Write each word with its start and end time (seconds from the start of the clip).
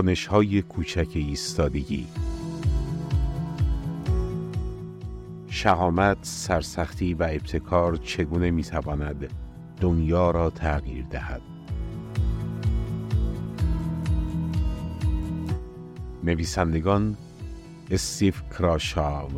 کنش 0.00 0.26
های 0.26 0.62
کوچک 0.62 1.08
ایستادگی. 1.14 2.06
شهامت، 5.48 6.18
سرسختی 6.22 7.14
و 7.14 7.22
ابتکار 7.22 7.96
چگونه 7.96 8.50
می‌تواند 8.50 9.30
دنیا 9.80 10.30
را 10.30 10.50
تغییر 10.50 11.04
دهد؟ 11.04 11.40
نویسندگان 16.24 17.16
استیو 17.90 18.34
کراشاو 18.58 19.30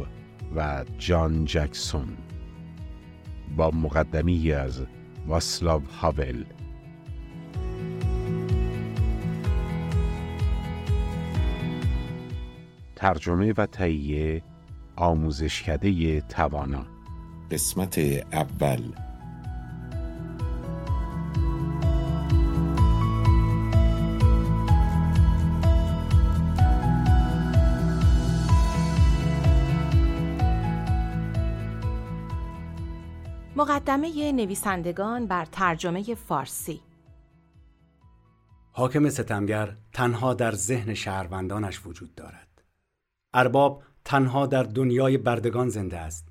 و 0.57 0.85
جان 0.99 1.45
جکسون 1.45 2.17
با 3.57 3.71
مقدمی 3.71 4.53
از 4.53 4.83
واسلاو 5.27 5.83
هاول 6.01 6.45
ترجمه 13.03 13.55
و 13.57 13.67
تهیه 13.67 14.43
آموزشکده 14.97 16.21
توانا. 16.21 16.87
قسمت 17.51 17.99
اول. 18.33 18.83
مقدمه 33.57 34.33
نویسندگان 34.33 35.27
بر 35.27 35.45
ترجمه 35.45 36.15
فارسی. 36.15 36.81
حاکم 38.73 39.09
ستمگر 39.09 39.77
تنها 39.93 40.35
در 40.35 40.53
ذهن 40.53 40.95
شهروندانش 40.95 41.87
وجود 41.87 42.15
دارد. 42.15 42.52
ارباب 43.35 43.83
تنها 44.05 44.47
در 44.47 44.63
دنیای 44.63 45.19
بردگان 45.19 45.69
زنده 45.69 45.99
است. 45.99 46.29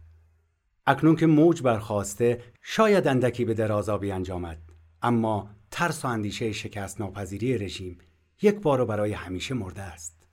اکنون 0.85 1.15
که 1.15 1.25
موج 1.25 1.61
برخواسته 1.61 2.43
شاید 2.61 3.07
اندکی 3.07 3.45
به 3.45 3.53
درازابی 3.53 4.11
انجامد. 4.11 4.57
اما 5.01 5.49
ترس 5.71 6.05
و 6.05 6.07
اندیشه 6.07 6.51
شکست 6.51 7.01
ناپذیری 7.01 7.57
رژیم 7.57 7.97
یک 8.41 8.55
بار 8.55 8.81
و 8.81 8.85
برای 8.85 9.13
همیشه 9.13 9.53
مرده 9.53 9.81
است. 9.81 10.27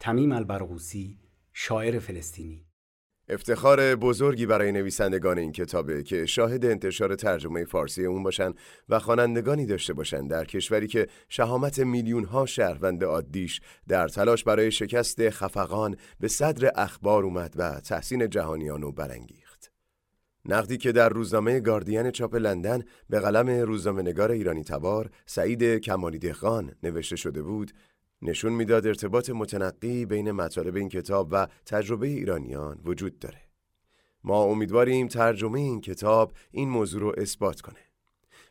تمیم 0.00 0.32
البرغوسی 0.32 1.18
شاعر 1.52 1.98
فلسطینی. 1.98 2.63
افتخار 3.28 3.96
بزرگی 3.96 4.46
برای 4.46 4.72
نویسندگان 4.72 5.38
این 5.38 5.52
کتابه 5.52 6.02
که 6.02 6.26
شاهد 6.26 6.64
انتشار 6.64 7.14
ترجمه 7.14 7.64
فارسی 7.64 8.06
اون 8.06 8.22
باشن 8.22 8.54
و 8.88 8.98
خوانندگانی 8.98 9.66
داشته 9.66 9.92
باشن 9.92 10.26
در 10.26 10.44
کشوری 10.44 10.86
که 10.86 11.08
شهامت 11.28 11.78
میلیون 11.78 12.24
ها 12.24 12.46
شهروند 12.46 13.04
عادیش 13.04 13.60
در 13.88 14.08
تلاش 14.08 14.44
برای 14.44 14.70
شکست 14.70 15.30
خفقان 15.30 15.96
به 16.20 16.28
صدر 16.28 16.70
اخبار 16.74 17.24
اومد 17.24 17.54
و 17.56 17.80
تحسین 17.80 18.28
جهانیان 18.30 18.82
رو 18.82 18.92
برانگیخت. 18.92 19.44
نقدی 20.44 20.76
که 20.76 20.92
در 20.92 21.08
روزنامه 21.08 21.60
گاردین 21.60 22.10
چاپ 22.10 22.34
لندن 22.34 22.82
به 23.10 23.20
قلم 23.20 23.48
روزنامه 23.48 24.02
نگار 24.02 24.30
ایرانی 24.30 24.64
تبار 24.64 25.10
سعید 25.26 25.64
کمالی 25.64 26.18
دهقان 26.18 26.72
نوشته 26.82 27.16
شده 27.16 27.42
بود 27.42 27.72
نشون 28.24 28.52
می‌داد 28.52 28.86
ارتباط 28.86 29.30
متنقی 29.30 30.06
بین 30.06 30.32
مطالب 30.32 30.76
این 30.76 30.88
کتاب 30.88 31.28
و 31.30 31.46
تجربه 31.66 32.06
ایرانیان 32.06 32.80
وجود 32.84 33.18
داره. 33.18 33.40
ما 34.24 34.42
امیدواریم 34.42 35.08
ترجمه 35.08 35.60
این 35.60 35.80
کتاب 35.80 36.32
این 36.50 36.68
موضوع 36.68 37.00
رو 37.00 37.14
اثبات 37.18 37.60
کنه. 37.60 37.80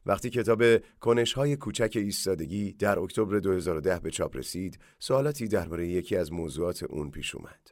وقتی 0.06 0.30
کتاب 0.30 0.64
کنش 1.00 1.34
های 1.34 1.56
کوچک 1.56 1.92
ایستادگی 1.96 2.74
در 2.74 3.00
اکتبر 3.00 3.40
2010 3.40 4.00
به 4.00 4.12
چاپ 4.12 4.38
رسید، 4.38 4.80
سوالاتی 5.00 5.48
درباره 5.48 5.88
یکی 5.88 6.16
از 6.16 6.34
موضوعات 6.34 6.84
اون 6.84 7.12
پیش 7.12 7.36
اومد. 7.36 7.72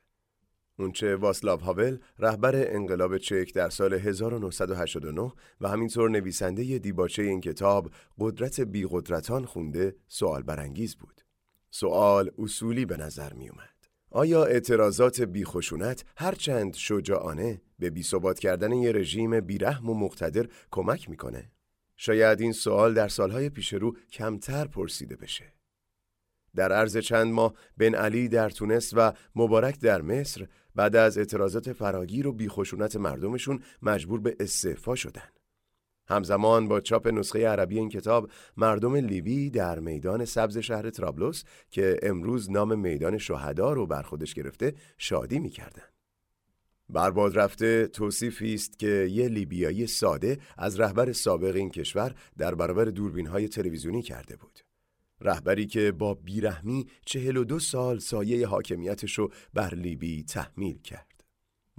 اونچه 0.79 1.15
واسلاو 1.15 1.59
هاول 1.59 1.97
رهبر 2.19 2.75
انقلاب 2.75 3.17
چک 3.17 3.53
در 3.53 3.69
سال 3.69 3.93
1989 3.93 5.31
و 5.61 5.69
همینطور 5.69 6.09
نویسنده 6.09 6.79
دیباچه 6.79 7.23
این 7.23 7.41
کتاب 7.41 7.91
قدرت 8.19 8.61
بی 8.61 8.87
قدرتان 8.89 9.45
خونده 9.45 9.95
سوال 10.07 10.43
برانگیز 10.43 10.95
بود. 10.95 11.21
سوال 11.71 12.31
اصولی 12.37 12.85
به 12.85 12.97
نظر 12.97 13.33
می 13.33 13.49
اومد. 13.49 13.75
آیا 14.09 14.45
اعتراضات 14.45 15.21
بیخشونت 15.21 16.05
هرچند 16.17 16.75
شجاعانه 16.75 17.61
به 17.79 17.89
بیثبات 17.89 18.39
کردن 18.39 18.71
یه 18.71 18.91
رژیم 18.91 19.39
بیرحم 19.39 19.89
و 19.89 19.93
مقتدر 19.93 20.47
کمک 20.71 21.09
می‌کنه؟ 21.09 21.51
شاید 21.97 22.41
این 22.41 22.51
سوال 22.51 22.93
در 22.93 23.07
سالهای 23.07 23.49
پیش 23.49 23.73
رو 23.73 23.97
کمتر 24.11 24.67
پرسیده 24.67 25.15
بشه. 25.15 25.53
در 26.55 26.71
عرض 26.71 26.97
چند 26.97 27.33
ماه 27.33 27.53
بن 27.77 27.95
علی 27.95 28.27
در 28.27 28.49
تونس 28.49 28.93
و 28.95 29.13
مبارک 29.35 29.79
در 29.79 30.01
مصر 30.01 30.47
بعد 30.75 30.95
از 30.95 31.17
اعتراضات 31.17 31.73
فراگیر 31.73 32.27
و 32.27 32.33
بیخشونت 32.33 32.95
مردمشون 32.95 33.63
مجبور 33.81 34.19
به 34.19 34.35
استعفا 34.39 34.95
شدن. 34.95 35.29
همزمان 36.11 36.67
با 36.67 36.79
چاپ 36.79 37.07
نسخه 37.07 37.47
عربی 37.47 37.77
این 37.79 37.89
کتاب 37.89 38.31
مردم 38.57 38.95
لیبی 38.95 39.49
در 39.49 39.79
میدان 39.79 40.25
سبز 40.25 40.57
شهر 40.57 40.89
ترابلوس 40.89 41.43
که 41.69 41.99
امروز 42.03 42.51
نام 42.51 42.79
میدان 42.79 43.17
شهدا 43.17 43.73
رو 43.73 43.87
بر 43.87 44.01
خودش 44.01 44.33
گرفته 44.33 44.73
شادی 44.97 45.39
می‌کردن. 45.39 45.83
برباد 46.89 47.39
رفته 47.39 47.87
توصیفی 47.87 48.53
است 48.53 48.79
که 48.79 49.07
یه 49.11 49.27
لیبیایی 49.27 49.87
ساده 49.87 50.37
از 50.57 50.79
رهبر 50.79 51.11
سابق 51.11 51.55
این 51.55 51.69
کشور 51.69 52.15
در 52.37 52.55
برابر 52.55 52.85
دوربین 52.85 53.27
های 53.27 53.47
تلویزیونی 53.47 54.01
کرده 54.01 54.35
بود. 54.35 54.59
رهبری 55.21 55.65
که 55.65 55.91
با 55.91 56.13
بیرحمی 56.13 56.87
چهل 57.05 57.37
و 57.37 57.43
دو 57.43 57.59
سال 57.59 57.99
سایه 57.99 58.47
حاکمیتش 58.47 59.17
رو 59.17 59.31
بر 59.53 59.75
لیبی 59.75 60.23
تحمیل 60.23 60.81
کرد. 60.81 61.10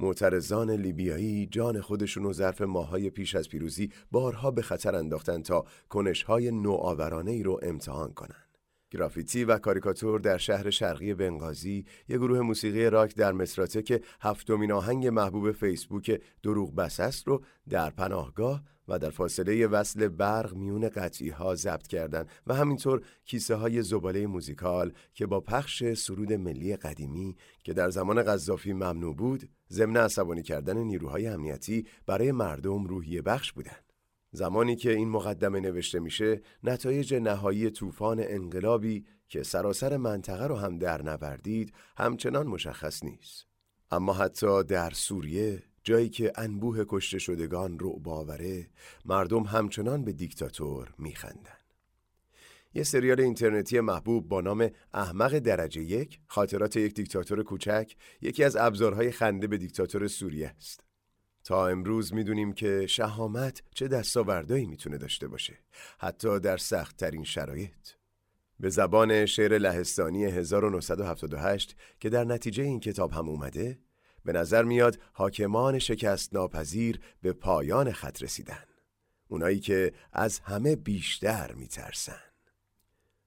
معترضان 0.03 0.71
لیبیایی 0.71 1.47
جان 1.47 1.81
خودشون 1.81 2.25
و 2.25 2.33
ظرف 2.33 2.61
ماهای 2.61 3.11
پیش 3.11 3.35
از 3.35 3.49
پیروزی 3.49 3.91
بارها 4.11 4.51
به 4.51 4.63
خطر 4.63 4.97
انداختن 4.97 5.43
تا 5.43 5.65
کنشهای 5.89 6.51
نوآورانه 6.51 7.31
ای 7.31 7.43
رو 7.43 7.61
امتحان 7.63 8.13
کنن. 8.13 8.45
گرافیتی 8.91 9.45
و 9.45 9.59
کاریکاتور 9.59 10.21
در 10.21 10.39
شهر 10.39 10.71
شرقی 10.71 11.15
بنغازی، 11.15 11.85
یک 12.09 12.17
گروه 12.17 12.41
موسیقی 12.41 12.91
راک 12.91 13.15
در 13.15 13.33
مصراته 13.33 13.83
که 13.83 14.01
هفتمین 14.21 14.73
آهنگ 14.73 15.07
محبوب 15.07 15.53
فیسبوک 15.53 16.21
دروغ 16.43 16.75
بس 16.75 17.01
است 17.01 17.29
رو 17.29 17.45
در 17.69 17.91
پناهگاه 17.91 18.63
و 18.89 18.99
در 18.99 19.11
فاصله 19.11 19.67
وصل 19.67 20.09
برق 20.09 20.55
میون 20.55 20.89
قطعی 20.89 21.29
ها 21.29 21.55
ضبط 21.55 21.87
کردند 21.87 22.29
و 22.47 22.55
همینطور 22.55 23.03
کیسه 23.25 23.55
های 23.55 23.83
زباله 23.83 24.27
موزیکال 24.27 24.93
که 25.15 25.27
با 25.27 25.41
پخش 25.41 25.93
سرود 25.93 26.33
ملی 26.33 26.77
قدیمی 26.77 27.37
که 27.65 27.73
در 27.73 27.91
زمان 27.91 28.23
قذافی 28.23 28.73
ممنوع 28.73 29.15
بود 29.15 29.51
ضمن 29.71 29.97
عصبانی 29.97 30.43
کردن 30.43 30.79
نیروهای 30.79 31.27
امنیتی 31.27 31.87
برای 32.07 32.33
مردم 32.33 32.85
روحیه 32.85 33.23
بخش 33.23 33.53
بودند. 33.53 33.93
زمانی 34.33 34.77
که 34.77 34.93
این 34.93 35.09
مقدمه 35.09 35.61
نوشته 35.61 36.01
میشه 36.01 36.41
نتایج 36.63 37.15
نهایی 37.15 37.71
طوفان 37.71 38.21
انقلابی 38.23 39.05
که 39.29 39.43
سراسر 39.43 39.97
منطقه 39.97 40.47
رو 40.47 40.57
هم 40.57 40.79
در 40.79 41.03
نوردید 41.03 41.73
همچنان 41.97 42.47
مشخص 42.47 43.05
نیست 43.05 43.47
اما 43.91 44.13
حتی 44.13 44.65
در 44.65 44.91
سوریه 44.91 45.63
جایی 45.83 46.09
که 46.09 46.33
انبوه 46.35 46.85
کشته 46.89 47.19
شدگان 47.19 47.79
رو 47.79 47.99
باوره 47.99 48.71
مردم 49.05 49.43
همچنان 49.43 50.05
به 50.05 50.13
دیکتاتور 50.13 50.95
میخندن 50.99 51.63
یه 52.75 52.83
سریال 52.83 53.21
اینترنتی 53.21 53.81
محبوب 53.81 54.29
با 54.29 54.41
نام 54.41 54.71
احمق 54.95 55.39
درجه 55.39 55.83
یک 55.83 56.21
خاطرات 56.27 56.77
یک 56.77 56.95
دیکتاتور 56.95 57.43
کوچک 57.43 57.93
یکی 58.21 58.45
از 58.45 58.57
ابزارهای 58.57 59.11
خنده 59.11 59.47
به 59.47 59.59
دیکتاتور 59.59 60.09
سوریه 60.09 60.49
است. 60.49 60.81
تا 61.45 61.69
امروز 61.69 62.15
می‌دونیم 62.15 62.53
که 62.53 62.87
شهامت 62.87 63.63
چه 63.75 63.89
دستاوردهایی 63.89 64.67
می‌تونه 64.67 64.99
داشته 64.99 65.29
باشه 65.29 65.59
حتی 65.99 66.41
در 66.41 66.57
سخت 66.57 66.97
ترین 66.97 67.25
شرایط. 67.25 67.89
به 68.61 68.69
زبان 68.69 69.27
شعر 69.27 69.59
لهستانی 69.59 70.25
1978 70.25 71.77
که 72.01 72.11
در 72.11 72.25
نتیجه 72.25 72.63
این 72.63 72.81
کتاب 72.81 73.13
هم 73.13 73.29
اومده 73.29 73.79
به 74.25 74.33
نظر 74.33 74.65
میاد 74.65 74.99
حاکمان 75.13 75.79
شکست 75.79 76.35
ناپذیر 76.35 77.01
به 77.23 77.33
پایان 77.33 77.93
خط 77.93 78.23
رسیدن. 78.23 78.65
اونایی 79.29 79.61
که 79.61 79.93
از 80.13 80.39
همه 80.39 80.77
بیشتر 80.77 81.53
میترسن. 81.53 82.21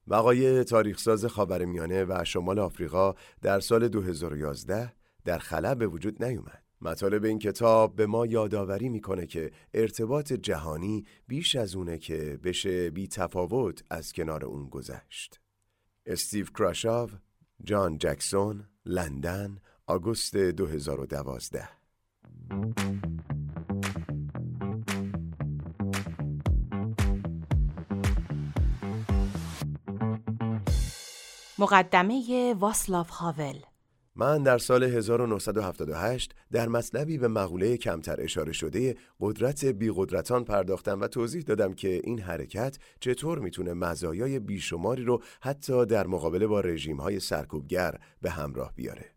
وقایع 0.08 0.64
تاریخساز 0.64 1.26
خاورمیانه 1.26 2.04
و 2.04 2.24
شمال 2.26 2.60
آفریقا 2.60 3.14
در 3.42 3.60
سال 3.60 3.88
2011 3.88 4.94
در 5.26 5.38
خلا 5.38 5.76
به 5.76 5.88
وجود 5.88 6.24
نیومد. 6.24 6.64
مطالب 6.82 7.24
این 7.24 7.40
کتاب 7.40 7.96
به 7.96 8.06
ما 8.06 8.26
یادآوری 8.26 8.90
می‌کنه 8.90 9.26
که 9.26 9.52
ارتباط 9.74 10.34
جهانی 10.34 11.06
بیش 11.28 11.56
از 11.56 11.76
اونه 11.76 11.98
که 11.98 12.40
بشه 12.44 12.90
بی 12.90 13.08
تفاوت 13.08 13.84
از 13.90 14.14
کنار 14.14 14.46
اون 14.46 14.70
گذشت. 14.70 15.42
استیو 16.06 16.46
کراشاو، 16.46 17.10
جان 17.64 17.98
جکسون، 17.98 18.68
لندن، 18.86 19.58
آگوست 19.88 20.36
2012 20.38 21.70
مقدمه 31.60 32.56
واسلاف 32.60 33.10
هاول 33.10 33.56
من 34.16 34.44
در 34.44 34.58
سال 34.58 34.84
1978 34.84 36.36
در 36.52 36.68
مطلبی 36.68 37.18
به 37.18 37.28
مقوله 37.28 37.78
کمتر 37.78 38.22
اشاره 38.22 38.52
شده 38.52 38.96
قدرت 39.20 39.66
بیقدرتان 39.66 40.44
پرداختم 40.44 41.02
و 41.02 41.08
توضیح 41.08 41.42
دادم 41.42 41.74
که 41.74 42.02
این 42.04 42.20
حرکت 42.20 42.78
چطور 43.00 43.40
می‌تونه 43.40 43.74
مزایای 43.74 44.40
بیشماری 44.40 45.04
رو 45.04 45.22
حتی 45.42 45.86
در 45.86 46.08
مقابله 46.08 46.48
با 46.48 46.60
رژیم 46.60 46.98
های 46.98 47.20
سرکوبگر 47.20 48.00
به 48.22 48.30
همراه 48.30 48.74
بیاره. 48.76 49.15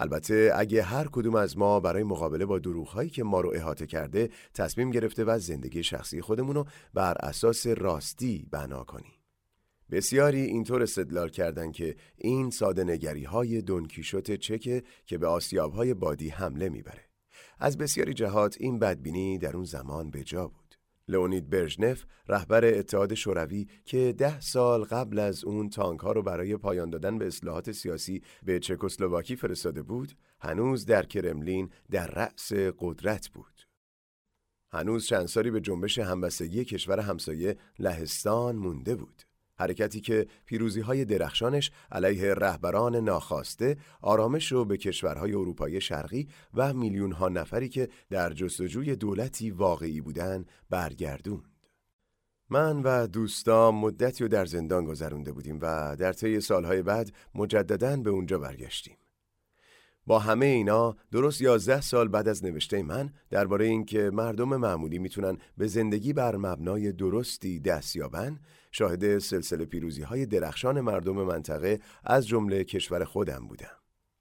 البته 0.00 0.52
اگه 0.54 0.82
هر 0.82 1.08
کدوم 1.12 1.34
از 1.34 1.58
ما 1.58 1.80
برای 1.80 2.02
مقابله 2.02 2.46
با 2.46 2.58
دروغ 2.58 2.88
هایی 2.88 3.10
که 3.10 3.24
ما 3.24 3.40
رو 3.40 3.52
احاطه 3.54 3.86
کرده 3.86 4.30
تصمیم 4.54 4.90
گرفته 4.90 5.24
و 5.24 5.38
زندگی 5.38 5.82
شخصی 5.82 6.20
خودمون 6.20 6.54
رو 6.54 6.66
بر 6.94 7.16
اساس 7.20 7.66
راستی 7.66 8.46
بنا 8.50 8.84
کنیم. 8.84 9.12
بسیاری 9.90 10.40
اینطور 10.40 10.82
استدلال 10.82 11.28
کردند 11.28 11.72
که 11.72 11.96
این 12.16 12.50
ساده 12.50 12.84
نگری 12.84 13.24
های 13.24 13.62
دونکیشوت 13.62 14.32
چکه 14.32 14.82
که 15.06 15.18
به 15.18 15.26
آسیاب 15.26 15.72
های 15.72 15.94
بادی 15.94 16.28
حمله 16.28 16.68
می‌بره. 16.68 17.04
از 17.58 17.78
بسیاری 17.78 18.14
جهات 18.14 18.56
این 18.60 18.78
بدبینی 18.78 19.38
در 19.38 19.56
اون 19.56 19.64
زمان 19.64 20.10
به 20.10 20.24
جا 20.24 20.48
بود. 20.48 20.67
لئونید 21.08 21.50
برژنف 21.50 22.04
رهبر 22.28 22.64
اتحاد 22.64 23.14
شوروی 23.14 23.66
که 23.84 24.14
ده 24.18 24.40
سال 24.40 24.84
قبل 24.84 25.18
از 25.18 25.44
اون 25.44 25.70
تانک 25.70 26.00
ها 26.00 26.12
رو 26.12 26.22
برای 26.22 26.56
پایان 26.56 26.90
دادن 26.90 27.18
به 27.18 27.26
اصلاحات 27.26 27.72
سیاسی 27.72 28.22
به 28.42 28.58
چکسلواکی 28.58 29.36
فرستاده 29.36 29.82
بود 29.82 30.12
هنوز 30.40 30.86
در 30.86 31.06
کرملین 31.06 31.70
در 31.90 32.06
رأس 32.06 32.52
قدرت 32.78 33.28
بود. 33.28 33.68
هنوز 34.72 35.06
چند 35.06 35.26
سالی 35.26 35.50
به 35.50 35.60
جنبش 35.60 35.98
همبستگی 35.98 36.64
کشور 36.64 37.00
همسایه 37.00 37.56
لهستان 37.78 38.56
مونده 38.56 38.94
بود. 38.94 39.27
حرکتی 39.58 40.00
که 40.00 40.26
پیروزی 40.46 40.80
های 40.80 41.04
درخشانش 41.04 41.70
علیه 41.92 42.34
رهبران 42.34 42.96
ناخواسته 42.96 43.76
آرامش 44.00 44.52
رو 44.52 44.64
به 44.64 44.76
کشورهای 44.76 45.32
اروپای 45.32 45.80
شرقی 45.80 46.28
و 46.54 46.74
میلیون 46.74 47.12
ها 47.12 47.28
نفری 47.28 47.68
که 47.68 47.88
در 48.10 48.32
جستجوی 48.32 48.96
دولتی 48.96 49.50
واقعی 49.50 50.00
بودن 50.00 50.44
برگردوند. 50.70 51.58
من 52.50 52.82
و 52.82 53.06
دوستام 53.06 53.74
مدتی 53.74 54.24
رو 54.24 54.28
در 54.28 54.46
زندان 54.46 54.84
گذرونده 54.84 55.32
بودیم 55.32 55.58
و 55.62 55.96
در 55.98 56.12
طی 56.12 56.40
سالهای 56.40 56.82
بعد 56.82 57.12
مجددا 57.34 57.96
به 57.96 58.10
اونجا 58.10 58.38
برگشتیم. 58.38 58.96
با 60.06 60.18
همه 60.18 60.46
اینا 60.46 60.96
درست 61.12 61.40
یازده 61.40 61.80
سال 61.80 62.08
بعد 62.08 62.28
از 62.28 62.44
نوشته 62.44 62.82
من 62.82 63.10
درباره 63.30 63.64
اینکه 63.64 64.10
مردم 64.14 64.56
معمولی 64.56 64.98
می‌تونن 64.98 65.38
به 65.58 65.66
زندگی 65.66 66.12
بر 66.12 66.36
مبنای 66.36 66.92
درستی 66.92 67.60
دست 67.60 67.96
یابن 67.96 68.38
شاهد 68.70 69.18
سلسله 69.18 69.64
پیروزی 69.64 70.02
های 70.02 70.26
درخشان 70.26 70.80
مردم 70.80 71.22
منطقه 71.22 71.80
از 72.04 72.26
جمله 72.26 72.64
کشور 72.64 73.04
خودم 73.04 73.46
بودم 73.48 73.78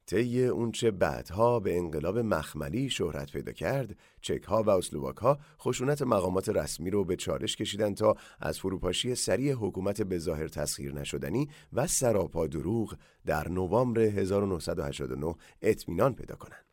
طی 0.08 0.46
اونچه 0.46 0.92
بعدها 0.92 1.60
به 1.60 1.78
انقلاب 1.78 2.20
مخملی 2.20 2.90
شهرت 2.90 3.32
پیدا 3.32 3.52
کرد 3.52 3.96
چک 4.22 4.44
ها 4.44 4.64
و 4.64 4.70
اسلوواک 4.70 5.18
ها 5.18 5.40
خشونت 5.60 6.02
مقامات 6.02 6.50
رسمی 6.50 6.90
رو 6.90 7.06
به 7.06 7.16
چالش 7.16 7.56
کشیدن 7.56 7.94
تا 7.94 8.16
از 8.40 8.60
فروپاشی 8.60 9.16
سریع 9.16 9.54
حکومت 9.54 10.02
به 10.02 10.18
ظاهر 10.18 10.48
تسخیر 10.48 10.94
نشدنی 10.94 11.50
و 11.74 11.88
سراپا 11.88 12.48
دروغ 12.48 12.98
در 13.26 13.50
نوامبر 13.50 14.02
1989 14.02 15.36
اطمینان 15.62 16.16
پیدا 16.16 16.36
کنند. 16.36 16.66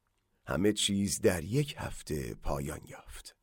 همه 0.46 0.72
چیز 0.72 1.20
در 1.20 1.44
یک 1.44 1.74
هفته 1.78 2.34
پایان 2.42 2.80
یافت. 2.88 3.33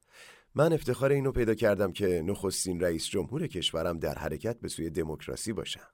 من 0.56 0.74
افتخار 0.74 1.12
اینو 1.12 1.32
پیدا 1.32 1.54
کردم 1.54 1.92
که 1.92 2.22
نخستین 2.26 2.80
رئیس 2.80 3.08
جمهور 3.08 3.48
کشورم 3.48 4.00
در 4.00 4.16
حرکت 4.16 4.60
به 4.60 4.68
سوی 4.68 4.90
دموکراسی 4.90 5.54
باشم. 5.54 5.90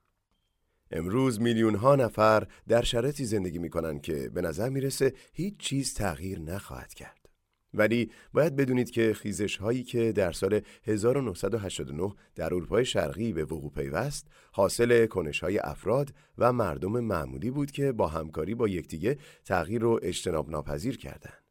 امروز 0.90 1.40
میلیون 1.40 1.74
ها 1.74 1.96
نفر 1.96 2.46
در 2.68 2.82
شرایطی 2.82 3.24
زندگی 3.24 3.58
می‌کنن 3.58 4.00
که 4.00 4.30
به 4.34 4.40
نظر 4.40 4.68
می‌رسه 4.68 5.12
هیچ 5.32 5.56
چیز 5.58 5.94
تغییر 5.94 6.38
نخواهد 6.40 6.94
کرد. 6.94 7.28
ولی 7.74 8.10
باید 8.32 8.56
بدونید 8.56 8.90
که 8.90 9.14
خیزش 9.14 9.56
هایی 9.56 9.82
که 9.82 10.12
در 10.12 10.32
سال 10.32 10.60
1989 10.84 12.14
در 12.34 12.54
اروپای 12.54 12.84
شرقی 12.84 13.32
به 13.32 13.44
وقوع 13.44 13.72
پیوست 13.72 14.28
حاصل 14.52 15.06
کنش 15.06 15.40
های 15.40 15.58
افراد 15.58 16.14
و 16.38 16.52
مردم 16.52 17.00
معمولی 17.00 17.50
بود 17.50 17.70
که 17.70 17.92
با 17.92 18.06
همکاری 18.06 18.54
با 18.54 18.68
یکدیگه 18.68 19.18
تغییر 19.44 19.82
رو 19.82 20.00
اجتناب 20.02 20.50
ناپذیر 20.50 20.96
کردند. 20.96 21.47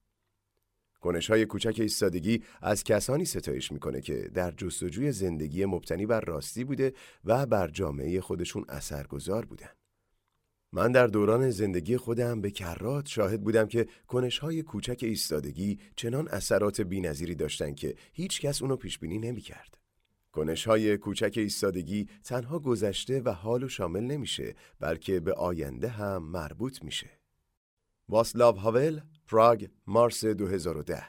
کنش 1.08 1.30
های 1.30 1.46
کوچک 1.46 1.76
ایستادگی 1.80 2.44
از 2.62 2.84
کسانی 2.84 3.26
ستایش 3.26 3.72
می‌کنه 3.72 4.02
که 4.02 4.30
در 4.34 4.52
جستجوی 4.52 5.12
زندگی 5.12 5.66
مبتنی 5.66 6.06
بر 6.06 6.22
راستی 6.22 6.64
بوده 6.64 6.94
و 7.26 7.46
بر 7.46 7.68
جامعه 7.68 8.22
خودشون 8.22 8.66
اثرگذار 8.70 9.46
بودن. 9.46 9.70
من 10.74 10.92
در 10.92 11.08
دوران 11.08 11.50
زندگی 11.50 11.98
خودم 11.98 12.42
به 12.42 12.52
کرات 12.52 13.08
شاهد 13.08 13.44
بودم 13.44 13.68
که 13.68 13.88
کنش 14.08 14.40
های 14.40 14.64
کوچک 14.64 15.00
ایستادگی 15.02 15.80
چنان 15.96 16.28
اثرات 16.28 16.82
بینظیری 16.82 17.36
داشتن 17.36 17.74
که 17.74 17.96
هیچ 18.14 18.42
کس 18.42 18.62
اونو 18.62 18.76
پیش 18.76 19.00
بینی 19.00 19.20
نمی 19.20 19.42
کرد. 19.42 19.78
کنش 20.32 20.68
های 20.68 20.98
کوچک 20.98 21.34
ایستادگی 21.36 22.08
تنها 22.24 22.60
گذشته 22.60 23.22
و 23.22 23.30
حال 23.30 23.64
و 23.64 23.70
شامل 23.70 24.04
نمیشه 24.04 24.56
بلکه 24.80 25.20
به 25.20 25.34
آینده 25.34 25.88
هم 25.88 26.24
مربوط 26.24 26.84
میشه. 26.84 27.10
واسلاو 28.10 28.56
هاول 28.56 29.02
پراگ 29.28 29.68
مارس 29.88 30.26
2010 30.26 31.04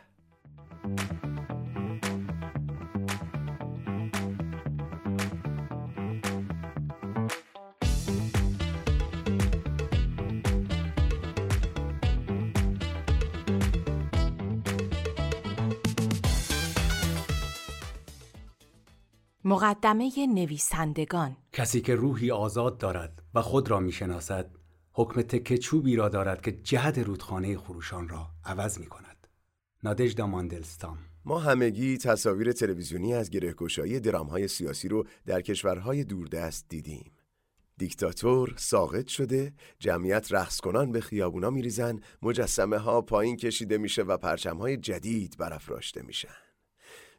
مقدمه 19.44 20.10
نویسندگان. 20.34 21.36
کسی 21.52 21.80
که 21.80 21.94
روحی 21.94 22.30
آزاد 22.30 22.78
دارد 22.78 23.22
و 23.34 23.42
خود 23.42 23.70
را 23.70 23.80
می‌شناسد 23.80 24.57
حکم 24.98 25.22
تکه 25.22 25.58
چوبی 25.58 25.96
را 25.96 26.08
دارد 26.08 26.42
که 26.42 26.52
جهت 26.52 26.98
رودخانه 26.98 27.58
خروشان 27.58 28.08
را 28.08 28.26
عوض 28.44 28.78
می 28.78 28.86
کند. 28.86 29.26
نادژدا 29.84 30.26
ماندلستام 30.26 30.98
ما 31.24 31.38
همگی 31.38 31.98
تصاویر 31.98 32.52
تلویزیونی 32.52 33.14
از 33.14 33.30
گرهگشایی 33.30 34.00
درامهای 34.00 34.48
سیاسی 34.48 34.88
رو 34.88 35.06
در 35.26 35.40
کشورهای 35.40 36.04
دوردست 36.04 36.68
دیدیم. 36.68 37.12
دیکتاتور 37.76 38.54
ساقط 38.56 39.08
شده، 39.08 39.52
جمعیت 39.78 40.32
رقص 40.32 40.60
کنان 40.60 40.92
به 40.92 41.00
خیابونا 41.00 41.50
میریزن، 41.50 42.00
مجسمه 42.22 42.78
ها 42.78 43.00
پایین 43.00 43.36
کشیده 43.36 43.78
میشه 43.78 44.02
و 44.02 44.16
پرچم 44.16 44.56
های 44.56 44.76
جدید 44.76 45.36
برافراشته 45.38 46.02
میشن. 46.02 46.38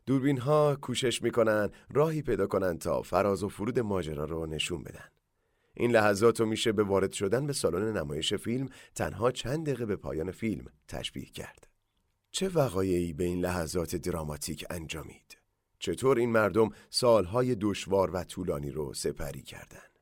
دوربین 0.05 0.37
ها 0.37 0.75
کوشش 0.75 1.23
می‌کنن 1.23 1.69
راهی 1.93 2.21
پیدا 2.21 2.47
کنن 2.47 2.77
تا 2.77 3.01
فراز 3.01 3.43
و 3.43 3.49
فرود 3.49 3.79
ماجرا 3.79 4.25
رو 4.25 4.45
نشون 4.45 4.83
بدن. 4.83 5.09
این 5.79 5.91
لحظات 5.91 6.39
رو 6.39 6.45
میشه 6.45 6.71
به 6.71 6.83
وارد 6.83 7.11
شدن 7.11 7.47
به 7.47 7.53
سالن 7.53 7.97
نمایش 7.97 8.33
فیلم 8.33 8.69
تنها 8.95 9.31
چند 9.31 9.65
دقیقه 9.65 9.85
به 9.85 9.95
پایان 9.95 10.31
فیلم 10.31 10.65
تشبیه 10.87 11.25
کرد. 11.25 11.67
چه 12.31 12.49
وقایعی 12.49 13.13
به 13.13 13.23
این 13.23 13.39
لحظات 13.39 13.95
دراماتیک 13.95 14.65
انجامید؟ 14.69 15.37
چطور 15.79 16.17
این 16.17 16.29
مردم 16.29 16.69
سالهای 16.89 17.55
دشوار 17.55 18.11
و 18.11 18.23
طولانی 18.23 18.71
رو 18.71 18.93
سپری 18.93 19.41
کردند؟ 19.41 19.99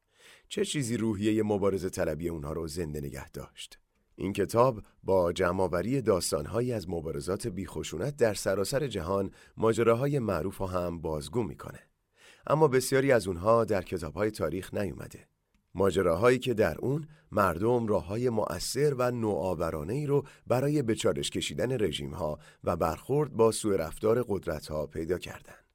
چه 0.50 0.66
چیزی 0.66 0.98
روحیه 0.98 1.44
مبارزه 1.44 1.90
طلبی 1.90 2.30
اونها 2.30 2.54
رو 2.54 2.68
زنده 2.68 3.02
نگه 3.02 3.30
داشت؟ 3.30 3.80
این 4.16 4.34
کتاب 4.34 4.82
با 5.04 5.34
جمعآوری 5.34 6.02
داستانهایی 6.02 6.74
از 6.74 6.90
مبارزات 6.90 7.48
بیخشونت 7.48 8.16
در 8.18 8.34
سراسر 8.34 8.88
جهان 8.88 9.32
ماجراهای 9.58 10.20
معروف 10.20 10.62
هم 10.62 11.02
بازگو 11.02 11.44
می‌کنه. 11.44 11.80
اما 12.48 12.68
بسیاری 12.68 13.12
از 13.12 13.28
اونها 13.28 13.66
در 13.66 13.82
کتابهای 13.82 14.32
تاریخ 14.32 14.74
نیومده. 14.74 15.28
ماجراهایی 15.76 16.40
که 16.40 16.54
در 16.54 16.78
اون 16.78 17.08
مردم 17.32 17.88
راه 17.88 18.06
های 18.06 18.30
مؤثر 18.30 18.94
و 18.94 19.12
نوآورانه 19.12 19.94
ای 19.94 20.06
رو 20.06 20.24
برای 20.48 20.82
به 20.82 20.96
کشیدن 20.96 21.84
رژیم 21.84 22.14
ها 22.14 22.40
و 22.64 22.76
برخورد 22.76 23.34
با 23.34 23.52
سوء 23.52 23.76
رفتار 23.76 24.26
قدرت 24.28 24.68
ها 24.68 24.88
پیدا 24.88 25.18
کردند. 25.18 25.68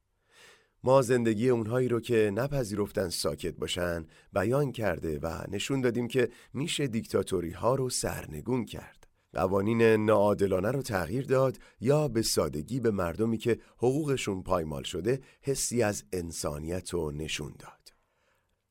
ما 0.83 1.01
زندگی 1.01 1.49
اونهایی 1.49 1.87
رو 1.87 1.99
که 1.99 2.31
نپذیرفتن 2.33 3.09
ساکت 3.09 3.55
باشن 3.55 4.05
بیان 4.33 4.71
کرده 4.71 5.19
و 5.19 5.43
نشون 5.51 5.81
دادیم 5.81 6.07
که 6.07 6.29
میشه 6.53 6.87
دیکتاتوری 6.87 7.51
ها 7.51 7.75
رو 7.75 7.89
سرنگون 7.89 8.65
کرد. 8.65 9.07
قوانین 9.33 9.81
ناعادلانه 9.81 10.71
رو 10.71 10.81
تغییر 10.81 11.25
داد 11.25 11.57
یا 11.79 12.07
به 12.07 12.21
سادگی 12.21 12.79
به 12.79 12.91
مردمی 12.91 13.37
که 13.37 13.59
حقوقشون 13.77 14.43
پایمال 14.43 14.83
شده 14.83 15.21
حسی 15.41 15.83
از 15.83 16.03
انسانیت 16.13 16.89
رو 16.89 17.11
نشون 17.11 17.53
داد. 17.59 17.82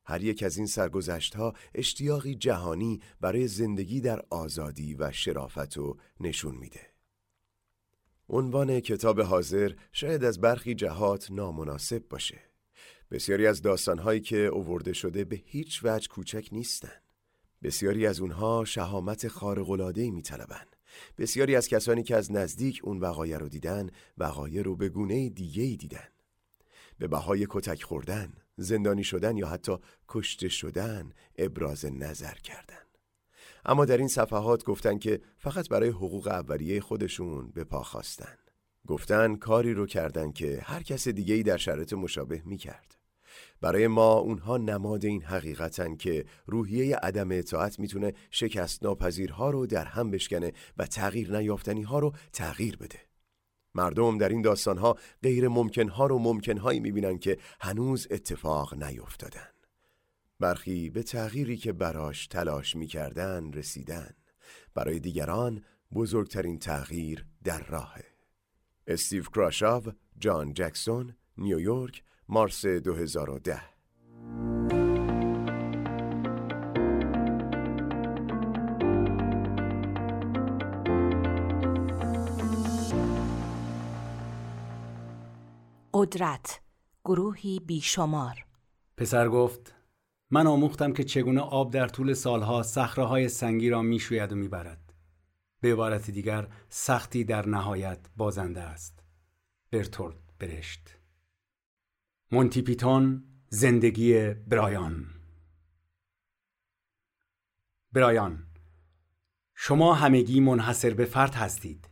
هر 0.05 0.25
یک 0.25 0.43
از 0.43 0.57
این 0.57 0.67
سرگذشت 0.67 1.35
ها 1.35 1.55
اشتیاقی 1.75 2.35
جهانی 2.35 3.01
برای 3.21 3.49
زندگی 3.49 4.01
در 4.01 4.23
آزادی 4.31 4.95
و 4.95 5.13
شرافت 5.13 5.77
رو 5.77 5.99
نشون 6.21 6.55
میده. 6.55 6.81
عنوان 8.29 8.81
کتاب 8.81 9.21
حاضر 9.21 9.73
شاید 9.93 10.25
از 10.25 10.41
برخی 10.41 10.75
جهات 10.75 11.31
نامناسب 11.31 12.09
باشه. 12.11 12.41
بسیاری 13.11 13.47
از 13.47 13.63
داستانهایی 13.63 14.21
که 14.21 14.37
اوورده 14.37 14.93
شده 14.93 15.25
به 15.25 15.37
هیچ 15.45 15.81
وجه 15.85 16.09
کوچک 16.09 16.49
نیستند. 16.53 17.03
بسیاری 17.63 18.07
از 18.07 18.21
اونها 18.21 18.65
شهامت 18.65 19.29
خارق‌العاده‌ای 19.29 20.11
میطلبند. 20.11 20.77
بسیاری 21.19 21.57
از 21.57 21.69
کسانی 21.69 22.03
که 22.03 22.17
از 22.17 22.33
نزدیک 22.33 22.81
اون 22.85 23.01
وقایع 23.01 23.39
رو 23.39 23.49
دیدن 23.49 23.91
وقایع 24.19 24.63
رو 24.63 24.77
به 24.77 24.89
گونه 24.89 25.29
دیگه 25.29 25.77
دیدن 25.77 26.09
به 26.99 27.09
بهای 27.09 27.47
کتک 27.51 27.83
خوردن 27.83 28.33
زندانی 28.57 29.05
شدن 29.05 29.37
یا 29.37 29.49
حتی 29.49 29.77
کشته 30.09 30.49
شدن 30.49 31.13
ابراز 31.39 31.85
نظر 31.85 32.35
کردن. 32.35 32.77
اما 33.65 33.85
در 33.85 33.97
این 33.97 34.09
صفحات 34.09 34.65
گفتن 34.65 34.99
که 34.99 35.21
فقط 35.39 35.69
برای 35.69 35.89
حقوق 35.89 36.27
اولیه 36.29 36.81
خودشون 36.81 37.51
به 37.51 37.65
پا 37.65 37.83
خواستن. 37.83 38.37
گفتن 38.87 39.37
کاری 39.37 39.75
رو 39.75 39.87
کردن 39.87 40.33
که 40.33 40.61
هر 40.63 40.83
کس 40.83 41.09
دیگه 41.09 41.35
ای 41.35 41.43
در 41.43 41.57
شرط 41.57 41.93
مشابه 41.93 42.43
می 42.45 42.57
کرد 42.57 42.97
برای 43.61 43.87
ما 43.87 44.13
اونها 44.13 44.57
نماد 44.57 45.05
این 45.05 45.23
حقیقتن 45.23 45.97
که 45.97 46.25
روحیه 46.47 46.97
عدم 46.97 47.29
اطاعت 47.33 47.79
می‌تونه 47.79 48.13
شکست 48.31 48.83
ناپذیرها 48.83 49.51
رو 49.51 49.67
در 49.67 49.85
هم 49.85 50.11
بشکنه 50.11 50.53
و 50.77 50.87
تغییر 50.87 51.39
نیافتنی 51.39 51.83
ها 51.83 51.99
رو 51.99 52.13
تغییر 52.33 52.77
بده. 52.77 53.12
مردم 53.75 54.19
در 54.19 54.29
این 54.29 54.43
داستانها 54.43 54.97
غیر 55.23 55.49
ممکنها 55.49 56.07
رو 56.07 56.19
ممکنهایی 56.19 56.81
می‌بینن 56.81 57.19
که 57.19 57.38
هنوز 57.61 58.09
اتفاق 58.11 58.75
نیفتادن. 58.85 59.49
برخی 60.41 60.91
به 60.91 61.02
تغییری 61.02 61.57
که 61.57 61.73
براش 61.73 62.26
تلاش 62.26 62.76
می‌کردن 62.76 63.52
رسیدن. 63.52 64.11
برای 64.75 64.99
دیگران 64.99 65.64
بزرگترین 65.95 66.59
تغییر 66.59 67.26
در 67.45 67.67
راهه. 67.67 68.05
استیو 68.87 69.23
کراشاو، 69.23 69.83
جان 70.19 70.55
جکسون، 70.55 71.17
نیویورک، 71.38 72.02
مارس 72.29 72.67
2010 72.67 73.62
قدرت 86.03 86.61
گروهی 87.05 87.61
بیشمار. 87.61 88.47
پسر 88.97 89.29
گفت 89.29 89.75
من 90.31 90.47
آموختم 90.47 90.93
که 90.93 91.05
چگونه 91.05 91.41
آب 91.41 91.73
در 91.73 91.89
طول 91.89 92.15
سالها 92.15 92.63
های 92.97 93.29
سنگی 93.29 93.71
را 93.71 93.83
می‌شوید 93.83 94.33
و 94.33 94.37
می‌برد. 94.37 94.95
به 95.61 95.73
عبارت 95.73 96.11
دیگر 96.11 96.49
سختی 96.69 97.25
در 97.25 97.49
نهایت 97.49 97.99
بازنده 98.17 98.61
است. 98.61 99.05
برتولد 99.71 100.19
برشت. 100.39 100.99
مونتی 102.33 102.63
پیتون 102.63 103.25
زندگی 103.49 104.31
برایان. 104.35 105.07
برایان 107.93 108.47
شما 109.55 109.95
همگی 109.95 110.41
منحصر 110.41 110.95
به 110.95 111.05
فرد 111.05 111.35
هستید. 111.35 111.89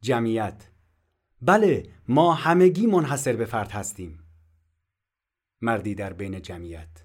جمعیت 0.00 0.73
بله 1.46 1.90
ما 2.08 2.34
همگی 2.34 2.86
منحصر 2.86 3.36
به 3.36 3.44
فرد 3.44 3.70
هستیم. 3.70 4.18
مردی 5.60 5.94
در 5.94 6.12
بین 6.12 6.42
جمعیت. 6.42 7.04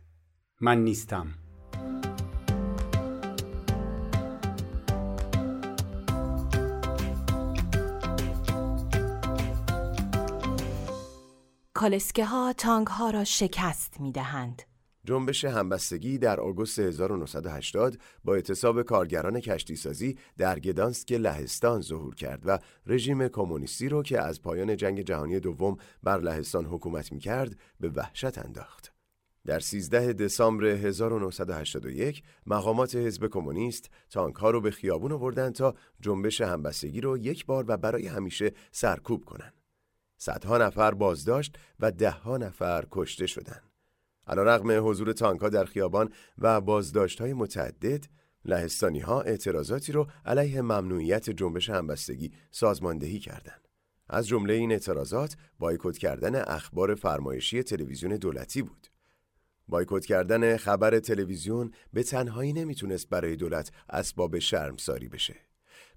من 0.62 0.84
نیستم. 0.84 1.34
کالسکه 11.74 12.26
ها 12.26 12.54
تانگ 12.54 12.88
ها 12.88 13.10
را 13.10 13.24
شکست 13.24 14.02
می 14.02 14.12
دهند. 14.12 14.62
جنبش 15.10 15.46
همبستگی 15.46 16.18
در 16.18 16.40
آگوست 16.40 16.80
1980 16.80 17.98
با 18.24 18.36
اعتصاب 18.36 18.82
کارگران 18.82 19.40
کشتیسازی 19.40 20.18
در 20.38 20.60
گدانسک 20.60 21.12
لهستان 21.12 21.82
ظهور 21.82 22.16
کرد 22.16 22.42
و 22.46 22.60
رژیم 22.86 23.28
کمونیستی 23.28 23.90
رو 23.90 24.04
که 24.04 24.22
از 24.22 24.42
پایان 24.42 24.78
جنگ 24.78 25.02
جهانی 25.02 25.40
دوم 25.40 25.78
بر 26.04 26.20
لهستان 26.20 26.66
حکومت 26.66 27.12
می 27.12 27.20
کرد 27.20 27.60
به 27.80 27.90
وحشت 27.90 28.38
انداخت. 28.38 28.94
در 29.46 29.60
13 29.60 30.14
دسامبر 30.14 30.66
1981 30.66 32.24
مقامات 32.46 32.96
حزب 32.96 33.28
کمونیست 33.28 33.90
تانک 34.10 34.36
ها 34.36 34.52
رو 34.52 34.62
به 34.62 34.72
خیابون 34.72 35.12
آوردن 35.12 35.52
تا 35.52 35.76
جنبش 36.02 36.42
همبستگی 36.42 37.02
رو 37.02 37.18
یک 37.18 37.46
بار 37.46 37.66
و 37.68 37.78
برای 37.78 38.08
همیشه 38.08 38.52
سرکوب 38.72 39.26
کنند. 39.26 39.54
صدها 40.18 40.58
نفر 40.58 40.94
بازداشت 40.94 41.58
و 41.80 41.92
دهها 41.92 42.38
نفر 42.38 42.86
کشته 42.92 43.28
شدند. 43.28 43.69
رغم 44.38 44.90
حضور 44.90 45.14
تانکها 45.14 45.50
در 45.50 45.66
خیابان 45.66 46.10
و 46.38 46.62
بازداشت 46.62 47.22
های 47.22 47.34
متعدد، 47.34 48.06
لهستانی 48.46 49.00
ها 49.00 49.22
اعتراضاتی 49.22 49.92
رو 49.92 50.08
علیه 50.26 50.62
ممنوعیت 50.62 51.30
جنبش 51.30 51.70
همبستگی 51.70 52.32
سازماندهی 52.52 53.20
کردند. 53.20 53.68
از 54.10 54.28
جمله 54.28 54.54
این 54.54 54.72
اعتراضات 54.72 55.36
بایکوت 55.60 55.98
کردن 55.98 56.36
اخبار 56.36 56.96
فرمایشی 56.96 57.64
تلویزیون 57.64 58.16
دولتی 58.16 58.62
بود. 58.62 58.88
بایکوت 59.68 60.06
کردن 60.06 60.58
خبر 60.58 61.00
تلویزیون 61.00 61.72
به 61.94 62.04
تنهایی 62.04 62.54
نمی‌تونست 62.54 63.10
برای 63.10 63.36
دولت 63.36 63.72
اسباب 63.90 64.40
شرمساری 64.40 65.08
بشه. 65.08 65.36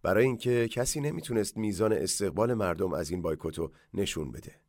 برای 0.03 0.25
اینکه 0.25 0.69
کسی 0.69 1.01
نمی‌تونست 1.01 1.57
میزان 1.57 1.93
استقبال 1.93 2.55
مردم 2.55 2.93
از 2.93 3.11
این 3.11 3.23
بایکوتو 3.23 3.73
نشون 3.95 4.33
بده. 4.33 4.62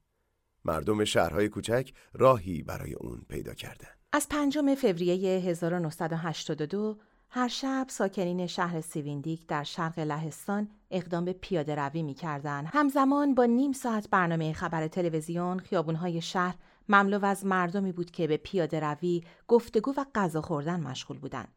مردم 0.65 1.03
شهرهای 1.03 1.50
کوچک 1.50 1.93
راهی 2.13 2.63
برای 2.63 2.93
اون 2.93 3.25
پیدا 3.29 3.53
کردن. 3.53 3.88
از 4.12 4.29
پنجم 4.29 4.75
فوریه 4.75 5.39
1982 5.39 6.98
هر 7.29 7.48
شب 7.48 7.86
ساکنین 7.89 8.48
شهر 8.48 8.82
سیویندیک 8.82 9.48
در 9.48 9.63
شرق 9.63 10.00
لهستان 10.00 10.70
اقدام 10.91 11.25
به 11.25 11.34
پیاده 11.34 11.75
روی 11.75 12.03
می 12.03 12.13
کردن. 12.13 12.65
همزمان 12.65 13.36
با 13.36 13.46
نیم 13.46 13.72
ساعت 13.72 14.10
برنامه 14.10 14.53
خبر 14.53 14.88
تلویزیون 14.88 15.60
خیابونهای 15.60 16.22
شهر 16.22 16.55
مملو 16.89 17.25
از 17.25 17.46
مردمی 17.46 17.91
بود 17.91 18.12
که 18.12 18.27
به 18.27 18.38
پیاده 18.38 18.79
روی، 18.79 19.24
گفتگو 19.48 19.93
و 19.98 20.05
غذا 20.15 20.41
خوردن 20.41 20.79
مشغول 20.79 21.17
بودند. 21.17 21.48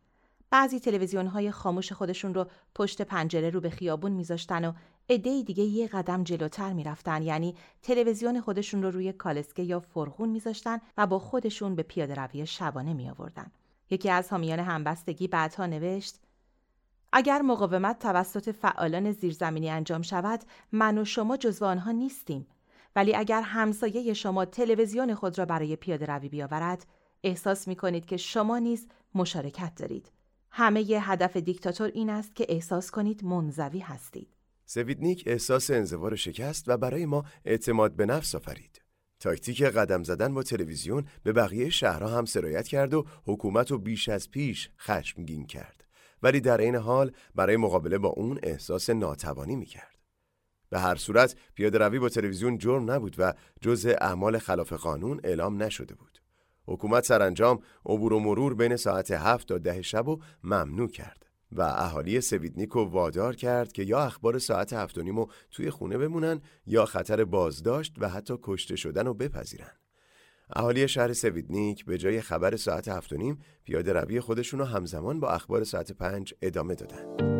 بعضی 0.51 0.81
تلویزیون 0.81 1.27
های 1.27 1.51
خاموش 1.51 1.93
خودشون 1.93 2.35
رو 2.35 2.47
پشت 2.75 3.03
پنجره 3.03 3.51
رو 3.51 3.61
به 3.61 3.71
خیابون 3.71 4.13
میذاشتن 4.13 4.65
و 4.65 4.73
عده 5.09 5.43
دیگه 5.43 5.65
یه 5.65 5.89
قدم 5.89 6.25
جلوتر 6.25 6.73
می‌رفتن 6.73 7.23
یعنی 7.23 7.55
تلویزیون 7.83 8.41
خودشون 8.41 8.83
رو 8.83 8.91
روی 8.91 9.13
کالسکه 9.13 9.63
یا 9.63 9.81
فرغون 9.81 10.29
میذاشتن 10.29 10.81
و 10.97 11.07
با 11.07 11.19
خودشون 11.19 11.75
به 11.75 11.83
پیاده 11.83 12.15
روی 12.15 12.47
شبانه 12.47 12.95
می 12.95 13.11
آوردن. 13.11 13.51
یکی 13.91 14.11
از 14.11 14.31
حامیان 14.31 14.59
همبستگی 14.59 15.29
بعدها 15.29 15.67
نوشت 15.67 16.21
اگر 17.13 17.43
مقاومت 17.43 17.99
توسط 17.99 18.51
فعالان 18.51 19.13
زیرزمینی 19.13 19.71
انجام 19.71 20.03
شود 20.03 20.41
من 20.73 20.99
و 20.99 21.05
شما 21.05 21.37
جزو 21.37 21.65
آنها 21.65 21.91
نیستیم 21.91 22.47
ولی 22.97 23.15
اگر 23.15 23.43
همسایه 23.43 24.15
شما 24.15 24.45
تلویزیون 24.45 25.15
خود 25.15 25.39
را 25.39 25.45
برای 25.45 25.77
پیاده 25.77 26.07
روی 26.07 26.29
بیاورد 26.29 26.87
احساس 27.25 27.69
می 27.69 27.77
کنید 27.77 28.07
که 28.07 28.17
شما 28.17 28.59
نیز 28.59 28.87
مشارکت 29.15 29.75
دارید 29.75 30.13
همه 30.51 30.91
ی 30.91 30.95
هدف 30.95 31.37
دیکتاتور 31.37 31.91
این 31.95 32.11
است 32.11 32.37
که 32.37 32.47
احساس 32.49 32.91
کنید 32.91 33.25
منزوی 33.25 33.79
هستید. 33.79 34.36
سویدنیک 34.66 35.23
احساس 35.26 35.70
انزوار 35.70 36.16
شکست 36.16 36.64
و 36.68 36.76
برای 36.76 37.06
ما 37.06 37.25
اعتماد 37.44 37.96
به 37.96 38.06
نفس 38.06 38.35
آفرید. 38.35 38.82
تاکتیک 39.20 39.62
قدم 39.62 40.02
زدن 40.02 40.35
با 40.35 40.42
تلویزیون 40.42 41.04
به 41.23 41.32
بقیه 41.32 41.70
شهرها 41.70 42.18
هم 42.18 42.25
سرایت 42.25 42.68
کرد 42.68 42.94
و 42.94 43.06
حکومت 43.25 43.70
رو 43.70 43.78
بیش 43.78 44.08
از 44.08 44.30
پیش 44.30 44.70
خشمگین 44.78 45.46
کرد. 45.46 45.85
ولی 46.23 46.40
در 46.40 46.61
این 46.61 46.76
حال 46.76 47.12
برای 47.35 47.56
مقابله 47.56 47.99
با 47.99 48.08
اون 48.08 48.38
احساس 48.42 48.90
ناتوانی 48.90 49.56
می 49.56 49.66
کرد. 49.66 49.99
به 50.70 50.78
هر 50.78 50.94
صورت 50.94 51.37
پیاده 51.54 51.78
روی 51.78 51.99
با 51.99 52.08
تلویزیون 52.08 52.58
جرم 52.58 52.90
نبود 52.90 53.16
و 53.18 53.35
جزء 53.61 53.94
اعمال 54.00 54.38
خلاف 54.38 54.73
قانون 54.73 55.20
اعلام 55.25 55.62
نشده 55.62 55.94
بود. 55.94 56.18
حکومت 56.66 57.04
سرانجام 57.04 57.61
عبور 57.87 58.12
و 58.12 58.20
مرور 58.20 58.54
بین 58.54 58.76
ساعت 58.76 59.11
هفت 59.11 59.49
تا 59.49 59.58
ده 59.58 59.82
شب 59.82 60.08
و 60.08 60.20
ممنوع 60.44 60.88
کرد 60.88 61.25
و 61.53 61.62
اهالی 61.62 62.21
سویدنیکو 62.21 62.81
وادار 62.81 63.37
کرد 63.37 63.73
که 63.73 63.83
یا 63.83 63.99
اخبار 63.99 64.38
ساعت 64.38 64.73
هفت 64.73 64.99
و 64.99 65.29
توی 65.50 65.71
خونه 65.71 65.99
بمونن 65.99 66.41
یا 66.67 66.85
خطر 66.85 67.25
بازداشت 67.25 67.95
و 67.99 68.09
حتی 68.09 68.35
کشته 68.43 68.76
شدن 68.76 69.07
رو 69.07 69.15
بپذیرن. 69.15 69.73
اهالی 70.50 70.88
شهر 70.88 71.12
سویدنیک 71.12 71.85
به 71.85 71.99
جای 71.99 72.21
خبر 72.21 72.57
ساعت 72.57 72.88
هفت 72.88 73.12
و 73.12 73.17
نیم 73.17 73.38
پیاده 73.65 73.93
روی 73.93 74.21
خودشون 74.21 74.61
رو 74.61 74.67
همزمان 74.67 75.21
با 75.21 75.29
اخبار 75.29 75.65
ساعت 75.65 75.93
پنج 75.93 76.35
ادامه 76.43 76.75
دادن. 76.75 77.36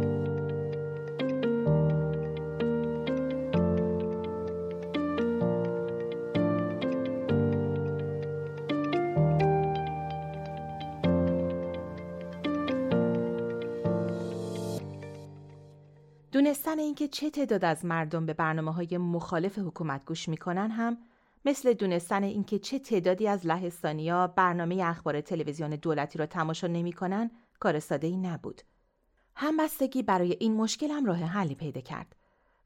دونستن 16.67 16.83
اینکه 16.83 17.09
چه 17.09 17.31
تعداد 17.31 17.65
از 17.65 17.85
مردم 17.85 18.27
به 18.27 18.35
برنامه 18.35 18.73
های 18.73 18.99
مخالف 18.99 19.59
حکومت 19.59 20.05
گوش 20.05 20.29
می‌کنن 20.29 20.71
هم 20.71 20.99
مثل 21.45 21.73
دونستن 21.73 22.23
اینکه 22.23 22.59
چه 22.59 22.79
تعدادی 22.79 23.29
از 23.29 23.47
لهستانیا 23.47 24.27
برنامه 24.27 24.83
اخبار 24.85 25.21
تلویزیون 25.21 25.71
دولتی 25.71 26.19
را 26.19 26.27
تماشا 26.27 26.67
نمی‌کنن 26.67 27.31
کار 27.61 27.79
ساده 27.79 28.07
ای 28.07 28.17
نبود. 28.17 28.63
همبستگی 29.35 30.03
برای 30.03 30.37
این 30.41 30.55
مشکل 30.55 30.91
هم 30.91 31.05
راه 31.05 31.19
حلی 31.19 31.55
پیدا 31.55 31.81
کرد. 31.81 32.17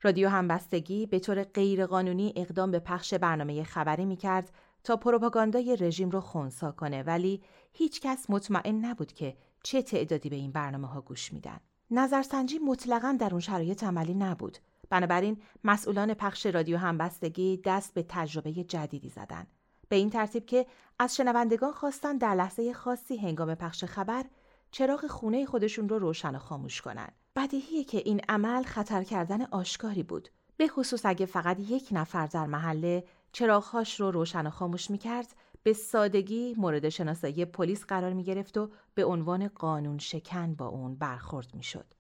رادیو 0.03 0.29
همبستگی 0.29 1.07
به 1.07 1.19
طور 1.19 1.43
غیرقانونی 1.43 2.33
اقدام 2.37 2.71
به 2.71 2.79
پخش 2.79 3.15
برنامه 3.15 3.65
خبری 3.65 4.05
می 4.05 4.17
کرد 4.17 4.51
تا 4.85 4.97
پروپاگاندای 4.97 5.77
رژیم 5.77 6.11
رو 6.11 6.21
خونسا 6.21 6.73
کنه 6.73 7.03
ولی 7.03 7.43
هیچ 7.73 8.01
کس 8.01 8.31
مطمئن 8.31 8.85
نبود 8.85 9.13
که 9.13 9.37
چه 9.63 9.83
تعدادی 9.83 10.29
به 10.29 10.37
این 10.37 10.53
برنامه 10.53 10.89
ها 10.89 11.01
گوش 11.01 11.33
میدن. 11.33 11.61
نظرسنجی 11.91 12.59
مطلقا 12.59 13.17
در 13.21 13.31
اون 13.31 13.41
شرایط 13.41 13.85
عملی 13.85 14.15
نبود. 14.15 14.59
بنابراین 14.91 15.43
مسئولان 15.65 16.15
پخش 16.15 16.47
رادیو 16.47 16.77
همبستگی 16.77 17.61
دست 17.65 17.95
به 17.95 18.05
تجربه 18.09 18.53
جدیدی 18.53 19.09
زدن. 19.09 19.47
به 19.89 19.97
این 19.97 20.11
ترتیب 20.11 20.47
که 20.47 20.67
از 20.99 21.17
شنوندگان 21.17 21.73
خواستن 21.73 22.17
در 22.17 22.35
لحظه 22.35 22.73
خاصی 22.73 23.17
هنگام 23.17 23.55
پخش 23.55 23.85
خبر 23.85 24.25
چراغ 24.71 25.07
خونه 25.07 25.47
خودشون 25.47 25.89
رو 25.89 25.99
روشن 25.99 26.35
و 26.35 26.39
خاموش 26.39 26.81
کنن. 26.81 27.09
بدیهیه 27.37 27.85
که 27.85 27.99
این 27.99 28.21
عمل 28.29 28.63
خطر 28.63 29.03
کردن 29.03 29.43
آشکاری 29.43 30.03
بود. 30.03 30.29
به 30.57 30.69
خصوص 30.69 31.07
اگه 31.07 31.27
فقط 31.27 31.61
یک 31.61 31.89
نفر 31.93 32.27
در 32.27 32.47
محله 32.47 33.05
چراغهاش 33.33 34.01
رو 34.01 34.11
روشن 34.11 34.47
و 34.47 34.51
خاموش 34.51 34.91
می‌کرد 34.91 35.35
به 35.63 35.73
سادگی 35.73 36.55
مورد 36.59 36.89
شناسایی 36.89 37.45
پلیس 37.45 37.85
قرار 37.85 38.13
می 38.13 38.25
گرفت 38.25 38.59
و 38.59 38.71
به 38.95 39.05
عنوان 39.05 39.49
قانون 39.49 39.99
شکن 39.99 40.55
با 40.55 40.67
اون 40.67 40.95
برخورد 40.95 41.55
می 41.55 41.63
شد. 41.63 41.95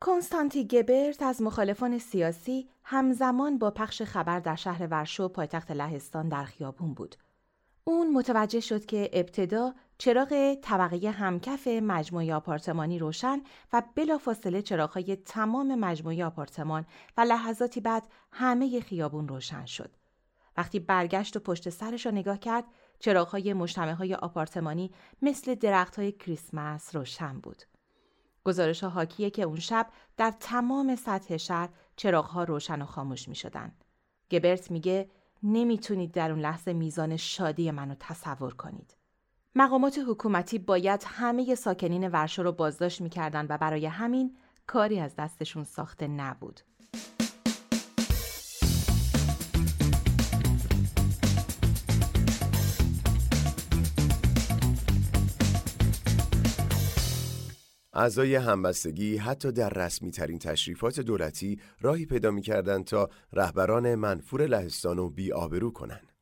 کنستانتی 0.00 0.66
گبرت 0.66 1.22
از 1.22 1.42
مخالفان 1.42 1.98
سیاسی 1.98 2.68
همزمان 2.84 3.58
با 3.58 3.70
پخش 3.70 4.02
خبر 4.02 4.40
در 4.40 4.54
شهر 4.54 4.86
ورشو 4.90 5.28
پایتخت 5.28 5.70
لهستان 5.70 6.28
در 6.28 6.44
خیابون 6.44 6.94
بود. 6.94 7.16
اون 7.84 8.12
متوجه 8.12 8.60
شد 8.60 8.86
که 8.86 9.10
ابتدا 9.12 9.74
چراغ 9.98 10.54
طبقه 10.62 11.10
همکف 11.10 11.66
مجموعه 11.66 12.34
آپارتمانی 12.34 12.98
روشن 12.98 13.40
و 13.72 13.82
بلافاصله 13.94 14.62
چراغهای 14.62 15.16
تمام 15.16 15.74
مجموعه 15.74 16.24
آپارتمان 16.24 16.86
و 17.16 17.20
لحظاتی 17.20 17.80
بعد 17.80 18.08
همه 18.32 18.80
خیابون 18.80 19.28
روشن 19.28 19.64
شد. 19.64 19.90
وقتی 20.56 20.78
برگشت 20.78 21.36
و 21.36 21.40
پشت 21.40 21.70
سرش 21.70 22.06
را 22.06 22.12
نگاه 22.12 22.38
کرد 22.38 22.64
چراغهای 23.04 23.52
مجتمع 23.52 23.92
های 23.92 24.14
آپارتمانی 24.14 24.90
مثل 25.22 25.54
درخت 25.54 25.96
های 25.96 26.12
کریسمس 26.12 26.96
روشن 26.96 27.40
بود. 27.40 27.62
گزارش 28.44 28.84
ها 28.84 28.90
حاکیه 28.90 29.30
که 29.30 29.42
اون 29.42 29.58
شب 29.58 29.86
در 30.16 30.30
تمام 30.40 30.96
سطح 30.96 31.36
شهر 31.36 31.68
چراغ 31.96 32.24
ها 32.24 32.44
روشن 32.44 32.82
و 32.82 32.86
خاموش 32.86 33.28
می 33.28 33.34
شدن. 33.34 33.72
گبرت 34.30 34.70
میگه 34.70 35.10
نمی‌تونید 35.42 36.12
در 36.12 36.30
اون 36.30 36.40
لحظه 36.40 36.72
میزان 36.72 37.16
شادی 37.16 37.70
منو 37.70 37.94
تصور 38.00 38.54
کنید. 38.54 38.96
مقامات 39.54 39.98
حکومتی 40.08 40.58
باید 40.58 41.04
همه 41.06 41.54
ساکنین 41.54 42.08
ورشو 42.08 42.42
رو 42.42 42.52
بازداشت 42.52 43.00
می‌کردن 43.00 43.46
و 43.48 43.58
برای 43.58 43.86
همین 43.86 44.36
کاری 44.66 45.00
از 45.00 45.16
دستشون 45.16 45.64
ساخته 45.64 46.06
نبود. 46.06 46.60
اعضای 57.96 58.34
همبستگی 58.34 59.16
حتی 59.16 59.52
در 59.52 59.70
رسمی 59.70 60.10
ترین 60.10 60.38
تشریفات 60.38 61.00
دولتی 61.00 61.60
راهی 61.80 62.06
پیدا 62.06 62.30
می 62.30 62.42
تا 62.86 63.08
رهبران 63.32 63.94
منفور 63.94 64.46
لهستان 64.46 64.96
رو 64.96 65.10
بی 65.10 65.32
آبرو 65.32 65.70
کنند. 65.70 66.12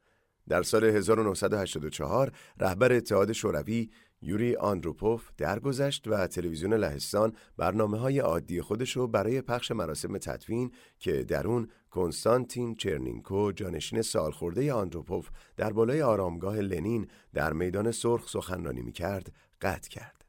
در 0.49 0.63
سال 0.63 0.85
1984 0.85 2.33
رهبر 2.59 2.93
اتحاد 2.93 3.33
شوروی 3.33 3.91
یوری 4.23 4.57
آندروپوف 4.57 5.31
درگذشت 5.37 6.09
و 6.09 6.27
تلویزیون 6.27 6.75
لهستان 6.75 7.33
برنامه 7.57 7.99
های 7.99 8.19
عادی 8.19 8.61
خودش 8.61 8.97
رو 8.97 9.07
برای 9.07 9.41
پخش 9.41 9.71
مراسم 9.71 10.19
تدوین 10.19 10.71
که 10.99 11.25
در 11.25 11.47
اون 11.47 11.69
کنستانتین 11.91 12.75
چرنینکو 12.75 13.53
جانشین 13.53 14.03
سالخورده 14.03 14.73
آندروپوف 14.73 15.29
در 15.57 15.73
بالای 15.73 16.03
آرامگاه 16.03 16.57
لنین 16.57 17.09
در 17.35 17.53
میدان 17.53 17.91
سرخ 17.91 18.29
سخنرانی 18.29 18.83
می 18.83 18.93
کرد 18.93 19.33
قطع 19.61 19.89
کرد. 19.89 20.22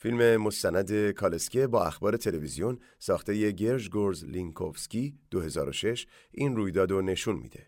فیلم 0.00 0.36
مستند 0.36 1.10
کالسکه 1.10 1.66
با 1.66 1.84
اخبار 1.84 2.16
تلویزیون 2.16 2.78
ساخته 2.98 3.50
گرژ 3.50 3.88
گورز 3.88 4.24
لینکوفسکی 4.24 5.18
2006 5.30 6.06
این 6.30 6.56
رویداد 6.56 6.90
رو 6.90 7.02
نشون 7.02 7.36
میده. 7.36 7.66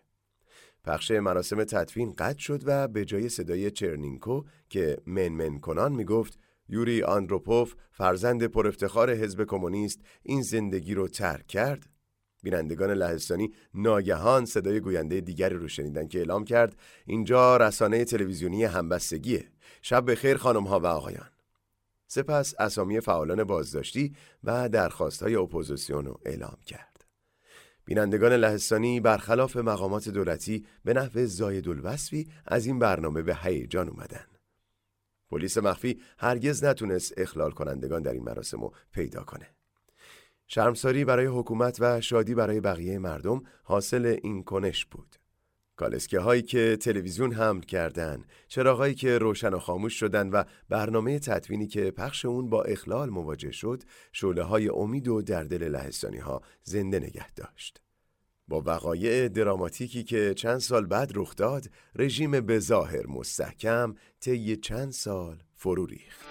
پخش 0.83 1.11
مراسم 1.11 1.63
تدفین 1.63 2.13
قطع 2.17 2.39
شد 2.39 2.61
و 2.65 2.87
به 2.87 3.05
جای 3.05 3.29
صدای 3.29 3.71
چرنینکو 3.71 4.43
که 4.69 4.97
منمن 5.05 5.59
کنان 5.59 5.91
می‌گفت 5.91 6.39
یوری 6.69 7.03
آندروپوف 7.03 7.75
فرزند 7.91 8.43
پرافتخار 8.43 9.13
حزب 9.13 9.43
کمونیست 9.43 9.99
این 10.23 10.41
زندگی 10.41 10.93
رو 10.93 11.07
ترک 11.07 11.47
کرد. 11.47 11.89
بینندگان 12.43 12.91
لهستانی 12.91 13.53
ناگهان 13.73 14.45
صدای 14.45 14.79
گوینده 14.79 15.21
دیگری 15.21 15.55
رو 15.55 15.67
شنیدن 15.67 16.07
که 16.07 16.19
اعلام 16.19 16.45
کرد 16.45 16.75
اینجا 17.05 17.57
رسانه 17.57 18.05
تلویزیونی 18.05 18.63
همبستگیه. 18.63 19.45
شب 19.81 20.11
بخیر 20.11 20.37
خانم 20.37 20.63
ها 20.63 20.79
و 20.79 20.85
آقایان. 20.85 21.30
سپس 22.13 22.53
اسامی 22.59 22.99
فعالان 22.99 23.43
بازداشتی 23.43 24.15
و 24.43 24.69
درخواستهای 24.69 25.35
اپوزیسیون 25.35 26.05
رو 26.05 26.19
اعلام 26.25 26.57
کرد. 26.65 27.05
بینندگان 27.85 28.33
لهستانی 28.33 28.99
برخلاف 28.99 29.57
مقامات 29.57 30.09
دولتی 30.09 30.65
به 30.85 30.93
نحو 30.93 31.25
زاید 31.25 31.69
الوصفی 31.69 32.27
از 32.45 32.65
این 32.65 32.79
برنامه 32.79 33.21
به 33.21 33.35
هیجان 33.35 33.89
اومدن. 33.89 34.25
پلیس 35.29 35.57
مخفی 35.57 36.01
هرگز 36.17 36.63
نتونست 36.63 37.13
اخلال 37.17 37.51
کنندگان 37.51 38.01
در 38.01 38.13
این 38.13 38.23
مراسم 38.23 38.61
رو 38.61 38.73
پیدا 38.91 39.23
کنه. 39.23 39.47
شرمساری 40.47 41.05
برای 41.05 41.25
حکومت 41.25 41.77
و 41.79 42.01
شادی 42.01 42.35
برای 42.35 42.61
بقیه 42.61 42.99
مردم 42.99 43.43
حاصل 43.63 44.17
این 44.23 44.43
کنش 44.43 44.85
بود. 44.85 45.20
کالسکه 45.81 46.19
هایی 46.19 46.41
که 46.41 46.77
تلویزیون 46.81 47.33
حمل 47.33 47.61
کردن 47.61 48.23
چراغایی 48.47 48.95
که 48.95 49.17
روشن 49.17 49.53
و 49.53 49.59
خاموش 49.59 49.99
شدن 49.99 50.29
و 50.29 50.43
برنامه 50.69 51.19
تدوینی 51.19 51.67
که 51.67 51.91
پخش 51.91 52.25
اون 52.25 52.49
با 52.49 52.63
اخلال 52.63 53.09
مواجه 53.09 53.51
شد 53.51 53.83
شعله 54.11 54.43
های 54.43 54.69
امید 54.69 55.07
و 55.07 55.21
در 55.21 55.43
دل 55.43 55.63
لهستانی 55.63 56.17
ها 56.17 56.41
زنده 56.63 56.99
نگه 56.99 57.31
داشت. 57.31 57.81
با 58.47 58.63
وقایع 58.65 59.27
دراماتیکی 59.27 60.03
که 60.03 60.33
چند 60.33 60.59
سال 60.59 60.85
بعد 60.85 61.11
رخ 61.15 61.35
داد 61.35 61.65
رژیم 61.95 62.41
به 62.41 62.59
ظاهر 62.59 63.07
مستحکم 63.07 63.95
طی 64.19 64.55
چند 64.55 64.91
سال 64.91 65.43
فرو 65.55 65.85
ریخت. 65.85 66.25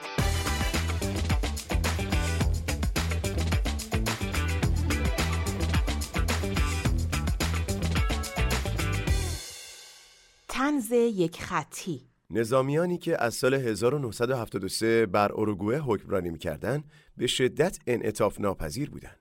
تنز 10.60 10.92
یک 10.92 11.42
خطی 11.42 12.08
نظامیانی 12.30 12.98
که 12.98 13.22
از 13.22 13.34
سال 13.34 13.54
1973 13.54 15.06
بر 15.06 15.32
اروگوئه 15.32 15.78
حکمرانی 15.78 16.30
می‌کردند 16.30 16.84
به 17.16 17.26
شدت 17.26 17.78
انعطاف 17.86 18.40
ناپذیر 18.40 18.90
بودند. 18.90 19.20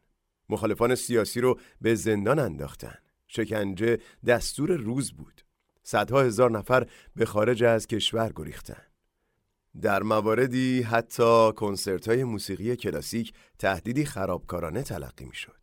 مخالفان 0.50 0.96
سیاسی 0.96 1.42
رو 1.42 1.60
به 1.82 1.96
زندان 1.96 2.40
انداختن. 2.40 2.96
شکنجه 3.28 4.00
دستور 4.28 4.72
روز 4.72 5.12
بود. 5.12 5.42
صدها 5.84 6.22
هزار 6.22 6.52
نفر 6.52 6.88
به 7.16 7.26
خارج 7.26 7.64
از 7.64 7.88
کشور 7.88 8.32
گریختن. 8.36 8.84
در 9.82 10.04
مواردی 10.04 10.82
حتی 10.82 11.52
کنسرت 11.56 12.08
های 12.08 12.24
موسیقی 12.24 12.76
کلاسیک 12.76 13.34
تهدیدی 13.60 14.06
خرابکارانه 14.06 14.84
تلقی 14.84 15.26
می 15.26 15.36
شد. 15.36 15.60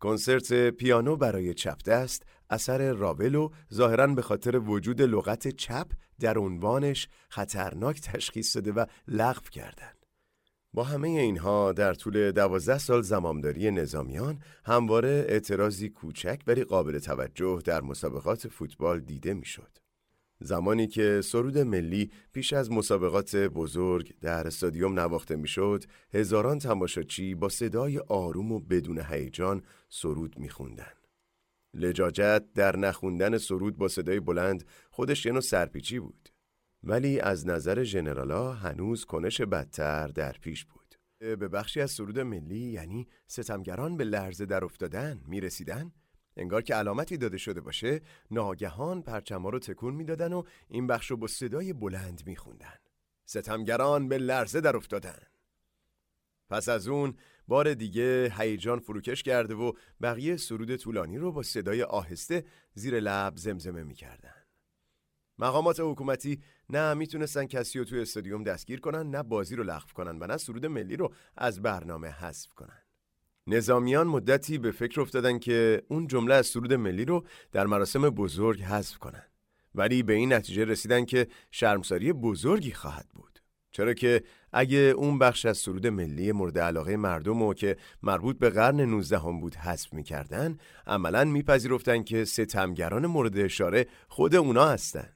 کنسرت 0.00 0.70
پیانو 0.70 1.16
برای 1.16 1.54
چپ 1.54 1.82
دست 1.82 2.22
اثر 2.50 2.92
راولو 2.92 3.50
ظاهرا 3.74 4.06
به 4.06 4.22
خاطر 4.22 4.58
وجود 4.58 5.02
لغت 5.02 5.48
چپ 5.48 5.86
در 6.20 6.38
عنوانش 6.38 7.08
خطرناک 7.28 8.00
تشخیص 8.00 8.56
داده 8.56 8.72
و 8.72 8.86
لغو 9.08 9.48
کردند. 9.50 10.06
با 10.74 10.84
همه 10.84 11.08
اینها 11.08 11.72
در 11.72 11.94
طول 11.94 12.30
دوازده 12.30 12.78
سال 12.78 13.02
زمامداری 13.02 13.70
نظامیان 13.70 14.38
همواره 14.64 15.26
اعتراضی 15.28 15.88
کوچک 15.88 16.40
ولی 16.46 16.64
قابل 16.64 16.98
توجه 16.98 17.62
در 17.64 17.80
مسابقات 17.80 18.48
فوتبال 18.48 19.00
دیده 19.00 19.34
می‌شد. 19.34 19.78
زمانی 20.40 20.86
که 20.86 21.20
سرود 21.24 21.58
ملی 21.58 22.10
پیش 22.32 22.52
از 22.52 22.70
مسابقات 22.70 23.36
بزرگ 23.36 24.14
در 24.20 24.46
استادیوم 24.46 25.00
نواخته 25.00 25.36
می‌شد، 25.36 25.84
هزاران 26.14 26.58
تماشاچی 26.58 27.34
با 27.34 27.48
صدای 27.48 27.98
آروم 27.98 28.52
و 28.52 28.60
بدون 28.60 28.98
هیجان 29.08 29.62
سرود 29.88 30.38
میخوندند. 30.38 31.05
لجاجت 31.76 32.44
در 32.54 32.76
نخوندن 32.76 33.38
سرود 33.38 33.76
با 33.76 33.88
صدای 33.88 34.20
بلند 34.20 34.64
خودش 34.90 35.26
یه 35.26 35.32
نوع 35.32 35.40
سرپیچی 35.40 35.98
بود. 35.98 36.28
ولی 36.82 37.20
از 37.20 37.46
نظر 37.46 37.82
ژنرالا 37.82 38.52
هنوز 38.52 39.04
کنش 39.04 39.40
بدتر 39.40 40.08
در 40.08 40.32
پیش 40.32 40.64
بود. 40.64 40.94
به 41.18 41.36
بخشی 41.36 41.80
از 41.80 41.90
سرود 41.90 42.18
ملی 42.18 42.58
یعنی 42.58 43.08
ستمگران 43.26 43.96
به 43.96 44.04
لرزه 44.04 44.46
در 44.46 44.64
افتادن 44.64 45.20
می 45.26 45.40
رسیدن 45.40 45.92
انگار 46.36 46.62
که 46.62 46.74
علامتی 46.74 47.16
داده 47.16 47.38
شده 47.38 47.60
باشه 47.60 48.00
ناگهان 48.30 49.02
پرچما 49.02 49.48
رو 49.48 49.58
تکون 49.58 49.94
می‌دادن 49.94 50.32
و 50.32 50.42
این 50.68 50.86
بخش 50.86 51.10
رو 51.10 51.16
با 51.16 51.26
صدای 51.26 51.72
بلند 51.72 52.22
میخوندن 52.26 52.78
ستمگران 53.24 54.08
به 54.08 54.18
لرزه 54.18 54.60
در 54.60 54.76
افتادن 54.76 55.18
پس 56.50 56.68
از 56.68 56.88
اون 56.88 57.14
بار 57.48 57.74
دیگه 57.74 58.32
هیجان 58.38 58.78
فروکش 58.78 59.22
کرده 59.22 59.54
و 59.54 59.72
بقیه 60.02 60.36
سرود 60.36 60.76
طولانی 60.76 61.18
رو 61.18 61.32
با 61.32 61.42
صدای 61.42 61.82
آهسته 61.82 62.44
زیر 62.74 63.00
لب 63.00 63.32
زمزمه 63.36 63.82
می‌کردن. 63.82 64.34
مقامات 65.38 65.80
حکومتی 65.80 66.40
نه 66.70 66.94
می‌تونستن 66.94 67.46
کسی 67.46 67.78
رو 67.78 67.84
توی 67.84 68.00
استادیوم 68.00 68.44
دستگیر 68.44 68.80
کنن 68.80 69.10
نه 69.10 69.22
بازی 69.22 69.56
رو 69.56 69.62
لغو 69.62 69.92
کنن 69.94 70.18
و 70.18 70.26
نه 70.26 70.36
سرود 70.36 70.66
ملی 70.66 70.96
رو 70.96 71.12
از 71.36 71.62
برنامه 71.62 72.08
حذف 72.08 72.54
کنن. 72.54 72.82
نظامیان 73.46 74.06
مدتی 74.06 74.58
به 74.58 74.70
فکر 74.70 75.00
افتادن 75.00 75.38
که 75.38 75.82
اون 75.88 76.06
جمله 76.06 76.34
از 76.34 76.46
سرود 76.46 76.72
ملی 76.72 77.04
رو 77.04 77.26
در 77.52 77.66
مراسم 77.66 78.10
بزرگ 78.10 78.62
حذف 78.62 78.98
کنن. 78.98 79.26
ولی 79.74 80.02
به 80.02 80.12
این 80.12 80.32
نتیجه 80.32 80.64
رسیدن 80.64 81.04
که 81.04 81.28
شرمساری 81.50 82.12
بزرگی 82.12 82.72
خواهد 82.72 83.08
بود. 83.14 83.35
چرا 83.76 83.94
که 83.94 84.22
اگه 84.52 84.78
اون 84.78 85.18
بخش 85.18 85.46
از 85.46 85.58
سرود 85.58 85.86
ملی 85.86 86.32
مورد 86.32 86.58
علاقه 86.58 86.96
مردم 86.96 87.42
و 87.42 87.54
که 87.54 87.76
مربوط 88.02 88.38
به 88.38 88.50
قرن 88.50 88.80
19 88.80 89.18
هم 89.18 89.40
بود 89.40 89.54
حذف 89.54 89.92
می‌کردن 89.92 90.58
عملا 90.86 91.24
میپذیرفتن 91.24 92.02
که 92.02 92.24
ستمگران 92.24 93.06
مورد 93.06 93.38
اشاره 93.38 93.86
خود 94.08 94.34
اونا 94.34 94.68
هستن 94.68 95.08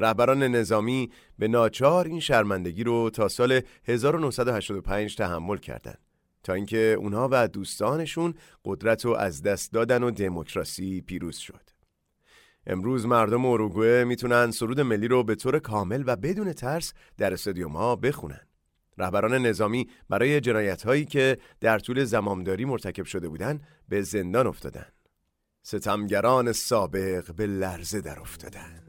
رهبران 0.00 0.42
نظامی 0.42 1.10
به 1.38 1.48
ناچار 1.48 2.06
این 2.06 2.20
شرمندگی 2.20 2.84
رو 2.84 3.10
تا 3.10 3.28
سال 3.28 3.60
1985 3.84 5.16
تحمل 5.16 5.56
کردند 5.56 5.98
تا 6.42 6.54
اینکه 6.54 6.96
اونها 6.98 7.28
و 7.32 7.48
دوستانشون 7.48 8.34
قدرت 8.64 9.04
رو 9.04 9.14
از 9.14 9.42
دست 9.42 9.72
دادن 9.72 10.02
و 10.02 10.10
دموکراسی 10.10 11.00
پیروز 11.00 11.36
شد. 11.36 11.75
امروز 12.66 13.06
مردم 13.06 13.46
اوروگوئه 13.46 14.04
می‌تونن 14.04 14.50
سرود 14.50 14.80
ملی 14.80 15.08
رو 15.08 15.24
به 15.24 15.34
طور 15.34 15.58
کامل 15.58 16.04
و 16.06 16.16
بدون 16.16 16.52
ترس 16.52 16.92
در 17.18 17.32
استادیوم 17.32 17.72
ها 17.72 17.96
بخونن. 17.96 18.40
رهبران 18.98 19.46
نظامی 19.46 19.88
برای 20.08 20.40
جنایت 20.40 20.82
هایی 20.82 21.04
که 21.04 21.38
در 21.60 21.78
طول 21.78 22.04
زمامداری 22.04 22.64
مرتکب 22.64 23.04
شده 23.04 23.28
بودند 23.28 23.62
به 23.88 24.02
زندان 24.02 24.46
افتادن. 24.46 24.86
ستمگران 25.62 26.52
سابق 26.52 27.34
به 27.34 27.46
لرزه 27.46 28.00
در 28.00 28.20
افتادن. 28.20 28.82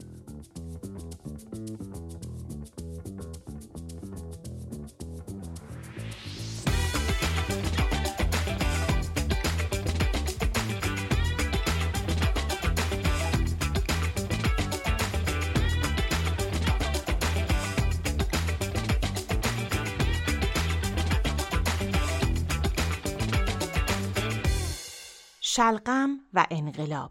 شلقم 25.58 26.10
و 26.34 26.46
انقلاب 26.50 27.10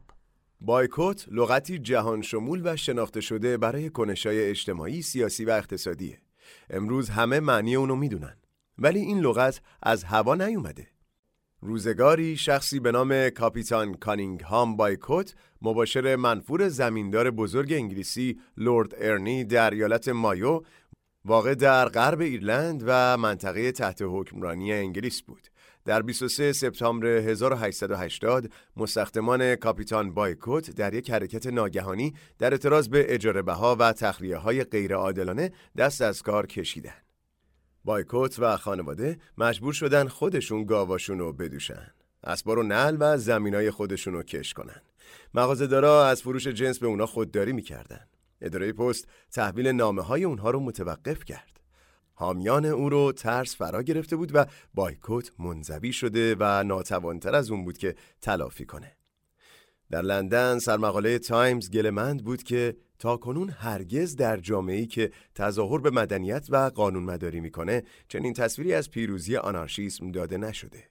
بایکوت 0.61 1.25
لغتی 1.31 1.79
جهان 1.79 2.21
شمول 2.21 2.61
و 2.63 2.75
شناخته 2.75 3.21
شده 3.21 3.57
برای 3.57 3.89
کنشای 3.89 4.49
اجتماعی، 4.49 5.01
سیاسی 5.01 5.45
و 5.45 5.49
اقتصادیه. 5.49 6.21
امروز 6.69 7.09
همه 7.09 7.39
معنی 7.39 7.75
اونو 7.75 7.95
می‌دونن. 7.95 8.37
ولی 8.77 8.99
این 8.99 9.19
لغت 9.19 9.61
از 9.83 10.03
هوا 10.03 10.35
نیومده. 10.35 10.87
روزگاری 11.61 12.37
شخصی 12.37 12.79
به 12.79 12.91
نام 12.91 13.29
کاپیتان 13.29 13.93
کانینگهام 13.93 14.75
بایکوت 14.75 15.35
مباشر 15.61 16.15
منفور 16.15 16.69
زمیندار 16.69 17.31
بزرگ 17.31 17.73
انگلیسی 17.73 18.39
لورد 18.57 18.93
ارنی 18.97 19.43
در 19.43 19.69
ایالت 19.69 20.09
مایو 20.09 20.61
واقع 21.25 21.55
در 21.55 21.89
غرب 21.89 22.21
ایرلند 22.21 22.83
و 22.85 23.17
منطقه 23.17 23.71
تحت 23.71 24.01
حکمرانی 24.01 24.73
انگلیس 24.73 25.21
بود 25.21 25.47
در 25.87 26.01
23 26.01 26.53
سپتامبر 26.53 27.07
1880 27.07 28.49
مستخدمان 28.77 29.55
کاپیتان 29.55 30.13
بایکوت 30.13 30.71
در 30.71 30.93
یک 30.93 31.11
حرکت 31.11 31.47
ناگهانی 31.47 32.13
در 32.39 32.51
اعتراض 32.51 32.87
به 32.87 33.13
اجاره 33.13 33.41
بها 33.41 33.75
و 33.75 33.93
تخلیه 33.93 34.37
های 34.37 34.63
غیرعادلانه 34.63 35.51
دست 35.77 36.01
از 36.01 36.21
کار 36.21 36.45
کشیدن. 36.45 36.93
بایکوت 37.85 38.39
و 38.39 38.57
خانواده 38.57 39.17
مجبور 39.37 39.73
شدن 39.73 40.07
خودشون 40.07 40.65
گاواشون 40.65 41.19
رو 41.19 41.33
بدوشن. 41.33 41.91
اسبار 42.23 42.59
و 42.59 42.63
نل 42.63 42.97
و 42.99 43.17
زمینای 43.17 43.71
خودشون 43.71 44.13
رو 44.13 44.23
کش 44.23 44.53
کنن. 44.53 44.81
مغازه‌دارا 45.33 46.07
از 46.07 46.21
فروش 46.21 46.47
جنس 46.47 46.79
به 46.79 46.87
اونا 46.87 47.05
خودداری 47.05 47.53
می‌کردن. 47.53 48.07
اداره 48.41 48.73
پست 48.73 49.07
تحویل 49.31 49.67
نامه 49.67 50.01
های 50.01 50.23
اونها 50.23 50.49
رو 50.51 50.59
متوقف 50.59 51.25
کرد. 51.25 51.56
حامیان 52.19 52.65
او 52.65 52.89
رو 52.89 53.11
ترس 53.11 53.55
فرا 53.55 53.83
گرفته 53.83 54.15
بود 54.15 54.31
و 54.33 54.45
بایکوت 54.73 55.31
منزوی 55.39 55.93
شده 55.93 56.35
و 56.39 56.63
ناتوانتر 56.63 57.35
از 57.35 57.51
اون 57.51 57.65
بود 57.65 57.77
که 57.77 57.95
تلافی 58.21 58.65
کنه. 58.65 58.97
در 59.91 60.01
لندن 60.01 60.59
سرمقاله 60.59 61.19
تایمز 61.19 61.71
گلمند 61.71 62.23
بود 62.23 62.43
که 62.43 62.77
تا 62.99 63.17
کنون 63.17 63.49
هرگز 63.49 64.15
در 64.15 64.37
جامعه‌ای 64.37 64.85
که 64.85 65.11
تظاهر 65.35 65.79
به 65.79 65.89
مدنیت 65.89 66.47
و 66.49 66.71
قانون 66.75 67.03
مداری 67.03 67.39
می‌کنه 67.39 67.83
چنین 68.07 68.33
تصویری 68.33 68.73
از 68.73 68.91
پیروزی 68.91 69.35
آنارشیسم 69.35 70.11
داده 70.11 70.37
نشده. 70.37 70.83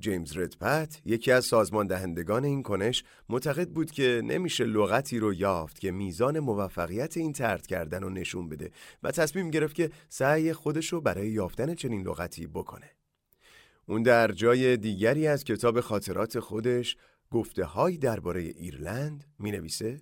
جیمز 0.00 0.36
ردپت 0.36 1.00
یکی 1.04 1.32
از 1.32 1.44
سازمان 1.44 1.86
دهندگان 1.86 2.44
این 2.44 2.62
کنش 2.62 3.04
معتقد 3.28 3.68
بود 3.68 3.90
که 3.90 4.22
نمیشه 4.24 4.64
لغتی 4.64 5.18
رو 5.18 5.34
یافت 5.34 5.80
که 5.80 5.90
میزان 5.90 6.38
موفقیت 6.38 7.16
این 7.16 7.32
ترد 7.32 7.66
کردن 7.66 8.02
رو 8.02 8.10
نشون 8.10 8.48
بده 8.48 8.70
و 9.02 9.10
تصمیم 9.10 9.50
گرفت 9.50 9.74
که 9.74 9.90
سعی 10.08 10.52
خودش 10.52 10.92
رو 10.92 11.00
برای 11.00 11.28
یافتن 11.28 11.74
چنین 11.74 12.02
لغتی 12.02 12.46
بکنه. 12.46 12.90
اون 13.86 14.02
در 14.02 14.32
جای 14.32 14.76
دیگری 14.76 15.26
از 15.26 15.44
کتاب 15.44 15.80
خاطرات 15.80 16.40
خودش 16.40 16.96
گفته 17.30 17.64
های 17.64 17.96
درباره 17.96 18.40
ایرلند 18.40 19.24
می 19.38 19.50
نویسه 19.50 20.00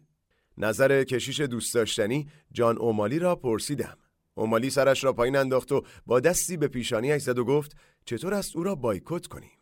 نظر 0.59 1.05
کشیش 1.05 1.41
دوست 1.41 1.75
داشتنی 1.75 2.29
جان 2.53 2.79
اومالی 2.79 3.19
را 3.19 3.37
پرسیدم. 3.37 3.99
اومالی 4.35 4.71
سرش 4.71 5.05
را 5.05 5.13
پایین 5.13 5.37
انداخت 5.37 5.73
و 5.73 5.83
با 6.07 6.21
دستی 6.21 6.57
به 6.57 6.69
پیشانی 6.69 7.19
زد 7.19 7.39
و 7.39 7.45
گفت 7.45 7.77
چطور 8.05 8.35
است 8.35 8.57
او 8.57 8.63
را 8.63 8.75
بایکوت 8.75 9.27
کنیم؟ 9.27 9.56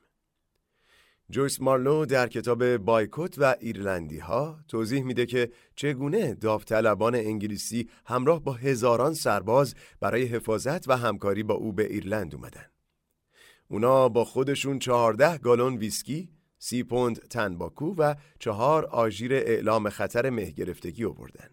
جویس 1.30 1.60
مارلو 1.60 2.06
در 2.06 2.28
کتاب 2.28 2.76
بایکوت 2.76 3.38
و 3.38 3.56
ایرلندی 3.60 4.18
ها 4.18 4.58
توضیح 4.68 5.02
میده 5.02 5.26
که 5.26 5.50
چگونه 5.76 6.34
داوطلبان 6.34 7.14
انگلیسی 7.14 7.88
همراه 8.06 8.42
با 8.42 8.52
هزاران 8.52 9.14
سرباز 9.14 9.74
برای 10.00 10.24
حفاظت 10.24 10.88
و 10.88 10.96
همکاری 10.96 11.42
با 11.42 11.54
او 11.54 11.72
به 11.72 11.87
ایرلند 11.87 12.34
اومدن. 12.34 12.64
اونا 13.68 14.08
با 14.08 14.24
خودشون 14.24 14.78
چهارده 14.78 15.38
گالون 15.38 15.76
ویسکی، 15.76 16.28
سی 16.58 16.82
پوند 16.82 17.18
تنباکو 17.18 17.94
و 17.94 18.14
چهار 18.38 18.84
آژیر 18.84 19.34
اعلام 19.34 19.88
خطر 19.88 20.30
مه 20.30 20.50
گرفتگی 20.50 21.04
آوردن. 21.04 21.50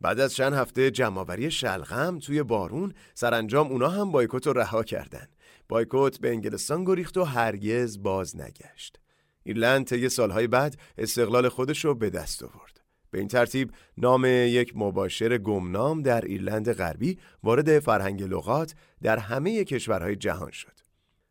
بعد 0.00 0.20
از 0.20 0.34
چند 0.34 0.52
هفته 0.52 0.90
جمعآوری 0.90 1.50
شلغم 1.50 2.18
توی 2.18 2.42
بارون 2.42 2.94
سرانجام 3.14 3.66
اونا 3.66 3.88
هم 3.88 4.12
بایکوت 4.12 4.46
رو 4.46 4.52
رها 4.52 4.82
کردن 4.82 5.28
بایکوت 5.68 6.20
به 6.20 6.30
انگلستان 6.30 6.84
گریخت 6.84 7.16
و 7.16 7.24
هرگز 7.24 8.02
باز 8.02 8.36
نگشت. 8.36 8.98
ایرلند 9.44 9.86
طی 9.86 10.08
سالهای 10.08 10.46
بعد 10.46 10.76
استقلال 10.98 11.48
خودش 11.48 11.84
رو 11.84 11.94
به 11.94 12.10
دست 12.10 12.42
آورد. 12.42 12.80
به 13.10 13.18
این 13.18 13.28
ترتیب 13.28 13.72
نام 13.96 14.24
یک 14.26 14.72
مباشر 14.76 15.38
گمنام 15.38 16.02
در 16.02 16.20
ایرلند 16.20 16.72
غربی 16.72 17.18
وارد 17.42 17.78
فرهنگ 17.78 18.22
لغات 18.22 18.74
در 19.02 19.18
همه 19.18 19.64
کشورهای 19.64 20.16
جهان 20.16 20.50
شد. 20.50 20.82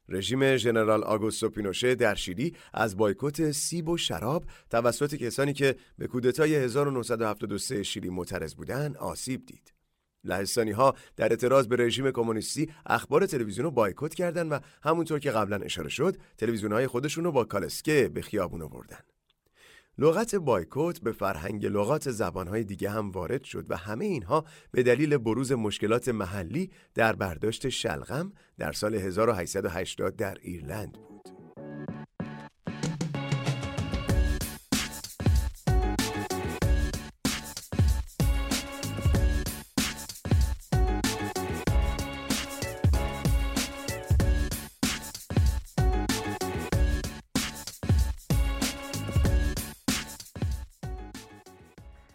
رژیم 0.10 0.58
ژنرال 0.58 1.04
آگوستو 1.04 1.50
پینوشه 1.50 1.96
در 1.96 2.15
شیلی 2.15 2.56
از 2.74 2.98
بایکوت 2.98 3.52
سیب 3.52 3.89
و 3.89 3.98
شراب 3.98 4.46
توسط 4.70 5.15
کسانی 5.15 5.54
که 5.54 5.76
به 5.98 6.08
کودتای 6.08 6.56
1973 6.56 7.84
شیلی 7.84 8.10
معترض 8.10 8.56
بودند 8.56 8.98
آسیب 8.98 9.46
دید. 9.46 9.74
لهستانی 10.23 10.71
ها 10.71 10.95
در 11.15 11.29
اعتراض 11.29 11.67
به 11.67 11.75
رژیم 11.75 12.12
کمونیستی 12.12 12.69
اخبار 12.86 13.25
تلویزیون 13.25 13.65
رو 13.65 13.71
بایکوت 13.71 14.13
کردن 14.13 14.49
و 14.49 14.60
همونطور 14.84 15.19
که 15.19 15.31
قبلا 15.31 15.57
اشاره 15.57 15.89
شد 15.89 16.17
تلویزیون 16.38 16.71
های 16.71 16.88
خودشون 16.88 17.23
رو 17.23 17.31
با 17.31 17.43
کالسکه 17.43 18.10
به 18.13 18.21
خیابون 18.21 18.62
آوردن 18.62 18.99
لغت 19.97 20.36
بایکوت 20.36 20.99
به 20.99 21.12
فرهنگ 21.12 21.65
لغات 21.65 22.12
زبانهای 22.12 22.63
دیگه 22.63 22.89
هم 22.89 23.12
وارد 23.12 23.43
شد 23.43 23.65
و 23.69 23.77
همه 23.77 24.05
اینها 24.05 24.45
به 24.71 24.84
دلیل 24.84 25.17
بروز 25.17 25.51
مشکلات 25.51 26.10
محلی 26.10 26.71
در 26.95 27.15
برداشت 27.15 27.69
شلغم 27.69 28.34
در 28.57 28.71
سال 28.71 28.95
1880 28.95 30.15
در 30.15 30.38
ایرلند 30.41 30.91
بود. 30.91 31.11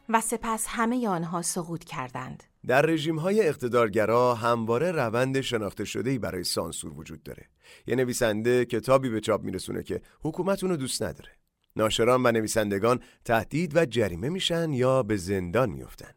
و 0.09 0.21
سپس 0.21 0.67
همه 0.69 1.09
آنها 1.09 1.43
سقوط 1.43 1.85
کردند. 1.85 2.43
در 2.67 2.83
رژیم 2.83 3.19
های 3.19 3.49
اقتدارگرا 3.49 4.35
همواره 4.35 4.93
روند 4.93 5.41
شناخته 5.41 5.85
شده 5.85 6.19
برای 6.19 6.45
سانسور 6.45 6.93
وجود 6.93 7.23
داره. 7.23 7.49
یه 7.87 7.97
نویسنده 7.97 8.65
کتابی 8.65 9.09
به 9.09 9.21
چاپ 9.21 9.43
میرسونه 9.43 9.83
که 9.83 10.03
حکومت 10.21 10.65
اونو 10.65 10.77
دوست 10.77 11.03
نداره. 11.03 11.31
ناشران 11.77 12.23
و 12.27 12.33
نویسندگان 12.33 13.01
تهدید 13.25 13.77
و 13.77 13.85
جریمه 13.85 14.29
میشن 14.29 14.73
یا 14.73 15.03
به 15.03 15.17
زندان 15.17 15.71
میفتن. 15.71 16.13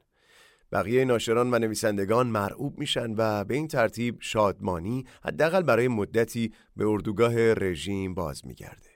بقیه 0.71 1.05
ناشران 1.05 1.53
و 1.53 1.59
نویسندگان 1.59 2.27
مرعوب 2.27 2.79
میشن 2.79 3.13
و 3.17 3.43
به 3.43 3.55
این 3.55 3.67
ترتیب 3.67 4.17
شادمانی 4.19 5.05
حداقل 5.23 5.63
برای 5.63 5.87
مدتی 5.87 6.53
به 6.75 6.85
اردوگاه 6.87 7.53
رژیم 7.53 8.13
باز 8.13 8.47
میگرده. 8.47 8.88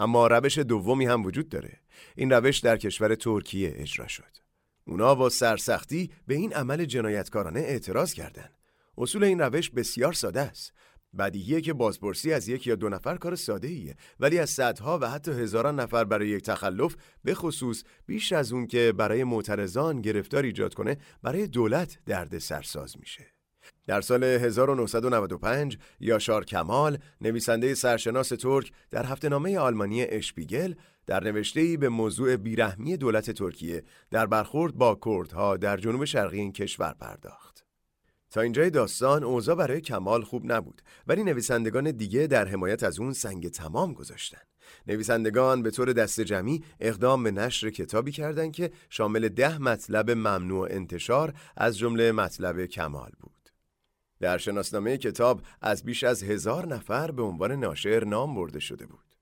اما 0.00 0.26
روش 0.26 0.58
دومی 0.58 1.06
هم 1.06 1.24
وجود 1.24 1.48
داره. 1.48 1.80
این 2.16 2.32
روش 2.32 2.58
در 2.58 2.76
کشور 2.76 3.14
ترکیه 3.14 3.72
اجرا 3.76 4.06
شد. 4.06 4.36
اونا 4.84 5.14
با 5.14 5.28
سرسختی 5.28 6.10
به 6.26 6.34
این 6.34 6.52
عمل 6.52 6.84
جنایتکارانه 6.84 7.60
اعتراض 7.60 8.14
کردند. 8.14 8.58
اصول 8.98 9.24
این 9.24 9.40
روش 9.40 9.70
بسیار 9.70 10.12
ساده 10.12 10.40
است. 10.40 10.72
بدیهیه 11.18 11.60
که 11.60 11.72
بازپرسی 11.72 12.32
از 12.32 12.48
یک 12.48 12.66
یا 12.66 12.74
دو 12.74 12.88
نفر 12.88 13.16
کار 13.16 13.36
ساده 13.36 13.68
ایه 13.68 13.96
ولی 14.20 14.38
از 14.38 14.50
صدها 14.50 14.98
و 14.98 15.10
حتی 15.10 15.30
هزاران 15.30 15.80
نفر 15.80 16.04
برای 16.04 16.28
یک 16.28 16.42
تخلف 16.42 16.96
به 17.24 17.34
خصوص 17.34 17.82
بیش 18.06 18.32
از 18.32 18.52
اون 18.52 18.66
که 18.66 18.92
برای 18.96 19.24
معترضان 19.24 20.00
گرفتار 20.00 20.42
ایجاد 20.42 20.74
کنه 20.74 20.96
برای 21.22 21.46
دولت 21.46 21.98
درد 22.06 22.38
سرساز 22.38 22.98
میشه 22.98 23.39
در 23.86 24.00
سال 24.00 24.24
1995 24.24 25.78
یاشار 26.00 26.44
کمال 26.44 26.98
نویسنده 27.20 27.74
سرشناس 27.74 28.28
ترک 28.28 28.72
در 28.90 29.04
هفته 29.06 29.28
نامه 29.28 29.58
آلمانی 29.58 30.02
اشپیگل 30.02 30.74
در 31.06 31.24
نوشته‌ای 31.24 31.76
به 31.76 31.88
موضوع 31.88 32.36
بیرحمی 32.36 32.96
دولت 32.96 33.30
ترکیه 33.30 33.82
در 34.10 34.26
برخورد 34.26 34.74
با 34.74 34.98
کردها 35.04 35.56
در 35.56 35.76
جنوب 35.76 36.04
شرقی 36.04 36.38
این 36.38 36.52
کشور 36.52 36.94
پرداخت. 37.00 37.64
تا 38.30 38.40
اینجای 38.40 38.70
داستان 38.70 39.24
اوضاع 39.24 39.54
برای 39.54 39.80
کمال 39.80 40.22
خوب 40.22 40.52
نبود 40.52 40.82
ولی 41.06 41.24
نویسندگان 41.24 41.90
دیگه 41.90 42.26
در 42.26 42.48
حمایت 42.48 42.82
از 42.82 43.00
اون 43.00 43.12
سنگ 43.12 43.48
تمام 43.48 43.92
گذاشتن. 43.92 44.40
نویسندگان 44.86 45.62
به 45.62 45.70
طور 45.70 45.92
دست 45.92 46.20
جمعی 46.20 46.64
اقدام 46.80 47.22
به 47.22 47.30
نشر 47.30 47.70
کتابی 47.70 48.12
کردند 48.12 48.52
که 48.52 48.70
شامل 48.90 49.28
ده 49.28 49.58
مطلب 49.58 50.10
ممنوع 50.10 50.68
انتشار 50.70 51.34
از 51.56 51.78
جمله 51.78 52.12
مطلب 52.12 52.66
کمال 52.66 53.10
بود. 53.20 53.39
در 54.20 54.38
شناسنامه 54.38 54.98
کتاب 54.98 55.42
از 55.60 55.84
بیش 55.84 56.04
از 56.04 56.22
هزار 56.22 56.66
نفر 56.66 57.10
به 57.10 57.22
عنوان 57.22 57.52
ناشر 57.52 58.04
نام 58.04 58.34
برده 58.34 58.60
شده 58.60 58.86
بود. 58.86 59.16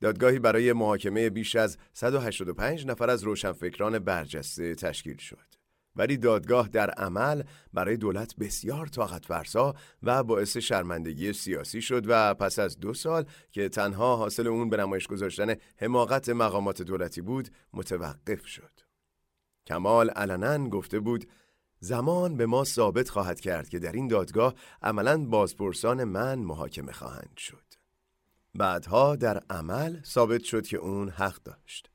دادگاهی 0.00 0.38
برای 0.38 0.72
محاکمه 0.72 1.30
بیش 1.30 1.56
از 1.56 1.78
185 1.92 2.86
نفر 2.86 3.10
از 3.10 3.22
روشنفکران 3.22 3.98
برجسته 3.98 4.74
تشکیل 4.74 5.16
شد. 5.16 5.62
ولی 5.96 6.16
دادگاه 6.16 6.68
در 6.68 6.90
عمل 6.90 7.42
برای 7.72 7.96
دولت 7.96 8.36
بسیار 8.36 8.86
طاقت 8.86 9.26
فرسا 9.26 9.74
و 10.02 10.22
باعث 10.22 10.56
شرمندگی 10.56 11.32
سیاسی 11.32 11.82
شد 11.82 12.04
و 12.08 12.34
پس 12.34 12.58
از 12.58 12.80
دو 12.80 12.94
سال 12.94 13.24
که 13.50 13.68
تنها 13.68 14.16
حاصل 14.16 14.46
اون 14.46 14.70
به 14.70 14.76
نمایش 14.76 15.06
گذاشتن 15.06 15.54
حماقت 15.76 16.28
مقامات 16.28 16.82
دولتی 16.82 17.20
بود 17.20 17.48
متوقف 17.72 18.46
شد. 18.46 18.80
کمال 19.66 20.10
علنا 20.10 20.68
گفته 20.68 21.00
بود 21.00 21.26
زمان 21.84 22.36
به 22.36 22.46
ما 22.46 22.64
ثابت 22.64 23.08
خواهد 23.08 23.40
کرد 23.40 23.68
که 23.68 23.78
در 23.78 23.92
این 23.92 24.08
دادگاه 24.08 24.54
عملا 24.82 25.24
بازپرسان 25.24 26.04
من 26.04 26.38
محاکمه 26.38 26.92
خواهند 26.92 27.36
شد. 27.36 27.62
بعدها 28.54 29.16
در 29.16 29.42
عمل 29.50 29.96
ثابت 30.04 30.42
شد 30.42 30.66
که 30.66 30.76
اون 30.76 31.08
حق 31.08 31.42
داشت. 31.42 31.90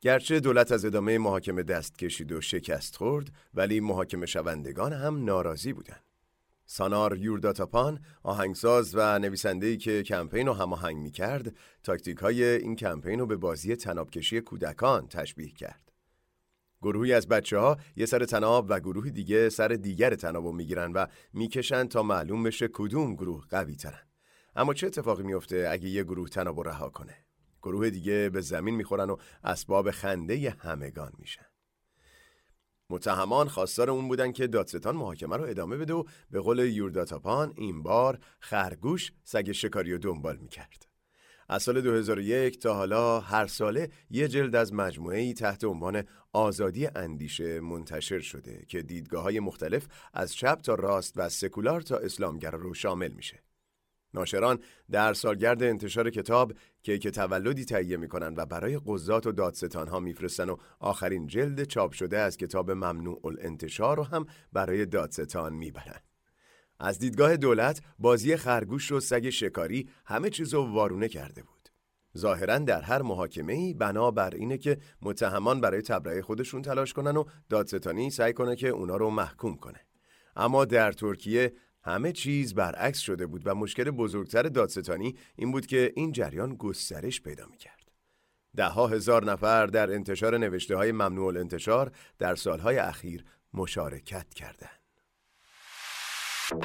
گرچه 0.00 0.40
دولت 0.40 0.72
از 0.72 0.84
ادامه 0.84 1.18
محاکمه 1.18 1.62
دست 1.62 1.98
کشید 1.98 2.32
و 2.32 2.40
شکست 2.40 2.96
خورد 2.96 3.32
ولی 3.54 3.80
محاکمه 3.80 4.26
شوندگان 4.26 4.92
هم 4.92 5.24
ناراضی 5.24 5.72
بودند. 5.72 6.04
سانار 6.66 7.16
یورداتاپان 7.16 8.00
آهنگساز 8.22 8.94
و 8.94 9.18
نویسنده‌ای 9.18 9.76
که 9.76 10.02
کمپین 10.02 10.46
رو 10.46 10.52
هماهنگ 10.52 10.96
می‌کرد، 10.96 11.56
تاکتیک 11.82 12.18
های 12.18 12.44
این 12.44 12.76
کمپین 12.76 13.20
رو 13.20 13.26
به 13.26 13.36
بازی 13.36 13.76
تنابکشی 13.76 14.40
کودکان 14.40 15.08
تشبیه 15.08 15.50
کرد. 15.50 15.89
گروهی 16.82 17.12
از 17.12 17.28
بچه 17.28 17.58
ها 17.58 17.76
یه 17.96 18.06
سر 18.06 18.24
تناب 18.24 18.66
و 18.68 18.80
گروه 18.80 19.10
دیگه 19.10 19.48
سر 19.48 19.68
دیگر 19.68 20.14
تناب 20.14 20.44
رو 20.44 20.52
می‌گیرن 20.52 20.92
و 20.92 21.06
می‌کشن 21.32 21.88
تا 21.88 22.02
معلوم 22.02 22.42
بشه 22.42 22.68
کدوم 22.68 23.14
گروه 23.14 23.46
قوی 23.50 23.76
ترن. 23.76 24.08
اما 24.56 24.74
چه 24.74 24.86
اتفاقی 24.86 25.22
میفته 25.22 25.68
اگه 25.70 25.88
یه 25.88 26.04
گروه 26.04 26.28
تناب 26.28 26.68
رها 26.68 26.88
کنه؟ 26.88 27.16
گروه 27.62 27.90
دیگه 27.90 28.30
به 28.32 28.40
زمین 28.40 28.74
می‌خورن 28.74 29.10
و 29.10 29.16
اسباب 29.44 29.90
خنده 29.90 30.56
همگان 30.58 31.12
میشن. 31.18 31.46
متهمان 32.90 33.48
خواستار 33.48 33.90
اون 33.90 34.08
بودن 34.08 34.32
که 34.32 34.46
دادستان 34.46 34.96
محاکمه 34.96 35.36
رو 35.36 35.44
ادامه 35.44 35.76
بده 35.76 35.94
و 35.94 36.04
به 36.30 36.40
قول 36.40 36.58
یورداتاپان 36.58 37.52
این 37.56 37.82
بار 37.82 38.18
خرگوش 38.40 39.12
سگ 39.24 39.52
شکاری 39.52 39.92
رو 39.92 39.98
دنبال 39.98 40.36
می‌کرد. 40.36 40.89
از 41.52 41.62
سال 41.62 41.80
2001 41.80 42.58
تا 42.58 42.74
حالا 42.74 43.20
هر 43.20 43.46
ساله 43.46 43.90
یه 44.10 44.28
جلد 44.28 44.56
از 44.56 44.74
مجموعه 44.74 45.32
تحت 45.32 45.64
عنوان 45.64 46.04
آزادی 46.32 46.86
اندیشه 46.86 47.60
منتشر 47.60 48.20
شده 48.20 48.64
که 48.68 48.82
دیدگاه 48.82 49.22
های 49.22 49.40
مختلف 49.40 49.86
از 50.14 50.34
چپ 50.34 50.60
تا 50.60 50.74
راست 50.74 51.12
و 51.16 51.28
سکولار 51.28 51.80
تا 51.80 51.96
اسلامگرا 51.96 52.58
رو 52.58 52.74
شامل 52.74 53.08
میشه. 53.08 53.42
ناشران 54.14 54.58
در 54.90 55.14
سالگرد 55.14 55.62
انتشار 55.62 56.10
کتاب 56.10 56.52
کیک 56.82 57.08
تولدی 57.08 57.64
تهیه 57.64 57.96
می‌کنن 57.96 58.34
و 58.36 58.46
برای 58.46 58.80
قضات 58.86 59.26
و 59.26 59.32
دادستان 59.32 59.88
ها 59.88 60.00
میفرستن 60.00 60.48
و 60.48 60.56
آخرین 60.80 61.26
جلد 61.26 61.64
چاپ 61.64 61.92
شده 61.92 62.18
از 62.18 62.36
کتاب 62.36 62.70
ممنوع 62.70 63.20
الانتشار 63.24 63.96
رو 63.96 64.02
هم 64.02 64.26
برای 64.52 64.86
دادستان 64.86 65.52
می‌برن. 65.52 66.00
از 66.80 66.98
دیدگاه 66.98 67.36
دولت 67.36 67.80
بازی 67.98 68.36
خرگوش 68.36 68.92
و 68.92 69.00
سگ 69.00 69.30
شکاری 69.30 69.88
همه 70.04 70.30
چیزو 70.30 70.62
وارونه 70.62 71.08
کرده 71.08 71.42
بود. 71.42 71.68
ظاهرا 72.18 72.58
در 72.58 72.80
هر 72.80 73.02
محاکمه 73.02 73.52
ای 73.52 73.74
بنا 73.74 74.10
بر 74.10 74.34
اینه 74.34 74.58
که 74.58 74.78
متهمان 75.02 75.60
برای 75.60 75.82
تبرئه 75.82 76.22
خودشون 76.22 76.62
تلاش 76.62 76.92
کنن 76.92 77.16
و 77.16 77.24
دادستانی 77.48 78.10
سعی 78.10 78.32
کنه 78.32 78.56
که 78.56 78.68
اونا 78.68 78.96
رو 78.96 79.10
محکوم 79.10 79.56
کنه. 79.56 79.80
اما 80.36 80.64
در 80.64 80.92
ترکیه 80.92 81.52
همه 81.82 82.12
چیز 82.12 82.54
برعکس 82.54 82.98
شده 82.98 83.26
بود 83.26 83.42
و 83.44 83.54
مشکل 83.54 83.90
بزرگتر 83.90 84.42
دادستانی 84.42 85.16
این 85.36 85.52
بود 85.52 85.66
که 85.66 85.92
این 85.96 86.12
جریان 86.12 86.54
گسترش 86.54 87.22
پیدا 87.22 87.46
می‌کرد. 87.46 87.92
ده 88.56 88.68
ها 88.68 88.86
هزار 88.86 89.24
نفر 89.24 89.66
در 89.66 89.92
انتشار 89.92 90.38
نوشته 90.38 90.76
های 90.76 90.92
ممنوع 90.92 91.26
الانتشار 91.26 91.92
در 92.18 92.34
سالهای 92.34 92.78
اخیر 92.78 93.24
مشارکت 93.54 94.34
کردند. 94.34 94.79
شستشو 96.50 96.62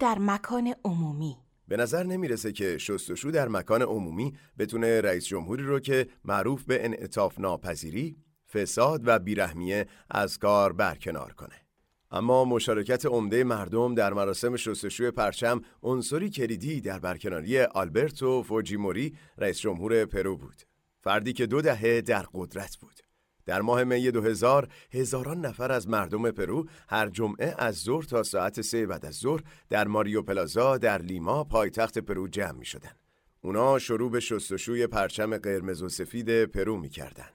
در 0.00 0.18
مکان 0.18 0.74
عمومی 0.84 1.36
به 1.68 1.76
نظر 1.76 2.02
نمی‌رسه 2.02 2.52
که 2.52 2.78
شستشو 2.78 3.30
در 3.30 3.48
مکان 3.48 3.82
عمومی 3.82 4.36
بتونه 4.58 5.00
رئیس 5.00 5.26
جمهوری 5.26 5.62
رو 5.62 5.80
که 5.80 6.08
معروف 6.24 6.64
به 6.64 6.84
انعطاف 6.84 7.38
ناپذیری، 7.38 8.16
فساد 8.52 9.00
و 9.04 9.18
بیرحمیه 9.18 9.86
از 10.10 10.38
کار 10.38 10.72
برکنار 10.72 11.32
کنه. 11.32 11.71
اما 12.12 12.44
مشارکت 12.44 13.06
عمده 13.06 13.44
مردم 13.44 13.94
در 13.94 14.12
مراسم 14.12 14.56
شستشوی 14.56 15.10
پرچم 15.10 15.60
عنصری 15.82 16.30
کلیدی 16.30 16.80
در 16.80 16.98
برکناری 16.98 17.60
آلبرتو 17.60 18.42
فوجیموری 18.42 19.14
رئیس 19.38 19.60
جمهور 19.60 20.04
پرو 20.04 20.36
بود. 20.36 20.62
فردی 21.00 21.32
که 21.32 21.46
دو 21.46 21.62
دهه 21.62 22.00
در 22.00 22.26
قدرت 22.34 22.76
بود. 22.76 23.00
در 23.46 23.60
ماه 23.60 23.84
می 23.84 24.10
2000 24.10 24.68
هزاران 24.92 25.40
نفر 25.40 25.72
از 25.72 25.88
مردم 25.88 26.30
پرو 26.30 26.66
هر 26.88 27.08
جمعه 27.08 27.54
از 27.58 27.76
ظهر 27.76 28.02
تا 28.02 28.22
ساعت 28.22 28.60
سه 28.60 28.86
بعد 28.86 29.06
از 29.06 29.14
ظهر 29.14 29.40
در 29.68 29.88
مایور 29.88 30.22
پلازا 30.22 30.78
در 30.78 31.02
لیما 31.02 31.44
پایتخت 31.44 31.98
پرو 31.98 32.28
جمع 32.28 32.58
می 32.58 32.64
شدن. 32.64 32.92
اونا 33.40 33.78
شروع 33.78 34.10
به 34.10 34.20
شستشوی 34.20 34.86
پرچم 34.86 35.36
قرمز 35.36 35.82
و 35.82 35.88
سفید 35.88 36.44
پرو 36.44 36.76
می 36.76 36.88
کردن. 36.88 37.28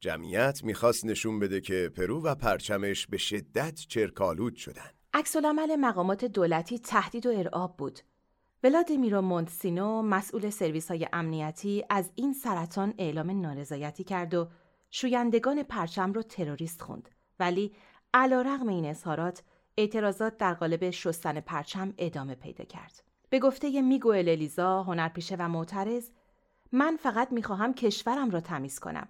جمعیت 0.00 0.64
می‌خواست 0.64 1.04
نشون 1.04 1.38
بده 1.38 1.60
که 1.60 1.90
پرو 1.96 2.22
و 2.22 2.34
پرچمش 2.34 3.06
به 3.06 3.18
شدت 3.18 3.74
چرکالود 3.74 4.56
شدن. 4.56 4.90
عکس‌العمل 5.14 5.36
مقامات 5.36 6.24
دولتی 6.24 6.78
تهدید 6.78 7.26
و 7.26 7.30
ارعاب 7.30 7.76
بود. 7.76 8.00
ولادیمیرو 8.62 9.20
مونتسینوس 9.20 10.02
مسئول 10.02 10.50
سرویس 10.50 10.88
های 10.90 11.08
امنیتی 11.12 11.84
از 11.90 12.10
این 12.14 12.32
سرطان 12.32 12.94
اعلام 12.98 13.40
نارضایتی 13.40 14.04
کرد 14.04 14.34
و 14.34 14.48
شویندگان 14.90 15.62
پرچم 15.62 16.12
رو 16.12 16.22
تروریست 16.22 16.82
خوند 16.82 17.08
ولی 17.40 17.74
علا 18.14 18.42
رغم 18.42 18.68
این 18.68 18.84
اظهارات 18.84 19.42
اعتراضات 19.78 20.36
در 20.36 20.54
قالب 20.54 20.90
شستن 20.90 21.40
پرچم 21.40 21.94
ادامه 21.98 22.34
پیدا 22.34 22.64
کرد. 22.64 23.04
به 23.30 23.38
گفته 23.38 23.82
میگوئل 23.82 24.28
الیزا 24.28 24.82
هنرپیشه 24.82 25.36
و 25.38 25.48
معترض 25.48 26.10
من 26.72 26.98
فقط 27.02 27.32
می‌خواهم 27.32 27.74
کشورم 27.74 28.30
را 28.30 28.40
تمیز 28.40 28.78
کنم. 28.78 29.08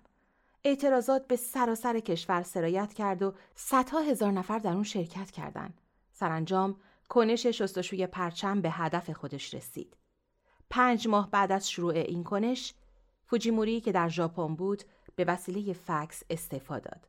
اعتراضات 0.68 1.26
به 1.26 1.36
سراسر 1.36 2.00
کشور 2.00 2.42
سرایت 2.42 2.92
کرد 2.92 3.22
و 3.22 3.34
صدها 3.54 4.00
هزار 4.00 4.32
نفر 4.32 4.58
در 4.58 4.72
اون 4.72 4.82
شرکت 4.82 5.30
کردند. 5.30 5.80
سرانجام 6.12 6.76
کنش 7.08 7.46
شستشوی 7.46 8.06
پرچم 8.06 8.60
به 8.60 8.70
هدف 8.70 9.10
خودش 9.10 9.54
رسید. 9.54 9.96
پنج 10.70 11.08
ماه 11.08 11.30
بعد 11.30 11.52
از 11.52 11.70
شروع 11.70 11.94
این 11.94 12.24
کنش، 12.24 12.74
فوجیموری 13.26 13.80
که 13.80 13.92
در 13.92 14.08
ژاپن 14.08 14.54
بود 14.54 14.82
به 15.16 15.24
وسیله 15.24 15.72
فکس 15.72 16.22
استعفا 16.30 16.78
داد. 16.78 17.08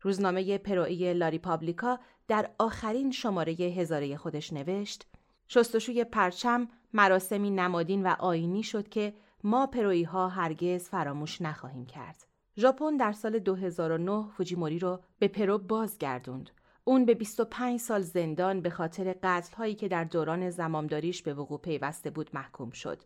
روزنامه 0.00 0.58
پروئی 0.58 1.14
لا 1.14 1.23
ریپابلیکا 1.23 1.98
در 2.28 2.50
آخرین 2.58 3.10
شماره 3.10 3.52
هزاره 3.52 4.16
خودش 4.16 4.52
نوشت 4.52 5.06
شستشوی 5.48 6.04
پرچم 6.04 6.68
مراسمی 6.92 7.50
نمادین 7.50 8.02
و 8.02 8.14
آیینی 8.18 8.62
شد 8.62 8.88
که 8.88 9.14
ما 9.44 9.66
پرویی 9.66 10.04
ها 10.04 10.28
هرگز 10.28 10.88
فراموش 10.88 11.42
نخواهیم 11.42 11.86
کرد. 11.86 12.27
ژاپن 12.58 12.96
در 12.96 13.12
سال 13.12 13.38
2009 13.38 14.28
فوجیموری 14.36 14.78
رو 14.78 15.00
به 15.18 15.28
پرو 15.28 15.58
بازگردوند. 15.58 16.50
اون 16.84 17.04
به 17.04 17.14
25 17.14 17.80
سال 17.80 18.00
زندان 18.00 18.60
به 18.60 18.70
خاطر 18.70 19.16
قتل 19.22 19.56
هایی 19.56 19.74
که 19.74 19.88
در 19.88 20.04
دوران 20.04 20.50
زمامداریش 20.50 21.22
به 21.22 21.34
وقوع 21.34 21.58
پیوسته 21.58 22.10
بود 22.10 22.30
محکوم 22.34 22.70
شد. 22.70 23.02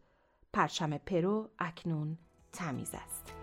پرچم 0.53 0.99
پرو 0.99 1.51
اکنون 1.59 2.19
تمیز 2.53 2.91
است. 2.95 3.42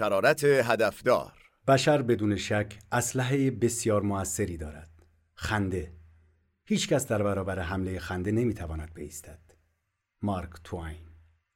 شرارت 0.00 0.44
هدفدار. 0.44 1.32
بشر 1.68 2.02
بدون 2.02 2.36
شک 2.36 2.78
اسلحه 2.92 3.50
بسیار 3.50 4.02
موثری 4.02 4.56
دارد. 4.56 4.90
خنده. 5.34 5.92
هیچکس 6.64 7.06
در 7.06 7.22
برابر 7.22 7.58
حمله 7.58 7.98
خنده 7.98 8.32
نمی‌تواند 8.32 8.94
بایستد 8.94 9.38
مارک 10.22 10.50
توین. 10.64 11.06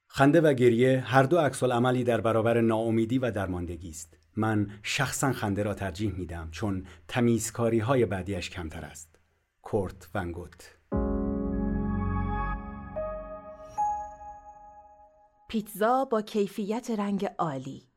خنده 0.07 0.41
و 0.41 0.53
گریه 0.53 1.01
هر 1.01 1.23
دو 1.23 1.39
عکس 1.39 1.63
عملی 1.63 2.05
در 2.05 2.21
برابر 2.21 2.61
ناامیدی 2.61 3.19
و 3.19 3.31
درماندگی 3.31 3.91
است. 3.91 4.19
من 4.37 4.71
شخصا 4.83 5.33
خنده 5.33 5.63
را 5.63 5.75
ترجیح 5.75 6.13
میدم 6.13 6.49
چون 6.51 6.87
تمیزکاری 7.09 7.79
های 7.79 8.07
بعدیش 8.07 8.51
کمتر 8.51 8.85
است. 8.85 9.19
کورت 9.63 10.09
ونگوت 10.15 10.75
پیتزا 15.49 16.05
با 16.05 16.23
کیفیت 16.23 16.91
رنگ 16.99 17.27
عالی. 17.39 17.94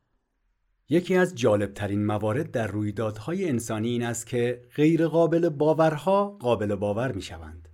یکی 0.90 1.16
از 1.16 1.34
جالبترین 1.34 2.06
موارد 2.06 2.50
در 2.50 2.66
رویدادهای 2.66 3.48
انسانی 3.48 3.88
این 3.88 4.02
است 4.02 4.26
که 4.26 4.62
غیر 4.76 5.06
قابل 5.06 5.48
باورها 5.48 6.28
قابل 6.40 6.74
باور 6.74 7.12
می 7.12 7.22
شوند. 7.22 7.68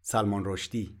سلمان 0.00 0.42
رشدی 0.46 0.98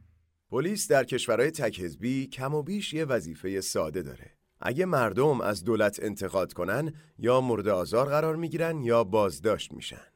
پلیس 0.50 0.88
در 0.88 1.04
کشورهای 1.04 1.50
تکهزبی 1.50 2.26
کم 2.26 2.54
و 2.54 2.62
بیش 2.62 2.94
یه 2.94 3.04
وظیفه 3.04 3.60
ساده 3.60 4.02
داره. 4.02 4.30
اگه 4.60 4.84
مردم 4.84 5.40
از 5.40 5.64
دولت 5.64 6.02
انتقاد 6.02 6.52
کنن 6.52 6.92
یا 7.18 7.40
مورد 7.40 7.68
آزار 7.68 8.08
قرار 8.08 8.36
می‌گیرن 8.36 8.82
یا 8.82 9.04
بازداشت 9.04 9.72
میشن. 9.72 10.06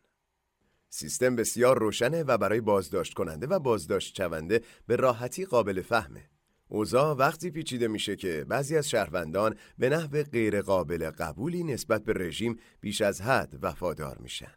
سیستم 0.89 1.37
بسیار 1.37 1.79
روشنه 1.79 2.23
و 2.23 2.39
برای 2.39 2.61
بازداشت 2.61 3.15
کننده 3.15 3.47
و 3.47 3.59
بازداشت 3.59 4.17
شونده 4.17 4.61
به 4.87 4.97
راحتی 4.97 5.45
قابل 5.45 5.83
فهمه. 5.83 6.32
اوضاع 6.73 7.17
وقتی 7.17 7.51
پیچیده 7.51 7.89
میشه 7.89 8.17
که 8.17 8.45
بعضی 8.49 8.77
از 8.77 8.91
شهروندان 8.91 9.55
به 9.79 9.89
نحو 9.91 10.23
غیرقابل 10.23 11.11
قبولی 11.11 11.65
نسبت 11.65 12.05
به 12.05 12.13
رژیم 12.13 12.59
بیش 12.81 13.01
از 13.01 13.21
حد 13.21 13.59
وفادار 13.63 14.19
میشن. 14.19 14.53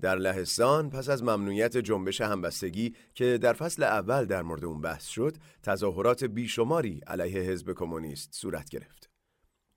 در 0.00 0.16
لهستان 0.16 0.90
پس 0.90 1.08
از 1.08 1.22
ممنوعیت 1.22 1.76
جنبش 1.76 2.20
همبستگی 2.20 2.94
که 3.14 3.38
در 3.38 3.52
فصل 3.52 3.82
اول 3.82 4.24
در 4.24 4.42
مورد 4.42 4.64
اون 4.64 4.80
بحث 4.80 5.06
شد، 5.06 5.36
تظاهرات 5.62 6.24
بیشماری 6.24 7.00
علیه 7.06 7.40
حزب 7.40 7.72
کمونیست 7.72 8.34
صورت 8.34 8.68
گرفت. 8.68 9.10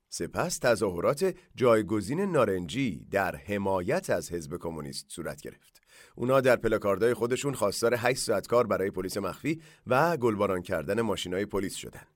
سپس 0.10 0.58
تظاهرات 0.58 1.36
جایگزین 1.56 2.20
نارنجی 2.20 3.08
در 3.12 3.36
حمایت 3.36 4.10
از 4.10 4.32
حزب 4.32 4.58
کمونیست 4.58 5.06
صورت 5.10 5.42
گرفت. 5.42 5.75
اونا 6.16 6.42
در 6.42 6.56
پلاکاردهای 6.56 7.14
خودشون 7.14 7.54
خواستار 7.54 7.94
8 7.98 8.20
ساعت 8.20 8.48
کار 8.48 8.68
برای 8.68 8.92
پلیس 8.92 9.18
مخفی 9.18 9.62
و 9.88 10.18
گلباران 10.18 10.62
کردن 10.62 11.02
ماشینای 11.02 11.46
پلیس 11.46 11.76
شدن. 11.76 12.08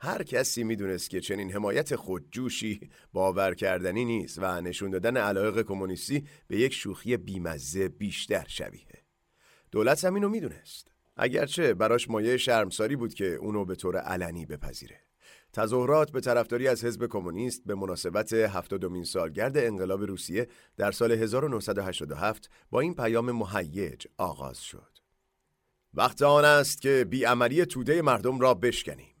هر 0.00 0.22
کسی 0.22 0.64
می‌دونست 0.64 1.10
که 1.10 1.20
چنین 1.20 1.52
حمایت 1.52 1.96
خودجوشی 1.96 2.90
باور 3.12 3.54
کردنی 3.54 4.04
نیست 4.04 4.38
و 4.42 4.60
نشون 4.60 4.90
دادن 4.90 5.16
علایق 5.16 5.62
کمونیستی 5.62 6.24
به 6.48 6.58
یک 6.58 6.74
شوخی 6.74 7.16
بیمزه 7.16 7.88
بیشتر 7.88 8.44
شبیه. 8.48 9.04
دولت 9.70 10.04
هم 10.04 10.14
اینو 10.14 10.28
می‌دونست. 10.28 10.88
اگرچه 11.16 11.74
براش 11.74 12.10
مایه 12.10 12.36
شرمساری 12.36 12.96
بود 12.96 13.14
که 13.14 13.34
اونو 13.34 13.64
به 13.64 13.74
طور 13.74 13.96
علنی 13.96 14.46
بپذیره. 14.46 15.00
تظاهرات 15.52 16.12
به 16.12 16.20
طرفداری 16.20 16.68
از 16.68 16.84
حزب 16.84 17.06
کمونیست 17.06 17.62
به 17.66 17.74
مناسبت 17.74 18.32
هفتادمین 18.32 19.04
سالگرد 19.04 19.56
انقلاب 19.56 20.02
روسیه 20.02 20.48
در 20.76 20.92
سال 20.92 21.12
1987 21.12 22.50
با 22.70 22.80
این 22.80 22.94
پیام 22.94 23.32
مهیج 23.32 24.06
آغاز 24.16 24.62
شد. 24.62 24.98
وقت 25.94 26.22
آن 26.22 26.44
است 26.44 26.80
که 26.80 27.06
بیعملی 27.10 27.66
توده 27.66 28.02
مردم 28.02 28.40
را 28.40 28.54
بشکنیم. 28.54 29.14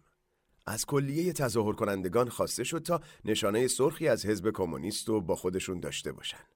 از 0.66 0.86
کلیه 0.86 1.32
تظاهر 1.32 1.72
کنندگان 1.72 2.28
خواسته 2.28 2.64
شد 2.64 2.82
تا 2.82 3.00
نشانه 3.24 3.68
سرخی 3.68 4.08
از 4.08 4.26
حزب 4.26 4.50
کمونیست 4.50 5.08
رو 5.08 5.20
با 5.20 5.36
خودشون 5.36 5.80
داشته 5.80 6.12
باشند. 6.12 6.54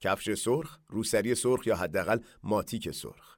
کفش 0.00 0.34
سرخ، 0.34 0.78
روسری 0.88 1.34
سرخ 1.34 1.66
یا 1.66 1.76
حداقل 1.76 2.18
ماتیک 2.42 2.90
سرخ. 2.90 3.36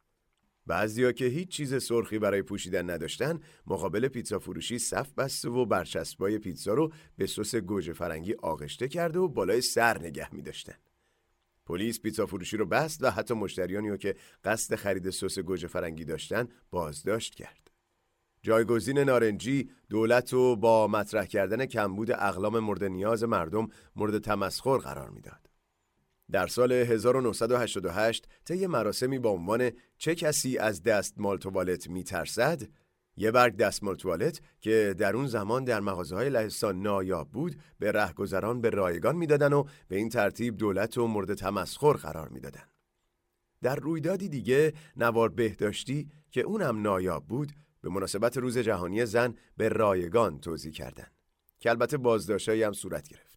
بعضیا 0.67 1.13
که 1.13 1.25
هیچ 1.25 1.49
چیز 1.49 1.83
سرخی 1.83 2.19
برای 2.19 2.43
پوشیدن 2.43 2.91
نداشتن 2.91 3.41
مقابل 3.67 4.09
پیتزا 4.09 4.39
فروشی 4.39 4.79
صف 4.79 5.13
بسته 5.13 5.49
و 5.49 5.67
برچسبای 5.67 6.39
پیتزا 6.39 6.75
رو 6.75 6.93
به 7.17 7.27
سس 7.27 7.55
گوجه 7.55 7.93
فرنگی 7.93 8.35
آغشته 8.35 8.89
کرده 8.89 9.19
و 9.19 9.29
بالای 9.29 9.61
سر 9.61 9.99
نگه 9.99 10.35
می 10.35 10.43
داشتن. 10.43 10.75
پلیس 11.67 12.01
پیتزا 12.01 12.27
فروشی 12.27 12.57
رو 12.57 12.67
بست 12.67 13.05
و 13.05 13.11
حتی 13.11 13.35
مشتریانی 13.35 13.91
رو 13.91 13.97
که 13.97 14.15
قصد 14.45 14.75
خرید 14.75 15.11
سس 15.11 15.39
گوجه 15.39 15.69
فرنگی 15.69 16.05
داشتن 16.05 16.49
بازداشت 16.71 17.35
کرد. 17.35 17.71
جایگزین 18.43 18.99
نارنجی 18.99 19.71
دولت 19.91 20.33
رو 20.33 20.57
با 20.57 20.87
مطرح 20.87 21.27
کردن 21.27 21.67
کمبود 21.67 22.11
اقلام 22.11 22.59
مورد 22.59 22.85
نیاز 22.85 23.25
مردم 23.25 23.69
مورد 23.97 24.19
تمسخر 24.19 24.77
قرار 24.77 25.11
می‌داد. 25.11 25.54
در 26.33 26.47
سال 26.47 26.73
1988 26.73 28.29
طی 28.45 28.67
مراسمی 28.67 29.19
با 29.19 29.31
عنوان 29.31 29.71
چه 29.99 30.15
کسی 30.15 30.59
از 30.59 30.83
دستمال 30.83 31.39
توالت 31.39 31.89
میترسد 31.89 32.63
یه 33.17 33.31
برگ 33.31 33.57
دستمال 33.57 33.95
توالت 33.95 34.41
که 34.61 34.95
در 34.99 35.17
اون 35.17 35.27
زمان 35.27 35.65
در 35.65 35.81
مغازه 35.81 36.17
های 36.17 36.31
لهستان 36.31 36.83
نایاب 36.83 37.31
بود 37.31 37.57
به 37.79 37.93
رهگذران 37.93 38.61
به 38.61 38.71
رایگان 38.71 39.17
می‌دادن 39.17 39.53
و 39.53 39.65
به 39.89 39.97
این 39.97 40.09
ترتیب 40.09 40.57
دولت 40.57 40.99
و 40.99 41.07
مورد 41.07 41.35
تمسخر 41.35 41.93
قرار 41.93 42.29
می‌دادن. 42.29 42.65
در 43.63 43.77
رویدادی 43.77 44.29
دیگه 44.29 44.73
نوار 44.97 45.29
بهداشتی 45.29 46.09
که 46.31 46.41
اونم 46.41 46.83
نایاب 46.83 47.27
بود 47.27 47.53
به 47.81 47.91
مناسبت 47.91 48.37
روز 48.37 48.59
جهانی 48.59 49.07
زن 49.07 49.35
به 49.57 49.69
رایگان 49.69 50.41
توضیح 50.41 50.73
کردند 50.73 51.13
که 51.61 51.71
البته 51.71 51.97
بازداشتهایی 51.97 52.63
هم 52.63 52.73
صورت 52.73 53.09
گرفت. 53.09 53.34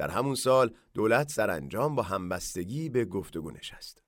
در 0.00 0.10
همون 0.10 0.34
سال 0.34 0.74
دولت 0.94 1.30
سرانجام 1.30 1.94
با 1.94 2.02
همبستگی 2.02 2.88
به 2.88 3.04
گفتگو 3.04 3.50
نشست. 3.50 4.02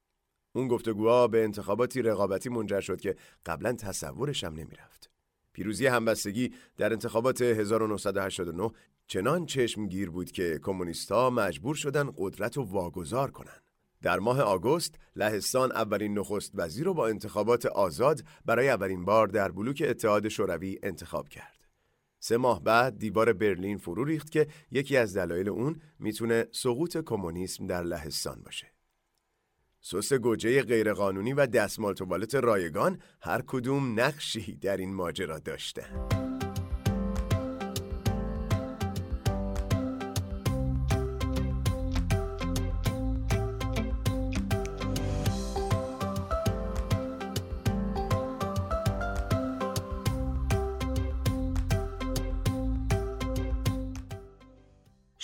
اون 0.53 0.68
گفتگوها 0.68 1.28
به 1.28 1.45
انتخاباتی 1.45 2.03
رقابتی 2.03 2.49
منجر 2.49 2.80
شد 2.80 3.01
که 3.01 3.16
قبلا 3.47 3.72
تصورش 3.72 4.45
هم 4.45 4.53
نمی‌رفت. 4.55 5.11
پیروزی 5.53 5.86
همبستگی 5.86 6.53
در 6.76 6.93
انتخابات 6.93 7.43
1989 7.43 8.70
چنان 9.07 9.47
چشمگیر 9.47 10.11
بود 10.11 10.30
که 10.30 10.59
کمونیستها 10.62 11.30
مجبور 11.30 11.74
شدن 11.74 12.12
قدرت 12.18 12.57
رو 12.57 12.64
واگذار 12.64 13.30
کنند. 13.30 13.62
در 14.03 14.18
ماه 14.18 14.40
آگوست 14.40 14.95
لهستان 15.16 15.72
اولین 15.72 16.18
نخست 16.18 16.53
وزیر 16.55 16.84
رو 16.84 16.95
با 16.95 17.09
انتخابات 17.09 17.66
آزاد 17.66 18.24
برای 18.45 18.68
اولین 18.68 19.05
بار 19.05 19.26
در 19.26 19.51
بلوک 19.51 19.84
اتحاد 19.86 20.28
شوروی 20.28 20.78
انتخاب 20.82 21.28
کرد. 21.28 21.61
سه 22.24 22.36
ماه 22.36 22.62
بعد 22.62 22.98
دیوار 22.98 23.32
برلین 23.32 23.78
فرو 23.78 24.04
ریخت 24.04 24.30
که 24.30 24.46
یکی 24.70 24.96
از 24.96 25.16
دلایل 25.16 25.48
اون 25.48 25.80
می‌تونه 25.98 26.46
سقوط 26.52 26.96
کمونیسم 26.96 27.66
در 27.66 27.82
لهستان 27.82 28.42
باشه. 28.44 28.66
سس 29.80 30.12
گوجه 30.12 30.62
غیرقانونی 30.62 31.32
و 31.32 31.46
دستمال 31.46 31.94
توالت 31.94 32.34
رایگان 32.34 32.98
هر 33.20 33.42
کدوم 33.46 34.00
نقشی 34.00 34.56
در 34.56 34.76
این 34.76 34.94
ماجرا 34.94 35.38
داشتن. 35.38 36.08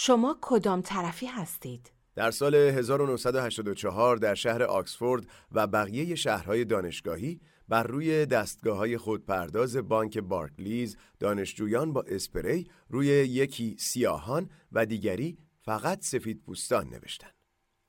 شما 0.09 0.38
کدام 0.40 0.82
طرفی 0.82 1.26
هستید؟ 1.26 1.92
در 2.14 2.30
سال 2.30 2.54
1984 2.54 4.16
در 4.16 4.34
شهر 4.34 4.62
آکسفورد 4.62 5.26
و 5.52 5.66
بقیه 5.66 6.14
شهرهای 6.14 6.64
دانشگاهی 6.64 7.40
بر 7.68 7.82
روی 7.82 8.26
دستگاه 8.26 8.76
های 8.76 8.98
خودپرداز 8.98 9.76
بانک 9.76 10.18
بارکلیز 10.18 10.96
دانشجویان 11.18 11.92
با 11.92 12.04
اسپری 12.09 12.70
روی 12.88 13.06
یکی 13.06 13.76
سیاهان 13.78 14.50
و 14.72 14.86
دیگری 14.86 15.38
فقط 15.62 16.02
سفید 16.02 16.42
پوستان 16.42 16.88
نوشتن. 16.88 17.30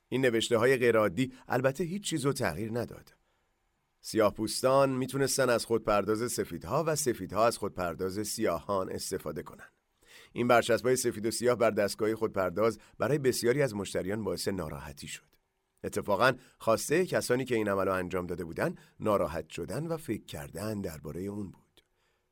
این 0.10 0.22
نوشته 0.22 0.58
های 0.58 0.78
غیرعادی 0.78 1.34
البته 1.48 1.84
هیچ 1.84 2.04
چیز 2.04 2.26
رو 2.26 2.34
تغییر 2.34 2.80
نداد. 2.80 3.16
سیاه 4.02 4.34
پوستان 4.34 4.90
می‌تونستن 4.90 5.50
از 5.50 5.66
خودپرداز 5.66 6.32
سفیدها 6.32 6.84
و 6.88 6.96
سفیدها 6.96 7.48
از 7.48 7.58
خودپرداز 7.58 8.28
سیاهان 8.28 8.92
استفاده 8.92 9.44
کنند. 9.44 9.79
این 10.34 10.48
برچسبای 10.48 10.96
سفید 10.96 11.26
و 11.26 11.32
سیاه 11.32 11.56
بر 11.56 11.72
دستگاه 11.72 12.16
خودپرداز 12.16 12.80
برای 12.98 13.18
بسیاری 13.18 13.62
از 13.62 13.76
مشتریان 13.76 14.24
باعث 14.24 14.48
ناراحتی 14.48 15.08
شد. 15.08 15.30
اتفاقا 15.84 16.34
خواسته 16.58 17.06
کسانی 17.06 17.46
که 17.46 17.56
این 17.56 17.70
عمل 17.70 17.86
رو 17.86 17.94
انجام 17.94 18.28
داده 18.28 18.44
بودند 18.44 18.78
ناراحت 19.00 19.50
شدن 19.50 19.88
و 19.88 19.98
فکر 19.98 20.26
کردن 20.26 20.82
درباره 20.82 21.22
اون 21.22 21.52
بود. 21.52 21.82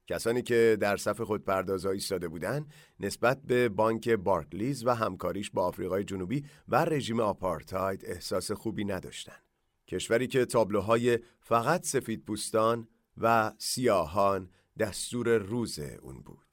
کسانی 0.07 0.41
که 0.41 0.77
در 0.79 0.97
صف 0.97 1.21
خودپردازها 1.21 1.91
ایستاده 1.91 2.27
بودند 2.27 2.73
نسبت 2.99 3.41
به 3.41 3.69
بانک 3.69 4.09
بارکلیز 4.09 4.85
و 4.85 4.89
همکاریش 4.89 5.51
با 5.51 5.65
آفریقای 5.65 6.03
جنوبی 6.03 6.45
و 6.67 6.85
رژیم 6.85 7.19
آپارتاید 7.19 8.05
احساس 8.05 8.51
خوبی 8.51 8.85
نداشتند. 8.85 9.43
کشوری 9.87 10.27
که 10.27 10.45
تابلوهای 10.45 11.19
فقط 11.39 11.85
سفید 11.85 12.25
پوستان 12.25 12.87
و 13.17 13.53
سیاهان 13.57 14.49
دستور 14.79 15.37
روز 15.37 15.79
اون 15.79 16.21
بود. 16.21 16.46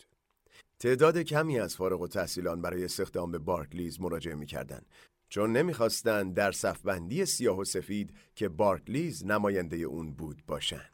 تعداد 0.85 1.19
کمی 1.19 1.61
از 1.61 1.77
فارغ 1.77 2.01
و 2.01 2.09
تحصیلان 2.09 2.63
برای 2.63 2.85
استخدام 2.85 3.31
به 3.31 3.39
بارکلیز 3.39 4.01
مراجعه 4.01 4.35
می‌کردند 4.35 4.87
چون 5.29 5.53
نمی‌خواستند 5.53 6.35
در 6.35 6.53
صفبندی 6.53 7.27
سیاه 7.27 7.59
و 7.59 7.65
سفید 7.65 8.15
که 8.35 8.49
بارکلیز 8.49 9.27
نماینده 9.27 9.77
اون 9.77 10.15
بود 10.15 10.43
باشند. 10.47 10.91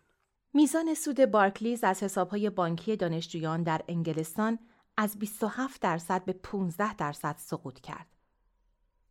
میزان 0.55 0.95
سود 0.95 1.25
بارکلیز 1.25 1.85
از 1.85 2.03
حسابهای 2.03 2.51
بانکی 2.51 2.97
دانشجویان 2.97 3.63
در 3.63 3.83
انگلستان 3.89 4.59
از 4.97 5.19
27 5.19 5.83
درصد 5.83 6.25
به 6.25 6.33
15 6.33 6.95
درصد 6.95 7.37
سقوط 7.39 7.81
کرد. 7.81 8.07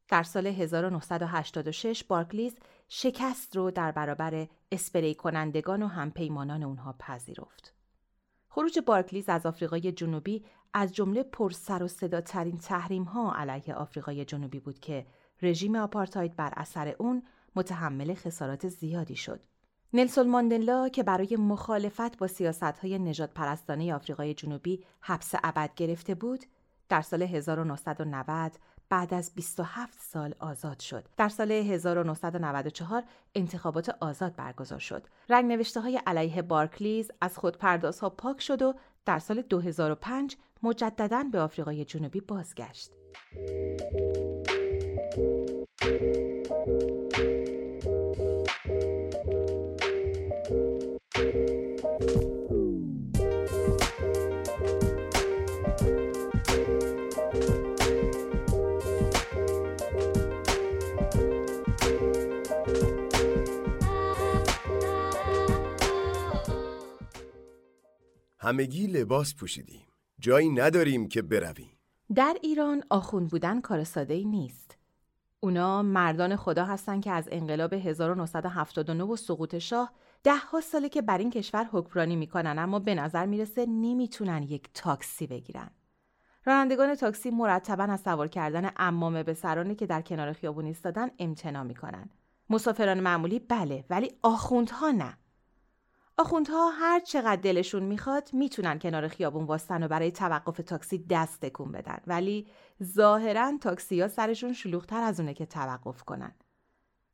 در 0.07 0.23
سال 0.23 0.47
1986 0.47 2.03
بارکلیز 2.03 2.55
شکست 2.88 3.55
رو 3.55 3.71
در 3.71 3.91
برابر 3.91 4.47
اسپری 4.71 5.15
کنندگان 5.15 5.84
و 5.84 5.88
همپیمانان 5.88 6.63
اونها 6.63 6.95
پذیرفت. 6.99 7.78
خروج 8.50 8.80
بارکلیز 8.80 9.30
از 9.30 9.45
آفریقای 9.45 9.91
جنوبی 9.91 10.45
از 10.74 10.95
جمله 10.95 11.24
پر 11.24 11.52
سر 11.52 11.84
و 11.84 11.88
صدا 11.88 12.22
ترین 12.22 12.58
تحریم 12.58 13.04
ها 13.04 13.34
علیه 13.36 13.76
آفریقای 13.76 14.26
جنوبی 14.26 14.60
بود 14.60 14.80
که 14.80 15.06
رژیم 15.41 15.76
آپارتاید 15.76 16.36
بر 16.36 16.54
اثر 16.58 16.95
اون 16.97 17.24
متحمل 17.56 18.14
خسارات 18.14 18.68
زیادی 18.68 19.16
شد. 19.16 19.39
نلسون 19.93 20.30
ماندلا 20.30 20.89
که 20.89 21.04
برای 21.04 21.36
مخالفت 21.36 22.18
با 22.18 22.28
سیاست 22.28 22.64
های 22.64 23.00
نجات 23.00 23.34
پرستانه 23.34 23.93
آفریقای 23.93 24.34
جنوبی 24.34 24.84
حبس 25.02 25.32
ابد 25.43 25.72
گرفته 25.76 26.16
بود، 26.16 26.45
در 26.89 27.02
سال 27.02 27.22
1990 27.22 28.52
بعد 28.90 29.14
از 29.14 29.32
27 29.36 30.00
سال 30.02 30.36
آزاد 30.40 30.80
شد. 30.80 31.06
در 31.18 31.30
سال 31.30 31.52
1994 31.52 33.04
انتخابات 33.36 33.90
آزاد 34.00 34.36
برگزار 34.36 34.80
شد. 34.80 35.08
رنگ 35.30 35.52
نوشته 35.52 35.82
های 35.82 36.02
علیه 36.08 36.42
بارکلیز 36.42 37.12
از 37.22 37.38
خود 37.38 37.58
پردازها 37.58 38.10
پاک 38.10 38.42
شد 38.42 38.62
و 38.62 38.74
در 39.06 39.20
سال 39.20 39.42
2005 39.42 40.38
مجددا 40.64 41.24
به 41.32 41.40
آفریقای 41.40 41.86
جنوبی 41.86 42.22
بازگشت. 42.22 42.92
همگی 68.50 68.88
لباس 68.88 69.36
پوشیدیم. 69.36 69.86
جایی 70.20 70.50
نداریم 70.50 71.08
که 71.08 71.22
برویم. 71.22 71.78
در 72.16 72.38
ایران 72.41 72.84
آخوند 72.89 73.30
بودن 73.30 73.62
کار 73.62 73.84
ساده 73.84 74.14
ای 74.14 74.26
نیست. 74.26 74.78
اونا 75.39 75.84
مردان 75.84 76.36
خدا 76.36 76.66
هستن 76.66 77.02
که 77.02 77.12
از 77.12 77.30
انقلاب 77.32 77.74
1979 77.74 79.04
و 79.04 79.16
سقوط 79.16 79.58
شاه 79.58 79.93
ده 80.24 80.38
ها 80.38 80.62
ساله 80.62 80.89
که 80.89 81.02
بر 81.02 81.18
این 81.18 81.30
کشور 81.30 81.70
حکمرانی 81.72 82.16
می‌کنن 82.16 82.60
اما 82.60 82.80
به 82.80 82.95
نظر 82.95 83.26
می‌رسه 83.26 83.66
نمی‌تونن 83.66 84.43
یک 84.43 84.70
تاکسی 84.74 85.28
بگیرن. 85.28 85.70
رانندگان 86.45 86.95
تاکسی 86.95 87.30
مرتبا 87.30 87.84
از 87.84 88.02
سوار 88.02 88.28
کردن 88.28 88.72
امامه 88.78 89.24
به 89.24 89.34
سرانی 89.34 89.76
که 89.76 89.86
در 89.86 90.02
کنار 90.02 90.34
خیابون 90.34 90.66
ایستادن 90.66 91.10
امتنا 91.20 91.64
می‌کنن. 91.64 92.10
مسافران 92.50 93.00
معمولی 93.00 93.39
بله 93.39 93.86
ولی 93.89 94.12
آخوندها 94.24 94.91
نه. 94.91 95.18
آخوندها 96.20 96.70
هر 96.70 96.99
چقدر 96.99 97.41
دلشون 97.41 97.84
می‌خواد 97.84 98.30
می‌تونن 98.34 98.80
کنار 98.80 99.07
خیابون 99.07 99.43
واستن 99.43 99.84
و 99.84 99.88
برای 99.88 100.11
توقف 100.11 100.57
تاکسی 100.57 101.05
دست 101.09 101.41
تکون 101.41 101.72
بدن 101.72 101.97
ولی 102.07 102.47
ظاهرا 102.84 103.57
تاکسی 103.61 104.01
ها 104.01 104.07
سرشون 104.07 104.53
شلوغتر 104.53 105.03
از 105.03 105.20
اونه 105.20 105.34
که 105.34 105.45
توقف 105.45 106.03
کنن. 106.03 106.36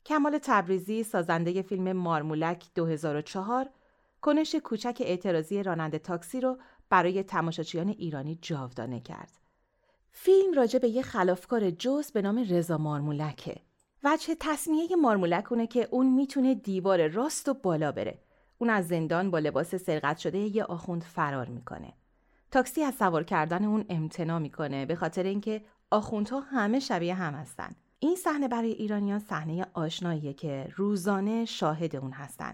کمال 0.06 0.40
تبریزی 0.42 1.04
سازنده 1.04 1.62
فیلم 1.62 1.92
مارمولک 1.92 2.66
2004 2.76 3.70
کنش 4.22 4.56
کوچک 4.56 4.98
اعتراضی 5.00 5.64
راننده 5.64 6.00
تاکسی 6.00 6.42
رو 6.42 6.58
برای 6.90 7.24
تماشاچیان 7.24 7.90
ایرانی 7.90 8.40
جاودانه 8.42 9.00
کرد. 9.00 9.32
فیلم 10.12 10.54
راجع 10.54 10.80
به 10.80 10.90
یه 10.90 11.02
خلافکار 11.02 11.70
جز 11.70 12.12
به 12.12 12.22
نام 12.22 12.46
رضا 12.50 12.78
مارمولکه. 12.78 13.56
وجه 14.04 14.36
تصمیه 14.40 14.96
مارمولک 14.96 15.52
اونه 15.52 15.68
که 15.68 15.88
اون 15.92 16.14
می‌تونه 16.14 16.56
دیوار 16.56 17.08
راست 17.08 17.50
و 17.50 17.54
بالا 17.54 17.92
بره 17.92 18.25
اون 18.66 18.74
از 18.74 18.88
زندان 18.88 19.32
با 19.32 19.40
لباس 19.40 19.76
سرقت 19.76 20.18
شده 20.18 20.38
یه 20.38 20.64
آخوند 20.64 21.04
فرار 21.04 21.48
می‌کنه. 21.48 21.94
تاکسی 22.52 22.84
از 22.84 22.94
سوار 22.94 23.24
کردن 23.24 23.66
اون 23.66 23.86
امتنا 23.90 24.40
می‌کنه 24.40 24.86
به 24.86 24.96
خاطر 24.96 25.24
اینکه 25.24 25.62
آخوندها 25.92 26.40
همه 26.40 26.80
شبیه 26.80 27.16
هم 27.16 27.34
هستن. 27.34 27.76
این 28.00 28.16
صحنه 28.16 28.48
برای 28.48 28.72
ایرانیان 28.72 29.20
صحنه 29.20 29.66
آشناییه 29.74 30.34
که 30.34 30.68
روزانه 30.76 31.46
شاهد 31.46 31.96
اون 31.96 32.12
هستن. 32.12 32.54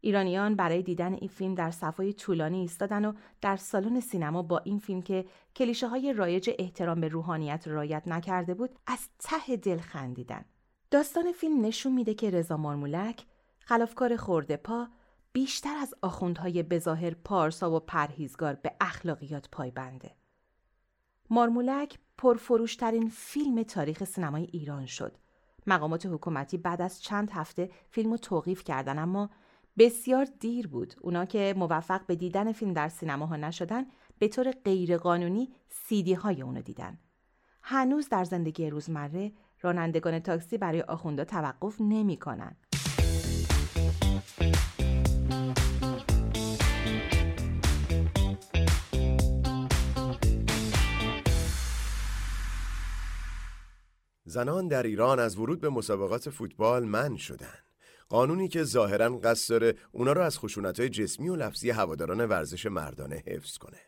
ایرانیان 0.00 0.56
برای 0.56 0.82
دیدن 0.82 1.14
این 1.14 1.28
فیلم 1.28 1.54
در 1.54 1.70
صفای 1.70 2.12
طولانی 2.12 2.60
ایستادن 2.60 3.04
و 3.04 3.12
در 3.40 3.56
سالن 3.56 4.00
سینما 4.00 4.42
با 4.42 4.58
این 4.58 4.78
فیلم 4.78 5.02
که 5.02 5.24
کلیشه 5.56 5.88
های 5.88 6.12
رایج 6.12 6.50
احترام 6.58 7.00
به 7.00 7.08
روحانیت 7.08 7.68
رایت 7.68 8.02
نکرده 8.06 8.54
بود 8.54 8.70
از 8.86 9.08
ته 9.18 9.56
دل 9.56 9.78
خندیدن. 9.78 10.44
داستان 10.90 11.32
فیلم 11.32 11.60
نشون 11.60 11.92
میده 11.92 12.14
که 12.14 12.30
رضا 12.30 12.56
مارمولک 12.56 13.24
خلافکار 13.58 14.16
خورده 14.16 14.56
پا 14.56 14.88
بیشتر 15.36 15.76
از 15.76 15.94
آخوندهای 16.02 16.62
بظاهر 16.62 17.14
پارسا 17.14 17.76
و 17.76 17.80
پرهیزگار 17.80 18.54
به 18.54 18.72
اخلاقیات 18.80 19.48
پایبنده. 19.52 20.10
مارمولک 21.30 21.98
پرفروشترین 22.18 23.08
فیلم 23.08 23.62
تاریخ 23.62 24.04
سینمای 24.04 24.48
ایران 24.52 24.86
شد. 24.86 25.16
مقامات 25.66 26.06
حکومتی 26.06 26.58
بعد 26.58 26.82
از 26.82 27.02
چند 27.02 27.30
هفته 27.30 27.70
فیلم 27.90 28.10
رو 28.10 28.16
توقیف 28.16 28.64
کردن 28.64 28.98
اما 28.98 29.30
بسیار 29.78 30.24
دیر 30.40 30.66
بود. 30.66 30.94
اونا 31.00 31.24
که 31.24 31.54
موفق 31.56 32.06
به 32.06 32.16
دیدن 32.16 32.52
فیلم 32.52 32.72
در 32.72 32.88
سینماها 32.88 33.36
نشدن 33.36 33.86
به 34.18 34.28
طور 34.28 34.50
غیرقانونی 34.50 35.52
سیدی 35.68 36.14
های 36.14 36.42
اونو 36.42 36.62
دیدن. 36.62 36.98
هنوز 37.62 38.08
در 38.08 38.24
زندگی 38.24 38.70
روزمره 38.70 39.32
رانندگان 39.60 40.18
تاکسی 40.18 40.58
برای 40.58 40.82
آخوندا 40.82 41.24
توقف 41.24 41.80
نمی 41.80 42.16
کنن. 42.16 42.56
زنان 54.34 54.68
در 54.68 54.82
ایران 54.82 55.18
از 55.20 55.38
ورود 55.38 55.60
به 55.60 55.68
مسابقات 55.68 56.30
فوتبال 56.30 56.84
من 56.84 57.16
شدن. 57.16 57.58
قانونی 58.08 58.48
که 58.48 58.64
ظاهرا 58.64 59.18
قصد 59.18 59.50
داره 59.50 59.74
اونا 59.92 60.12
رو 60.12 60.20
از 60.20 60.38
خشونت‌های 60.38 60.88
جسمی 60.88 61.28
و 61.28 61.36
لفظی 61.36 61.70
هواداران 61.70 62.24
ورزش 62.24 62.66
مردانه 62.66 63.22
حفظ 63.26 63.58
کنه. 63.58 63.78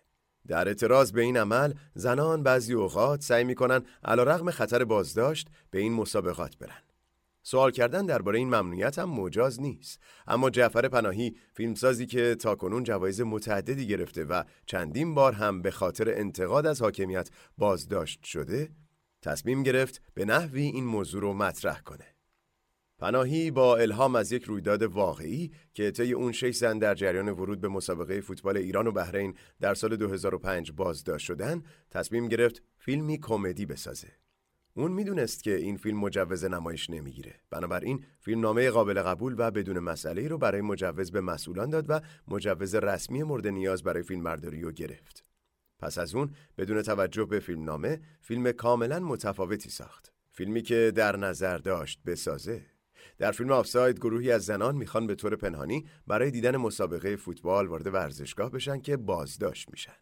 در 0.47 0.69
اعتراض 0.69 1.13
به 1.13 1.23
این 1.23 1.37
عمل 1.37 1.75
زنان 1.95 2.43
بعضی 2.43 2.75
اوقات 2.75 3.23
سعی 3.23 3.45
می‌کنن 3.45 3.83
علیرغم 4.05 4.51
خطر 4.51 4.85
بازداشت 4.85 5.49
به 5.71 5.79
این 5.79 5.93
مسابقات 5.93 6.59
برن. 6.59 6.83
سوال 7.43 7.71
کردن 7.71 8.07
درباره 8.07 8.39
این 8.39 8.49
ممنوعیت 8.49 8.99
هم 8.99 9.11
مجاز 9.11 9.61
نیست 9.61 10.01
اما 10.27 10.51
جعفر 10.51 10.89
پناهی 10.89 11.37
فیلمسازی 11.55 12.07
که 12.07 12.35
تاکنون 12.35 12.85
جوایز 12.85 13.21
متعددی 13.21 13.87
گرفته 13.87 14.25
و 14.25 14.43
چندین 14.67 15.15
بار 15.15 15.33
هم 15.33 15.63
به 15.63 15.71
خاطر 15.71 16.09
انتقاد 16.09 16.67
از 16.67 16.83
حاکمیت 16.83 17.31
بازداشت 17.59 18.25
شده 18.25 18.71
تصمیم 19.27 19.63
گرفت 19.63 20.03
به 20.15 20.25
نحوی 20.25 20.63
این 20.63 20.85
موضوع 20.85 21.21
رو 21.21 21.33
مطرح 21.33 21.81
کنه. 21.81 22.15
پناهی 22.99 23.51
با 23.51 23.77
الهام 23.77 24.17
از 24.17 24.33
یک 24.33 24.45
رویداد 24.45 24.83
واقعی 24.83 25.51
که 25.75 25.91
طی 25.91 26.13
اون 26.13 26.33
شش 26.33 26.57
زن 26.57 26.79
در 26.79 26.95
جریان 26.95 27.29
ورود 27.29 27.61
به 27.61 27.69
مسابقه 27.69 28.21
فوتبال 28.21 28.57
ایران 28.57 28.87
و 28.87 28.93
بحرین 28.93 29.35
در 29.61 29.75
سال 29.75 29.97
2005 29.97 30.73
بازداشت 30.73 31.27
شدن 31.27 31.63
تصمیم 31.91 32.29
گرفت 32.29 32.63
فیلمی 32.77 33.19
کمدی 33.19 33.67
بسازه. 33.67 34.09
اون 34.75 34.93
می‌دونست 34.93 35.43
که 35.43 35.57
این 35.57 35.77
فیلم 35.77 35.99
مجوز 35.99 36.45
نمایش 36.45 36.91
نمی‌گیره. 36.91 37.35
بنابراین 37.51 38.05
فیلم 38.21 38.41
نامه 38.41 38.71
قابل 38.71 39.03
قبول 39.03 39.35
و 39.39 39.51
بدون 39.51 39.79
مسئله 39.79 40.29
رو 40.29 40.39
برای 40.39 40.61
مجوز 40.61 41.11
به 41.11 41.21
مسئولان 41.21 41.71
داد 41.71 41.87
و 41.89 42.01
مجوز 42.29 42.75
رسمی 42.75 43.23
مورد 43.23 43.47
نیاز 43.47 43.83
برای 43.83 44.03
فیلمبرداری 44.03 44.63
رو 44.63 44.73
گرفت. 44.73 45.26
پس 45.79 45.99
از 45.99 46.15
اون 46.15 46.31
بدون 46.59 46.83
توجه 46.83 47.25
به 47.25 47.41
فیلم 47.41 47.65
نامه 47.65 48.01
فیلم 48.21 48.53
کاملا 48.53 49.01
متفاوتی 49.01 49.71
ساخت. 49.71 50.13
فیلمی 50.31 50.63
که 50.63 50.93
در 50.95 51.17
نظر 51.17 51.59
داشت 51.59 52.01
بسازه. 52.07 52.67
در 53.19 53.33
فیلم 53.33 53.53
آفساید 53.53 53.99
گروهی 53.99 54.33
از 54.33 54.45
زنان 54.45 54.77
می‌خوان 54.77 55.07
به 55.07 55.15
طور 55.15 55.37
پنهانی 55.37 55.87
برای 56.07 56.31
دیدن 56.31 56.57
مسابقه 56.57 57.17
فوتبال 57.17 57.67
وارد 57.67 57.87
ورزشگاه 57.87 58.51
بشن 58.51 58.81
که 58.81 58.97
بازداشت 58.97 59.71
میشن. 59.71 59.97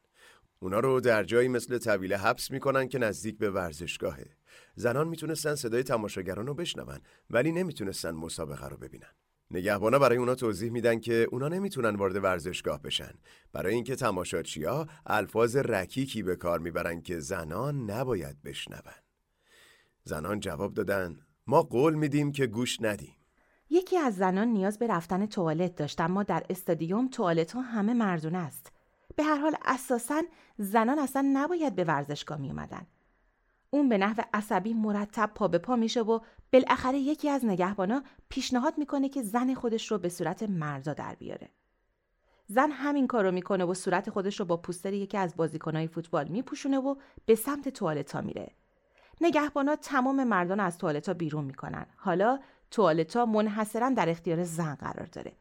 اونا 0.58 0.80
رو 0.80 1.00
در 1.00 1.24
جایی 1.24 1.48
مثل 1.48 1.78
طویله 1.78 2.16
حبس 2.16 2.50
می‌کنن 2.50 2.88
که 2.88 2.98
نزدیک 2.98 3.38
به 3.38 3.50
ورزشگاهه. 3.50 4.36
زنان 4.74 5.08
می‌تونستن 5.08 5.54
صدای 5.54 5.82
تماشاگران 5.82 6.46
رو 6.46 6.54
بشنون 6.54 7.00
ولی 7.30 7.52
نمی‌تونستن 7.52 8.10
مسابقه 8.10 8.68
رو 8.68 8.76
ببینن. 8.76 9.10
نگهبانا 9.50 9.98
برای 9.98 10.18
اونا 10.18 10.34
توضیح 10.34 10.70
میدن 10.70 11.00
که 11.00 11.26
اونا 11.32 11.48
نمی‌تونن 11.48 11.96
وارد 11.96 12.24
ورزشگاه 12.24 12.82
بشن 12.82 13.12
برای 13.52 13.74
اینکه 13.74 13.96
تماشاچیا 13.96 14.86
الفاظ 15.06 15.56
رکیکی 15.56 16.22
به 16.22 16.36
کار 16.36 16.58
می‌برن 16.58 17.00
که 17.00 17.18
زنان 17.18 17.90
نباید 17.90 18.42
بشنون. 18.42 18.80
زنان 20.04 20.40
جواب 20.40 20.74
دادن 20.74 21.18
ما 21.46 21.62
قول 21.62 21.94
میدیم 21.94 22.32
که 22.32 22.46
گوش 22.46 22.78
ندیم. 22.80 23.16
یکی 23.70 23.98
از 23.98 24.16
زنان 24.16 24.48
نیاز 24.48 24.78
به 24.78 24.86
رفتن 24.86 25.26
توالت 25.26 25.74
داشت 25.74 26.00
اما 26.00 26.22
در 26.22 26.46
استادیوم 26.50 27.08
توالت 27.08 27.52
ها 27.52 27.60
همه 27.60 27.94
مردونه 27.94 28.38
است. 28.38 28.72
به 29.16 29.22
هر 29.22 29.36
حال 29.36 29.56
اساسا 29.64 30.22
زنان 30.58 30.98
اصلا 30.98 31.30
نباید 31.32 31.74
به 31.74 31.84
ورزشگاه 31.84 32.38
می 32.38 32.50
اومدن. 32.50 32.86
اون 33.70 33.88
به 33.88 33.98
نحو 33.98 34.22
عصبی 34.32 34.74
مرتب 34.74 35.30
پا 35.34 35.48
به 35.48 35.58
پا 35.58 35.76
میشه 35.76 36.02
و 36.02 36.20
بالاخره 36.54 36.98
یکی 36.98 37.30
از 37.30 37.44
نگهبانا 37.44 38.02
پیشنهاد 38.28 38.78
می‌کنه 38.78 39.08
که 39.08 39.22
زن 39.22 39.54
خودش 39.54 39.90
رو 39.90 39.98
به 39.98 40.08
صورت 40.08 40.42
مردا 40.42 40.92
در 40.92 41.14
بیاره. 41.14 41.48
زن 42.46 42.70
همین 42.70 43.06
کارو 43.06 43.30
می‌کنه 43.30 43.64
و 43.64 43.74
صورت 43.74 44.10
خودش 44.10 44.40
رو 44.40 44.46
با 44.46 44.56
پوستر 44.56 44.92
یکی 44.92 45.18
از 45.18 45.36
بازیکنهای 45.36 45.88
فوتبال 45.88 46.28
میپوشونه 46.28 46.78
و 46.78 46.94
به 47.26 47.34
سمت 47.34 47.68
توالتا 47.68 48.20
میره. 48.20 48.50
نگهبانا 49.20 49.76
تمام 49.76 50.24
مردان 50.24 50.60
از 50.60 50.78
توالتا 50.78 51.14
بیرون 51.14 51.44
می‌کنن. 51.44 51.86
حالا 51.96 52.38
توالتا 52.70 53.26
منحصرا 53.26 53.90
در 53.90 54.08
اختیار 54.08 54.44
زن 54.44 54.74
قرار 54.74 55.06
داره. 55.06 55.32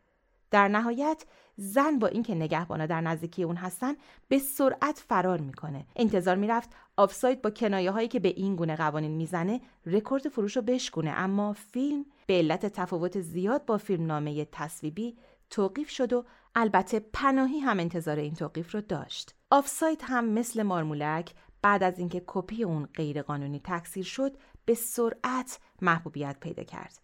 در 0.52 0.68
نهایت 0.68 1.26
زن 1.56 2.00
با 2.00 2.08
اینکه 2.08 2.36
نگهبانا 2.36 2.86
در 2.86 3.02
نزدیکی 3.02 3.44
اون 3.44 3.56
هستن 3.56 3.94
به 4.28 4.40
سرعت 4.40 5.04
فرار 5.08 5.40
می‌کنه. 5.40 5.86
انتظار 5.96 6.36
می‌رفت 6.36 6.70
آفساید 6.98 7.42
با 7.42 7.50
کنایه 7.50 7.92
هایی 7.92 8.08
که 8.08 8.20
به 8.20 8.30
این 8.30 8.56
گونه 8.56 8.76
قوانین 8.76 9.12
می‌زنه 9.12 9.62
رکورد 9.86 10.30
فروش 10.30 10.56
رو 10.56 10.62
بشکونه. 10.62 11.12
اما 11.12 11.54
فیلم 11.54 12.06
به 12.28 12.34
علت 12.34 12.66
تفاوت 12.66 13.22
زیاد 13.22 13.66
با 13.66 13.78
فیلم 13.78 14.06
نامه 14.06 14.46
تصویبی 14.52 15.18
توقیف 15.50 15.90
شد 15.90 16.14
و 16.14 16.26
البته 16.56 17.00
پناهی 17.00 17.60
هم 17.60 17.80
انتظار 17.80 18.18
این 18.18 18.34
توقیف 18.34 18.76
رو 18.76 18.82
داشت. 18.82 19.36
آفساید 19.52 20.02
هم 20.04 20.26
مثل 20.26 20.64
مارمولک 20.64 21.34
بعد 21.62 21.84
از 21.84 22.00
اینکه 22.00 22.24
کپی 22.28 22.64
اون 22.64 22.86
غیرقانونی 22.86 23.62
تکثیر 23.64 24.04
شد 24.04 24.38
به 24.66 24.74
سرعت 24.74 25.60
محبوبیت 25.82 26.38
پیدا 26.40 26.64
کرد. 26.64 27.03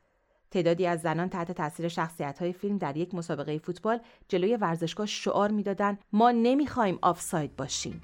تعدادی 0.52 0.88
از 0.88 1.02
زنان 1.02 1.30
تحت 1.30 1.52
تاثیر 1.52 1.88
شخصیت 1.88 2.40
های 2.40 2.54
فیلم 2.54 2.78
در 2.78 2.98
یک 2.98 3.16
مسابقه 3.16 3.58
فوتبال 3.58 4.00
جلوی 4.28 4.56
ورزشگاه 4.56 5.06
شعار 5.06 5.52
می‌دادند 5.52 6.00
ما 6.14 6.32
نمی‌خوایم 6.32 7.00
آفساید 7.02 7.56
باشیم. 7.56 8.02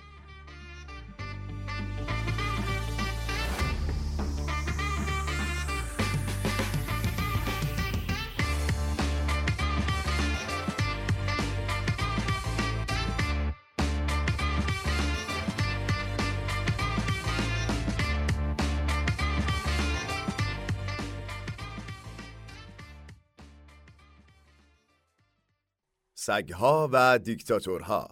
سگها 26.25 26.89
و 26.91 27.19
دیکتاتورها 27.19 28.09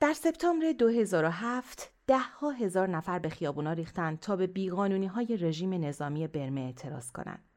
در 0.00 0.12
سپتامبر 0.12 0.72
2007 0.72 1.92
ده 2.06 2.18
ها 2.18 2.50
هزار 2.50 2.88
نفر 2.88 3.18
به 3.18 3.28
خیابونا 3.28 3.72
ریختند 3.72 4.20
تا 4.20 4.36
به 4.36 4.46
بیقانونی 4.46 5.06
های 5.06 5.36
رژیم 5.36 5.84
نظامی 5.84 6.28
برمه 6.28 6.60
اعتراض 6.60 7.12
کنند. 7.12 7.48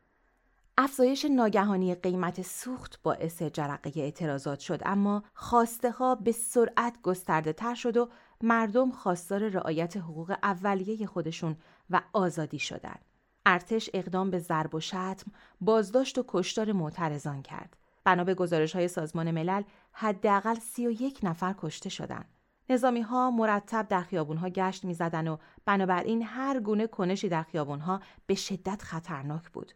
افزایش 0.78 1.26
ناگهانی 1.26 1.96
قیمت 1.96 2.42
سوخت 2.42 3.00
باعث 3.04 3.44
جرقه 3.44 3.92
اعتراضات 3.96 4.60
شد 4.60 4.82
اما 4.86 5.24
خواسته 5.34 5.92
ها 5.92 6.16
به 6.16 6.32
سرعت 6.32 7.02
گسترده 7.02 7.54
تر 7.54 7.76
شد 7.76 7.98
و 7.98 8.10
مردم 8.42 8.92
خواستار 8.92 9.50
رعایت 9.50 9.98
حقوق 9.98 10.36
اولیه 10.44 11.08
خودشون 11.08 11.58
و 11.90 12.02
آزادی 12.14 12.60
شدند. 12.60 13.06
ارتش 13.46 13.90
اقدام 13.94 14.32
به 14.32 14.40
ضرب 14.40 14.76
و 14.76 14.80
شتم، 14.80 15.32
بازداشت 15.62 16.18
و 16.18 16.26
کشتار 16.28 16.72
معترضان 16.72 17.42
کرد. 17.42 17.78
بنا 18.08 18.24
به 18.24 18.36
گزارش 18.36 18.76
های 18.76 18.88
سازمان 18.88 19.32
ملل 19.32 19.64
حداقل 19.92 20.56
31 20.56 21.20
نفر 21.24 21.56
کشته 21.58 21.90
شدند. 21.90 22.26
نظامی 22.70 23.02
ها 23.02 23.32
مرتب 23.32 23.88
در 23.88 24.02
خیابون 24.02 24.50
گشت 24.50 24.86
می 24.86 24.94
زدن 24.94 25.28
و 25.28 25.38
بنابراین 25.66 26.24
هر 26.24 26.60
گونه 26.60 26.88
کنشی 26.88 27.30
در 27.30 27.44
خیابون 27.44 28.02
به 28.28 28.36
شدت 28.36 28.82
خطرناک 28.82 29.50
بود. 29.50 29.72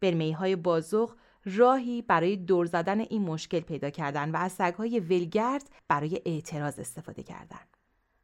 برمی 0.00 0.32
های 0.32 0.56
راهی 1.44 2.02
برای 2.02 2.36
دور 2.36 2.66
زدن 2.66 3.00
این 3.00 3.22
مشکل 3.22 3.60
پیدا 3.60 3.90
کردن 3.90 4.30
و 4.30 4.36
از 4.36 4.52
سگ 4.52 4.74
های 4.74 5.00
ولگرد 5.00 5.70
برای 5.88 6.22
اعتراض 6.26 6.78
استفاده 6.78 7.22
کردن. 7.22 7.60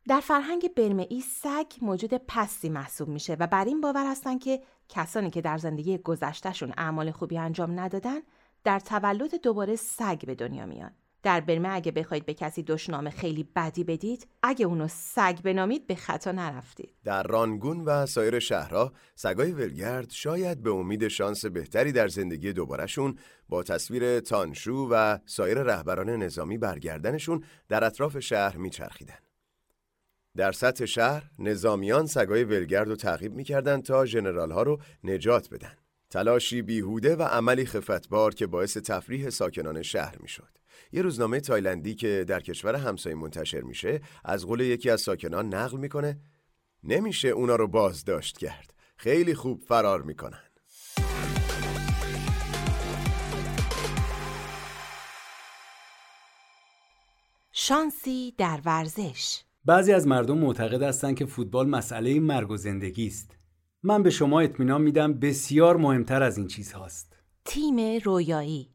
در 0.08 0.20
فرهنگ 0.20 0.74
برمئی 0.74 1.20
سگ 1.20 1.66
موجود 1.82 2.14
پستی 2.28 2.68
محسوب 2.68 3.08
میشه 3.08 3.36
و 3.40 3.46
بر 3.46 3.64
این 3.64 3.80
باور 3.80 4.10
هستن 4.10 4.38
که 4.38 4.62
کسانی 4.88 5.30
که 5.30 5.40
در 5.40 5.58
زندگی 5.58 5.98
گذشتهشون 5.98 6.72
اعمال 6.76 7.10
خوبی 7.10 7.38
انجام 7.38 7.80
ندادن 7.80 8.20
در 8.66 8.80
تولد 8.80 9.42
دوباره 9.42 9.76
سگ 9.76 10.26
به 10.26 10.34
دنیا 10.34 10.66
میان. 10.66 10.90
در 11.22 11.40
برمه 11.40 11.68
اگه 11.68 11.92
بخواید 11.92 12.26
به 12.26 12.34
کسی 12.34 12.62
دشنام 12.62 13.10
خیلی 13.10 13.48
بدی 13.56 13.84
بدید 13.84 14.26
اگه 14.42 14.66
اونو 14.66 14.88
سگ 14.88 15.38
بنامید 15.44 15.86
به 15.86 15.94
خطا 15.94 16.32
نرفتید. 16.32 16.94
در 17.04 17.22
رانگون 17.22 17.80
و 17.84 18.06
سایر 18.06 18.38
شهرها 18.38 18.92
سگای 19.14 19.52
ولگرد 19.52 20.10
شاید 20.10 20.62
به 20.62 20.70
امید 20.70 21.08
شانس 21.08 21.44
بهتری 21.44 21.92
در 21.92 22.08
زندگی 22.08 22.52
دوبارهشون 22.52 23.18
با 23.48 23.62
تصویر 23.62 24.20
تانشو 24.20 24.88
و 24.90 25.18
سایر 25.26 25.62
رهبران 25.62 26.10
نظامی 26.10 26.58
برگردنشون 26.58 27.44
در 27.68 27.84
اطراف 27.84 28.18
شهر 28.18 28.56
میچرخیدن. 28.56 29.18
در 30.36 30.52
سطح 30.52 30.84
شهر 30.84 31.30
نظامیان 31.38 32.06
سگای 32.06 32.44
ولگرد 32.44 32.88
رو 32.88 32.96
تعقیب 32.96 33.34
می‌کردند 33.34 33.82
تا 33.82 34.06
ژنرال 34.06 34.50
ها 34.50 34.62
رو 34.62 34.80
نجات 35.04 35.50
بدن. 35.50 35.76
تلاشی 36.10 36.62
بیهوده 36.62 37.16
و 37.16 37.22
عملی 37.22 37.66
خفتبار 37.66 38.34
که 38.34 38.46
باعث 38.46 38.76
تفریح 38.76 39.30
ساکنان 39.30 39.82
شهر 39.82 40.16
می‌شد. 40.20 40.58
یه 40.92 41.02
روزنامه 41.02 41.40
تایلندی 41.40 41.94
که 41.94 42.24
در 42.28 42.40
کشور 42.40 42.74
همسایه 42.74 43.16
منتشر 43.16 43.60
میشه 43.60 44.00
از 44.24 44.46
قول 44.46 44.60
یکی 44.60 44.90
از 44.90 45.00
ساکنان 45.00 45.54
نقل 45.54 45.78
می‌کنه 45.78 46.20
نمیشه 46.84 47.28
اونا 47.28 47.56
رو 47.56 47.68
بازداشت 47.68 48.38
کرد. 48.38 48.74
خیلی 48.96 49.34
خوب 49.34 49.62
فرار 49.68 50.02
می‌کنن. 50.02 50.42
شانسی 57.52 58.34
در 58.38 58.60
ورزش 58.64 59.42
بعضی 59.64 59.92
از 59.92 60.06
مردم 60.06 60.38
معتقد 60.38 60.82
هستند 60.82 61.16
که 61.16 61.26
فوتبال 61.26 61.68
مسئله 61.68 62.20
مرگ 62.20 62.50
و 62.50 62.56
زندگی 62.56 63.06
است. 63.06 63.36
من 63.82 64.02
به 64.02 64.10
شما 64.10 64.40
اطمینان 64.40 64.82
میدم 64.82 65.14
بسیار 65.14 65.76
مهمتر 65.76 66.22
از 66.22 66.38
این 66.38 66.46
چیز 66.46 66.72
هاست. 66.72 67.16
تیم 67.44 68.00
رویایی 68.04 68.70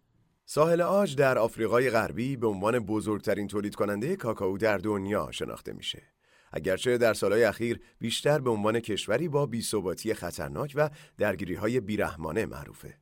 ساحل 0.45 0.81
آج 0.81 1.15
در 1.15 1.37
آفریقای 1.37 1.89
غربی 1.89 2.35
به 2.35 2.47
عنوان 2.47 2.79
بزرگترین 2.79 3.47
تولید 3.47 3.75
کننده 3.75 4.15
کاکائو 4.15 4.57
در 4.57 4.77
دنیا 4.77 5.31
شناخته 5.31 5.73
میشه. 5.73 6.03
اگرچه 6.51 6.97
در 6.97 7.13
سالهای 7.13 7.43
اخیر 7.43 7.81
بیشتر 7.99 8.39
به 8.39 8.49
عنوان 8.49 8.79
کشوری 8.79 9.27
با 9.27 9.45
بیثباتی 9.45 10.13
خطرناک 10.13 10.73
و 10.75 10.89
درگیری 11.17 11.55
های 11.55 11.79
بیرحمانه 11.79 12.45
معروفه. 12.45 12.97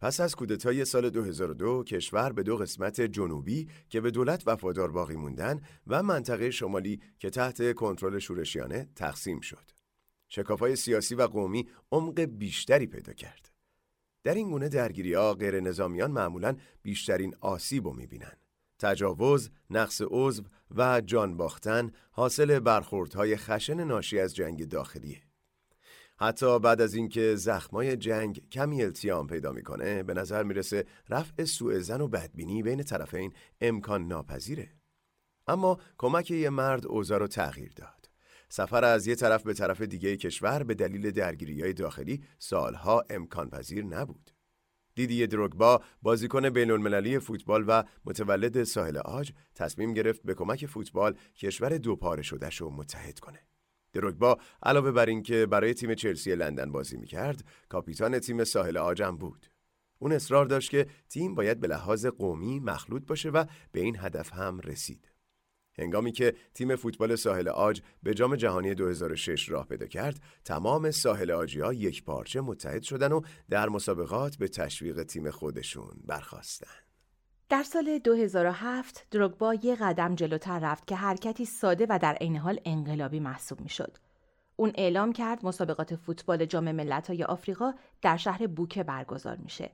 پس 0.00 0.20
از 0.20 0.34
کودتای 0.34 0.84
سال 0.84 1.10
2002 1.10 1.84
کشور 1.84 2.32
به 2.32 2.42
دو 2.42 2.56
قسمت 2.56 3.00
جنوبی 3.00 3.68
که 3.88 4.00
به 4.00 4.10
دولت 4.10 4.42
وفادار 4.46 4.90
باقی 4.90 5.16
موندن 5.16 5.60
و 5.86 6.02
منطقه 6.02 6.50
شمالی 6.50 7.00
که 7.18 7.30
تحت 7.30 7.72
کنترل 7.72 8.18
شورشیانه 8.18 8.88
تقسیم 8.96 9.40
شد. 9.40 9.81
شکافای 10.34 10.76
سیاسی 10.76 11.14
و 11.14 11.26
قومی 11.26 11.68
عمق 11.92 12.20
بیشتری 12.20 12.86
پیدا 12.86 13.12
کرد. 13.12 13.50
در 14.24 14.34
این 14.34 14.50
گونه 14.50 14.68
درگیری 14.68 15.14
ها 15.14 15.34
غیر 15.34 15.60
نظامیان 15.60 16.10
معمولا 16.10 16.56
بیشترین 16.82 17.34
آسیب 17.40 17.86
رو 17.86 17.92
می‌بینن. 17.92 18.32
تجاوز، 18.78 19.50
نقص 19.70 20.02
عضو 20.10 20.42
و 20.76 21.00
جان 21.00 21.36
باختن 21.36 21.92
حاصل 22.10 22.58
برخوردهای 22.58 23.36
خشن 23.36 23.84
ناشی 23.84 24.20
از 24.20 24.34
جنگ 24.34 24.68
داخلیه. 24.68 25.22
حتی 26.16 26.58
بعد 26.58 26.80
از 26.80 26.94
اینکه 26.94 27.36
زخمای 27.36 27.96
جنگ 27.96 28.48
کمی 28.50 28.82
التیام 28.82 29.26
پیدا 29.26 29.52
می‌کنه 29.52 30.02
به 30.02 30.14
نظر 30.14 30.42
می‌رسه 30.42 30.84
رفع 31.08 31.44
سوء 31.44 31.78
زن 31.78 32.00
و 32.00 32.08
بدبینی 32.08 32.62
بین 32.62 32.82
طرفین 32.82 33.32
امکان 33.60 34.08
ناپذیره 34.08 34.72
اما 35.46 35.78
کمک 35.98 36.30
یه 36.30 36.50
مرد 36.50 36.86
اوضاع 36.86 37.18
رو 37.18 37.26
تغییر 37.26 37.72
داد 37.76 38.01
سفر 38.54 38.84
از 38.84 39.06
یه 39.06 39.14
طرف 39.14 39.42
به 39.42 39.54
طرف 39.54 39.80
دیگه 39.80 40.16
کشور 40.16 40.62
به 40.62 40.74
دلیل 40.74 41.10
درگیری 41.10 41.62
های 41.62 41.72
داخلی 41.72 42.22
سالها 42.38 43.04
امکان 43.10 43.50
پذیر 43.50 43.84
نبود. 43.84 44.30
دیدی 44.94 45.26
دروگبا 45.26 45.82
بازیکن 46.02 46.50
بین 46.50 46.70
المللی 46.70 47.18
فوتبال 47.18 47.64
و 47.68 47.82
متولد 48.04 48.64
ساحل 48.64 48.96
آج 48.96 49.32
تصمیم 49.54 49.94
گرفت 49.94 50.22
به 50.22 50.34
کمک 50.34 50.66
فوتبال 50.66 51.16
کشور 51.36 51.78
دو 51.78 51.96
پاره 51.96 52.22
شدهش 52.22 52.60
رو 52.60 52.70
متحد 52.70 53.18
کنه. 53.18 53.38
دروگبا 53.92 54.38
علاوه 54.62 54.90
بر 54.90 55.06
اینکه 55.06 55.46
برای 55.46 55.74
تیم 55.74 55.94
چلسی 55.94 56.34
لندن 56.34 56.72
بازی 56.72 56.96
می‌کرد 56.96 57.44
کاپیتان 57.68 58.18
تیم 58.18 58.44
ساحل 58.44 58.76
آجم 58.76 59.16
بود. 59.16 59.46
اون 59.98 60.12
اصرار 60.12 60.46
داشت 60.46 60.70
که 60.70 60.86
تیم 61.08 61.34
باید 61.34 61.60
به 61.60 61.68
لحاظ 61.68 62.06
قومی 62.06 62.60
مخلوط 62.60 63.06
باشه 63.06 63.30
و 63.30 63.44
به 63.72 63.80
این 63.80 63.96
هدف 63.98 64.32
هم 64.32 64.60
رسید. 64.60 65.11
هنگامی 65.78 66.12
که 66.12 66.34
تیم 66.54 66.76
فوتبال 66.76 67.16
ساحل 67.16 67.48
آج 67.48 67.80
به 68.02 68.14
جام 68.14 68.36
جهانی 68.36 68.74
2006 68.74 69.48
راه 69.48 69.66
پیدا 69.66 69.86
کرد 69.86 70.20
تمام 70.44 70.90
ساحل 70.90 71.30
آجی 71.30 71.60
ها 71.60 71.72
یک 71.72 72.04
پارچه 72.04 72.40
متحد 72.40 72.82
شدن 72.82 73.12
و 73.12 73.20
در 73.50 73.68
مسابقات 73.68 74.36
به 74.36 74.48
تشویق 74.48 75.02
تیم 75.02 75.30
خودشون 75.30 75.92
برخواستن 76.06 76.82
در 77.52 77.62
سال 77.62 77.98
2007 77.98 79.06
دروگبا 79.10 79.54
یه 79.54 79.76
قدم 79.80 80.14
جلوتر 80.14 80.58
رفت 80.58 80.86
که 80.86 80.96
حرکتی 80.96 81.44
ساده 81.44 81.86
و 81.88 81.98
در 82.02 82.14
عین 82.14 82.36
حال 82.36 82.60
انقلابی 82.64 83.20
محسوب 83.20 83.60
می‌شد. 83.60 83.96
اون 84.56 84.72
اعلام 84.74 85.12
کرد 85.12 85.46
مسابقات 85.46 85.96
فوتبال 85.96 86.44
جام 86.44 86.72
ملت‌های 86.72 87.24
آفریقا 87.24 87.72
در 88.02 88.16
شهر 88.16 88.46
بوکه 88.46 88.82
برگزار 88.82 89.36
میشه. 89.36 89.70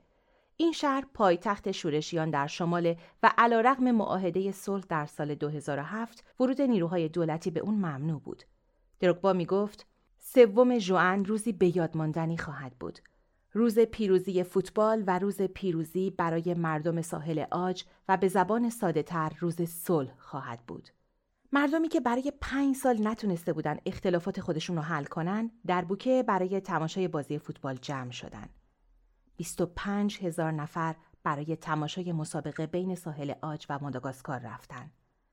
این 0.60 0.72
شهر 0.72 1.04
پایتخت 1.14 1.72
شورشیان 1.72 2.30
در 2.30 2.46
شمال 2.46 2.94
و 3.22 3.32
علیرغم 3.38 3.90
معاهده 3.90 4.52
صلح 4.52 4.84
در 4.88 5.06
سال 5.06 5.34
2007 5.34 6.24
ورود 6.40 6.62
نیروهای 6.62 7.08
دولتی 7.08 7.50
به 7.50 7.60
اون 7.60 7.74
ممنوع 7.74 8.20
بود. 8.20 8.42
دروگبا 9.00 9.32
می‌گفت 9.32 9.86
سوم 10.18 10.78
ژوئن 10.78 11.24
روزی 11.24 11.52
به 11.52 11.76
یاد 11.76 12.36
خواهد 12.38 12.72
بود. 12.80 12.98
روز 13.52 13.78
پیروزی 13.78 14.42
فوتبال 14.42 15.04
و 15.06 15.18
روز 15.18 15.42
پیروزی 15.42 16.10
برای 16.10 16.54
مردم 16.54 17.02
ساحل 17.02 17.44
آج 17.50 17.84
و 18.08 18.16
به 18.16 18.28
زبان 18.28 18.70
ساده 18.70 19.02
تر 19.02 19.32
روز 19.40 19.62
صلح 19.62 20.14
خواهد 20.18 20.60
بود. 20.66 20.88
مردمی 21.52 21.88
که 21.88 22.00
برای 22.00 22.32
پنج 22.40 22.76
سال 22.76 23.08
نتونسته 23.08 23.52
بودن 23.52 23.78
اختلافات 23.86 24.40
خودشون 24.40 24.76
رو 24.76 24.82
حل 24.82 25.04
کنن 25.04 25.50
در 25.66 25.84
بوکه 25.84 26.24
برای 26.28 26.60
تماشای 26.60 27.08
بازی 27.08 27.38
فوتبال 27.38 27.76
جمع 27.76 28.10
شدن. 28.10 28.48
25 29.38 30.18
هزار 30.22 30.52
نفر 30.52 30.94
برای 31.22 31.56
تماشای 31.56 32.12
مسابقه 32.12 32.66
بین 32.66 32.94
ساحل 32.94 33.32
آج 33.42 33.66
و 33.70 33.78
ماداگاسکار 33.78 34.38
رفتن. 34.38 34.90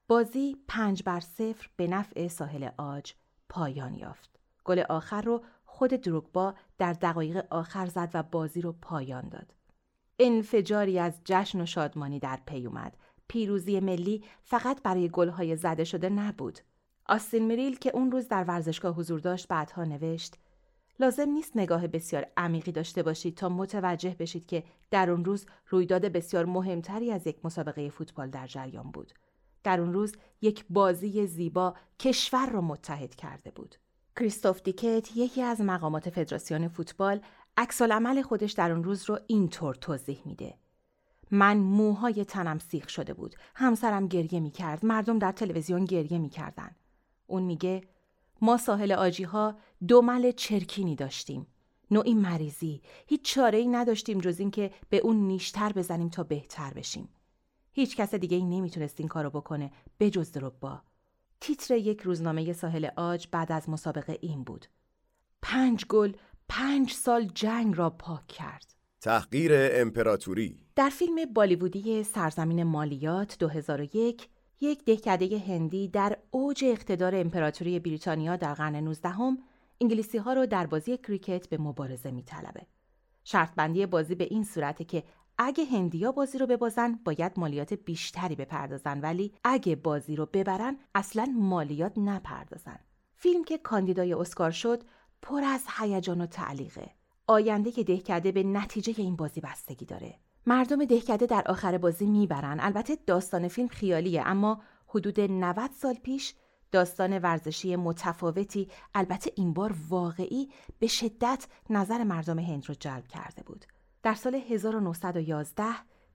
بازی 0.08 0.58
پنج 0.68 1.04
بر 1.04 1.20
صفر 1.20 1.70
به 1.76 1.88
نفع 1.88 2.28
ساحل 2.28 2.70
آج 2.78 3.14
پایان 3.50 3.96
یافت. 3.96 4.40
گل 4.66 4.84
آخر 4.90 5.22
رو 5.22 5.44
خود 5.66 5.90
دروگبا 5.90 6.56
در 6.78 6.94
دقایق 6.94 7.46
آخر 7.50 7.86
زد 7.86 8.12
و 8.14 8.24
بازی 8.24 8.62
رو 8.62 8.76
پایان 8.82 9.30
داد. 9.30 9.54
انفجاری 10.20 11.00
از 11.00 11.22
جشن 11.26 11.62
و 11.62 11.66
شادمانی 11.66 12.20
در 12.20 12.40
پی 12.46 12.66
اومد. 12.66 12.98
پیروزی 13.28 13.80
ملی 13.80 14.24
فقط 14.44 14.82
برای 14.84 15.10
گلهای 15.10 15.56
زده 15.56 15.84
شده 15.84 16.10
نبود. 16.10 16.60
آستین 17.06 17.46
میریل 17.48 17.78
که 17.78 17.92
اون 17.94 18.12
روز 18.12 18.28
در 18.28 18.44
ورزشگاه 18.44 18.96
حضور 18.96 19.20
داشت 19.20 19.48
بعدها 19.48 19.84
نوشت 19.84 20.36
لازم 21.00 21.30
نیست 21.30 21.58
نگاه 21.58 21.88
بسیار 21.88 22.26
عمیقی 22.38 22.72
داشته 22.72 23.04
باشید 23.04 23.38
تا 23.38 23.50
متوجه 23.50 24.16
بشید 24.20 24.46
که 24.46 24.64
در 24.92 25.10
اون 25.10 25.26
روز 25.26 25.46
رویداد 25.70 26.06
بسیار 26.06 26.46
مهمتری 26.46 27.12
از 27.12 27.28
یک 27.28 27.46
مسابقه 27.46 27.90
فوتبال 27.90 28.30
در 28.30 28.48
جریان 28.48 28.92
بود. 28.92 29.14
در 29.64 29.82
اون 29.82 29.94
روز 29.94 30.16
یک 30.42 30.66
بازی 30.70 31.28
زیبا 31.28 31.74
کشور 32.00 32.50
را 32.50 32.62
متحد 32.62 33.16
کرده 33.16 33.52
بود. 33.52 33.76
کریستوف 34.16 34.62
دیکت 34.62 35.18
یکی 35.18 35.42
از 35.42 35.62
مقامات 35.62 36.10
فدراسیون 36.10 36.68
فوتبال 36.68 37.22
عکس 37.58 37.82
عمل 37.82 38.22
خودش 38.22 38.52
در 38.52 38.72
اون 38.72 38.84
روز 38.84 39.10
رو 39.10 39.20
اینطور 39.28 39.76
توضیح 39.76 40.22
میده. 40.26 40.54
من 41.32 41.58
موهای 41.58 42.26
تنم 42.26 42.60
سیخ 42.60 42.90
شده 42.90 43.14
بود. 43.14 43.36
همسرم 43.56 44.08
گریه 44.08 44.40
می‌کرد. 44.40 44.86
مردم 44.86 45.20
در 45.20 45.32
تلویزیون 45.32 45.86
گریه 45.86 46.18
می‌کردن. 46.18 46.76
اون 47.28 47.44
میگه 47.44 47.82
ما 48.42 48.58
ساحل 48.58 48.92
آجی 48.92 49.24
ها 49.24 49.58
دو 49.88 50.02
مل 50.02 50.32
چرکینی 50.32 50.96
داشتیم. 50.96 51.48
نوعی 51.92 52.14
مریضی. 52.14 52.82
هیچ 53.08 53.22
چاره 53.34 53.58
ای 53.58 53.68
نداشتیم 53.68 54.20
جز 54.20 54.40
اینکه 54.40 54.72
به 54.90 54.98
اون 54.98 55.16
نیشتر 55.16 55.72
بزنیم 55.72 56.10
تا 56.10 56.24
بهتر 56.24 56.74
بشیم. 56.74 57.10
هیچ 57.74 57.96
کس 57.96 58.16
دیگه 58.16 58.38
ای 58.38 58.44
نمی‌تونست 58.44 59.00
این 59.00 59.10
کارو 59.10 59.30
بکنه 59.30 59.72
به 59.98 60.10
جز 60.10 60.32
دروگبا. 60.32 60.82
تیتر 61.42 61.76
یک 61.76 62.02
روزنامه 62.02 62.54
ساحل 62.54 62.88
آج 62.96 63.28
بعد 63.32 63.52
از 63.52 63.70
مسابقه 63.70 64.18
این 64.22 64.44
بود. 64.44 64.66
پنج 65.42 65.86
گل 65.86 66.14
پنج 66.50 66.92
سال 66.92 67.26
جنگ 67.26 67.78
را 67.78 67.90
پاک 67.90 68.28
کرد. 68.28 68.76
تحقیر 69.02 69.52
امپراتوری 69.56 70.60
در 70.76 70.90
فیلم 70.90 71.34
بالیوودی 71.34 72.04
سرزمین 72.04 72.64
مالیات 72.64 73.38
2001 73.40 74.30
یک 74.66 74.86
دهکده 74.86 75.38
هندی 75.38 75.88
در 75.88 76.18
اوج 76.32 76.66
اقتدار 76.66 77.16
امپراتوری 77.16 77.80
بریتانیا 77.80 78.36
در 78.36 78.54
قرن 78.54 78.76
19 78.76 79.10
هم 79.10 79.38
انگلیسی 79.82 80.18
ها 80.18 80.34
رو 80.34 80.46
در 80.46 80.68
بازی 80.68 80.98
کریکت 80.98 81.50
به 81.50 81.58
مبارزه 81.58 82.12
میطلبه. 82.12 82.68
شرط 83.24 83.56
بندی 83.56 83.86
بازی 83.86 84.16
به 84.16 84.24
این 84.24 84.44
صورته 84.44 84.84
که 84.84 85.04
اگه 85.38 85.66
هندیا 85.66 86.12
بازی 86.12 86.38
رو 86.38 86.48
ببازن 86.48 87.00
باید 87.06 87.32
مالیات 87.38 87.74
بیشتری 87.74 88.36
بپردازن 88.36 89.00
ولی 89.02 89.34
اگه 89.44 89.76
بازی 89.76 90.16
رو 90.16 90.26
ببرن 90.26 90.78
اصلا 90.96 91.34
مالیات 91.38 91.98
نپردازن. 91.98 92.80
فیلم 93.16 93.44
که 93.44 93.58
کاندیدای 93.58 94.14
اسکار 94.14 94.52
شد 94.52 94.84
پر 95.22 95.44
از 95.44 95.66
هیجان 95.78 96.22
و 96.22 96.26
تعلیقه. 96.26 96.92
آینده 97.28 97.72
که 97.72 97.84
دهکده 97.84 98.32
به 98.32 98.44
نتیجه 98.44 98.94
این 98.98 99.16
بازی 99.16 99.42
بستگی 99.42 99.86
داره. 99.86 100.20
مردم 100.48 100.86
دهکده 100.86 101.26
در 101.26 101.44
آخر 101.46 101.78
بازی 101.78 102.06
می‌برن 102.06 102.60
البته 102.60 102.98
داستان 103.08 103.48
فیلم 103.48 103.68
خیالیه 103.68 104.24
اما 104.26 104.62
حدود 104.88 105.20
90 105.20 105.72
سال 105.72 105.94
پیش 105.94 106.34
داستان 106.72 107.20
ورزشی 107.20 107.76
متفاوتی 107.76 108.70
البته 108.94 109.32
این 109.36 109.54
بار 109.54 109.76
واقعی 109.90 110.50
به 110.80 110.88
شدت 110.88 111.48
نظر 111.70 112.04
مردم 112.04 112.40
هند 112.40 112.66
رو 112.70 112.76
جلب 112.80 113.08
کرده 113.08 113.44
بود 113.44 113.66
در 114.04 114.14
سال 114.14 114.36
1911 114.36 115.66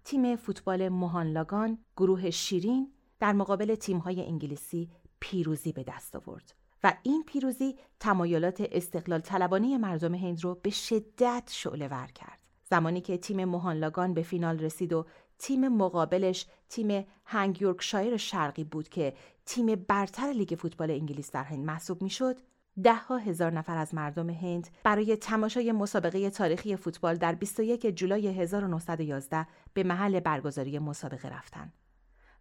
تیم 0.04 0.36
فوتبال 0.36 0.88
موهانلاگان 0.88 1.78
گروه 1.96 2.30
شیرین 2.30 2.92
در 3.20 3.32
مقابل 3.32 3.74
تیم‌های 3.74 4.26
انگلیسی 4.26 4.90
پیروزی 5.20 5.72
به 5.72 5.82
دست 5.82 6.16
آورد 6.16 6.54
و 6.84 6.94
این 7.02 7.24
پیروزی 7.26 7.78
تمایلات 8.00 8.68
استقلال 8.72 9.20
طلبانه 9.20 9.78
مردم 9.78 10.14
هند 10.14 10.44
رو 10.44 10.54
به 10.54 10.70
شدت 10.70 11.50
شعله 11.52 11.88
ور 11.88 12.06
کرد. 12.06 12.39
زمانی 12.70 13.00
که 13.00 13.18
تیم 13.18 13.44
موهانلاگان 13.44 14.14
به 14.14 14.22
فینال 14.22 14.58
رسید 14.58 14.92
و 14.92 15.06
تیم 15.38 15.68
مقابلش 15.68 16.46
تیم 16.68 17.04
هنگ 17.24 17.62
یورکشایر 17.62 18.16
شرقی 18.16 18.64
بود 18.64 18.88
که 18.88 19.14
تیم 19.46 19.74
برتر 19.74 20.32
لیگ 20.32 20.54
فوتبال 20.58 20.90
انگلیس 20.90 21.30
در 21.30 21.44
هند 21.44 21.64
محسوب 21.64 22.02
می‌شد 22.02 22.36
ده 22.82 22.94
ها 22.94 23.16
هزار 23.16 23.52
نفر 23.52 23.76
از 23.76 23.94
مردم 23.94 24.30
هند 24.30 24.68
برای 24.84 25.16
تماشای 25.16 25.72
مسابقه 25.72 26.30
تاریخی 26.30 26.76
فوتبال 26.76 27.16
در 27.16 27.34
21 27.34 27.86
جولای 27.86 28.28
1911 28.28 29.46
به 29.74 29.82
محل 29.82 30.20
برگزاری 30.20 30.78
مسابقه 30.78 31.28
رفتند. 31.28 31.72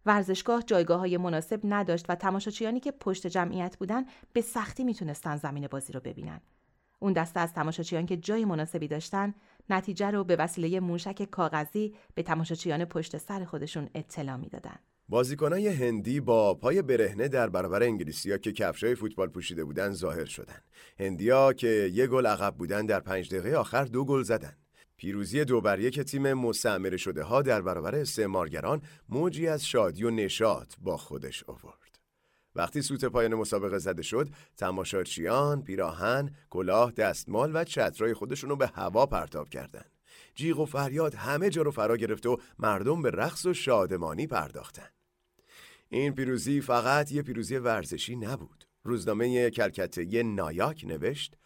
ورزشگاه 0.06 0.62
جایگاه 0.62 0.98
های 0.98 1.16
مناسب 1.16 1.60
نداشت 1.64 2.06
و 2.08 2.14
تماشاچیانی 2.14 2.80
که 2.80 2.92
پشت 2.92 3.26
جمعیت 3.26 3.76
بودند 3.76 4.06
به 4.32 4.40
سختی 4.40 4.84
می‌تونستن 4.84 5.36
زمین 5.36 5.66
بازی 5.66 5.92
رو 5.92 6.00
ببینن. 6.00 6.40
اون 6.98 7.12
دسته 7.12 7.40
از 7.40 7.52
تماشاچیان 7.52 8.06
که 8.06 8.16
جای 8.16 8.44
مناسبی 8.44 8.88
داشتن 8.88 9.34
نتیجه 9.72 10.10
رو 10.10 10.24
به 10.24 10.36
وسیله 10.36 10.80
موشک 10.80 11.22
کاغذی 11.22 11.94
به 12.14 12.22
تماشاچیان 12.22 12.84
پشت 12.84 13.18
سر 13.18 13.44
خودشون 13.44 13.88
اطلاع 13.94 14.36
می‌دادن. 14.36 14.76
بازیکنای 15.08 15.68
هندی 15.68 16.20
با 16.20 16.54
پای 16.54 16.82
برهنه 16.82 17.28
در 17.28 17.48
برابر 17.48 17.82
انگلیسیا 17.82 18.38
که 18.38 18.52
کفشای 18.52 18.94
فوتبال 18.94 19.28
پوشیده 19.28 19.64
بودن 19.64 19.90
ظاهر 19.92 20.24
شدن. 20.24 20.60
هندیا 20.98 21.52
که 21.52 21.90
یه 21.92 22.06
گل 22.06 22.26
عقب 22.26 22.54
بودن 22.54 22.86
در 22.86 23.00
پنج 23.00 23.34
دقیقه 23.34 23.56
آخر 23.56 23.84
دو 23.84 24.04
گل 24.04 24.22
زدن. 24.22 24.56
پیروزی 24.96 25.44
دو 25.44 25.60
بر 25.60 25.80
یک 25.80 26.00
تیم 26.00 26.32
مستعمره 26.32 26.96
شده 26.96 27.22
ها 27.22 27.42
در 27.42 27.62
برابر 27.62 27.94
استعمارگران 27.94 28.82
موجی 29.08 29.46
از 29.46 29.66
شادی 29.66 30.04
و 30.04 30.10
نشاط 30.10 30.74
با 30.82 30.96
خودش 30.96 31.44
آورد. 31.44 31.89
وقتی 32.54 32.82
سوت 32.82 33.04
پایان 33.04 33.34
مسابقه 33.34 33.78
زده 33.78 34.02
شد 34.02 34.28
تماشاچیان 34.56 35.62
پیراهن 35.62 36.34
کلاه 36.50 36.92
دستمال 36.92 37.50
و 37.54 37.64
چترای 37.64 38.14
خودشونو 38.14 38.56
به 38.56 38.66
هوا 38.66 39.06
پرتاب 39.06 39.48
کردند 39.48 39.90
جیغ 40.34 40.58
و 40.58 40.64
فریاد 40.64 41.14
همه 41.14 41.50
جا 41.50 41.62
رو 41.62 41.70
فرا 41.70 41.96
گرفت 41.96 42.26
و 42.26 42.40
مردم 42.58 43.02
به 43.02 43.10
رقص 43.10 43.46
و 43.46 43.54
شادمانی 43.54 44.26
پرداختن. 44.26 44.88
این 45.88 46.14
پیروزی 46.14 46.60
فقط 46.60 47.12
یه 47.12 47.22
پیروزی 47.22 47.56
ورزشی 47.56 48.16
نبود. 48.16 48.64
روزنامه 48.84 49.50
کلکته 49.50 50.22
نایاک 50.22 50.84
نوشت 50.84 51.36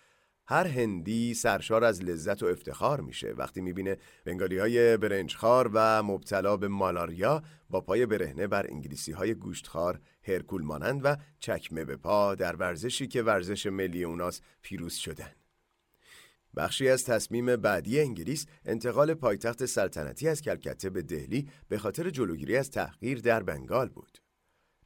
هر 0.46 0.66
هندی 0.66 1.34
سرشار 1.34 1.84
از 1.84 2.02
لذت 2.02 2.42
و 2.42 2.46
افتخار 2.46 3.00
میشه 3.00 3.34
وقتی 3.36 3.60
می‌بینه 3.60 3.96
بنگالی 4.24 4.58
های 4.58 4.96
برنجخار 4.96 5.70
و 5.72 6.02
مبتلا 6.02 6.56
به 6.56 6.68
مالاریا 6.68 7.42
با 7.70 7.80
پای 7.80 8.06
برهنه 8.06 8.46
بر 8.46 8.66
انگلیسی 8.70 9.12
های 9.12 9.34
گوشتخار 9.34 10.00
هرکول 10.22 10.62
مانند 10.62 11.00
و 11.04 11.16
چکمه 11.38 11.84
به 11.84 11.96
پا 11.96 12.34
در 12.34 12.56
ورزشی 12.56 13.06
که 13.06 13.22
ورزش 13.22 13.66
ملی 13.66 14.04
اوناست 14.04 14.42
پیروز 14.62 14.94
شدن. 14.94 15.32
بخشی 16.56 16.88
از 16.88 17.04
تصمیم 17.04 17.56
بعدی 17.56 18.00
انگلیس 18.00 18.46
انتقال 18.64 19.14
پایتخت 19.14 19.66
سلطنتی 19.66 20.28
از 20.28 20.42
کلکته 20.42 20.90
به 20.90 21.02
دهلی 21.02 21.48
به 21.68 21.78
خاطر 21.78 22.10
جلوگیری 22.10 22.56
از 22.56 22.70
تحقیر 22.70 23.20
در 23.20 23.42
بنگال 23.42 23.88
بود. 23.88 24.18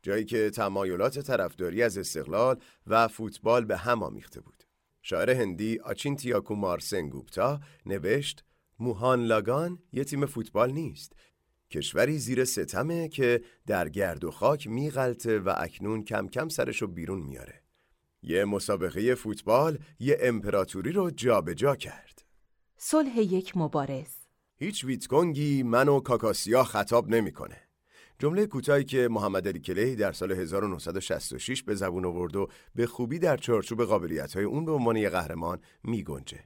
جایی 0.02 0.24
که 0.24 0.50
تمایلات 0.50 1.18
طرفداری 1.18 1.82
از 1.82 1.98
استقلال 1.98 2.60
و 2.86 3.08
فوتبال 3.08 3.64
به 3.64 3.76
هم 3.76 4.02
آمیخته 4.02 4.40
بود. 4.40 4.67
شاعر 5.02 5.30
هندی 5.30 5.78
آچینتیا 5.78 6.40
کومار 6.40 6.78
سنگوپتا 6.78 7.60
نوشت 7.86 8.44
موهان 8.78 9.24
لاگان 9.24 9.78
یه 9.92 10.04
تیم 10.04 10.26
فوتبال 10.26 10.72
نیست. 10.72 11.12
کشوری 11.70 12.18
زیر 12.18 12.44
ستمه 12.44 13.08
که 13.08 13.42
در 13.66 13.88
گرد 13.88 14.24
و 14.24 14.30
خاک 14.30 14.66
میغلطه 14.66 15.38
و 15.38 15.54
اکنون 15.56 16.04
کم 16.04 16.28
کم 16.28 16.48
سرشو 16.48 16.86
بیرون 16.86 17.20
میاره. 17.20 17.62
یه 18.22 18.44
مسابقه 18.44 19.14
فوتبال 19.14 19.78
یه 20.00 20.18
امپراتوری 20.20 20.92
رو 20.92 21.10
جابجا 21.10 21.54
جا 21.54 21.76
کرد. 21.76 22.24
صلح 22.76 23.18
یک 23.18 23.56
مبارز. 23.56 24.14
هیچ 24.56 24.84
ویتکونگی 24.84 25.62
منو 25.62 26.00
کاکاسیا 26.00 26.64
خطاب 26.64 27.08
نمی‌کنه. 27.08 27.67
جمله 28.18 28.46
کوتاهی 28.46 28.84
که 28.84 29.08
محمد 29.10 29.48
علی 29.48 29.60
کلی 29.60 29.96
در 29.96 30.12
سال 30.12 30.32
1966 30.32 31.62
به 31.62 31.74
زبون 31.74 32.04
آورد 32.04 32.36
و 32.36 32.48
به 32.74 32.86
خوبی 32.86 33.18
در 33.18 33.36
چارچوب 33.36 33.84
قابلیت‌های 33.84 34.44
اون 34.44 34.64
به 34.64 34.72
عنوان 34.72 34.96
یه 34.96 35.08
قهرمان 35.08 35.60
میگنجه. 35.84 36.44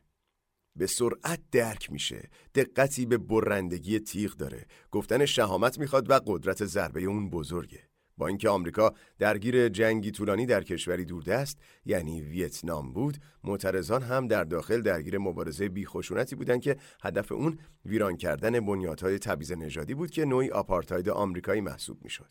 به 0.77 0.87
سرعت 0.87 1.41
درک 1.53 1.93
میشه. 1.93 2.31
دقتی 2.55 3.07
به 3.07 3.19
برندگی 3.19 4.01
تیغ 4.01 4.37
داره. 4.37 4.67
گفتن 4.91 5.25
شهامت 5.27 5.79
می‌خواد 5.79 6.11
و 6.11 6.21
قدرت 6.27 6.65
ضربه 6.65 7.03
اون 7.03 7.31
بزرگه. 7.31 7.92
اینکه 8.27 8.49
آمریکا 8.49 8.95
درگیر 9.19 9.69
جنگی 9.69 10.11
طولانی 10.11 10.47
در 10.47 10.63
کشوری 10.63 11.05
دوردست 11.05 11.59
یعنی 11.85 12.21
ویتنام 12.21 12.93
بود 12.93 13.19
معترضان 13.45 14.03
هم 14.03 14.29
در 14.29 14.45
داخل 14.45 14.81
درگیر 14.81 15.19
مبارزه 15.19 15.69
بیخشونتی 15.69 16.37
بودند 16.37 16.61
که 16.61 16.77
هدف 17.03 17.33
اون 17.33 17.59
ویران 17.85 18.17
کردن 18.17 18.61
بنیادهای 18.61 19.19
تبعیض 19.19 19.53
نژادی 19.53 19.95
بود 19.95 20.11
که 20.11 20.25
نوعی 20.25 20.51
آپارتاید 20.51 21.09
آمریکایی 21.09 21.61
محسوب 21.61 22.05
می‌شد 22.05 22.31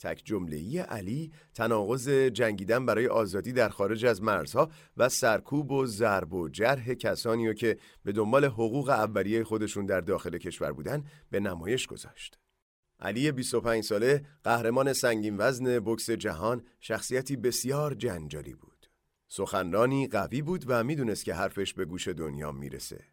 تک 0.00 0.22
جمله 0.24 0.82
علی 0.82 1.32
تناقض 1.54 2.08
جنگیدن 2.08 2.86
برای 2.86 3.06
آزادی 3.06 3.52
در 3.52 3.68
خارج 3.68 4.06
از 4.06 4.22
مرزها 4.22 4.70
و 4.96 5.08
سرکوب 5.08 5.72
و 5.72 5.86
ضرب 5.86 6.34
و 6.34 6.48
جرح 6.48 6.94
کسانی 6.94 7.54
که 7.54 7.78
به 8.04 8.12
دنبال 8.12 8.44
حقوق 8.44 8.88
اولیه 8.88 9.44
خودشون 9.44 9.86
در 9.86 10.00
داخل 10.00 10.38
کشور 10.38 10.72
بودن 10.72 11.04
به 11.30 11.40
نمایش 11.40 11.86
گذاشت. 11.86 12.38
علی 13.00 13.32
25 13.32 13.84
ساله 13.84 14.24
قهرمان 14.44 14.92
سنگین 14.92 15.36
وزن 15.38 15.78
بکس 15.78 16.10
جهان 16.10 16.62
شخصیتی 16.80 17.36
بسیار 17.36 17.94
جنجالی 17.94 18.54
بود. 18.54 18.86
سخنرانی 19.28 20.08
قوی 20.08 20.42
بود 20.42 20.64
و 20.66 20.84
می‌دونست 20.84 21.24
که 21.24 21.34
حرفش 21.34 21.74
به 21.74 21.84
گوش 21.84 22.08
دنیا 22.08 22.52
می‌رسه. 22.52 23.04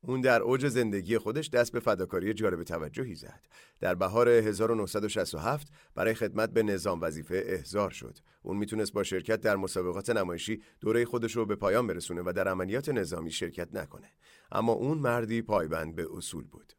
اون 0.00 0.20
در 0.20 0.42
اوج 0.42 0.68
زندگی 0.68 1.18
خودش 1.18 1.50
دست 1.50 1.72
به 1.72 1.80
فداکاری 1.80 2.34
جالب 2.34 2.62
توجهی 2.62 3.14
زد. 3.14 3.46
در 3.80 3.94
بهار 3.94 4.28
1967 4.28 5.68
برای 5.94 6.14
خدمت 6.14 6.50
به 6.50 6.62
نظام 6.62 7.00
وظیفه 7.00 7.42
احضار 7.46 7.90
شد. 7.90 8.18
اون 8.42 8.56
می‌تونست 8.56 8.92
با 8.92 9.02
شرکت 9.02 9.40
در 9.40 9.56
مسابقات 9.56 10.10
نمایشی 10.10 10.62
دوره 10.80 11.04
خودش 11.04 11.36
رو 11.36 11.46
به 11.46 11.56
پایان 11.56 11.86
برسونه 11.86 12.22
و 12.26 12.32
در 12.36 12.48
عملیات 12.48 12.88
نظامی 12.88 13.30
شرکت 13.30 13.68
نکنه. 13.72 14.10
اما 14.52 14.72
اون 14.72 14.98
مردی 14.98 15.42
پایبند 15.42 15.94
به 15.94 16.06
اصول 16.16 16.44
بود. 16.44 16.75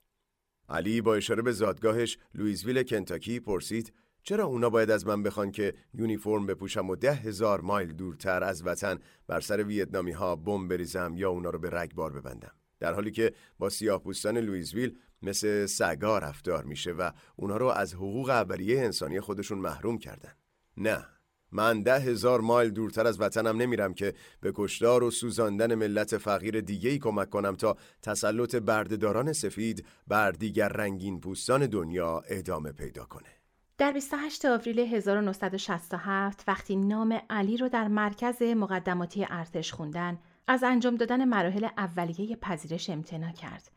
علی 0.70 1.02
با 1.02 1.16
اشاره 1.16 1.42
به 1.42 1.52
زادگاهش 1.52 2.18
لویزویل 2.34 2.84
کنتاکی 2.84 3.40
پرسید 3.40 3.94
چرا 4.24 4.46
اونا 4.46 4.70
باید 4.70 4.92
از 4.92 5.08
من 5.08 5.24
بخوان 5.24 5.52
که 5.52 5.74
یونیفرم 5.94 6.46
بپوشم 6.46 6.90
و 6.90 6.96
ده 6.96 7.14
هزار 7.14 7.62
مایل 7.62 7.94
دورتر 7.94 8.44
از 8.44 8.66
وطن 8.66 9.00
بر 9.28 9.40
سر 9.40 9.64
ویتنامی 9.64 10.12
ها 10.12 10.36
بمب 10.36 10.70
بریزم 10.70 11.14
یا 11.16 11.30
اونا 11.30 11.50
رو 11.50 11.60
به 11.60 11.70
رگبار 11.70 12.14
ببندم؟ 12.14 12.52
در 12.80 12.94
حالی 12.94 13.12
که 13.12 13.34
با 13.60 13.70
سیاه 13.70 14.04
پوستان 14.04 14.38
لویزویل 14.38 15.00
مثل 15.22 15.66
سگا 15.66 16.18
رفتار 16.18 16.64
میشه 16.64 16.92
و 16.92 17.12
اونا 17.36 17.58
رو 17.58 17.66
از 17.68 17.94
حقوق 17.94 18.30
اولیه 18.30 18.82
انسانی 18.82 19.20
خودشون 19.20 19.58
محروم 19.58 19.98
کردن. 19.98 20.32
نه 20.78 21.06
من 21.52 21.84
ده 21.84 22.00
هزار 22.00 22.42
مایل 22.42 22.70
دورتر 22.70 23.08
از 23.08 23.22
وطنم 23.22 23.62
نمیرم 23.62 23.94
که 23.94 24.14
به 24.42 24.52
کشتار 24.56 25.04
و 25.04 25.12
سوزاندن 25.12 25.76
ملت 25.76 26.18
فقیر 26.18 26.62
دیگه 26.62 26.90
ای 26.90 27.00
کمک 27.00 27.30
کنم 27.30 27.56
تا 27.56 27.78
تسلط 28.02 28.56
بردهداران 28.56 29.34
سفید 29.34 29.86
بر 30.08 30.32
دیگر 30.32 30.68
رنگین 30.68 31.20
پوستان 31.20 31.66
دنیا 31.66 32.24
ادامه 32.30 32.72
پیدا 32.72 33.06
کنه. 33.06 33.30
در 33.78 33.92
28 33.92 34.46
آوریل 34.46 34.80
1967 34.80 36.44
وقتی 36.48 36.76
نام 36.76 37.22
علی 37.30 37.58
رو 37.58 37.70
در 37.70 37.88
مرکز 37.88 38.42
مقدماتی 38.42 39.26
ارتش 39.30 39.74
خوندن 39.74 40.20
از 40.48 40.64
انجام 40.64 40.96
دادن 40.96 41.26
مراحل 41.26 41.68
اولیه 41.78 42.36
پذیرش 42.36 42.90
امتناع 42.90 43.32
کرد. 43.32 43.72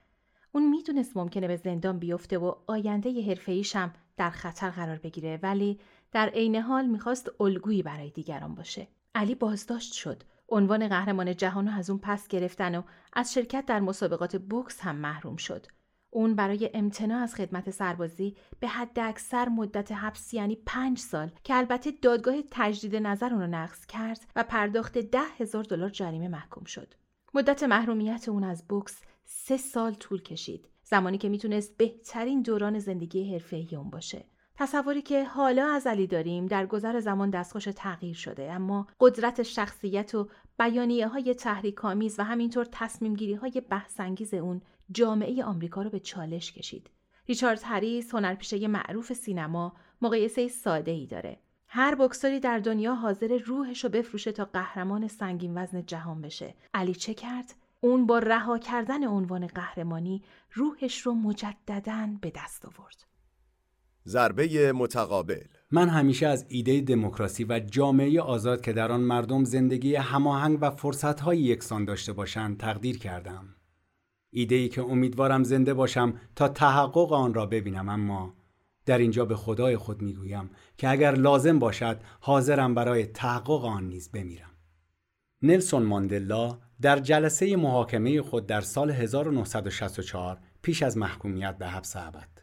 اون 0.52 0.70
می‌دونست 0.70 1.16
ممکنه 1.16 1.48
به 1.48 1.56
زندان 1.56 1.98
بیفته 1.98 2.38
و 2.38 2.54
آینده 2.66 3.22
حرفه‌ایش 3.28 3.76
هم 3.76 3.92
در 4.16 4.30
خطر 4.30 4.70
قرار 4.70 4.98
بگیره 4.98 5.38
ولی 5.42 5.78
در 6.12 6.28
عین 6.28 6.56
حال 6.56 6.86
می‌خواست 6.86 7.30
الگویی 7.40 7.82
برای 7.82 8.10
دیگران 8.10 8.54
باشه. 8.54 8.88
علی 9.14 9.34
بازداشت 9.34 9.92
شد. 9.92 10.22
عنوان 10.48 10.88
قهرمان 10.88 11.36
جهان 11.36 11.68
از 11.68 11.90
اون 11.90 11.98
پس 12.02 12.28
گرفتن 12.28 12.74
و 12.74 12.82
از 13.12 13.32
شرکت 13.32 13.66
در 13.66 13.80
مسابقات 13.80 14.36
بوکس 14.36 14.80
هم 14.80 14.96
محروم 14.96 15.36
شد. 15.36 15.66
اون 16.10 16.34
برای 16.34 16.70
امتناع 16.74 17.22
از 17.22 17.34
خدمت 17.34 17.70
سربازی 17.70 18.36
به 18.60 18.68
حد 18.68 18.98
اکثر 18.98 19.48
مدت 19.48 19.92
حبس 19.92 20.34
یعنی 20.34 20.56
پنج 20.66 20.98
سال 20.98 21.30
که 21.44 21.54
البته 21.54 21.90
دادگاه 22.02 22.34
تجدید 22.50 22.96
نظر 22.96 23.32
اون 23.32 23.40
رو 23.40 23.46
نقض 23.46 23.86
کرد 23.86 24.20
و 24.36 24.42
پرداخت 24.42 24.98
ده 24.98 25.22
هزار 25.38 25.64
دلار 25.64 25.88
جریمه 25.88 26.28
محکوم 26.28 26.64
شد. 26.64 26.94
مدت 27.34 27.62
محرومیت 27.62 28.28
اون 28.28 28.44
از 28.44 28.68
بوکس 28.68 29.00
سه 29.24 29.56
سال 29.56 29.94
طول 29.94 30.22
کشید. 30.22 30.68
زمانی 30.82 31.18
که 31.18 31.28
می‌تونست 31.28 31.76
بهترین 31.76 32.42
دوران 32.42 32.78
زندگی 32.78 33.32
حرفه‌ای 33.32 33.76
اون 33.76 33.90
باشه. 33.90 34.24
تصوری 34.60 35.02
که 35.02 35.24
حالا 35.24 35.68
از 35.68 35.86
علی 35.86 36.06
داریم 36.06 36.46
در 36.46 36.66
گذر 36.66 37.00
زمان 37.00 37.30
دستخوش 37.30 37.64
تغییر 37.64 38.14
شده 38.14 38.52
اما 38.52 38.86
قدرت 39.00 39.42
شخصیت 39.42 40.14
و 40.14 40.28
بیانیه 40.58 41.08
های 41.08 41.34
تحریک 41.34 41.84
آمیز 41.84 42.18
و 42.18 42.22
همینطور 42.22 42.66
تصمیم 42.72 43.14
گیری 43.14 43.34
های 43.34 43.62
بحثانگیز 43.70 44.34
اون 44.34 44.62
جامعه 44.90 45.44
آمریکا 45.44 45.82
رو 45.82 45.90
به 45.90 46.00
چالش 46.00 46.52
کشید. 46.52 46.90
ریچارد 47.28 47.60
هریس 47.64 48.14
هنرپیشه 48.14 48.68
معروف 48.68 49.12
سینما 49.12 49.72
مقایسه 50.02 50.48
ساده 50.48 50.90
ای 50.90 51.06
داره. 51.06 51.38
هر 51.68 51.94
بکسوری 51.94 52.40
در 52.40 52.58
دنیا 52.58 52.94
حاضر 52.94 53.38
روحش 53.46 53.84
رو 53.84 53.90
بفروشه 53.90 54.32
تا 54.32 54.44
قهرمان 54.44 55.08
سنگین 55.08 55.62
وزن 55.62 55.86
جهان 55.86 56.20
بشه. 56.20 56.54
علی 56.74 56.94
چه 56.94 57.14
کرد؟ 57.14 57.54
اون 57.80 58.06
با 58.06 58.18
رها 58.18 58.58
کردن 58.58 59.04
عنوان 59.06 59.46
قهرمانی 59.46 60.22
روحش 60.52 61.00
رو 61.00 61.14
مجددا 61.14 62.08
به 62.20 62.32
دست 62.36 62.66
آورد. 62.66 63.09
ضربه 64.06 64.72
متقابل 64.72 65.42
من 65.70 65.88
همیشه 65.88 66.26
از 66.26 66.46
ایده 66.48 66.80
دموکراسی 66.80 67.44
و 67.44 67.58
جامعه 67.58 68.20
آزاد 68.20 68.60
که 68.60 68.72
در 68.72 68.92
آن 68.92 69.00
مردم 69.00 69.44
زندگی 69.44 69.94
هماهنگ 69.94 70.58
و 70.60 70.70
فرصتهای 70.70 71.38
یکسان 71.38 71.84
داشته 71.84 72.12
باشند 72.12 72.58
تقدیر 72.58 72.98
کردم. 72.98 73.54
ایده 74.30 74.54
ای 74.54 74.68
که 74.68 74.82
امیدوارم 74.82 75.42
زنده 75.42 75.74
باشم 75.74 76.14
تا 76.36 76.48
تحقق 76.48 77.12
آن 77.12 77.34
را 77.34 77.46
ببینم 77.46 77.88
اما 77.88 78.34
در 78.86 78.98
اینجا 78.98 79.24
به 79.24 79.36
خدای 79.36 79.76
خود 79.76 80.02
می‌گویم 80.02 80.50
که 80.78 80.88
اگر 80.88 81.14
لازم 81.14 81.58
باشد 81.58 82.00
حاضرم 82.20 82.74
برای 82.74 83.06
تحقق 83.06 83.64
آن 83.64 83.88
نیز 83.88 84.10
بمیرم. 84.12 84.50
نلسون 85.42 85.82
ماندلا 85.82 86.58
در 86.80 86.98
جلسه 86.98 87.56
محاکمه 87.56 88.22
خود 88.22 88.46
در 88.46 88.60
سال 88.60 88.90
1964 88.90 90.38
پیش 90.62 90.82
از 90.82 90.96
محکومیت 90.96 91.58
به 91.58 91.66
حبس 91.66 91.96
ابد 91.96 92.39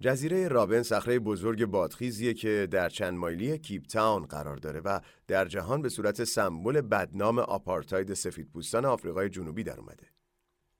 جزیره 0.00 0.48
رابن 0.48 0.82
صخره 0.82 1.18
بزرگ 1.18 1.64
بادخیزیه 1.66 2.34
که 2.34 2.68
در 2.70 2.88
چند 2.88 3.18
مایلی 3.18 3.58
کیپ 3.58 3.86
تاون 3.86 4.26
قرار 4.26 4.56
داره 4.56 4.80
و 4.80 5.00
در 5.26 5.44
جهان 5.44 5.82
به 5.82 5.88
صورت 5.88 6.24
سمبل 6.24 6.80
بدنام 6.80 7.38
آپارتاید 7.38 8.14
سفیدپوستان 8.14 8.84
آفریقای 8.84 9.28
جنوبی 9.28 9.62
در 9.62 9.80
اومده. 9.80 10.06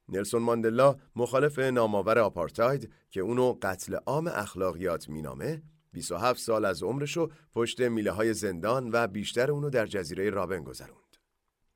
نلسون 0.09 0.41
ماندلا 0.41 0.95
مخالف 1.15 1.59
نامآور 1.59 2.19
آپارتاید 2.19 2.91
که 3.09 3.21
اونو 3.21 3.57
قتل 3.61 3.95
عام 3.95 4.27
اخلاقیات 4.27 5.09
مینامه 5.09 5.61
27 5.91 6.39
سال 6.39 6.65
از 6.65 6.83
عمرشو 6.83 7.29
پشت 7.53 7.81
میله 7.81 8.11
های 8.11 8.33
زندان 8.33 8.89
و 8.93 9.07
بیشتر 9.07 9.51
اونو 9.51 9.69
در 9.69 9.85
جزیره 9.85 10.29
رابن 10.29 10.63
گذروند. 10.63 11.17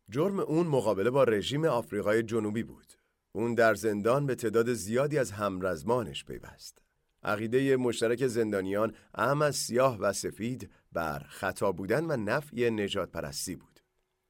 جرم 0.10 0.40
اون 0.40 0.68
مقابله 0.68 1.10
با 1.10 1.24
رژیم 1.24 1.66
آفریقای 1.66 2.24
جنوبی 2.24 2.64
بود. 2.64 2.94
اون 3.32 3.56
در 3.56 3.76
زندان 3.76 4.26
به 4.26 4.36
تعداد 4.36 4.74
زیادی 4.74 5.18
از 5.18 5.32
همرزمانش 5.32 6.26
پیوست. 6.26 6.83
عقیده 7.24 7.78
مشترک 7.78 8.28
زندانیان 8.28 8.94
اهم 9.16 9.42
از 9.42 9.56
سیاه 9.56 9.98
و 10.00 10.14
سفید 10.14 10.70
بر 10.92 11.20
خطا 11.20 11.72
بودن 11.72 12.06
و 12.06 12.18
نفی 12.18 12.70
نجات 12.70 13.12
پرستی 13.12 13.56
بود. 13.56 13.80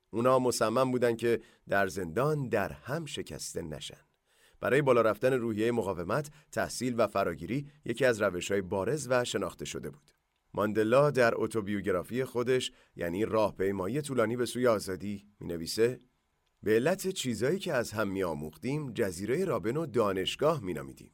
اونا 0.10 0.40
مصمم 0.40 0.92
بودن 0.92 1.16
که 1.16 1.40
در 1.70 1.88
زندان 1.88 2.50
در 2.50 2.72
هم 2.72 3.06
شکسته 3.06 3.62
نشن. 3.62 3.98
برای 4.60 4.82
بالا 4.82 5.02
رفتن 5.02 5.34
روحیه 5.34 5.72
مقاومت، 5.72 6.30
تحصیل 6.52 6.96
و 6.98 7.08
فراگیری 7.08 7.68
یکی 7.86 8.06
از 8.06 8.22
روشهای 8.22 8.62
بارز 8.62 9.08
و 9.10 9.24
شناخته 9.24 9.66
شده 9.66 9.90
بود. 9.90 10.12
ماندلا 10.54 11.12
در 11.12 11.34
اتوبیوگرافی 11.36 12.24
خودش 12.24 12.72
یعنی 12.96 13.26
راهپیمایی 13.26 14.02
طولانی 14.02 14.38
به 14.38 14.46
سوی 14.46 14.68
آزادی 14.68 15.28
می 15.40 15.48
نویسه 15.48 16.00
به 16.64 16.72
علت 16.72 17.08
چیزایی 17.08 17.60
که 17.60 17.74
از 17.74 17.92
هم 17.92 18.08
می 18.08 18.24
جزیره 18.94 19.46
رابن 19.46 19.78
و 19.78 19.86
دانشگاه 19.86 20.64
می 20.64 20.74
نامیدیم. 20.74 21.12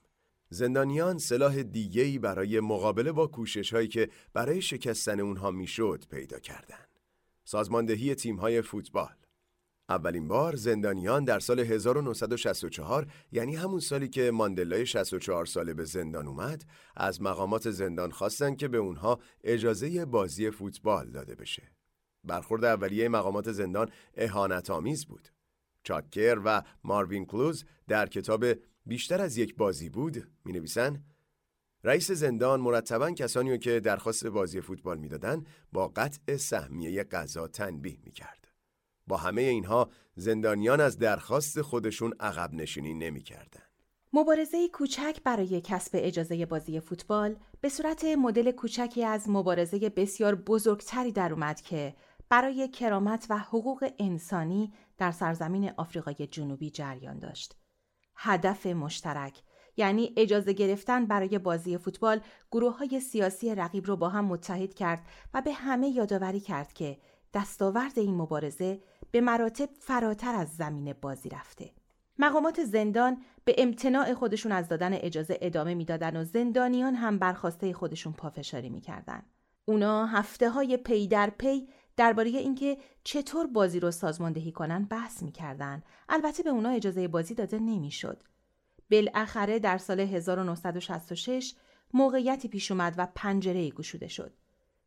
زندانیان 0.50 1.18
سلاح 1.18 1.64
دیگهی 1.64 2.20
برای 2.20 2.60
مقابله 2.60 3.12
با 3.12 3.28
کوشش 3.28 3.74
هایی 3.74 3.88
که 3.88 4.10
برای 4.34 4.62
شکستن 4.62 5.20
اونها 5.20 5.52
می‌شد 5.52 6.04
پیدا 6.12 6.40
کردند. 6.40 7.00
سازماندهی 7.44 8.16
تیم‌های 8.16 8.62
فوتبال 8.62 9.16
اولین 9.90 10.28
بار 10.28 10.56
زندانیان 10.56 11.24
در 11.24 11.40
سال 11.40 11.60
1964 11.60 13.08
یعنی 13.32 13.56
همون 13.56 13.80
سالی 13.80 14.08
که 14.08 14.32
ماندلای 14.32 14.86
64 14.86 15.46
ساله 15.46 15.74
به 15.74 15.86
زندان 15.86 16.28
اومد 16.28 16.66
از 16.96 17.22
مقامات 17.22 17.72
زندان 17.72 18.12
خواستن 18.12 18.56
که 18.56 18.68
به 18.68 18.78
اونها 18.78 19.20
اجازه 19.44 20.06
بازی 20.06 20.50
فوتبال 20.50 21.12
داده 21.12 21.36
بشه. 21.36 21.72
برخورد 22.24 22.66
اولیه 22.66 23.10
مقامات 23.10 23.52
زندان 23.52 23.90
اهانت 24.18 24.70
آمیز 24.70 25.06
بود. 25.06 25.28
چاکر 25.84 26.42
و 26.46 26.62
ماروین 26.84 27.26
کلوز 27.26 27.66
در 27.88 28.08
کتاب 28.08 28.46
بیشتر 28.90 29.22
از 29.22 29.38
یک 29.38 29.56
بازی 29.56 29.90
بود 29.90 30.28
می 30.46 30.54
نویسن 30.54 31.04
رئیس 31.84 32.12
زندان 32.12 32.62
مرتبا 32.62 33.12
کسانی 33.12 33.58
که 33.58 33.80
درخواست 33.80 34.28
بازی 34.28 34.62
فوتبال 34.62 34.98
می‌دادند 34.98 35.48
با 35.72 35.88
قطع 35.88 36.38
سهمیه 36.38 37.04
غذا 37.04 37.48
تنبیه 37.48 37.98
می‌کرد. 38.04 38.48
با 39.08 39.18
همه 39.18 39.42
اینها 39.42 39.90
زندانیان 40.16 40.82
از 40.82 40.98
درخواست 40.98 41.62
خودشون 41.62 42.14
عقب 42.20 42.54
نشینی 42.54 42.94
نمی‌کردند. 42.94 43.84
مبارزه 44.14 44.68
کوچک 44.68 45.18
برای 45.24 45.62
کسب 45.62 45.92
اجازه 45.94 46.46
بازی 46.46 46.80
فوتبال 46.80 47.36
به 47.62 47.70
صورت 47.70 48.04
مدل 48.04 48.52
کوچکی 48.52 49.04
از 49.04 49.30
مبارزه 49.30 49.90
بسیار 49.90 50.36
بزرگتری 50.36 51.12
در 51.12 51.34
اومد 51.34 51.62
که 51.62 51.96
برای 52.30 52.68
کرامت 52.68 53.28
و 53.30 53.38
حقوق 53.38 53.92
انسانی 54.00 54.74
در 54.98 55.12
سرزمین 55.12 55.72
آفریقای 55.78 56.28
جنوبی 56.28 56.70
جریان 56.70 57.20
داشت. 57.20 57.59
هدف 58.22 58.66
مشترک 58.66 59.42
یعنی 59.78 60.14
اجازه 60.18 60.54
گرفتن 60.54 61.06
برای 61.06 61.40
بازی 61.40 61.78
فوتبال 61.78 62.22
گروه 62.52 62.78
های 62.78 63.00
سیاسی 63.00 63.56
رقیب 63.56 63.86
رو 63.86 63.96
با 63.96 64.10
هم 64.10 64.26
متحد 64.26 64.74
کرد 64.74 65.02
و 65.34 65.42
به 65.42 65.54
همه 65.54 65.90
یادآوری 65.90 66.40
کرد 66.40 66.74
که 66.74 66.98
دستاورد 67.34 68.00
این 68.00 68.16
مبارزه 68.16 68.80
به 69.12 69.22
مراتب 69.22 69.70
فراتر 69.80 70.36
از 70.36 70.56
زمین 70.56 70.94
بازی 71.02 71.30
رفته. 71.30 71.72
مقامات 72.18 72.64
زندان 72.64 73.18
به 73.46 73.56
امتناع 73.58 74.14
خودشون 74.14 74.52
از 74.52 74.68
دادن 74.68 74.94
اجازه 74.94 75.38
ادامه 75.42 75.74
می‌دادن 75.74 76.18
و 76.18 76.24
زندانیان 76.24 76.96
هم 76.96 77.20
برخواسته 77.20 77.74
خودشون 77.74 78.14
پافشاری 78.14 78.70
می‌کردن. 78.70 79.24
اونا 79.66 80.06
هفته 80.06 80.50
های 80.50 80.78
پی 80.78 81.08
در 81.08 81.30
پی 81.30 81.68
درباره 82.00 82.30
اینکه 82.30 82.78
چطور 83.04 83.48
بازی 83.48 83.80
رو 83.80 83.92
سازماندهی 83.92 84.52
کنن 84.52 84.86
بحث 84.86 85.24
می‌کردن. 85.24 85.84
البته 86.10 86.44
به 86.44 86.50
اونا 86.50 86.70
اجازه 86.70 87.08
بازی 87.08 87.34
داده 87.34 87.60
نمی‌شد. 87.60 88.24
بالاخره 88.92 89.60
در 89.60 89.78
سال 89.78 90.00
1966 90.00 91.56
موقعیتی 91.94 92.48
پیش 92.48 92.72
اومد 92.72 92.96
و 92.98 93.08
پنجره 93.16 93.70
گشوده 93.70 94.08
شد. 94.08 94.34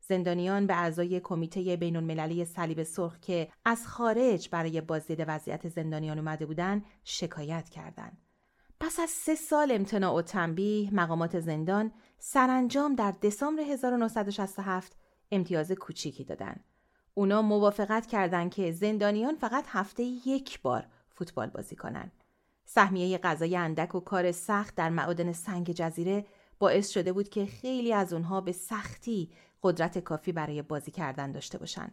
زندانیان 0.01 0.67
به 0.67 0.75
اعضای 0.75 1.21
کمیته 1.21 1.77
بین 1.77 1.97
المللی 1.97 2.45
صلیب 2.45 2.83
سرخ 2.83 3.21
که 3.21 3.49
از 3.65 3.87
خارج 3.87 4.49
برای 4.49 4.81
بازدید 4.81 5.25
وضعیت 5.29 5.69
زندانیان 5.69 6.19
اومده 6.19 6.47
بودند 6.47 6.85
شکایت 7.05 7.69
کردند. 7.69 8.19
پس 8.81 9.01
از 9.01 9.11
سه 9.11 9.35
سال 9.35 9.73
امتناع 9.73 10.15
و 10.15 10.23
تنبیه 10.23 10.95
مقامات 10.95 11.41
زندان 11.41 11.93
سرانجام 12.19 12.95
در 12.95 13.11
دسامبر 13.11 13.63
1967 13.63 14.97
امتیاز 15.33 15.73
کوچیکی 15.73 16.25
دادند. 16.25 16.65
اونا 17.15 17.43
موافقت 17.43 18.07
کردند 18.07 18.55
که 18.55 18.73
زندانیان 18.73 19.35
فقط 19.35 19.65
هفته 19.69 20.03
یک 20.03 20.63
بار 20.63 20.87
فوتبال 21.09 21.47
بازی 21.47 21.77
کنند. 21.77 22.13
سهمیه 22.65 23.19
غذای 23.19 23.57
اندک 23.57 23.95
و 23.95 24.01
کار 24.01 24.33
سخت 24.33 24.75
در 24.75 24.91
معادن 24.91 25.33
سنگ 25.33 25.73
جزیره 25.73 26.27
باعث 26.59 26.91
شده 26.91 27.13
بود 27.13 27.29
که 27.29 27.47
خیلی 27.47 27.93
از 27.93 28.13
اونها 28.13 28.41
به 28.41 28.53
سختی 28.53 29.33
قدرت 29.63 29.99
کافی 29.99 30.33
برای 30.33 30.63
بازی 30.63 30.91
کردن 30.91 31.33
داشته 31.33 31.59
باشن. 31.59 31.93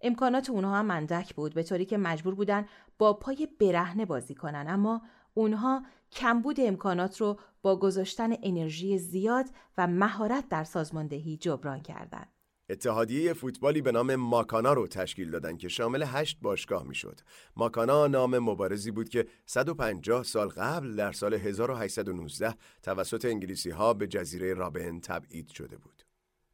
امکانات 0.00 0.50
اونها 0.50 0.76
هم 0.76 0.90
اندک 0.90 1.34
بود 1.34 1.54
به 1.54 1.62
طوری 1.62 1.84
که 1.84 1.98
مجبور 1.98 2.34
بودن 2.34 2.66
با 2.98 3.12
پای 3.12 3.48
برهنه 3.60 4.04
بازی 4.06 4.34
کنن 4.34 4.66
اما 4.68 5.02
اونها 5.34 5.82
کمبود 6.12 6.60
امکانات 6.60 7.20
رو 7.20 7.38
با 7.62 7.76
گذاشتن 7.76 8.32
انرژی 8.42 8.98
زیاد 8.98 9.46
و 9.78 9.86
مهارت 9.86 10.48
در 10.48 10.64
سازماندهی 10.64 11.36
جبران 11.36 11.80
کردند. 11.80 12.37
اتحادیه 12.70 13.32
فوتبالی 13.32 13.82
به 13.82 13.92
نام 13.92 14.14
ماکانا 14.14 14.72
رو 14.72 14.86
تشکیل 14.86 15.30
دادن 15.30 15.56
که 15.56 15.68
شامل 15.68 16.02
هشت 16.02 16.38
باشگاه 16.42 16.84
می‌شد. 16.84 17.20
ماکانا 17.56 18.06
نام 18.06 18.38
مبارزی 18.38 18.90
بود 18.90 19.08
که 19.08 19.26
150 19.46 20.24
سال 20.24 20.48
قبل 20.48 20.96
در 20.96 21.12
سال 21.12 21.34
1819 21.34 22.54
توسط 22.82 23.24
انگلیسی 23.24 23.70
ها 23.70 23.94
به 23.94 24.06
جزیره 24.06 24.54
رابن 24.54 25.00
تبعید 25.00 25.48
شده 25.48 25.76
بود. 25.76 26.02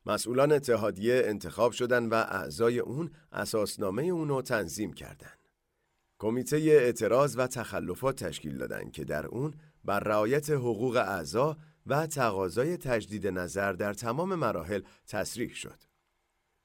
مسئولان 0.07 0.53
اتحادیه 0.53 1.23
انتخاب 1.27 1.73
شدن 1.73 2.09
و 2.09 2.15
اعضای 2.15 2.79
اون 2.79 3.11
اساسنامه 3.33 4.03
اون 4.03 4.29
رو 4.29 4.43
تنظیم 4.43 4.93
کردند. 4.93 5.39
کمیته 6.19 6.57
اعتراض 6.57 7.37
و 7.39 7.47
تخلفات 7.47 8.25
تشکیل 8.25 8.59
دادند 8.59 8.93
که 8.93 9.05
در 9.05 9.27
اون 9.27 9.55
بر 9.85 10.01
رعایت 10.01 10.51
حقوق 10.51 10.97
اعضا 10.97 11.57
و 11.87 12.07
تقاضای 12.07 12.77
تجدید 12.77 13.27
نظر 13.27 13.73
در 13.73 13.95
تمام 13.95 14.35
مراحل 14.35 14.83
تصریح 15.07 15.55
شد. 15.55 15.94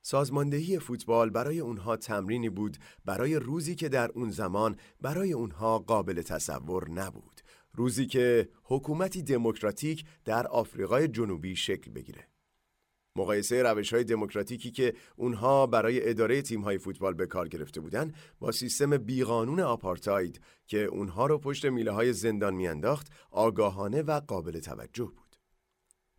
سازماندهی 0.01 0.79
فوتبال 0.79 1.29
برای 1.29 1.59
اونها 1.59 1.97
تمرینی 1.97 2.49
بود 2.49 2.77
برای 3.05 3.35
روزی 3.35 3.75
که 3.75 3.89
در 3.89 4.11
اون 4.11 4.29
زمان 4.29 4.75
برای 5.01 5.33
اونها 5.33 5.79
قابل 5.79 6.21
تصور 6.21 6.89
نبود. 6.89 7.41
روزی 7.73 8.05
که 8.05 8.49
حکومتی 8.63 9.21
دموکراتیک 9.23 10.05
در 10.25 10.47
آفریقای 10.47 11.07
جنوبی 11.07 11.55
شکل 11.55 11.91
بگیره. 11.91 12.27
مقایسه 13.15 13.63
روش 13.63 13.93
های 13.93 14.03
دموکراتیکی 14.03 14.71
که 14.71 14.93
اونها 15.15 15.67
برای 15.67 16.09
اداره 16.09 16.41
تیم 16.41 16.61
های 16.61 16.77
فوتبال 16.77 17.13
به 17.13 17.25
کار 17.25 17.47
گرفته 17.47 17.81
بودند 17.81 18.15
با 18.39 18.51
سیستم 18.51 18.97
بیقانون 18.97 19.59
آپارتاید 19.59 20.41
که 20.67 20.83
اونها 20.83 21.25
رو 21.25 21.37
پشت 21.37 21.65
میله 21.65 21.91
های 21.91 22.13
زندان 22.13 22.55
میانداخت 22.55 23.07
آگاهانه 23.31 24.01
و 24.01 24.19
قابل 24.19 24.59
توجه 24.59 25.05
بود. 25.05 25.35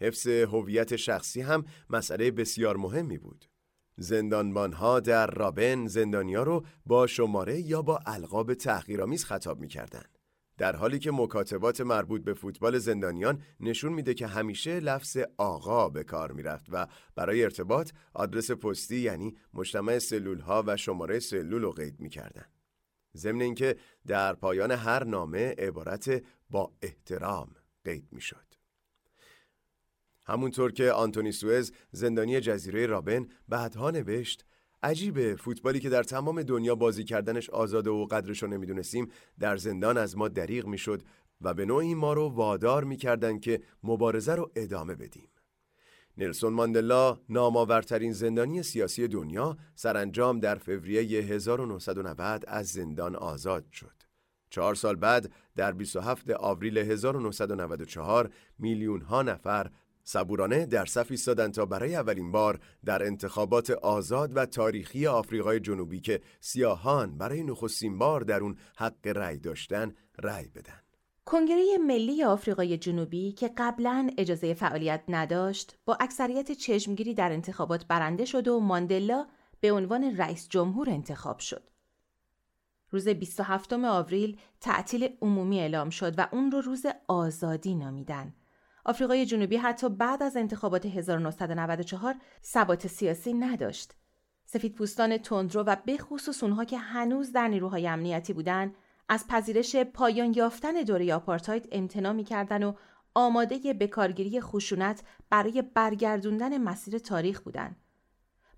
حفظ 0.00 0.26
هویت 0.26 0.96
شخصی 0.96 1.40
هم 1.40 1.64
مسئله 1.90 2.30
بسیار 2.30 2.76
مهمی 2.76 3.18
بود. 3.18 3.44
زندانبانها 4.00 5.00
در 5.00 5.26
رابن 5.26 5.86
زندانیا 5.86 6.42
رو 6.42 6.64
با 6.86 7.06
شماره 7.06 7.60
یا 7.60 7.82
با 7.82 8.00
القاب 8.06 8.54
تحقیرآمیز 8.54 9.24
خطاب 9.24 9.60
می‌کردند. 9.60 10.18
در 10.58 10.76
حالی 10.76 10.98
که 10.98 11.10
مکاتبات 11.10 11.80
مربوط 11.80 12.24
به 12.24 12.34
فوتبال 12.34 12.78
زندانیان 12.78 13.42
نشون 13.60 13.92
میده 13.92 14.14
که 14.14 14.26
همیشه 14.26 14.80
لفظ 14.80 15.18
آقا 15.38 15.88
به 15.88 16.04
کار 16.04 16.32
می‌رفت 16.32 16.66
و 16.72 16.86
برای 17.14 17.44
ارتباط 17.44 17.90
آدرس 18.14 18.50
پستی 18.50 18.96
یعنی 18.96 19.36
مجتمع 19.54 19.98
سلول 19.98 20.40
ها 20.40 20.64
و 20.66 20.76
شماره 20.76 21.18
سلول 21.18 21.62
رو 21.62 21.70
قید 21.70 22.00
می‌کردن. 22.00 22.46
ضمن 23.16 23.40
اینکه 23.40 23.76
در 24.06 24.34
پایان 24.34 24.70
هر 24.70 25.04
نامه 25.04 25.54
عبارت 25.58 26.22
با 26.50 26.72
احترام 26.82 27.54
قید 27.84 28.08
می‌شد. 28.12 28.49
همونطور 30.26 30.72
که 30.72 30.92
آنتونی 30.92 31.32
سوئز 31.32 31.72
زندانی 31.92 32.40
جزیره 32.40 32.86
رابن 32.86 33.26
بعدها 33.48 33.90
نوشت 33.90 34.44
عجیبه 34.82 35.36
فوتبالی 35.36 35.80
که 35.80 35.88
در 35.88 36.02
تمام 36.02 36.42
دنیا 36.42 36.74
بازی 36.74 37.04
کردنش 37.04 37.50
آزاده 37.50 37.90
و 37.90 38.06
قدرشو 38.06 38.46
نمی‌دونستیم 38.46 39.10
در 39.38 39.56
زندان 39.56 39.98
از 39.98 40.16
ما 40.16 40.28
دریغ 40.28 40.66
می‌شد 40.66 41.02
و 41.40 41.54
به 41.54 41.64
نوعی 41.64 41.94
ما 41.94 42.12
رو 42.12 42.28
وادار 42.28 42.84
می‌کردن 42.84 43.38
که 43.38 43.60
مبارزه 43.82 44.34
رو 44.34 44.50
ادامه 44.56 44.94
بدیم. 44.94 45.28
نلسون 46.18 46.52
ماندلا 46.52 47.18
نامآورترین 47.28 48.12
زندانی 48.12 48.62
سیاسی 48.62 49.08
دنیا 49.08 49.56
سرانجام 49.74 50.40
در 50.40 50.54
فوریه 50.54 51.22
1990 51.22 52.44
از 52.48 52.66
زندان 52.66 53.16
آزاد 53.16 53.64
شد. 53.72 53.94
چهار 54.50 54.74
سال 54.74 54.96
بعد 54.96 55.32
در 55.56 55.72
27 55.72 56.30
آوریل 56.30 56.78
1994 56.78 58.30
میلیون 58.58 59.00
ها 59.00 59.22
نفر 59.22 59.70
صبورانه 60.04 60.66
در 60.66 60.86
صف 60.86 61.10
ایستادند 61.10 61.54
تا 61.54 61.66
برای 61.66 61.94
اولین 61.94 62.32
بار 62.32 62.60
در 62.84 63.02
انتخابات 63.02 63.70
آزاد 63.70 64.36
و 64.36 64.46
تاریخی 64.46 65.06
آفریقای 65.06 65.60
جنوبی 65.60 66.00
که 66.00 66.20
سیاهان 66.40 67.18
برای 67.18 67.42
نخستین 67.42 67.98
بار 67.98 68.20
در 68.20 68.40
اون 68.40 68.56
حق 68.76 69.06
رأی 69.06 69.38
داشتن 69.38 69.94
رأی 70.18 70.48
بدن. 70.48 70.80
کنگره 71.24 71.78
ملی 71.86 72.24
آفریقای 72.24 72.78
جنوبی 72.78 73.32
که 73.32 73.50
قبلا 73.56 74.10
اجازه 74.18 74.54
فعالیت 74.54 75.02
نداشت 75.08 75.76
با 75.84 75.98
اکثریت 76.00 76.52
چشمگیری 76.52 77.14
در 77.14 77.32
انتخابات 77.32 77.86
برنده 77.86 78.24
شد 78.24 78.48
و 78.48 78.60
ماندلا 78.60 79.26
به 79.60 79.72
عنوان 79.72 80.16
رئیس 80.16 80.48
جمهور 80.48 80.90
انتخاب 80.90 81.38
شد. 81.38 81.70
روز 82.90 83.08
27 83.08 83.72
آوریل 83.72 84.38
تعطیل 84.60 85.08
عمومی 85.22 85.60
اعلام 85.60 85.90
شد 85.90 86.18
و 86.18 86.28
اون 86.32 86.50
رو 86.50 86.60
روز 86.60 86.86
آزادی 87.08 87.74
نامیدن. 87.74 88.34
آفریقای 88.84 89.26
جنوبی 89.26 89.56
حتی 89.56 89.88
بعد 89.88 90.22
از 90.22 90.36
انتخابات 90.36 90.86
1994 90.86 92.14
ثبات 92.44 92.86
سیاسی 92.86 93.32
نداشت. 93.32 93.92
سفید 94.46 94.74
پوستان 94.74 95.18
تندرو 95.18 95.62
و 95.62 95.76
به 95.86 95.96
خصوص 95.96 96.42
اونها 96.42 96.64
که 96.64 96.78
هنوز 96.78 97.32
در 97.32 97.48
نیروهای 97.48 97.88
امنیتی 97.88 98.32
بودند 98.32 98.74
از 99.08 99.28
پذیرش 99.28 99.76
پایان 99.76 100.34
یافتن 100.36 100.72
دوره 100.72 101.14
آپارتاید 101.14 101.68
امتناع 101.72 102.12
می‌کردند 102.12 102.64
و 102.64 102.74
آماده 103.14 103.72
به 103.72 103.86
کارگیری 103.86 104.40
خشونت 104.40 105.02
برای 105.30 105.62
برگردوندن 105.62 106.58
مسیر 106.58 106.98
تاریخ 106.98 107.40
بودند. 107.40 107.76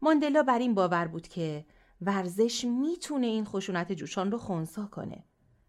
ماندلا 0.03 0.43
بر 0.43 0.59
این 0.59 0.75
باور 0.75 1.07
بود 1.07 1.29
که 1.29 1.65
ورزش 2.01 2.65
می‌تونه 2.65 3.27
این 3.27 3.45
خشونت 3.45 3.93
جوشان 3.93 4.31
رو 4.31 4.39
خونسا 4.39 4.87
کنه. 4.87 5.25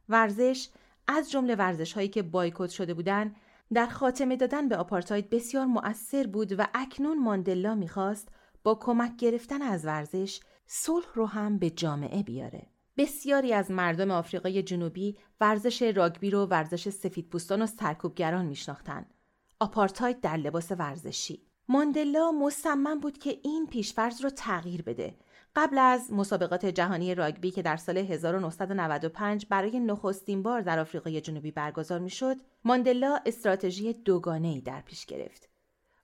ورزش 0.09 0.69
از 1.07 1.31
جمله 1.31 1.55
ورزش 1.55 1.93
هایی 1.93 2.07
که 2.07 2.21
بایکوت 2.21 2.69
شده 2.69 2.93
بودند 2.93 3.35
در 3.73 3.87
خاتمه 3.87 4.35
دادن 4.35 4.67
به 4.67 4.77
آپارتاید 4.77 5.29
بسیار 5.29 5.65
مؤثر 5.65 6.27
بود 6.27 6.59
و 6.59 6.67
اکنون 6.73 7.19
ماندلا 7.19 7.75
می‌خواست 7.75 8.27
با 8.63 8.75
کمک 8.75 9.15
گرفتن 9.15 9.61
از 9.61 9.85
ورزش 9.85 10.39
صلح 10.65 11.05
رو 11.13 11.25
هم 11.25 11.57
به 11.57 11.69
جامعه 11.69 12.23
بیاره. 12.23 12.67
بسیاری 12.97 13.53
از 13.53 13.71
مردم 13.71 14.11
آفریقای 14.11 14.63
جنوبی 14.63 15.17
ورزش 15.41 15.81
راگبی 15.81 16.29
رو 16.29 16.45
ورزش 16.45 16.89
سفیدپوستان 16.89 17.61
و 17.61 17.65
سرکوبگران 17.65 18.45
میشناختند. 18.45 19.13
آپارتاید 19.59 20.21
در 20.21 20.37
لباس 20.37 20.71
ورزشی. 20.71 21.47
ماندلا 21.69 22.31
مصمم 22.31 22.99
بود 22.99 23.17
که 23.17 23.39
این 23.43 23.67
پیشفرض 23.67 24.21
رو 24.21 24.29
تغییر 24.29 24.81
بده. 24.81 25.15
قبل 25.55 25.77
از 25.77 26.13
مسابقات 26.13 26.65
جهانی 26.65 27.15
راگبی 27.15 27.51
که 27.51 27.61
در 27.61 27.77
سال 27.77 27.97
1995 27.97 29.45
برای 29.49 29.79
نخستین 29.79 30.43
بار 30.43 30.61
در 30.61 30.79
آفریقای 30.79 31.21
جنوبی 31.21 31.51
برگزار 31.51 31.99
می‌شد، 31.99 32.37
ماندلا 32.63 33.19
استراتژی 33.25 33.93
دوگانه 33.93 34.47
ای 34.47 34.61
در 34.61 34.81
پیش 34.81 35.05
گرفت. 35.05 35.49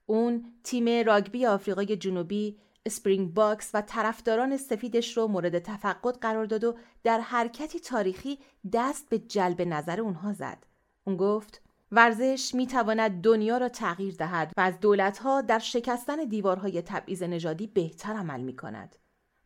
اون 0.06 0.44
تیم 0.64 1.06
راگبی 1.06 1.46
آفریقای 1.46 1.96
جنوبی 1.96 2.58
اسپرینگ 2.86 3.34
باکس 3.34 3.70
و 3.74 3.80
طرفداران 3.80 4.56
سفیدش 4.56 5.16
رو 5.16 5.26
مورد 5.26 5.58
تفقد 5.58 6.16
قرار 6.18 6.44
داد 6.44 6.64
و 6.64 6.76
در 7.04 7.20
حرکتی 7.20 7.80
تاریخی 7.80 8.38
دست 8.72 9.08
به 9.08 9.18
جلب 9.18 9.62
نظر 9.62 10.00
اونها 10.00 10.32
زد. 10.32 10.66
اون 11.04 11.16
گفت 11.16 11.62
ورزش 11.92 12.54
می 12.54 12.66
تواند 12.66 13.20
دنیا 13.22 13.58
را 13.58 13.68
تغییر 13.68 14.14
دهد 14.14 14.52
و 14.56 14.60
از 14.60 14.80
دولتها 14.80 15.40
در 15.40 15.58
شکستن 15.58 16.16
دیوارهای 16.16 16.82
تبعیض 16.82 17.22
نژادی 17.22 17.66
بهتر 17.66 18.12
عمل 18.12 18.40
می 18.40 18.56
کند. 18.56 18.96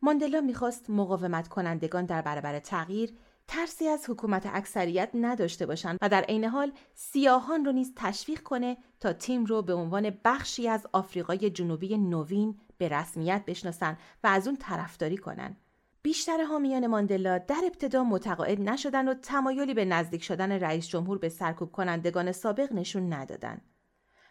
ماندلا 0.05 0.41
می‌خواست 0.41 0.89
مقاومت 0.89 1.47
کنندگان 1.47 2.05
در 2.05 2.21
برابر 2.21 2.59
تغییر 2.59 3.13
ترسی 3.47 3.87
از 3.87 4.09
حکومت 4.09 4.49
اکثریت 4.53 5.09
نداشته 5.13 5.65
باشند 5.65 5.97
و 6.01 6.09
در 6.09 6.21
عین 6.21 6.43
حال 6.43 6.71
سیاهان 6.93 7.65
رو 7.65 7.71
نیز 7.71 7.93
تشویق 7.95 8.39
کنه 8.39 8.77
تا 8.99 9.13
تیم 9.13 9.45
رو 9.45 9.61
به 9.61 9.73
عنوان 9.73 10.17
بخشی 10.25 10.67
از 10.67 10.87
آفریقای 10.93 11.49
جنوبی 11.49 11.97
نوین 11.97 12.59
به 12.77 12.89
رسمیت 12.89 13.43
بشناسن 13.47 13.97
و 14.23 14.27
از 14.27 14.47
اون 14.47 14.57
طرفداری 14.57 15.17
کنن. 15.17 15.57
بیشتر 16.01 16.43
حامیان 16.43 16.87
ماندلا 16.87 17.37
در 17.37 17.61
ابتدا 17.65 18.03
متقاعد 18.03 18.61
نشدن 18.61 19.07
و 19.07 19.13
تمایلی 19.13 19.73
به 19.73 19.85
نزدیک 19.85 20.23
شدن 20.23 20.51
رئیس 20.51 20.87
جمهور 20.87 21.17
به 21.17 21.29
سرکوب 21.29 21.71
کنندگان 21.71 22.31
سابق 22.31 22.73
نشون 22.73 23.13
ندادن. 23.13 23.61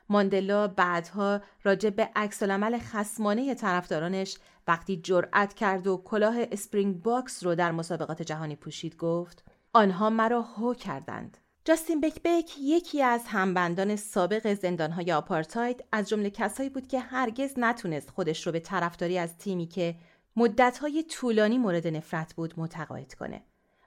ماندلا 0.08 0.68
بعدها 0.68 1.40
راجع 1.64 1.90
به 1.90 2.08
عکسالعمل 2.16 2.78
خسمانه 2.78 3.54
طرفدارانش 3.54 4.36
وقتی 4.68 4.96
جرأت 4.96 5.54
کرد 5.54 5.86
و 5.86 6.02
کلاه 6.04 6.36
اسپرینگ 6.52 7.02
باکس 7.02 7.44
رو 7.44 7.54
در 7.54 7.72
مسابقات 7.72 8.22
جهانی 8.22 8.56
پوشید 8.56 8.96
گفت 8.96 9.44
آنها 9.72 10.10
مرا 10.10 10.42
هو 10.42 10.74
کردند 10.74 11.38
جاستین 11.64 12.00
بک 12.00 12.58
یکی 12.60 13.02
از 13.02 13.22
همبندان 13.26 13.96
سابق 13.96 14.54
زندانهای 14.54 15.12
آپارتاید 15.12 15.84
از 15.92 16.08
جمله 16.08 16.30
کسایی 16.30 16.68
بود 16.68 16.88
که 16.88 17.00
هرگز 17.00 17.54
نتونست 17.56 18.10
خودش 18.10 18.46
رو 18.46 18.52
به 18.52 18.60
طرفداری 18.60 19.18
از 19.18 19.38
تیمی 19.38 19.66
که 19.66 19.94
مدتهای 20.36 21.02
طولانی 21.02 21.58
مورد 21.58 21.86
نفرت 21.86 22.34
بود 22.34 22.54
متقاعد 22.56 23.14
کنه. 23.14 23.42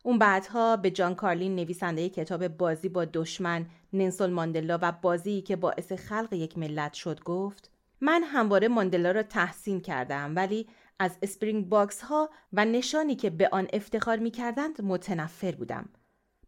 اون 0.08 0.20
بعدها 0.20 0.78
به 0.78 0.92
جان 0.92 1.16
کارلین 1.16 1.56
نویسنده 1.56 2.10
کتاب 2.10 2.48
بازی 2.48 2.90
با 2.90 3.06
دشمن 3.06 3.66
نلسون 3.94 4.30
ماندلا 4.30 4.80
و 4.82 4.92
بازی 4.92 5.42
که 5.42 5.56
باعث 5.56 5.92
خلق 5.92 6.34
یک 6.34 6.58
ملت 6.58 6.94
شد 6.94 7.24
گفت 7.24 7.72
من 8.02 8.24
همواره 8.24 8.68
ماندلا 8.68 9.12
را 9.12 9.24
تحسین 9.24 9.82
کردم 9.82 10.36
ولی 10.36 10.68
از 11.00 11.18
اسپرینگ 11.22 11.70
باکس 11.70 12.02
ها 12.02 12.30
و 12.54 12.66
نشانی 12.66 13.16
که 13.16 13.30
به 13.30 13.50
آن 13.52 13.68
افتخار 13.74 14.18
می 14.18 14.32
کردند 14.32 14.82
متنفر 14.82 15.52
بودم. 15.52 15.90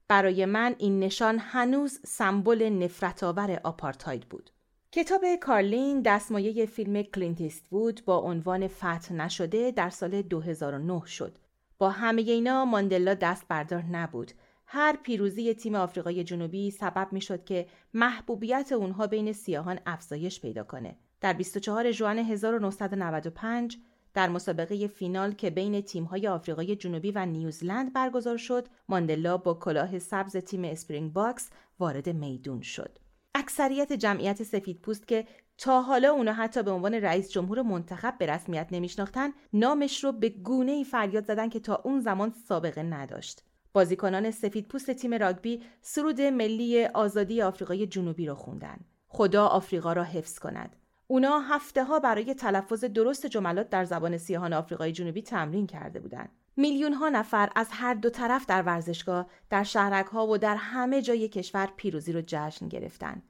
برای 0.07 0.45
من 0.45 0.75
این 0.77 0.99
نشان 0.99 1.39
هنوز 1.39 1.99
سمبل 2.05 2.69
نفرت 2.69 3.23
آور 3.23 3.59
آپارتاید 3.63 4.29
بود. 4.29 4.49
کتاب 4.91 5.21
کارلین 5.41 6.01
دستمایه 6.01 6.65
فیلم 6.65 7.01
کلینت 7.01 7.67
ایستوود 7.69 8.01
با 8.05 8.17
عنوان 8.17 8.67
فتح 8.67 9.13
نشده 9.13 9.71
در 9.71 9.89
سال 9.89 10.21
2009 10.21 11.01
شد. 11.05 11.37
با 11.79 11.89
همه 11.89 12.21
اینا 12.21 12.65
ماندلا 12.65 13.13
دست 13.13 13.47
بردار 13.47 13.83
نبود. 13.83 14.31
هر 14.65 14.97
پیروزی 15.03 15.53
تیم 15.53 15.75
آفریقای 15.75 16.23
جنوبی 16.23 16.71
سبب 16.71 17.07
می 17.11 17.21
شد 17.21 17.43
که 17.43 17.67
محبوبیت 17.93 18.71
اونها 18.71 19.07
بین 19.07 19.33
سیاهان 19.33 19.79
افزایش 19.85 20.41
پیدا 20.41 20.63
کنه. 20.63 20.97
در 21.21 21.33
24 21.33 21.91
ژوئن 21.91 22.17
1995 22.17 23.77
در 24.13 24.29
مسابقه 24.29 24.87
فینال 24.87 25.31
که 25.31 25.49
بین 25.49 25.81
تیم‌های 25.81 26.27
آفریقای 26.27 26.75
جنوبی 26.75 27.11
و 27.11 27.25
نیوزلند 27.25 27.93
برگزار 27.93 28.37
شد، 28.37 28.67
ماندلا 28.89 29.37
با 29.37 29.53
کلاه 29.53 29.99
سبز 29.99 30.37
تیم 30.37 30.63
اسپرینگ 30.63 31.13
باکس 31.13 31.49
وارد 31.79 32.09
میدون 32.09 32.61
شد. 32.61 32.99
اکثریت 33.35 33.93
جمعیت 33.93 34.43
سفید 34.43 34.81
پوست 34.81 35.07
که 35.07 35.25
تا 35.59 35.81
حالا 35.81 36.11
اونو 36.11 36.33
حتی 36.33 36.63
به 36.63 36.71
عنوان 36.71 36.93
رئیس 36.93 37.31
جمهور 37.31 37.61
منتخب 37.61 38.17
به 38.17 38.25
رسمیت 38.25 38.67
نمیشناختن 38.71 39.29
نامش 39.53 40.03
رو 40.03 40.11
به 40.11 40.29
گونه 40.29 40.71
ای 40.71 40.83
فریاد 40.83 41.25
زدن 41.25 41.49
که 41.49 41.59
تا 41.59 41.81
اون 41.85 41.99
زمان 41.99 42.33
سابقه 42.47 42.83
نداشت. 42.83 43.43
بازیکنان 43.73 44.31
سفید 44.31 44.67
پوست 44.67 44.91
تیم 44.91 45.13
راگبی 45.13 45.63
سرود 45.81 46.21
ملی 46.21 46.85
آزادی 46.85 47.41
آفریقای 47.41 47.87
جنوبی 47.87 48.27
رو 48.27 48.35
خوندن. 48.35 48.79
خدا 49.07 49.47
آفریقا 49.47 49.93
را 49.93 50.03
حفظ 50.03 50.39
کند. 50.39 50.75
اونا 51.07 51.39
هفته 51.39 51.83
ها 51.83 51.99
برای 51.99 52.33
تلفظ 52.33 52.83
درست 52.83 53.25
جملات 53.25 53.69
در 53.69 53.85
زبان 53.85 54.17
سیاهان 54.17 54.53
آفریقای 54.53 54.91
جنوبی 54.91 55.21
تمرین 55.21 55.67
کرده 55.67 55.99
بودند. 55.99 56.29
میلیون 56.57 56.93
ها 56.93 57.09
نفر 57.09 57.49
از 57.55 57.67
هر 57.71 57.93
دو 57.93 58.09
طرف 58.09 58.45
در 58.45 58.61
ورزشگاه، 58.61 59.29
در 59.49 59.63
شهرک 59.63 60.05
ها 60.05 60.27
و 60.27 60.37
در 60.37 60.55
همه 60.55 61.01
جای 61.01 61.27
کشور 61.27 61.69
پیروزی 61.77 62.13
رو 62.13 62.21
جشن 62.27 62.67
گرفتند. 62.67 63.23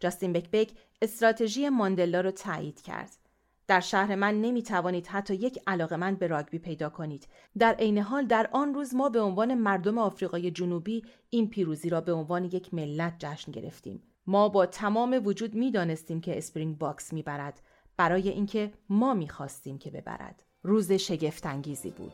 جاستین 0.00 0.32
بکبک 0.32 0.70
استراتژی 1.02 1.68
ماندلا 1.68 2.20
رو 2.20 2.30
تایید 2.30 2.80
کرد. 2.80 3.16
در 3.68 3.80
شهر 3.80 4.14
من 4.14 4.40
نمی 4.40 4.62
توانید 4.62 5.06
حتی 5.06 5.34
یک 5.34 5.68
من 5.68 6.14
به 6.14 6.26
راگبی 6.26 6.58
پیدا 6.58 6.88
کنید. 6.88 7.28
در 7.58 7.74
عین 7.74 7.98
حال 7.98 8.26
در 8.26 8.48
آن 8.52 8.74
روز 8.74 8.94
ما 8.94 9.08
به 9.08 9.20
عنوان 9.20 9.54
مردم 9.54 9.98
آفریقای 9.98 10.50
جنوبی 10.50 11.04
این 11.30 11.50
پیروزی 11.50 11.88
را 11.90 12.00
به 12.00 12.12
عنوان 12.12 12.44
یک 12.44 12.74
ملت 12.74 13.14
جشن 13.18 13.52
گرفتیم. 13.52 14.02
ما 14.26 14.48
با 14.48 14.66
تمام 14.66 15.20
وجود 15.24 15.54
می 15.54 15.70
دانستیم 15.70 16.20
که 16.20 16.38
اسپرینگ 16.38 16.78
باکس 16.78 17.12
می 17.12 17.22
برد 17.22 17.60
برای 17.96 18.28
اینکه 18.28 18.72
ما 18.88 19.14
می 19.14 19.28
خواستیم 19.28 19.78
که 19.78 19.90
ببرد. 19.90 20.42
روز 20.62 20.92
شگفت‌انگیزی 20.92 21.90
بود. 21.90 22.12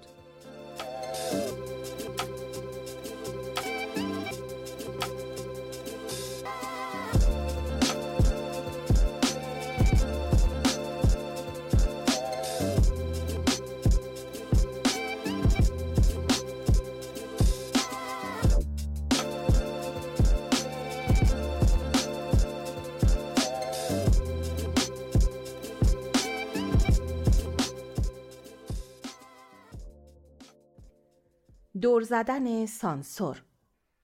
دور 31.95 32.03
زدن 32.03 32.67
سانسور. 32.67 33.43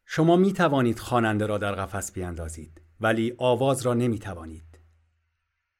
شما 0.04 0.36
می 0.36 0.52
توانید 0.52 0.98
خواننده 0.98 1.46
را 1.46 1.58
در 1.58 1.72
قفس 1.72 2.12
بیاندازید 2.12 2.80
ولی 3.00 3.34
آواز 3.38 3.82
را 3.82 3.94
نمی 3.94 4.18
توانید. 4.18 4.78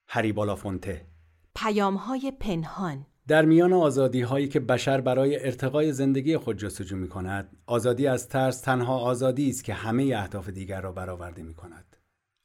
هری 0.09 0.33
بالافونته. 0.33 1.07
پیام 1.55 1.95
های 1.95 2.33
پنهان. 2.41 3.07
در 3.29 3.45
میان 3.45 3.73
آزادی 3.73 4.21
هایی 4.21 4.49
که 4.49 4.61
بشر 4.61 5.01
برای 5.01 5.45
ارتقای 5.45 5.93
زندگی 5.93 6.37
خود 6.37 6.59
جستجو 6.59 6.97
می 6.97 7.09
کند 7.09 7.57
آزادی 7.67 8.07
از 8.07 8.29
ترس 8.29 8.61
تنها 8.61 8.99
آزادی 8.99 9.51
است 9.51 9.65
که 9.65 9.75
همه 9.75 10.13
اهداف 10.17 10.49
دیگر 10.49 10.81
را 10.81 10.93
برآورده 10.93 11.43
می 11.43 11.55
کند. 11.55 11.97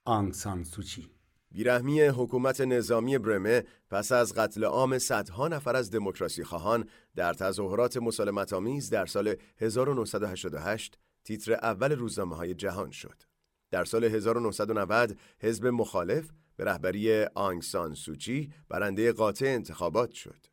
آنگ 0.06 0.34
سان 0.34 0.64
سوچی 0.64 1.15
بیرحمی 1.56 2.02
حکومت 2.02 2.62
نظامی 2.62 3.18
برمه 3.18 3.64
پس 3.90 4.12
از 4.12 4.34
قتل 4.34 4.64
عام 4.64 4.98
صدها 5.00 5.48
نفر 5.48 5.76
از 5.76 5.92
دموکراسی 5.92 6.44
خواهان 6.44 6.90
در 7.16 7.34
تظاهرات 7.34 7.98
مسالمت 7.98 8.54
آمیز 8.54 8.90
در 8.90 9.06
سال 9.06 9.36
1988 9.58 10.98
تیتر 11.24 11.54
اول 11.54 11.92
روزنامه 11.92 12.36
های 12.36 12.54
جهان 12.54 12.92
شد. 12.92 13.24
در 13.72 13.86
سال 13.86 14.04
1990 14.04 15.18
حزب 15.40 15.68
مخالف 15.68 16.30
به 16.58 16.64
رهبری 16.64 17.24
آنگ 17.24 17.62
سان 17.62 17.94
سوچی 17.94 18.52
برنده 18.70 19.12
قاطع 19.12 19.46
انتخابات 19.46 20.12
شد. 20.12 20.46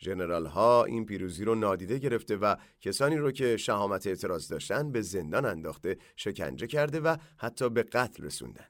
ژنرال 0.00 0.46
ها 0.46 0.84
این 0.84 1.06
پیروزی 1.06 1.44
رو 1.44 1.54
نادیده 1.54 1.98
گرفته 1.98 2.36
و 2.36 2.56
کسانی 2.80 3.16
رو 3.16 3.32
که 3.32 3.56
شهامت 3.56 4.06
اعتراض 4.06 4.48
داشتن 4.48 4.92
به 4.92 5.02
زندان 5.02 5.44
انداخته 5.44 5.96
شکنجه 6.16 6.66
کرده 6.66 7.00
و 7.00 7.16
حتی 7.36 7.68
به 7.68 7.82
قتل 7.82 8.24
رسوندن. 8.24 8.66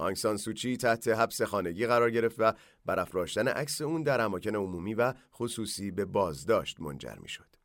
آنگسان 0.00 0.36
سوچی 0.36 0.76
تحت 0.76 1.08
حبس 1.08 1.42
خانگی 1.42 1.86
قرار 1.86 2.10
گرفت 2.10 2.36
و 2.38 2.52
برافراشتن 2.86 3.48
عکس 3.48 3.80
اون 3.80 4.02
در 4.02 4.20
اماکن 4.20 4.56
عمومی 4.56 4.94
و 4.94 5.14
خصوصی 5.34 5.90
به 5.90 6.04
بازداشت 6.04 6.80
منجر 6.80 7.14
می 7.14 7.28
شد. 7.28 7.56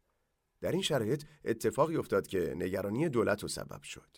در 0.61 0.71
این 0.71 0.81
شرایط 0.81 1.23
اتفاقی 1.45 1.95
افتاد 1.95 2.27
که 2.27 2.53
نگرانی 2.57 3.09
دولت 3.09 3.43
و 3.43 3.47
سبب 3.47 3.83
شد. 3.83 4.17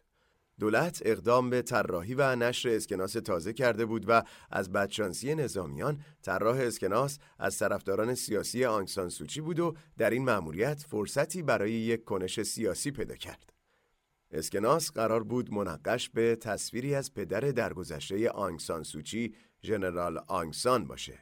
دولت 0.60 1.02
اقدام 1.06 1.50
به 1.50 1.62
طراحی 1.62 2.14
و 2.14 2.36
نشر 2.36 2.70
اسکناس 2.70 3.14
تازه 3.14 3.54
کرده 3.54 3.86
بود 3.86 4.06
و 4.08 4.24
از 4.52 4.72
بدشانسی 4.72 5.36
نظامیان 5.36 6.02
طراح 6.22 6.58
اسکناس 6.58 7.20
از 7.40 7.60
طرفداران 7.60 8.16
سیاسی 8.16 8.66
آنگسان 8.66 9.10
سوچی 9.10 9.42
بود 9.42 9.60
و 9.60 9.76
در 9.98 10.10
این 10.10 10.26
مأموریت 10.26 10.86
فرصتی 10.88 11.42
برای 11.42 11.72
یک 11.72 12.04
کنش 12.04 12.42
سیاسی 12.42 12.92
پیدا 12.92 13.16
کرد. 13.16 13.55
اسکناس 14.36 14.92
قرار 14.92 15.24
بود 15.24 15.54
منقش 15.54 16.10
به 16.10 16.36
تصویری 16.36 16.96
از 16.96 17.14
پدر 17.14 17.40
درگذشته 17.40 18.30
آنگسان 18.30 18.84
سوچی 18.84 19.36
ژنرال 19.64 20.18
آنگسان 20.28 20.86
باشه. 20.86 21.20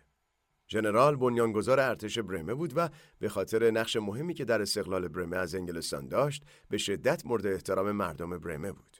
ژنرال 0.69 1.15
بنیانگذار 1.15 1.79
ارتش 1.79 2.19
برمه 2.19 2.53
بود 2.53 2.73
و 2.75 2.89
به 3.19 3.29
خاطر 3.29 3.71
نقش 3.71 3.95
مهمی 3.95 4.33
که 4.33 4.45
در 4.45 4.61
استقلال 4.61 5.07
برمه 5.07 5.37
از 5.37 5.55
انگلستان 5.55 6.07
داشت 6.07 6.43
به 6.69 6.77
شدت 6.77 7.25
مورد 7.25 7.47
احترام 7.47 7.91
مردم 7.91 8.37
برمه 8.39 8.71
بود. 8.71 8.97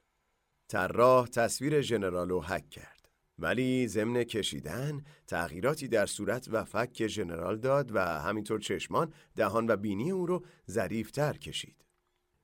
طراح 0.68 1.28
تصویر 1.28 1.82
ژنرال 1.82 2.30
رو 2.30 2.41
حک 2.43 2.70
کرد. 2.70 3.09
ولی 3.39 3.88
ضمن 3.88 4.24
کشیدن 4.24 5.03
تغییراتی 5.28 5.88
در 5.88 6.05
صورت 6.05 6.47
و 6.51 6.64
فک 6.64 7.07
ژنرال 7.07 7.57
داد 7.57 7.95
و 7.95 7.99
همینطور 7.99 8.59
چشمان، 8.59 9.14
دهان 9.36 9.68
و 9.70 9.76
بینی 9.76 10.11
او 10.11 10.26
رو 10.26 10.45
ظریفتر 10.72 11.34
کشید. 11.34 11.83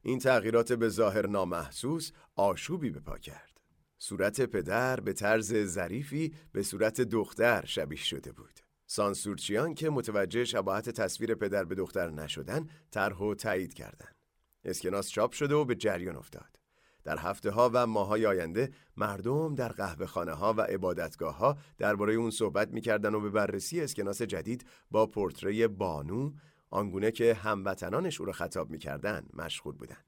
این 0.02 0.20
تغییرات 0.20 0.74
به 0.74 0.90
ظاهر 0.90 1.28
نامحسوس 1.28 2.12
آشوبی 2.36 2.90
به 2.90 3.00
پا 3.00 3.18
کرد. 3.18 3.62
صورت 3.98 4.42
پدر 4.42 5.00
به 5.00 5.14
طرز 5.14 5.54
ظریفی 5.54 6.34
به 6.52 6.64
صورت 6.64 7.02
دختر 7.02 7.66
شبیه 7.66 8.04
شده 8.04 8.32
بود. 8.32 8.60
سانسورچیان 8.86 9.74
که 9.74 9.90
متوجه 9.90 10.46
شباهت 10.46 10.90
تصویر 10.90 11.36
پدر 11.36 11.64
به 11.64 11.76
دختر 11.76 12.10
نشدن 12.10 12.68
طرح 12.92 13.18
و 13.18 13.36
تایید 13.36 13.74
کردند. 13.74 14.16
اسکناس 14.64 15.10
چاپ 15.10 15.32
شده 15.32 15.56
و 15.56 15.66
به 15.66 15.76
جریان 15.76 16.16
افتاد. 16.16 16.60
در 17.04 17.18
هفته 17.18 17.52
ها 17.52 17.72
و 17.74 17.88
ماهای 17.88 18.26
آینده 18.26 18.72
مردم 18.98 19.56
در 19.56 19.70
قهوه 19.70 20.06
خانه 20.06 20.32
ها 20.32 20.54
و 20.54 20.62
عبادتگاه 20.62 21.38
ها 21.38 21.58
درباره 21.78 22.14
اون 22.14 22.32
صحبت 22.32 22.72
می‌کردن 22.72 23.14
و 23.14 23.20
به 23.20 23.30
بررسی 23.30 23.82
اسکناس 23.82 24.22
جدید 24.22 24.66
با 24.92 25.08
پورتری 25.08 25.68
بانو 25.68 26.32
آنگونه 26.70 27.12
که 27.12 27.34
هموطنانش 27.34 28.20
او 28.20 28.26
را 28.26 28.34
خطاب 28.34 28.70
می‌کردن 28.70 29.26
مشغول 29.34 29.76
بودند. 29.76 30.06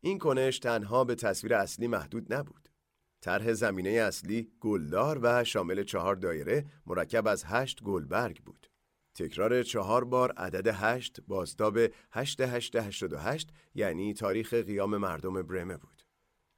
این 0.00 0.18
کنش 0.18 0.58
تنها 0.58 1.04
به 1.04 1.14
تصویر 1.14 1.54
اصلی 1.54 1.86
محدود 1.86 2.34
نبود. 2.34 2.68
طرح 3.20 3.52
زمینه 3.52 3.90
اصلی 3.90 4.48
گلدار 4.60 5.18
و 5.22 5.44
شامل 5.44 5.82
چهار 5.82 6.16
دایره 6.16 6.64
مرکب 6.86 7.26
از 7.26 7.44
هشت 7.46 7.82
گلبرگ 7.82 8.42
بود. 8.42 8.66
تکرار 9.14 9.62
چهار 9.62 10.04
بار 10.04 10.32
عدد 10.32 10.66
هشت 10.66 11.20
بازتاب 11.28 11.78
هشت 12.12 12.40
هشت 12.40 12.76
هشت 12.76 13.12
و 13.12 13.16
هشت 13.16 13.50
یعنی 13.74 14.14
تاریخ 14.14 14.54
قیام 14.54 14.96
مردم 14.96 15.42
برمه 15.42 15.76
بود. 15.76 15.95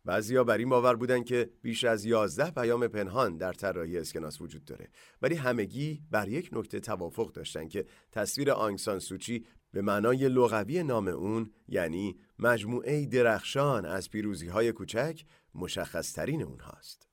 بعضیا 0.08 0.44
بر 0.44 0.58
این 0.58 0.68
باور 0.68 0.96
بودن 0.96 1.22
که 1.22 1.50
بیش 1.62 1.84
از 1.84 2.04
یازده 2.04 2.50
پیام 2.50 2.88
پنهان 2.88 3.36
در 3.36 3.52
طراحی 3.52 3.98
اسکناس 3.98 4.40
وجود 4.40 4.64
داره 4.64 4.88
ولی 5.22 5.34
همگی 5.34 6.02
بر 6.10 6.28
یک 6.28 6.50
نکته 6.52 6.80
توافق 6.80 7.32
داشتن 7.32 7.68
که 7.68 7.86
تصویر 8.12 8.50
آنگسان 8.50 8.98
سوچی 8.98 9.46
به 9.72 9.82
معنای 9.82 10.28
لغوی 10.28 10.82
نام 10.82 11.08
اون 11.08 11.50
یعنی 11.68 12.18
مجموعه 12.38 13.06
درخشان 13.06 13.86
از 13.86 14.10
پیروزی 14.10 14.48
های 14.48 14.72
کوچک 14.72 15.24
مشخص 15.54 16.12
ترین 16.12 16.42
اونهاست. 16.42 17.08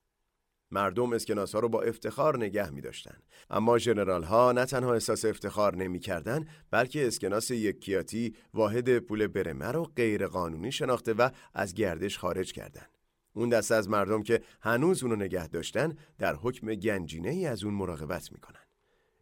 مردم 0.76 1.13
اسکناس 1.13 1.55
ها 1.55 1.59
رو 1.59 1.69
با 1.69 1.82
افتخار 1.82 2.38
نگه 2.38 2.69
می 2.69 2.82
داشتن. 2.82 3.17
اما 3.49 3.80
جنرال 3.80 4.23
ها 4.23 4.51
نه 4.51 4.65
تنها 4.65 4.93
احساس 4.93 5.26
افتخار 5.26 5.76
نمی 5.76 5.99
کردن 5.99 6.45
بلکه 6.71 7.07
اسکناس 7.07 7.51
یکیاتی 7.51 8.36
واحد 8.53 8.99
پول 8.99 9.28
برمه 9.28 9.65
رو 9.65 9.84
غیر 9.84 10.28
قانونی 10.28 10.71
شناخته 10.71 11.13
و 11.13 11.30
از 11.53 11.73
گردش 11.73 12.17
خارج 12.17 12.53
کردن. 12.53 12.86
اون 13.34 13.49
دست 13.49 13.71
از 13.71 13.89
مردم 13.89 14.23
که 14.23 14.41
هنوز 14.61 15.03
اونو 15.03 15.15
نگه 15.15 15.47
داشتن 15.47 15.95
در 16.19 16.36
حکم 16.36 16.76
گنجینه 16.76 17.30
ای 17.30 17.45
از 17.45 17.63
اون 17.63 17.73
مراقبت 17.73 18.32
می‌کنن. 18.32 18.59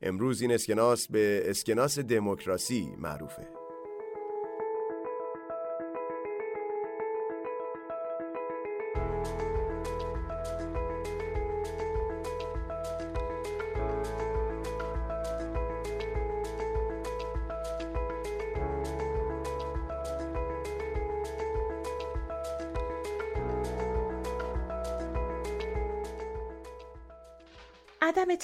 امروز 0.01 0.41
این 0.41 0.51
اسکناس 0.51 1.07
به 1.07 1.43
اسکناس 1.45 1.99
دموکراسی 1.99 2.95
معروفه. 2.97 3.62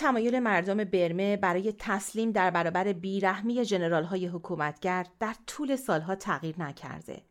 تمایل 0.10 0.40
مردم 0.40 0.84
برمه 0.84 1.38
برای 1.38 1.74
تسلیم 1.78 2.32
در 2.32 2.52
برابر 2.52 2.94
بیرحمی 2.94 3.66
جنرال 3.66 4.04
های 4.04 4.26
حکومتگر 4.26 5.06
در 5.20 5.36
طول 5.48 5.76
سالها 5.76 6.16
تغییر 6.16 6.56
نکرده. 6.60 7.22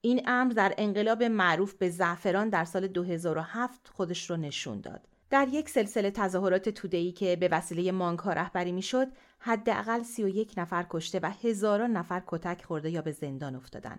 این 0.00 0.22
امر 0.26 0.52
در 0.52 0.74
انقلاب 0.78 1.22
معروف 1.22 1.74
به 1.74 1.90
زعفران 1.90 2.48
در 2.48 2.64
سال 2.64 2.86
2007 2.86 3.88
خودش 3.88 4.30
رو 4.30 4.36
نشون 4.36 4.80
داد. 4.80 5.08
در 5.30 5.48
یک 5.48 5.68
سلسله 5.68 6.10
تظاهرات 6.10 6.68
توده‌ای 6.68 7.12
که 7.12 7.36
به 7.36 7.48
وسیله 7.48 7.92
مانک 7.92 8.20
رهبری 8.20 8.72
می‌شد، 8.72 9.08
حداقل 9.38 10.02
31 10.02 10.54
نفر 10.56 10.86
کشته 10.90 11.20
و 11.22 11.30
هزاران 11.42 11.92
نفر 11.92 12.22
کتک 12.26 12.64
خورده 12.64 12.90
یا 12.90 13.02
به 13.02 13.12
زندان 13.12 13.54
افتادن. 13.54 13.98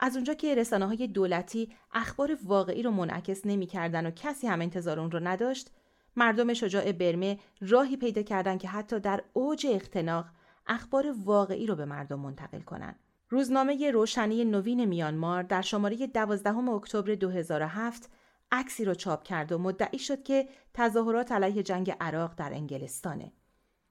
از 0.00 0.14
اونجا 0.14 0.34
که 0.34 0.54
رسانه 0.54 0.86
های 0.86 1.06
دولتی 1.06 1.72
اخبار 1.92 2.38
واقعی 2.44 2.82
رو 2.82 2.90
منعکس 2.90 3.46
نمی‌کردن 3.46 4.06
و 4.06 4.10
کسی 4.10 4.46
هم 4.46 4.60
انتظار 4.60 5.00
اون 5.00 5.10
رو 5.10 5.20
نداشت، 5.20 5.70
مردم 6.16 6.54
شجاع 6.54 6.92
برمه 6.92 7.38
راهی 7.60 7.96
پیدا 7.96 8.22
کردند 8.22 8.60
که 8.60 8.68
حتی 8.68 9.00
در 9.00 9.22
اوج 9.32 9.66
اختناق 9.70 10.26
اخبار 10.66 11.14
واقعی 11.24 11.66
رو 11.66 11.74
به 11.74 11.84
مردم 11.84 12.20
منتقل 12.20 12.60
کنند. 12.60 12.98
روزنامه 13.28 13.90
روشنی 13.90 14.44
نوین 14.44 14.84
میانمار 14.84 15.42
در 15.42 15.62
شماره 15.62 16.06
12 16.06 16.56
اکتبر 16.56 17.14
2007 17.14 18.10
عکسی 18.52 18.84
رو 18.84 18.94
چاپ 18.94 19.22
کرد 19.22 19.52
و 19.52 19.58
مدعی 19.58 19.98
شد 19.98 20.22
که 20.22 20.48
تظاهرات 20.74 21.32
علیه 21.32 21.62
جنگ 21.62 21.96
عراق 22.00 22.34
در 22.34 22.52
انگلستانه. 22.52 23.32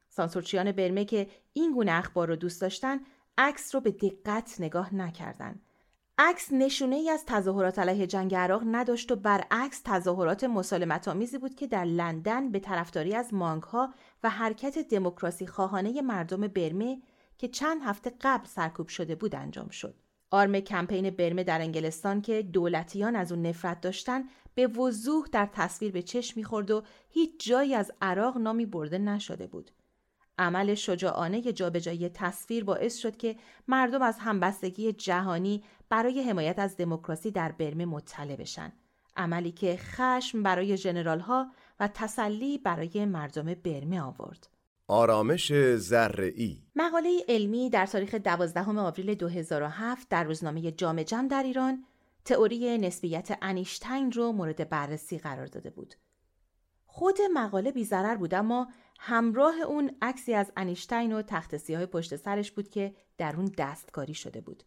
سانسورچیان 0.10 0.72
برمه 0.72 1.06
که 1.06 1.28
این 1.54 1.74
گونه 1.74 1.92
اخبار 1.92 2.28
رو 2.28 2.36
دوست 2.36 2.62
داشتن 2.62 3.00
عکس 3.38 3.76
رو 3.76 3.82
به 3.82 3.92
دقت 3.92 4.56
نگاه 4.60 4.96
نکردند. 4.96 5.62
عکس 6.18 6.52
نشونه 6.52 6.96
ای 6.96 7.10
از 7.10 7.24
تظاهرات 7.26 7.80
علیه 7.80 8.08
جنگ 8.08 8.36
عراق 8.36 8.64
نداشت 8.66 9.12
و 9.12 9.16
برعکس 9.16 9.82
تظاهرات 9.86 10.44
مسالمت 10.44 11.08
آمیزی 11.08 11.38
بود 11.38 11.56
که 11.56 11.68
در 11.68 11.86
لندن 11.86 12.52
به 12.52 12.60
طرفداری 12.60 13.16
از 13.16 13.34
مانگ 13.34 13.64
ها 13.64 13.94
و 14.24 14.30
حرکت 14.30 14.80
دموکراسی 14.80 15.48
خواهانه 15.48 16.02
مردم 16.02 16.48
برمه 16.48 17.02
که 17.38 17.48
چند 17.48 17.82
هفته 17.84 18.12
قبل 18.22 18.46
سرکوب 18.46 18.88
شده 18.88 19.16
بود 19.16 19.36
انجام 19.36 19.70
شد. 19.70 19.96
آرم 20.32 20.60
کمپین 20.60 21.10
برمه 21.10 21.44
در 21.44 21.62
انگلستان 21.62 22.22
که 22.22 22.42
دولتیان 22.42 23.16
از 23.16 23.32
اون 23.32 23.46
نفرت 23.46 23.82
داشتن 23.82 24.24
به 24.56 24.68
وضوح 24.68 25.26
در 25.32 25.50
تصویر 25.54 25.92
به 25.92 26.02
چشم 26.02 26.34
می‌خورد 26.40 26.72
و 26.72 26.84
هیچ 27.10 27.48
جایی 27.48 27.76
از 27.76 27.92
عراق 28.02 28.38
نامی 28.38 28.66
برده 28.66 28.98
نشده 28.98 29.48
بود. 29.48 29.72
عمل 30.38 30.76
شجاعانه 30.76 31.42
جابجایی 31.42 32.10
تصویر 32.10 32.64
باعث 32.64 32.98
شد 32.98 33.18
که 33.18 33.36
مردم 33.68 34.02
از 34.02 34.20
همبستگی 34.20 34.94
جهانی 34.94 35.64
برای 35.90 36.22
حمایت 36.22 36.60
از 36.60 36.78
دموکراسی 36.78 37.32
در 37.32 37.52
برمه 37.52 37.86
مطلع 37.86 38.36
بشن 38.36 38.74
عملی 39.18 39.52
که 39.52 39.78
خشم 39.78 40.44
برای 40.44 40.78
جنرال 40.78 41.20
ها 41.20 41.52
و 41.80 41.88
تسلی 41.88 42.58
برای 42.58 43.06
مردم 43.06 43.54
برمه 43.54 44.02
آورد. 44.02 44.48
آرامش 44.88 45.76
ذره‌ای 45.76 46.58
مقاله 46.76 47.26
علمی 47.30 47.70
در 47.70 47.86
تاریخ 47.86 48.16
12 48.16 48.62
آوریل 48.62 49.16
2007 49.16 50.10
در 50.10 50.24
روزنامه 50.24 50.72
جامع 50.72 51.04
جمع 51.04 51.28
در 51.28 51.44
ایران 51.44 51.86
تئوری 52.26 52.78
نسبیت 52.78 53.38
انیشتین 53.42 54.12
رو 54.12 54.32
مورد 54.32 54.70
بررسی 54.70 55.18
قرار 55.18 55.46
داده 55.46 55.70
بود. 55.70 55.96
خود 56.96 57.18
مقاله 57.34 57.72
بیزرر 57.72 58.16
بود 58.16 58.34
اما 58.34 58.68
همراه 59.00 59.62
اون 59.62 59.92
عکسی 60.02 60.34
از 60.34 60.52
انیشتین 60.58 61.14
و 61.14 61.22
تخت 61.22 61.58
سیاه 61.58 61.86
پشت 61.86 62.16
سرش 62.16 62.52
بود 62.52 62.70
که 62.70 62.96
در 63.18 63.36
اون 63.36 63.52
دستکاری 63.58 64.14
شده 64.14 64.42
بود. 64.42 64.64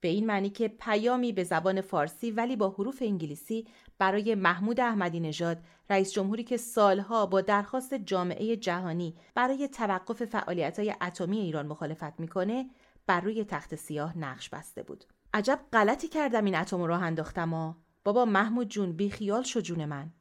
به 0.00 0.08
این 0.08 0.26
معنی 0.26 0.50
که 0.50 0.68
پیامی 0.68 1.32
به 1.32 1.44
زبان 1.44 1.80
فارسی 1.80 2.30
ولی 2.30 2.56
با 2.56 2.70
حروف 2.70 3.02
انگلیسی 3.02 3.66
برای 3.98 4.34
محمود 4.34 4.80
احمدی 4.80 5.20
نژاد 5.20 5.58
رئیس 5.90 6.12
جمهوری 6.12 6.44
که 6.44 6.56
سالها 6.56 7.26
با 7.26 7.40
درخواست 7.40 7.94
جامعه 7.94 8.56
جهانی 8.56 9.14
برای 9.34 9.68
توقف 9.68 10.24
فعالیت‌های 10.24 10.94
اتمی 11.02 11.38
ایران 11.38 11.66
مخالفت 11.66 12.20
می‌کنه 12.20 12.70
بر 13.06 13.20
روی 13.20 13.44
تخت 13.44 13.74
سیاه 13.74 14.18
نقش 14.18 14.48
بسته 14.48 14.82
بود. 14.82 15.04
عجب 15.34 15.60
غلطی 15.72 16.08
کردم 16.08 16.44
این 16.44 16.54
اتم 16.54 16.82
راه 16.82 17.02
انداختم 17.02 17.76
بابا 18.04 18.24
محمود 18.24 18.68
جون 18.68 18.92
بی 18.92 19.10
خیال 19.10 19.42
شو 19.42 19.60
جون 19.60 19.84
من. 19.84 20.12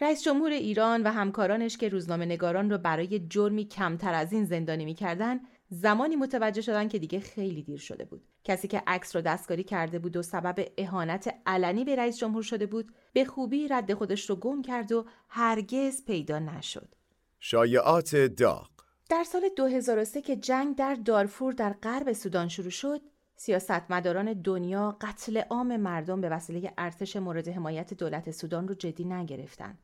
رئیس 0.00 0.22
جمهور 0.22 0.50
ایران 0.50 1.02
و 1.02 1.10
همکارانش 1.10 1.76
که 1.76 1.88
روزنامه 1.88 2.24
نگاران 2.24 2.70
رو 2.70 2.78
برای 2.78 3.18
جرمی 3.18 3.64
کمتر 3.64 4.14
از 4.14 4.32
این 4.32 4.44
زندانی 4.44 4.84
می‌کردن 4.84 5.40
زمانی 5.68 6.16
متوجه 6.16 6.62
شدن 6.62 6.88
که 6.88 6.98
دیگه 6.98 7.20
خیلی 7.20 7.62
دیر 7.62 7.78
شده 7.78 8.04
بود. 8.04 8.24
کسی 8.44 8.68
که 8.68 8.82
عکس 8.86 9.16
رو 9.16 9.22
دستکاری 9.22 9.64
کرده 9.64 9.98
بود 9.98 10.16
و 10.16 10.22
سبب 10.22 10.68
اهانت 10.78 11.34
علنی 11.46 11.84
به 11.84 11.96
رئیس 11.96 12.18
جمهور 12.18 12.42
شده 12.42 12.66
بود 12.66 12.92
به 13.12 13.24
خوبی 13.24 13.68
رد 13.68 13.94
خودش 13.94 14.30
رو 14.30 14.36
گم 14.36 14.62
کرد 14.62 14.92
و 14.92 15.04
هرگز 15.28 16.04
پیدا 16.04 16.38
نشد. 16.38 16.94
شایعات 17.40 18.16
داغ. 18.16 18.70
در 19.10 19.24
سال 19.24 19.48
2003 19.56 20.22
که 20.22 20.36
جنگ 20.36 20.76
در 20.76 20.94
دارفور 20.94 21.52
در 21.52 21.72
غرب 21.72 22.12
سودان 22.12 22.48
شروع 22.48 22.70
شد 22.70 23.00
سیاستمداران 23.36 24.32
دنیا 24.32 24.96
قتل 25.00 25.42
عام 25.50 25.76
مردم 25.76 26.20
به 26.20 26.28
وسیله 26.28 26.72
ارتش 26.78 27.16
مورد 27.16 27.48
حمایت 27.48 27.94
دولت 27.94 28.30
سودان 28.30 28.68
رو 28.68 28.74
جدی 28.74 29.04
نگرفتند 29.04 29.78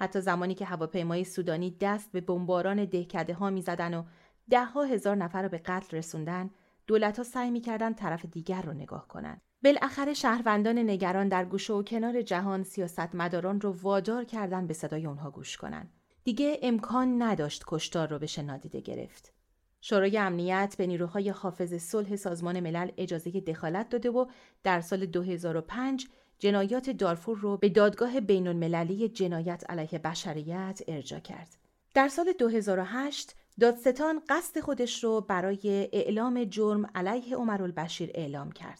حتی 0.00 0.20
زمانی 0.20 0.54
که 0.54 0.64
هواپیمای 0.64 1.24
سودانی 1.24 1.76
دست 1.80 2.12
به 2.12 2.20
بمباران 2.20 2.84
دهکده 2.84 3.34
ها 3.34 3.50
می 3.50 3.62
زدن 3.62 3.94
و 3.94 4.04
ده 4.50 4.64
ها 4.64 4.84
هزار 4.84 5.16
نفر 5.16 5.42
رو 5.42 5.48
به 5.48 5.58
قتل 5.58 5.96
رسوندن 5.96 6.50
دولت 6.86 7.18
ها 7.18 7.24
سعی 7.24 7.50
می‌کردن 7.50 7.92
طرف 7.92 8.24
دیگر 8.24 8.62
رو 8.62 8.72
نگاه 8.72 9.08
کنند. 9.08 9.40
بالاخره 9.64 10.14
شهروندان 10.14 10.78
نگران 10.78 11.28
در 11.28 11.44
گوشه 11.44 11.72
و 11.72 11.82
کنار 11.82 12.22
جهان 12.22 12.62
سیاستمداران 12.62 13.60
رو 13.60 13.72
وادار 13.82 14.24
کردن 14.24 14.66
به 14.66 14.74
صدای 14.74 15.06
اونها 15.06 15.30
گوش 15.30 15.56
کنن. 15.56 15.90
دیگه 16.24 16.58
امکان 16.62 17.22
نداشت 17.22 17.64
کشتار 17.66 18.08
رو 18.08 18.18
بشه 18.18 18.42
نادیده 18.42 18.80
گرفت. 18.80 19.32
شورای 19.80 20.18
امنیت 20.18 20.74
به 20.78 20.86
نیروهای 20.86 21.30
حافظ 21.30 21.74
صلح 21.74 22.16
سازمان 22.16 22.60
ملل 22.60 22.90
اجازه 22.96 23.30
دخالت 23.30 23.88
داده 23.88 24.10
و 24.10 24.26
در 24.62 24.80
سال 24.80 25.06
2005 25.06 26.08
جنایات 26.40 26.90
دارفور 26.90 27.38
رو 27.38 27.56
به 27.56 27.68
دادگاه 27.68 28.20
بین 28.20 28.48
المللی 28.48 29.08
جنایت 29.08 29.64
علیه 29.68 29.98
بشریت 29.98 30.80
ارجا 30.88 31.20
کرد. 31.20 31.56
در 31.94 32.08
سال 32.08 32.32
2008 32.38 33.34
دادستان 33.60 34.22
قصد 34.28 34.60
خودش 34.60 35.04
رو 35.04 35.20
برای 35.20 35.88
اعلام 35.92 36.44
جرم 36.44 36.90
علیه 36.94 37.36
عمرالبشیر 37.36 38.10
اعلام 38.14 38.52
کرد. 38.52 38.78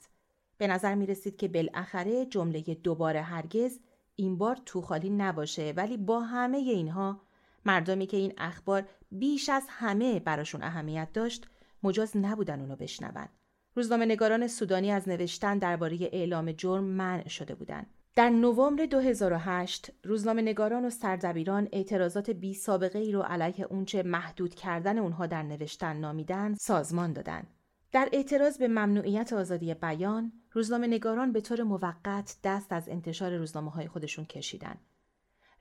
به 0.59 0.67
نظر 0.67 0.95
می 0.95 1.07
رسید 1.07 1.37
که 1.37 1.49
بالاخره 1.49 2.27
جمله 2.27 2.61
دوباره 2.61 3.23
هرگز 3.23 3.79
این 4.17 4.39
بار 4.39 4.59
تو 4.67 4.81
خالی 4.81 5.11
نباشه 5.11 5.73
ولی 5.77 5.97
با 5.97 6.21
همه 6.21 6.59
اینها 6.59 7.21
مردمی 7.65 8.07
که 8.07 8.17
این 8.17 8.33
اخبار 8.39 8.89
بیش 9.13 9.49
از 9.49 9.65
همه 9.69 10.21
براشون 10.21 10.63
اهمیت 10.63 11.13
داشت 11.13 11.47
مجاز 11.83 12.17
نبودن 12.17 12.61
اونو 12.61 12.77
بشنون. 12.77 13.29
روزنامه 13.75 14.05
نگاران 14.07 14.47
سودانی 14.47 14.91
از 14.91 15.09
نوشتن 15.09 15.59
درباره 15.59 15.99
اعلام 16.13 16.53
جرم 16.53 16.85
منع 16.85 17.29
شده 17.29 17.55
بودند. 17.55 17.87
در 18.17 18.31
نوامبر 18.31 18.87
2008 18.87 19.91
روزنامه 20.05 20.43
نگاران 20.43 20.85
و 20.85 20.91
سردبیران 20.91 21.69
اعتراضات 21.73 22.31
بی 22.31 22.55
سابقه 22.55 22.99
ای 22.99 23.13
رو 23.13 23.23
علیه 23.23 23.65
اونچه 23.65 24.03
محدود 24.03 24.55
کردن 24.55 24.99
اونها 24.99 25.27
در 25.27 25.43
نوشتن 25.43 25.97
نامیدن 25.97 26.55
سازمان 26.55 27.13
دادند. 27.13 27.47
در 27.93 28.09
اعتراض 28.13 28.59
به 28.59 28.69
ممنوعیت 28.69 29.33
آزادی 29.33 29.75
بیان، 29.75 30.33
روزنامه 30.53 30.87
نگاران 30.87 31.33
به 31.33 31.41
طور 31.41 31.63
موقت 31.63 32.37
دست 32.45 32.73
از 32.73 32.89
انتشار 32.89 33.37
روزنامه 33.37 33.71
های 33.71 33.89
خودشون 33.89 34.25
کشیدن. 34.25 34.77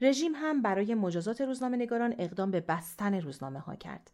رژیم 0.01 0.31
هم 0.35 0.61
برای 0.61 0.95
مجازات 0.95 1.41
روزنامه 1.41 1.77
نگاران 1.77 2.15
اقدام 2.17 2.51
به 2.51 2.59
بستن 2.61 3.13
روزنامه 3.13 3.59
ها 3.59 3.75
کرد. 3.75 4.11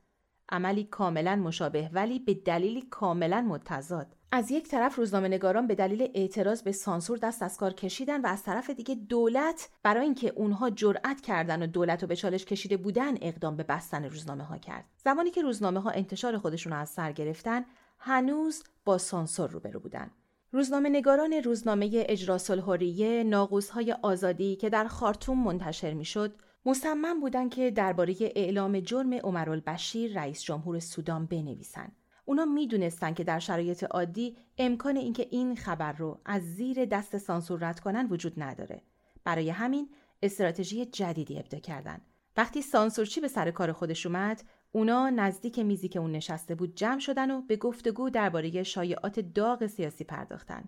عملی 0.49 0.83
کاملا 0.83 1.35
مشابه 1.35 1.89
ولی 1.93 2.19
به 2.19 2.33
دلیلی 2.33 2.81
کاملا 2.81 3.41
متضاد. 3.41 4.15
از 4.31 4.51
یک 4.51 4.67
طرف 4.67 4.95
روزنامه 4.95 5.27
نگاران 5.27 5.67
به 5.67 5.75
دلیل 5.75 6.11
اعتراض 6.13 6.61
به 6.61 6.71
سانسور 6.71 7.17
دست 7.17 7.43
از 7.43 7.57
کار 7.57 7.73
کشیدن 7.73 8.21
و 8.21 8.27
از 8.27 8.43
طرف 8.43 8.69
دیگه 8.69 8.95
دولت 8.95 9.69
برای 9.83 10.03
اینکه 10.03 10.33
اونها 10.35 10.69
جرأت 10.69 11.21
کردن 11.21 11.63
و 11.63 11.67
دولت 11.67 12.01
رو 12.01 12.07
به 12.07 12.15
چالش 12.15 12.45
کشیده 12.45 12.77
بودن 12.77 13.15
اقدام 13.21 13.55
به 13.55 13.63
بستن 13.63 14.05
روزنامه 14.05 14.43
ها 14.43 14.57
کرد. 14.57 14.85
زمانی 15.03 15.31
که 15.31 15.41
روزنامه 15.41 15.79
ها 15.79 15.89
انتشار 15.89 16.37
خودشون 16.37 16.73
رو 16.73 16.79
از 16.79 16.89
سر 16.89 17.11
گرفتن 17.11 17.65
هنوز 17.99 18.63
با 18.85 18.97
سانسور 18.97 19.49
روبرو 19.49 19.79
بودن. 19.79 20.11
روزنامه 20.51 20.89
نگاران 20.89 21.33
روزنامه 21.33 21.89
اجراس 21.93 22.49
الحریه 22.49 23.23
ناقوس 23.23 23.69
های 23.69 23.95
آزادی 24.01 24.55
که 24.55 24.69
در 24.69 24.87
خارتوم 24.87 25.43
منتشر 25.43 25.93
می‌شد 25.93 26.35
مصمم 26.67 27.19
بودند 27.19 27.51
که 27.53 27.71
درباره 27.71 28.15
اعلام 28.19 28.79
جرم 28.79 29.13
عمرالبشیر 29.13 30.19
رئیس 30.19 30.43
جمهور 30.43 30.79
سودان 30.79 31.25
بنویسند. 31.25 31.95
اونا 32.25 32.45
می‌دونستن 32.45 33.13
که 33.13 33.23
در 33.23 33.39
شرایط 33.39 33.83
عادی 33.83 34.37
امکان 34.57 34.97
اینکه 34.97 35.27
این 35.31 35.55
خبر 35.55 35.91
رو 35.91 36.21
از 36.25 36.41
زیر 36.41 36.85
دست 36.85 37.17
سانسور 37.17 37.69
رد 37.69 37.79
کنن 37.79 38.07
وجود 38.07 38.33
نداره. 38.37 38.81
برای 39.23 39.49
همین 39.49 39.89
استراتژی 40.23 40.85
جدیدی 40.85 41.39
ابدا 41.39 41.59
کردن. 41.59 42.01
وقتی 42.37 42.61
سانسورچی 42.61 43.21
به 43.21 43.27
سر 43.27 43.51
کار 43.51 43.71
خودش 43.71 44.05
اومد، 44.05 44.43
اونا 44.71 45.09
نزدیک 45.09 45.59
میزی 45.59 45.87
که 45.87 45.99
اون 45.99 46.11
نشسته 46.11 46.55
بود 46.55 46.75
جمع 46.75 46.99
شدن 46.99 47.31
و 47.31 47.41
به 47.41 47.55
گفتگو 47.55 48.09
درباره 48.09 48.63
شایعات 48.63 49.19
داغ 49.19 49.67
سیاسی 49.67 50.03
پرداختن. 50.03 50.63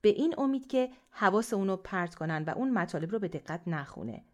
به 0.00 0.08
این 0.08 0.34
امید 0.38 0.66
که 0.66 0.90
حواس 1.10 1.52
اونو 1.52 1.76
پرت 1.76 2.14
کنن 2.14 2.44
و 2.46 2.50
اون 2.50 2.70
مطالب 2.70 3.12
رو 3.12 3.18
به 3.18 3.28
دقت 3.28 3.68
نخونه. 3.68 4.24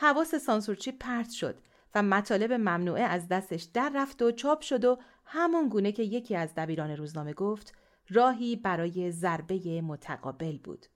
حواس 0.00 0.34
سانسورچی 0.34 0.92
پرت 0.92 1.30
شد 1.30 1.60
و 1.94 2.02
مطالب 2.02 2.52
ممنوعه 2.52 3.02
از 3.02 3.28
دستش 3.28 3.62
در 3.62 3.92
رفت 3.94 4.22
و 4.22 4.32
چاپ 4.32 4.60
شد 4.60 4.84
و 4.84 4.98
همون 5.24 5.68
گونه 5.68 5.92
که 5.92 6.02
یکی 6.02 6.36
از 6.36 6.54
دبیران 6.54 6.90
روزنامه 6.90 7.32
گفت 7.32 7.74
راهی 8.08 8.56
برای 8.56 9.10
ضربه 9.10 9.80
متقابل 9.80 10.58
بود. 10.58 10.86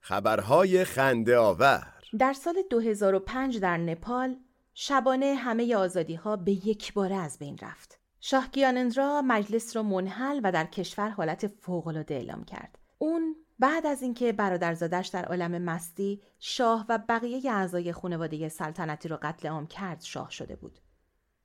خبرهای 0.00 0.84
خنده 0.84 1.38
آور 1.38 1.86
در 2.18 2.32
سال 2.32 2.54
2005 2.70 3.58
در 3.58 3.76
نپال 3.76 4.36
شبانه 4.74 5.34
همه 5.34 5.76
آزادی 5.76 6.14
ها 6.14 6.36
به 6.36 6.52
یک 6.52 6.92
باره 6.92 7.16
از 7.16 7.38
بین 7.38 7.58
رفت. 7.62 7.98
شاه 8.20 8.48
گیانندرا 8.52 9.22
مجلس 9.22 9.76
را 9.76 9.82
منحل 9.82 10.40
و 10.44 10.52
در 10.52 10.64
کشور 10.64 11.08
حالت 11.08 11.46
فوق‌العاده 11.46 12.14
اعلام 12.14 12.44
کرد. 12.44 12.78
اون 12.98 13.36
بعد 13.58 13.86
از 13.86 14.02
اینکه 14.02 14.32
برادرزادش 14.32 15.08
در 15.08 15.24
عالم 15.24 15.62
مستی 15.62 16.22
شاه 16.38 16.86
و 16.88 16.98
بقیه 17.08 17.52
اعضای 17.52 17.92
خانواده 17.92 18.48
سلطنتی 18.48 19.08
را 19.08 19.16
قتل 19.22 19.48
عام 19.48 19.66
کرد 19.66 20.00
شاه 20.00 20.30
شده 20.30 20.56
بود. 20.56 20.78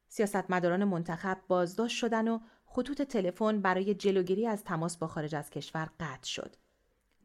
سیاستمداران 0.08 0.84
منتخب 0.84 1.38
بازداشت 1.48 1.98
شدن 1.98 2.28
و 2.28 2.40
خطوط 2.66 3.02
تلفن 3.02 3.62
برای 3.62 3.94
جلوگیری 3.94 4.48
از 4.48 4.64
تماس 4.64 4.98
با 4.98 5.08
خارج 5.08 5.36
از 5.36 5.50
کشور 5.50 5.90
قطع 6.00 6.28
شد. 6.28 6.56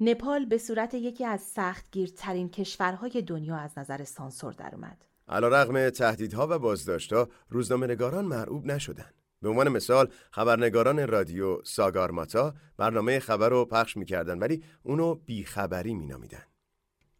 نپال 0.01 0.45
به 0.45 0.59
صورت 0.59 0.95
یکی 0.95 1.25
از 1.25 1.41
سختگیرترین 1.41 2.49
کشورهای 2.49 3.23
دنیا 3.23 3.57
از 3.57 3.79
نظر 3.79 4.05
سانسور 4.05 4.53
درآمد. 4.53 5.05
علیرغم 5.29 5.91
تهدیدها 5.91 6.47
و 6.51 6.59
بازداشتها 6.59 7.29
روزنامه‌نگاران 7.49 8.25
مرعوب 8.25 8.67
نشدند. 8.67 9.22
به 9.43 9.49
عنوان 9.49 9.69
مثال 9.69 10.09
خبرنگاران 10.31 11.09
رادیو 11.09 11.65
ساگارماتا 11.65 12.55
برنامه 12.77 13.19
خبر 13.19 13.49
رو 13.49 13.65
پخش 13.65 13.97
می‌کردن 13.97 14.39
ولی 14.39 14.63
اونو 14.83 15.15
بیخبری 15.15 15.95
مینامیدن. 15.95 16.43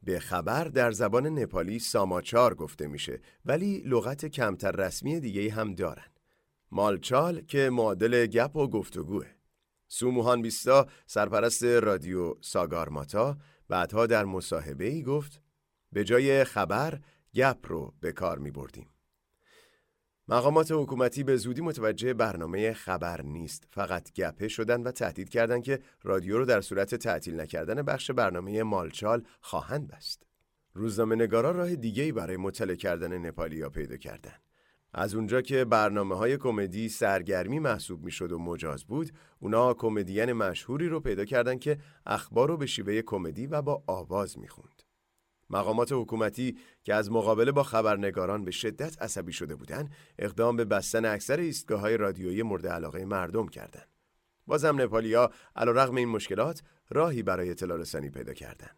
به 0.03 0.21
خبر 0.21 0.65
در 0.65 0.91
زبان 0.91 1.27
نپالی 1.27 1.79
ساماچار 1.79 2.55
گفته 2.55 2.87
میشه 2.87 3.21
ولی 3.45 3.83
لغت 3.87 4.27
کمتر 4.27 4.71
رسمی 4.73 5.21
دیگه 5.21 5.53
هم 5.53 5.75
دارن. 5.75 6.05
مالچال 6.71 7.41
که 7.41 7.71
معادل 7.71 8.27
گپ 8.27 8.57
و 8.57 8.69
گفتگوه. 8.69 9.27
سوموهان 9.89 10.43
بیستا 10.43 10.87
سرپرست 11.07 11.65
رادیو 11.65 12.35
ساگارماتا 12.41 13.37
بعدها 13.69 14.07
در 14.07 14.25
مصاحبه 14.25 14.85
ای 14.85 15.03
گفت 15.03 15.43
به 15.93 16.05
جای 16.05 16.45
خبر 16.45 17.01
گپ 17.35 17.59
رو 17.69 17.95
به 18.01 18.13
کار 18.13 18.39
می 18.39 18.51
بردیم. 18.51 18.92
مقامات 20.33 20.73
حکومتی 20.73 21.25
به 21.25 21.37
زودی 21.37 21.61
متوجه 21.61 22.15
برنامه 22.15 22.73
خبر 22.73 23.23
نیست. 23.23 23.65
فقط 23.71 24.13
گپه 24.13 24.49
شدن 24.49 24.83
و 24.83 24.91
تهدید 24.91 25.29
کردند 25.29 25.63
که 25.63 25.79
رادیو 26.03 26.39
رو 26.39 26.45
در 26.45 26.61
صورت 26.61 26.95
تعطیل 26.95 27.41
نکردن 27.41 27.83
بخش 27.83 28.11
برنامه 28.11 28.63
مالچال 28.63 29.23
خواهند 29.41 29.89
بست. 29.89 30.23
روزنامه‌نگارا 30.75 31.51
راه 31.51 31.77
دیگه‌ای 31.77 32.13
برای 32.13 32.37
مطلع 32.37 32.75
کردن 32.75 33.19
نپالیا 33.19 33.71
پیدا 33.71 33.97
کردن. 33.97 34.35
از 34.95 35.15
اونجا 35.15 35.41
که 35.41 35.65
برنامه 35.65 36.17
های 36.17 36.37
کمدی 36.37 36.89
سرگرمی 36.89 37.59
محسوب 37.59 38.05
می‌شد 38.05 38.33
و 38.33 38.39
مجاز 38.39 38.85
بود 38.85 39.11
اونا 39.41 39.75
کمدین 39.75 40.33
مشهوری 40.33 40.89
رو 40.89 41.01
پیدا 41.01 41.25
کردن 41.25 41.59
که 41.59 41.79
اخبار 42.07 42.49
رو 42.49 42.57
به 42.57 42.67
شیوه 42.67 43.03
کمدی 43.03 43.47
و 43.47 43.63
با 43.63 43.83
آواز 43.87 44.39
می‌خوند. 44.39 44.82
مقامات 45.53 45.93
حکومتی 45.93 46.59
که 46.85 46.95
از 46.95 47.11
مقابله 47.11 47.53
با 47.53 47.63
خبرنگاران 47.63 48.45
به 48.45 48.51
شدت 48.51 49.03
عصبی 49.03 49.33
شده 49.33 49.55
بودند 49.55 49.95
اقدام 50.19 50.57
به 50.57 50.65
بستن 50.65 51.05
اکثر 51.05 51.37
ایستگاه 51.37 51.81
های 51.81 51.97
رادیویی 51.97 52.43
مورد 52.43 52.67
علاقه 52.67 53.05
مردم 53.05 53.49
کردند 53.49 53.89
بازم 54.47 54.81
نپالیا 54.81 55.31
علیرغم 55.57 55.95
این 55.95 56.09
مشکلات 56.09 56.63
راهی 56.91 57.23
برای 57.23 57.51
اطلاع 57.51 57.79
رسانی 57.79 58.11
پیدا 58.11 58.35
کردند 58.35 58.77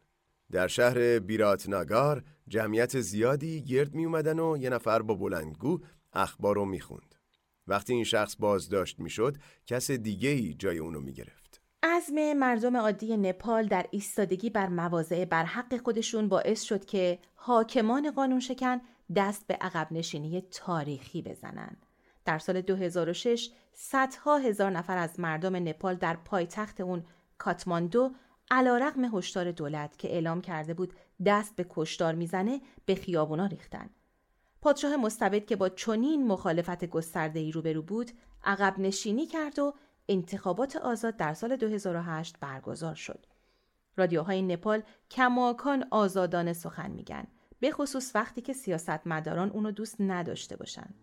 در 0.52 0.68
شهر 0.68 1.18
بیرات 1.18 1.68
ناگار 1.68 2.24
جمعیت 2.48 3.00
زیادی 3.00 3.62
گرد 3.62 3.94
می 3.94 4.04
اومدن 4.04 4.38
و 4.38 4.56
یه 4.56 4.70
نفر 4.70 5.02
با 5.02 5.14
بلندگو 5.14 5.80
اخبار 6.12 6.54
رو 6.54 6.64
می‌خوند. 6.64 7.14
وقتی 7.66 7.92
این 7.92 8.04
شخص 8.04 8.36
بازداشت 8.38 9.00
می‌شد 9.00 9.36
کس 9.66 9.90
دیگه 9.90 10.28
ای 10.28 10.54
جای 10.54 10.78
اونو 10.78 11.00
می‌گرفت. 11.00 11.43
عزم 11.86 12.32
مردم 12.32 12.76
عادی 12.76 13.16
نپال 13.16 13.66
در 13.66 13.86
ایستادگی 13.90 14.50
بر 14.50 14.68
مواضع 14.68 15.24
بر 15.24 15.44
حق 15.44 15.76
خودشون 15.76 16.28
باعث 16.28 16.62
شد 16.62 16.84
که 16.84 17.18
حاکمان 17.34 18.10
قانون 18.10 18.40
شکن 18.40 18.80
دست 19.16 19.46
به 19.46 19.54
عقب 19.54 19.88
نشینی 19.90 20.40
تاریخی 20.40 21.22
بزنن. 21.22 21.76
در 22.24 22.38
سال 22.38 22.60
2006 22.60 23.50
صدها 23.72 24.38
هزار 24.38 24.70
نفر 24.70 24.96
از 24.96 25.20
مردم 25.20 25.56
نپال 25.56 25.94
در 25.94 26.16
پایتخت 26.16 26.80
اون 26.80 27.04
کاتماندو 27.38 28.10
علا 28.50 28.76
رقم 28.76 29.16
هشدار 29.16 29.52
دولت 29.52 29.98
که 29.98 30.12
اعلام 30.12 30.40
کرده 30.40 30.74
بود 30.74 30.94
دست 31.26 31.56
به 31.56 31.66
کشتار 31.70 32.14
می‌زنه 32.14 32.60
به 32.86 32.94
خیابونا 32.94 33.46
ریختن. 33.46 33.90
پادشاه 34.62 34.96
مستبد 34.96 35.46
که 35.46 35.56
با 35.56 35.68
چنین 35.68 36.26
مخالفت 36.26 36.84
گسترده 36.84 37.40
ای 37.40 37.52
روبرو 37.52 37.82
بود 37.82 38.10
عقب 38.44 38.74
نشینی 38.78 39.26
کرد 39.26 39.58
و 39.58 39.74
انتخابات 40.08 40.76
آزاد 40.76 41.16
در 41.16 41.34
سال 41.34 41.56
2008 41.56 42.36
برگزار 42.40 42.94
شد. 42.94 43.26
رادیوهای 43.96 44.42
نپال 44.42 44.82
کماکان 45.10 45.84
آزادانه 45.90 46.52
سخن 46.52 46.90
میگن 46.90 47.26
به 47.60 47.70
خصوص 47.70 48.16
وقتی 48.16 48.40
که 48.40 48.52
سیاستمداران 48.52 49.50
اونو 49.50 49.70
دوست 49.70 49.96
نداشته 50.00 50.56
باشن. 50.56 50.94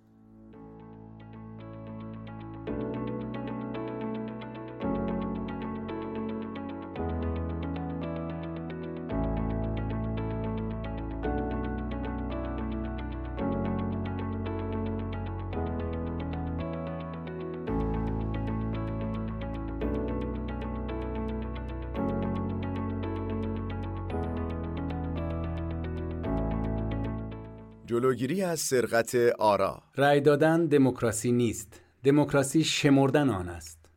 جلوگیری 28.11 28.41
از 28.41 28.59
سرقت 28.59 29.15
آرا. 29.39 29.83
رأی 29.97 30.21
دادن 30.21 30.65
دموکراسی 30.65 31.31
نیست. 31.31 31.81
دموکراسی 32.03 32.63
شمردن 32.63 33.29
آن 33.29 33.49
است. 33.49 33.89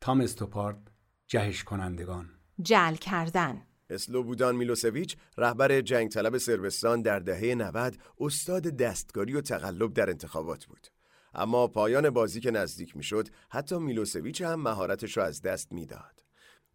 تام 0.00 0.20
استوپارد 0.20 0.90
جهش 1.26 1.64
کنندگان. 1.64 2.30
جل 2.62 2.94
کردن. 2.94 3.62
اسلوبودان 3.90 4.56
میلوسویچ 4.56 5.16
رهبر 5.38 5.80
جنگ 5.80 6.08
طلب 6.10 6.38
سربستان 6.38 7.02
در 7.02 7.18
دهه 7.18 7.54
90 7.54 7.96
استاد 8.20 8.62
دستکاری 8.62 9.34
و 9.34 9.40
تقلب 9.40 9.92
در 9.92 10.10
انتخابات 10.10 10.64
بود. 10.64 10.86
اما 11.34 11.66
پایان 11.66 12.10
بازی 12.10 12.40
که 12.40 12.50
نزدیک 12.50 12.96
می‌شد 12.96 13.28
حتی 13.50 13.78
میلوسویچ 13.78 14.42
هم 14.42 14.60
مهارتش 14.60 15.16
رو 15.16 15.22
از 15.22 15.42
دست 15.42 15.72
می‌داد. 15.72 16.24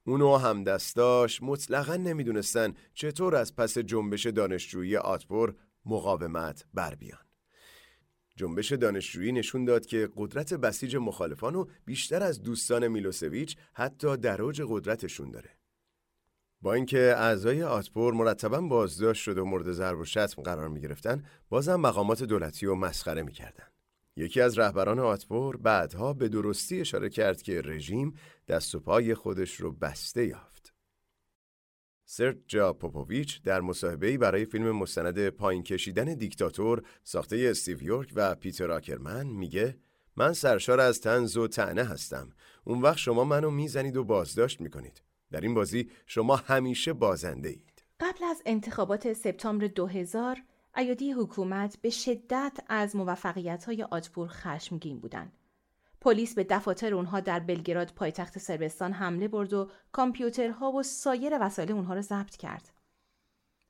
اونو 0.08 0.38
هم 0.38 0.64
دستاش 0.64 1.44
مطلقا 1.44 1.96
نمی‌دونستن 1.96 2.74
چطور 2.94 3.36
از 3.36 3.56
پس 3.56 3.78
جنبش 3.78 4.26
دانشجویی 4.26 4.98
آتپور 4.98 5.56
مقاومت 5.86 6.66
بر 6.74 6.96
بیان. 6.96 7.20
جنبش 8.36 8.72
دانشجویی 8.72 9.32
نشون 9.32 9.66
داد 9.66 9.86
که 9.86 10.10
قدرت 10.16 10.54
بسیج 10.54 10.96
مخالفان 10.96 11.54
رو 11.54 11.70
بیشتر 11.86 12.24
از 12.24 12.42
دوستان 12.42 12.88
میلوسویچ 12.88 13.58
حتی 13.74 14.18
در 14.18 14.42
اوج 14.42 14.62
قدرتشون 14.68 15.32
داره. 15.32 15.50
با 16.62 16.74
اینکه 16.74 17.00
اعضای 17.18 17.64
آتپور 17.64 18.14
مرتبا 18.14 18.62
بازداشت 18.62 19.24
شده 19.24 19.42
و 19.42 19.46
مورد 19.46 19.72
ضرب 19.72 20.00
و 20.00 20.06
شتم 20.06 20.42
قرار 20.42 20.70
می 20.70 20.82
گرفتن، 20.82 21.24
بازم 21.50 21.76
مقامات 21.76 22.24
دولتی 22.24 22.66
رو 22.66 22.76
مسخره 22.76 23.24
می 23.24 23.32
کردن. 23.32 23.68
یکی 24.16 24.42
از 24.42 24.60
رهبران 24.60 25.00
آتپور 25.00 25.58
بعدها 25.58 26.14
به 26.14 26.30
درستی 26.30 26.82
اشاره 26.82 27.10
کرد 27.10 27.42
که 27.42 27.62
رژیم 27.62 28.14
دست 28.48 28.76
و 28.76 28.80
پای 28.80 29.16
خودش 29.16 29.56
رو 29.56 29.72
بسته 29.72 30.28
یافت. 30.28 30.59
سرجا 32.12 32.74
پوپوویچ 32.74 33.42
در 33.42 33.62
مصاحبه‌ای 33.62 34.18
برای 34.18 34.46
فیلم 34.46 34.72
مستند 34.72 35.30
پایین 35.30 35.64
کشیدن 35.64 36.06
دیکتاتور 36.06 36.84
ساخته 37.04 37.48
استیو 37.50 37.84
یورک 37.84 38.12
و 38.16 38.36
پیتر 38.36 38.72
آکرمن 38.72 39.28
میگه 39.28 39.78
من 40.18 40.34
سرشار 40.34 40.80
از 40.80 41.02
طنز 41.02 41.38
و 41.38 41.48
طعنه 41.48 41.84
هستم. 41.84 42.30
اون 42.64 42.82
وقت 42.82 42.98
شما 42.98 43.24
منو 43.24 43.50
می‌زنید 43.52 43.98
و 43.98 44.04
بازداشت 44.04 44.62
می‌کنید. 44.62 45.02
در 45.32 45.42
این 45.42 45.54
بازی 45.54 45.90
شما 46.06 46.36
همیشه 46.36 46.94
بازنده 46.94 47.50
اید 47.50 47.84
قبل 48.00 48.24
از 48.24 48.42
انتخابات 48.46 49.14
سپتامبر 49.14 49.68
2000 49.68 50.38
ایادی 50.78 51.12
حکومت 51.12 51.78
به 51.82 51.90
شدت 51.90 52.58
از 52.68 52.96
موفقیت 52.96 53.66
های 53.66 53.84
آتپور 53.84 54.28
خشمگین 54.28 55.00
بودند. 55.00 55.39
پلیس 56.02 56.36
به 56.36 56.44
دفاتر 56.44 56.94
اونها 56.94 57.20
در 57.20 57.40
بلگراد 57.40 57.92
پایتخت 57.92 58.38
صربستان 58.38 58.94
حمله 58.94 59.28
برد 59.28 59.54
و 59.54 59.72
کامپیوترها 59.92 60.72
و 60.72 60.84
سایر 60.84 61.38
وسایل 61.42 61.72
اونها 61.72 61.94
رو 61.94 62.02
ضبط 62.02 62.36
کرد. 62.36 62.74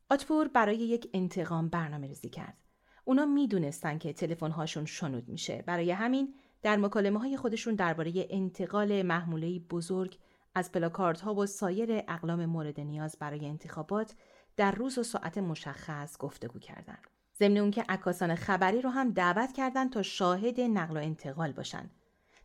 آتپور 0.09 0.47
برای 0.47 0.77
یک 0.77 1.09
انتقام 1.13 1.69
برنامه 1.69 2.07
ریزی 2.07 2.29
کرد. 2.29 2.57
اونا 3.05 3.25
می‌دونستن 3.25 3.97
که 3.97 4.13
تلفن 4.13 4.51
هاشون 4.51 4.85
شنود 4.85 5.29
میشه. 5.29 5.63
برای 5.67 5.91
همین 5.91 6.33
در 6.61 6.77
مکالمه 6.77 7.19
های 7.19 7.37
خودشون 7.37 7.75
درباره 7.75 8.27
انتقال 8.29 9.01
محموله 9.01 9.59
بزرگ 9.59 10.17
از 10.55 10.71
پلاکارت 10.71 11.21
ها 11.21 11.35
و 11.35 11.45
سایر 11.45 12.03
اقلام 12.07 12.45
مورد 12.45 12.79
نیاز 12.79 13.17
برای 13.19 13.45
انتخابات 13.45 14.15
در 14.57 14.71
روز 14.71 14.97
و 14.97 15.03
ساعت 15.03 15.37
مشخص 15.37 16.17
گفتگو 16.17 16.59
کردند. 16.59 17.07
ضمن 17.39 17.57
اون 17.57 17.71
که 17.71 17.85
عکاسان 17.89 18.35
خبری 18.35 18.81
رو 18.81 18.89
هم 18.89 19.11
دعوت 19.11 19.53
کردند 19.53 19.91
تا 19.91 20.01
شاهد 20.01 20.61
نقل 20.61 20.97
و 20.97 20.99
انتقال 20.99 21.51
باشند. 21.51 21.91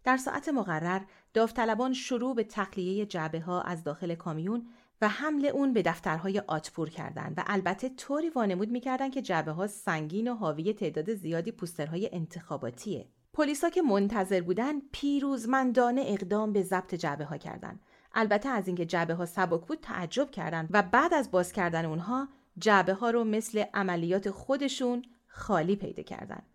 در 0.05 0.17
ساعت 0.17 0.49
مقرر 0.49 1.01
داوطلبان 1.35 1.93
شروع 1.93 2.35
به 2.35 2.45
تخلیه 2.45 3.07
جعبه 3.07 3.41
ها 3.41 3.63
از 3.63 3.85
داخل 3.85 4.15
کامیون 4.15 4.67
و 5.01 5.09
حمل 5.09 5.47
اون 5.47 5.73
به 5.73 5.83
دفترهای 5.83 6.43
آتپور 6.47 6.91
کردند 6.91 7.35
و 7.37 7.45
البته 7.47 7.89
طوری 7.89 8.31
وانمود 8.31 8.71
می‌کردند 8.71 9.13
که 9.13 9.23
جعبه 9.23 9.53
ها 9.53 9.67
سنگین 9.67 10.29
و 10.29 10.35
حاوی 10.35 10.73
تعداد 10.73 11.15
زیادی 11.15 11.53
پوسترهای 11.53 12.11
انتخاباتیه. 12.13 13.09
پلیسا 13.33 13.71
که 13.71 13.83
منتظر 13.83 14.41
بودن 14.41 14.81
پیروزمندانه 14.93 16.03
اقدام 16.07 16.53
به 16.53 16.63
ضبط 16.63 16.95
جعبه 16.95 17.25
ها 17.25 17.37
کردند. 17.37 17.81
البته 18.15 18.49
از 18.49 18.67
اینکه 18.67 18.87
جعبه 18.87 19.15
ها 19.15 19.27
سبک 19.27 19.67
بود 19.67 19.79
تعجب 19.83 20.31
کردند 20.31 20.69
و 20.71 20.83
بعد 20.83 21.15
از 21.15 21.31
باز 21.31 21.53
کردن 21.53 21.85
اونها 21.85 22.29
جعبه 22.59 22.95
ها 22.95 23.11
رو 23.11 23.25
مثل 23.25 23.65
عملیات 23.75 24.31
خودشون 24.31 25.03
خالی 25.27 25.77
پیدا 25.77 26.03
کردند. 26.03 26.54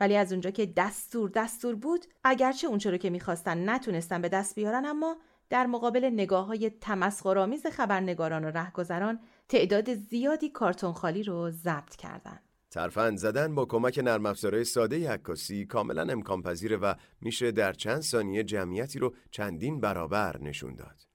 ولی 0.00 0.16
از 0.16 0.32
اونجا 0.32 0.50
که 0.50 0.66
دستور 0.66 1.30
دستور 1.30 1.74
بود 1.74 2.06
اگرچه 2.24 2.66
اونچه 2.66 2.90
رو 2.90 2.96
که 2.96 3.10
می‌خواستن 3.10 3.68
نتونستن 3.68 4.22
به 4.22 4.28
دست 4.28 4.54
بیارن 4.54 4.84
اما 4.84 5.16
در 5.50 5.66
مقابل 5.66 6.04
نگاه 6.04 6.46
های 6.46 6.70
تمسخرآمیز 6.70 7.66
خبرنگاران 7.66 8.44
و 8.44 8.48
رهگذران 8.48 9.20
تعداد 9.48 9.94
زیادی 9.94 10.50
کارتون 10.50 10.92
خالی 10.92 11.22
رو 11.22 11.50
ضبط 11.50 11.96
کردن. 11.96 12.40
ترفند 12.70 13.18
زدن 13.18 13.54
با 13.54 13.64
کمک 13.64 13.98
نرم 13.98 14.26
افزارهای 14.26 14.64
ساده 14.64 15.10
عکاسی 15.10 15.66
کاملا 15.66 16.02
امکان 16.12 16.42
پذیره 16.42 16.76
و 16.76 16.94
میشه 17.20 17.52
در 17.52 17.72
چند 17.72 18.00
ثانیه 18.00 18.44
جمعیتی 18.44 18.98
رو 18.98 19.14
چندین 19.30 19.80
برابر 19.80 20.40
نشون 20.42 20.74
داد. 20.74 21.05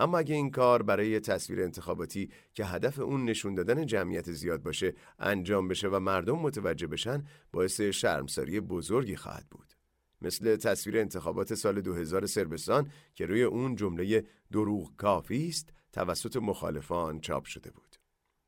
اما 0.00 0.18
اگه 0.18 0.34
این 0.34 0.50
کار 0.50 0.82
برای 0.82 1.20
تصویر 1.20 1.62
انتخاباتی 1.62 2.30
که 2.54 2.64
هدف 2.64 2.98
اون 2.98 3.24
نشون 3.24 3.54
دادن 3.54 3.86
جمعیت 3.86 4.32
زیاد 4.32 4.62
باشه 4.62 4.94
انجام 5.18 5.68
بشه 5.68 5.88
و 5.88 6.00
مردم 6.00 6.38
متوجه 6.38 6.86
بشن 6.86 7.24
باعث 7.52 7.80
شرمساری 7.80 8.60
بزرگی 8.60 9.16
خواهد 9.16 9.46
بود. 9.50 9.74
مثل 10.22 10.56
تصویر 10.56 10.98
انتخابات 10.98 11.54
سال 11.54 11.80
2000 11.80 12.26
سربستان 12.26 12.90
که 13.14 13.26
روی 13.26 13.42
اون 13.42 13.76
جمله 13.76 14.24
دروغ 14.52 14.96
کافی 14.96 15.48
است 15.48 15.72
توسط 15.92 16.36
مخالفان 16.36 17.20
چاپ 17.20 17.44
شده 17.44 17.70
بود. 17.70 17.89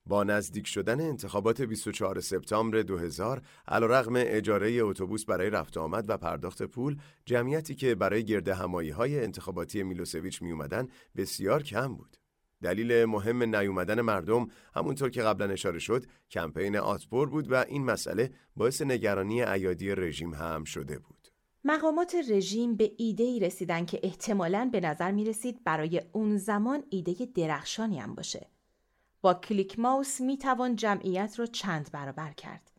با 0.06 0.24
نزدیک 0.24 0.66
شدن 0.66 1.00
انتخابات 1.00 1.62
24 1.62 2.20
سپتامبر 2.20 2.82
2000 2.82 3.42
علیرغم 3.68 4.12
اجاره 4.16 4.70
اتوبوس 4.82 5.24
برای 5.24 5.50
رفت 5.50 5.76
آمد 5.76 6.04
و 6.10 6.16
پرداخت 6.16 6.62
پول 6.62 6.96
جمعیتی 7.24 7.74
که 7.74 7.94
برای 7.94 8.24
گرد 8.24 8.48
همایی 8.48 8.90
های 8.90 9.24
انتخاباتی 9.24 9.82
میلوسویچ 9.82 10.42
می 10.42 10.52
اومدن 10.52 10.88
بسیار 11.16 11.62
کم 11.62 11.94
بود 11.94 12.16
دلیل 12.62 13.04
مهم 13.04 13.56
نیومدن 13.56 14.00
مردم 14.00 14.48
همونطور 14.74 15.10
که 15.10 15.22
قبلا 15.22 15.52
اشاره 15.52 15.78
شد 15.78 16.06
کمپین 16.30 16.76
آتبور 16.76 17.28
بود 17.28 17.52
و 17.52 17.54
این 17.54 17.84
مسئله 17.84 18.30
باعث 18.56 18.82
نگرانی 18.82 19.42
ایادی 19.42 19.94
رژیم 19.94 20.34
هم 20.34 20.64
شده 20.64 20.98
بود. 20.98 21.28
مقامات 21.64 22.16
رژیم 22.30 22.76
به 22.76 22.92
ایده 22.98 23.24
ای 23.24 23.40
رسیدن 23.40 23.84
که 23.84 24.00
احتمالاً 24.02 24.68
به 24.72 24.80
نظر 24.80 25.12
می 25.12 25.24
رسید 25.24 25.64
برای 25.64 26.02
اون 26.12 26.36
زمان 26.36 26.84
ایده 26.90 27.28
درخشانی 27.34 27.98
هم 27.98 28.14
باشه. 28.14 28.51
با 29.22 29.34
کلیک 29.34 29.78
ماوس 29.78 30.20
می 30.20 30.38
توان 30.38 30.76
جمعیت 30.76 31.38
رو 31.38 31.46
چند 31.46 31.90
برابر 31.92 32.32
کرد. 32.32 32.70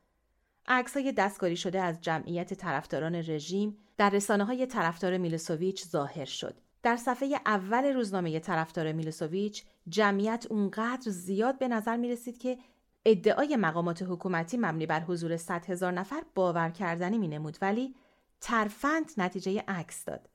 عکس 0.68 0.98
های 0.98 1.12
دستکاری 1.12 1.58
شده 1.58 1.82
از 1.82 2.02
جمعیت 2.02 2.54
طرفداران 2.54 3.16
رژیم 3.16 3.78
در 3.98 4.10
رسانه 4.10 4.46
های 4.46 4.66
طرفدار 4.66 5.18
میلوسوویچ 5.18 5.86
ظاهر 5.86 6.26
شد. 6.26 6.60
در 6.84 6.96
صفحه 6.96 7.40
اول 7.46 7.86
روزنامه 7.86 8.40
طرفدار 8.40 8.92
میلوسوویچ 8.92 9.64
جمعیت 9.90 10.46
اونقدر 10.50 11.12
زیاد 11.12 11.60
به 11.60 11.68
نظر 11.68 11.98
می 11.98 12.10
رسید 12.10 12.38
که 12.38 12.58
ادعای 13.06 13.56
مقامات 13.56 14.02
حکومتی 14.02 14.58
مبنی 14.58 14.86
بر 14.86 15.00
حضور 15.00 15.38
100 15.38 15.66
هزار 15.66 15.92
نفر 15.92 16.24
باور 16.36 16.70
کردنی 16.70 17.18
می 17.18 17.28
نمود 17.28 17.58
ولی 17.62 17.96
ترفند 18.42 19.12
نتیجه 19.18 19.64
عکس 19.68 20.06
داد. 20.06 20.30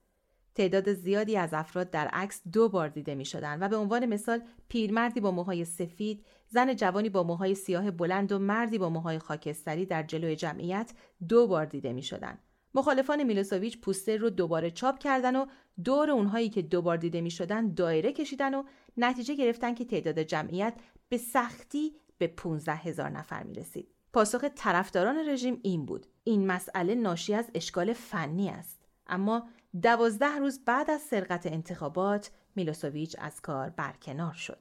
تعداد 0.59 0.93
زیادی 0.93 1.37
از 1.37 1.55
افراد 1.55 1.91
در 1.91 2.09
عکس 2.09 2.43
دو 2.53 2.69
بار 2.69 2.89
دیده 2.89 3.15
می 3.15 3.25
شدن 3.25 3.63
و 3.63 3.69
به 3.69 3.77
عنوان 3.77 4.07
مثال 4.07 4.43
پیرمردی 4.69 5.21
با 5.21 5.31
موهای 5.31 5.65
سفید، 5.65 6.25
زن 6.49 6.77
جوانی 6.77 7.09
با 7.09 7.23
موهای 7.23 7.55
سیاه 7.55 7.91
بلند 7.91 8.33
و 8.33 8.39
مردی 8.39 8.79
با 8.79 8.89
موهای 8.89 9.19
خاکستری 9.19 9.87
در 9.87 10.03
جلوی 10.03 10.37
جمعیت 10.37 10.93
دو 11.29 11.47
بار 11.47 11.67
دیده 11.67 11.93
می 11.93 12.03
شدن. 12.03 12.39
مخالفان 12.75 13.23
میلوسوویچ 13.23 13.81
پوستر 13.81 14.17
رو 14.17 14.31
دوباره 14.31 14.71
چاپ 14.71 14.99
کردن 14.99 15.37
و 15.37 15.47
دور 15.85 16.11
اونهایی 16.11 16.49
که 16.49 16.63
دوبار 16.63 16.97
دیده 16.97 17.21
می 17.21 17.31
شدن 17.31 17.75
دایره 17.75 18.13
کشیدن 18.13 18.55
و 18.55 18.63
نتیجه 18.97 19.35
گرفتن 19.35 19.75
که 19.75 19.85
تعداد 19.85 20.19
جمعیت 20.19 20.75
به 21.09 21.17
سختی 21.17 21.95
به 22.19 22.27
15 22.27 22.73
هزار 22.73 23.11
نفر 23.11 23.43
می 23.43 23.55
رسید. 23.55 23.89
پاسخ 24.13 24.45
طرفداران 24.45 25.29
رژیم 25.29 25.61
این 25.63 25.87
بود. 25.87 26.07
این 26.25 26.47
مسئله 26.47 26.95
ناشی 26.95 27.35
از 27.35 27.51
اشکال 27.55 27.93
فنی 27.93 28.49
است. 28.49 28.89
اما 29.07 29.49
دوازده 29.83 30.39
روز 30.39 30.65
بعد 30.65 30.91
از 30.91 31.01
سرقت 31.01 31.47
انتخابات 31.47 32.31
میلوسوویچ 32.57 33.17
از 33.19 33.41
کار 33.41 33.71
برکنار 33.71 34.33
شد. 34.33 34.59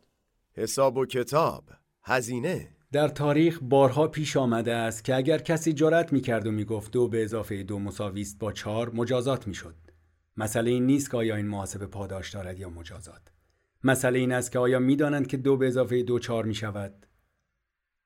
حساب 0.54 0.98
و 0.98 1.06
کتاب 1.06 1.64
هزینه 2.04 2.70
در 2.92 3.08
تاریخ 3.08 3.60
بارها 3.62 4.08
پیش 4.08 4.38
آمده 4.38 4.74
است 4.74 5.04
که 5.04 5.16
اگر 5.16 5.38
کسی 5.38 5.74
جرأت 5.74 6.14
می‌کرد 6.14 6.48
و 6.48 6.52
می‌گفت 6.52 6.92
دو 6.92 7.08
به 7.08 7.24
اضافه 7.24 7.64
دو 7.64 7.80
مساویست 7.80 8.40
با 8.40 8.52
چهار 8.52 8.90
مجازات 8.90 9.48
می‌شد. 9.48 9.76
مسئله 10.38 10.72
این 10.72 10.86
نیست 10.86 11.12
که 11.12 11.18
آیا 11.18 11.36
این 11.36 11.48
محاسبه 11.48 11.86
پاداش 11.86 12.34
دارد 12.34 12.60
یا 12.60 12.70
مجازات. 12.70 13.22
مسئله 13.84 14.20
این 14.20 14.32
است 14.32 14.52
که 14.52 14.60
آیا 14.60 14.80
می‌دانند 14.80 15.28
که 15.28 15.38
دو 15.38 15.58
به 15.58 15.68
اضافه 15.68 16.04
دو 16.04 16.20
چهار 16.20 16.46
می 16.46 16.56
شود؟ 16.56 17.06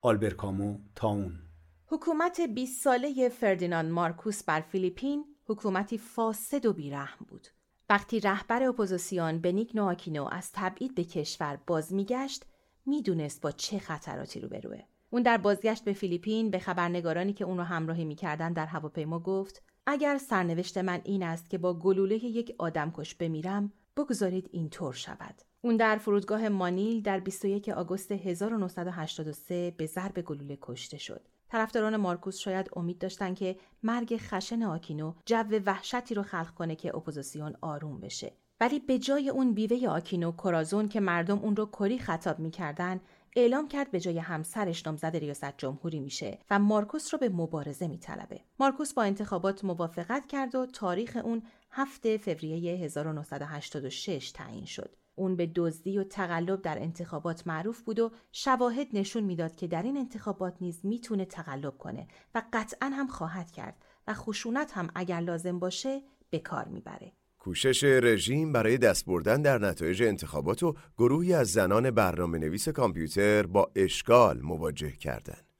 آلبر 0.01 0.29
کامو 0.29 0.79
طاعون 0.95 1.39
حکومت 1.85 2.41
20 2.41 2.83
ساله 2.83 3.29
فردیناند 3.29 3.91
مارکوس 3.91 4.43
بر 4.43 4.61
فیلیپین 4.61 5.30
حکومتی 5.51 5.97
فاسد 5.97 6.65
و 6.65 6.73
بیرحم 6.73 7.25
بود. 7.27 7.47
وقتی 7.89 8.19
رهبر 8.19 8.63
اپوزیسیون 8.63 9.39
بنیگنو 9.39 9.85
آکینو 9.85 10.27
از 10.31 10.51
تبعید 10.53 10.95
به 10.95 11.03
کشور 11.03 11.59
باز 11.67 11.93
میگشت 11.93 12.45
می‌دونست 12.85 13.41
با 13.41 13.51
چه 13.51 13.79
خطراتی 13.79 14.39
روبروه. 14.39 14.79
اون 15.09 15.21
در 15.21 15.37
بازگشت 15.37 15.83
به 15.83 15.93
فیلیپین 15.93 16.51
به 16.51 16.59
خبرنگارانی 16.59 17.33
که 17.33 17.45
اون 17.45 17.57
رو 17.57 17.63
همراهی 17.63 18.05
می‌کردن 18.05 18.53
در 18.53 18.65
هواپیما 18.65 19.19
گفت 19.19 19.63
اگر 19.85 20.17
سرنوشت 20.17 20.77
من 20.77 21.01
این 21.03 21.23
است 21.23 21.49
که 21.49 21.57
با 21.57 21.73
گلوله 21.73 22.25
یک 22.25 22.55
آدمکش 22.57 23.15
بمیرم 23.15 23.73
بگذارید 23.97 24.49
اینطور 24.51 24.93
شود. 24.93 25.41
اون 25.61 25.77
در 25.77 25.97
فرودگاه 25.97 26.49
مانیل 26.49 27.01
در 27.01 27.19
21 27.19 27.69
آگوست 27.69 28.11
1983 28.11 29.71
به 29.77 29.85
ضرب 29.85 30.21
گلوله 30.21 30.57
کشته 30.61 30.97
شد. 30.97 31.27
طرفداران 31.51 31.97
مارکوس 31.97 32.37
شاید 32.37 32.69
امید 32.75 32.97
داشتن 32.97 33.33
که 33.33 33.55
مرگ 33.83 34.17
خشن 34.17 34.63
آکینو 34.63 35.13
جو 35.25 35.43
وحشتی 35.65 36.15
رو 36.15 36.23
خلق 36.23 36.53
کنه 36.53 36.75
که 36.75 36.95
اپوزیسیون 36.95 37.55
آروم 37.61 37.99
بشه. 37.99 38.33
ولی 38.59 38.79
به 38.79 38.99
جای 38.99 39.29
اون 39.29 39.53
بیوه 39.53 39.87
آکینو 39.89 40.31
کورازون 40.31 40.87
که 40.89 40.99
مردم 40.99 41.39
اون 41.39 41.55
رو 41.55 41.65
کری 41.65 41.99
خطاب 41.99 42.39
می‌کردن 42.39 42.99
اعلام 43.35 43.67
کرد 43.67 43.91
به 43.91 43.99
جای 43.99 44.19
همسرش 44.19 44.85
نامزد 44.85 45.15
ریاست 45.15 45.57
جمهوری 45.57 45.99
میشه 45.99 46.39
و 46.49 46.59
مارکوس 46.59 47.13
رو 47.13 47.19
به 47.19 47.29
مبارزه 47.29 47.87
میطلبه. 47.87 48.41
مارکوس 48.59 48.93
با 48.93 49.03
انتخابات 49.03 49.63
موافقت 49.63 50.27
کرد 50.27 50.55
و 50.55 50.65
تاریخ 50.65 51.17
اون 51.23 51.43
هفته 51.71 52.17
فوریه 52.17 52.83
1986 52.85 54.31
تعیین 54.31 54.65
شد. 54.65 54.95
اون 55.21 55.35
به 55.35 55.51
دزدی 55.55 55.97
و 55.97 56.03
تقلب 56.03 56.61
در 56.61 56.79
انتخابات 56.79 57.47
معروف 57.47 57.81
بود 57.81 57.99
و 57.99 58.11
شواهد 58.31 58.87
نشون 58.93 59.23
می‌داد 59.23 59.55
که 59.55 59.67
در 59.67 59.83
این 59.83 59.97
انتخابات 59.97 60.53
نیز 60.61 60.79
می‌تونه 60.83 61.25
تقلب 61.25 61.77
کنه 61.77 62.07
و 62.35 62.41
قطعا 62.53 62.89
هم 62.89 63.07
خواهد 63.07 63.51
کرد 63.51 63.75
و 64.07 64.13
خشونت 64.13 64.71
هم 64.71 64.89
اگر 64.95 65.19
لازم 65.19 65.59
باشه 65.59 66.01
به 66.29 66.39
کار 66.39 66.67
می‌بره. 66.67 67.11
کوشش 67.39 67.83
رژیم 67.83 68.51
برای 68.51 68.77
دست 68.77 69.05
بردن 69.05 69.41
در 69.41 69.57
نتایج 69.57 70.03
انتخابات 70.03 70.63
رو 70.63 70.75
گروهی 70.97 71.33
از 71.33 71.47
زنان 71.47 71.91
برنامه 71.91 72.37
نویس 72.37 72.69
کامپیوتر 72.69 73.45
با 73.45 73.71
اشکال 73.75 74.41
مواجه 74.41 74.91
کردند. 74.91 75.50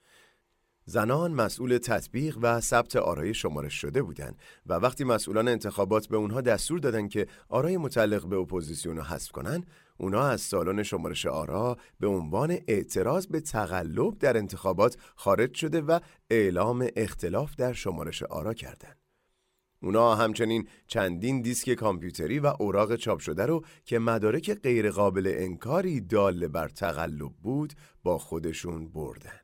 زنان 0.86 1.34
مسئول 1.34 1.78
تطبیق 1.78 2.38
و 2.42 2.60
ثبت 2.60 2.96
آرای 2.96 3.34
شمارش 3.34 3.74
شده 3.74 4.02
بودند 4.02 4.36
و 4.66 4.74
وقتی 4.74 5.04
مسئولان 5.04 5.48
انتخابات 5.48 6.08
به 6.08 6.18
اونها 6.18 6.42
دستور 6.42 6.80
دادن 6.80 7.08
که 7.08 7.28
آرای 7.50 7.78
متعلق 7.78 8.26
به 8.28 8.36
اپوزیسیون 8.36 8.98
رو 8.98 9.04
حذف 9.04 9.32
کنن 9.32 9.66
اونا 9.98 10.22
از 10.28 10.42
سالن 10.42 10.84
شمارش 10.84 11.26
آرا 11.26 11.78
به 12.00 12.08
عنوان 12.08 12.58
اعتراض 12.68 13.28
به 13.28 13.40
تقلب 13.40 14.18
در 14.18 14.38
انتخابات 14.38 14.98
خارج 15.16 15.54
شده 15.54 15.82
و 15.82 16.00
اعلام 16.30 16.88
اختلاف 16.96 17.56
در 17.56 17.74
شمارش 17.74 18.24
آرا 18.24 18.54
کردند. 18.54 18.98
اونا 19.84 20.16
همچنین 20.16 20.68
چندین 20.88 21.42
دیسک 21.42 21.74
کامپیوتری 21.74 22.40
و 22.40 22.54
اوراق 22.60 22.96
چاپ 22.96 23.20
شده 23.20 23.46
رو 23.46 23.66
که 23.86 24.00
مدارک 24.00 24.54
غیرقابل 24.54 25.34
انکاری 25.36 26.02
دال 26.02 26.48
بر 26.48 26.70
تقلب 26.70 27.32
بود 27.42 27.74
با 28.04 28.18
خودشون 28.18 28.90
بردن. 28.90 29.41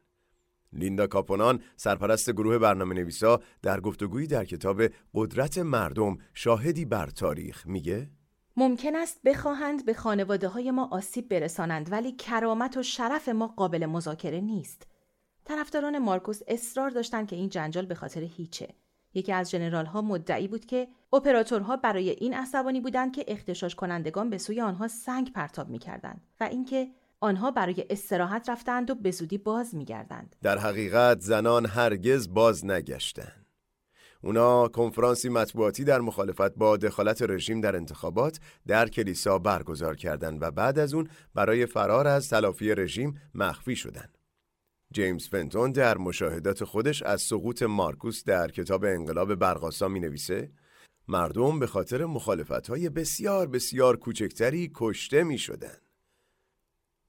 لیندا 0.73 1.07
کاپونان 1.07 1.61
سرپرست 1.76 2.31
گروه 2.31 2.57
برنامه 2.57 2.95
نویسا 2.95 3.41
در 3.61 3.80
گفتگویی 3.80 4.27
در 4.27 4.45
کتاب 4.45 4.81
قدرت 5.14 5.57
مردم 5.57 6.18
شاهدی 6.34 6.85
بر 6.85 7.07
تاریخ 7.07 7.68
میگه 7.68 8.10
ممکن 8.57 8.95
است 8.95 9.19
بخواهند 9.26 9.85
به 9.85 9.94
خانواده 9.94 10.48
های 10.48 10.72
ما 10.72 10.89
آسیب 10.91 11.30
برسانند 11.30 11.91
ولی 11.91 12.11
کرامت 12.11 12.77
و 12.77 12.84
شرف 12.84 13.30
ما 13.30 13.48
قابل 13.48 13.85
مذاکره 13.85 14.41
نیست. 14.41 14.88
طرفداران 15.45 15.98
مارکوس 15.98 16.39
اصرار 16.48 16.89
داشتند 16.89 17.27
که 17.27 17.35
این 17.35 17.49
جنجال 17.49 17.85
به 17.85 17.95
خاطر 17.95 18.22
هیچه. 18.22 18.68
یکی 19.14 19.31
از 19.31 19.52
جنرال 19.52 19.85
ها 19.85 20.02
مدعی 20.02 20.48
بود 20.48 20.65
که 20.65 20.88
اپراتورها 21.14 21.77
برای 21.77 22.10
این 22.10 22.34
عصبانی 22.34 22.81
بودند 22.81 23.14
که 23.14 23.26
اختشاش 23.27 23.76
کنندگان 23.76 24.30
به 24.30 24.38
سوی 24.38 24.61
آنها 24.61 24.88
سنگ 24.88 25.31
پرتاب 25.34 25.69
می‌کردند 25.69 26.22
و 26.39 26.44
اینکه 26.44 26.91
آنها 27.19 27.52
برای 27.52 27.85
استراحت 27.89 28.49
رفتند 28.49 28.89
و 28.89 28.95
به 28.95 29.11
زودی 29.11 29.38
باز 29.38 29.76
میگردند. 29.76 30.35
در 30.41 30.57
حقیقت 30.57 31.19
زنان 31.19 31.65
هرگز 31.65 32.34
باز 32.34 32.65
نگشتند. 32.65 33.45
اونا 34.23 34.68
کنفرانسی 34.68 35.30
مطبوعاتی 35.30 35.84
در 35.84 36.02
مخالفت 36.02 36.56
با 36.56 36.77
دخالت 36.77 37.22
رژیم 37.22 37.61
در 37.61 37.76
انتخابات 37.76 38.39
در 38.68 38.88
کلیسا 38.88 39.39
برگزار 39.39 39.95
کردند 39.95 40.41
و 40.41 40.52
بعد 40.52 40.80
از 40.80 40.94
اون 40.94 41.10
برای 41.34 41.65
فرار 41.65 42.07
از 42.07 42.30
تلافی 42.30 42.76
رژیم 42.76 43.22
مخفی 43.35 43.76
شدند. 43.76 44.18
جیمز 44.94 45.27
فنتون 45.27 45.72
در 45.72 45.98
مشاهدات 45.98 46.64
خودش 46.64 47.03
از 47.03 47.22
سقوط 47.22 47.64
مارکوس 47.64 48.23
در 48.23 48.48
کتاب 48.48 48.84
انقلاب 48.84 49.35
برقاسا 49.35 49.88
می 49.88 49.99
نویسه 49.99 50.52
مردم 51.07 51.60
به 51.60 51.68
خاطر 51.68 52.06
مخالفت 52.06 52.69
های 52.69 52.89
بسیار 52.89 53.48
بسیار 53.48 53.98
کوچکتری 53.98 54.72
کشته 54.76 55.23
می 55.23 55.38
شدن. 55.38 55.77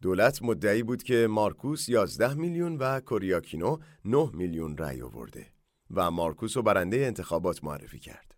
دولت 0.03 0.43
مدعی 0.43 0.83
بود 0.83 1.03
که 1.03 1.27
مارکوس 1.31 1.89
11 1.89 2.35
میلیون 2.35 2.77
و 2.77 3.01
کوریاکینو 3.01 3.79
9 4.05 4.31
میلیون 4.35 4.77
رأی 4.77 5.03
آورده 5.03 5.47
و 5.91 6.11
مارکوس 6.11 6.57
رو 6.57 6.63
برنده 6.63 6.97
انتخابات 6.97 7.65
معرفی 7.65 7.99
کرد. 7.99 8.35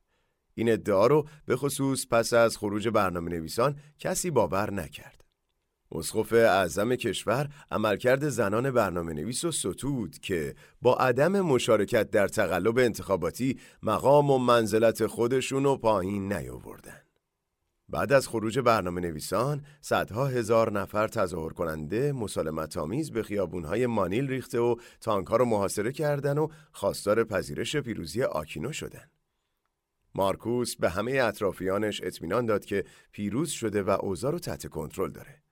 این 0.55 0.73
ادعا 0.73 1.07
رو 1.07 1.29
به 1.47 1.57
خصوص 1.57 2.07
پس 2.11 2.33
از 2.33 2.57
خروج 2.57 2.89
برنامه 2.89 3.31
نویسان 3.31 3.77
کسی 3.99 4.31
باور 4.31 4.73
نکرد. 4.73 5.25
اسقف 5.93 6.33
اعظم 6.33 6.95
کشور 6.95 7.49
عملکرد 7.71 8.29
زنان 8.29 8.71
برنامه 8.71 9.13
نویس 9.13 9.45
و 9.45 9.53
ستود 9.53 10.19
که 10.19 10.55
با 10.83 10.95
عدم 10.95 11.41
مشارکت 11.41 12.11
در 12.11 12.29
تقلب 12.29 12.79
انتخاباتی 12.79 13.59
مقام 13.83 14.31
و 14.31 14.39
منزلت 14.39 15.07
خودشون 15.07 15.65
رو 15.65 15.77
پایین 15.77 16.33
نیاوردن. 16.33 17.10
بعد 17.91 18.13
از 18.13 18.29
خروج 18.29 18.59
برنامه 18.59 19.01
نویسان 19.01 19.65
صدها 19.81 20.27
هزار 20.27 20.73
نفر 20.73 21.09
تظاهر 21.09 21.53
کننده 21.53 22.13
مسالمت 22.13 22.77
آمیز 22.77 23.11
به 23.11 23.23
خیابونهای 23.23 23.87
مانیل 23.87 24.29
ریخته 24.29 24.59
و 24.59 24.77
تانکها 25.01 25.37
رو 25.37 25.45
محاصره 25.45 25.93
کردن 25.93 26.39
و 26.39 26.49
خواستار 26.73 27.25
پذیرش 27.25 27.77
پیروزی 27.77 28.23
آکینو 28.23 28.73
شدن. 28.73 29.11
مارکوس 30.15 30.77
به 30.77 30.91
همه 30.91 31.13
اطرافیانش 31.13 32.01
اطمینان 32.03 32.47
داد 32.47 32.65
که 32.65 32.85
پیروز 33.13 33.51
شده 33.51 33.83
و 33.83 33.97
اوضاع 34.01 34.33
رو 34.33 34.39
تحت 34.39 34.67
کنترل 34.67 35.11
داره. 35.11 35.43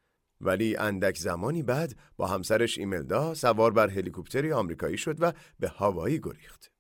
ولی 0.41 0.77
اندک 0.77 1.19
زمانی 1.19 1.63
بعد 1.63 1.97
با 2.17 2.27
همسرش 2.27 2.79
ایملدا 2.79 3.35
سوار 3.35 3.73
بر 3.73 3.89
هلیکوپتری 3.89 4.53
آمریکایی 4.53 4.97
شد 4.99 5.17
و 5.21 5.33
به 5.59 5.69
هوایی 5.69 6.21
گریخت. 6.21 6.73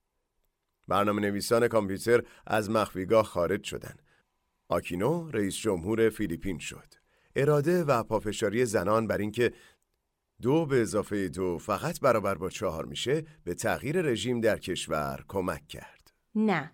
برنامه 0.89 1.23
نویسان 1.23 1.69
کامپیوتر 1.69 2.23
از 2.47 2.71
مخفیگاه 2.71 3.25
خارج 3.25 3.65
شدند. 3.65 4.03
آکینو 4.69 5.31
رئیس 5.31 5.57
جمهور 5.57 6.09
فیلیپین 6.09 6.59
شد. 6.59 6.95
اراده 7.37 7.85
و 7.85 8.03
پافشاری 8.03 8.65
زنان 8.65 9.07
بر 9.07 9.19
اینکه 9.19 9.53
دو 10.43 10.67
به 10.67 10.83
اضافه 10.83 11.29
دو 11.29 11.59
فقط 11.59 12.01
برابر 12.01 12.35
با 12.35 12.51
چهار 12.51 12.85
میشه 12.85 13.25
به 13.45 13.55
تغییر 13.55 14.03
رژیم 14.03 14.41
در 14.41 14.59
کشور 14.59 15.25
کمک 15.29 15.69
کرد. 15.69 16.13
نه 16.35 16.73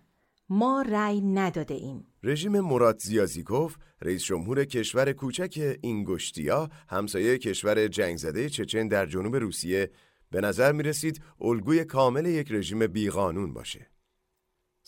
ما 0.49 0.81
رأی 0.81 1.21
نداده 1.21 1.73
ایم. 1.73 2.07
رژیم 2.23 2.59
مراد 2.59 2.99
زیازیکوف 2.99 3.75
رئیس 4.01 4.23
جمهور 4.23 4.65
کشور 4.65 5.13
کوچک 5.13 5.77
اینگوشتیا 5.81 6.69
همسایه 6.89 7.37
کشور 7.37 7.87
جنگ 7.87 8.17
زده 8.17 8.49
چچن 8.49 8.87
در 8.87 9.05
جنوب 9.05 9.35
روسیه 9.35 9.91
به 10.31 10.41
نظر 10.41 10.71
می 10.71 10.83
رسید 10.83 11.21
الگوی 11.41 11.85
کامل 11.85 12.25
یک 12.25 12.51
رژیم 12.51 12.87
بیقانون 12.87 13.53
باشه. 13.53 13.94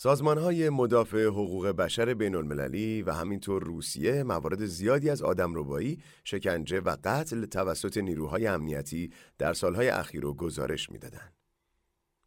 سازمان 0.00 0.38
های 0.38 0.70
مدافع 0.70 1.26
حقوق 1.26 1.66
بشر 1.68 2.14
بین 2.14 2.34
المللی 2.34 3.02
و 3.02 3.12
همینطور 3.12 3.64
روسیه 3.64 4.22
موارد 4.22 4.66
زیادی 4.66 5.10
از 5.10 5.22
آدمربایی، 5.22 5.98
شکنجه 6.24 6.80
و 6.80 6.96
قتل 7.04 7.44
توسط 7.44 7.98
نیروهای 7.98 8.46
امنیتی 8.46 9.12
در 9.38 9.52
سالهای 9.52 9.88
اخیر 9.88 10.22
رو 10.22 10.34
گزارش 10.34 10.90
می‌دادند. 10.90 11.32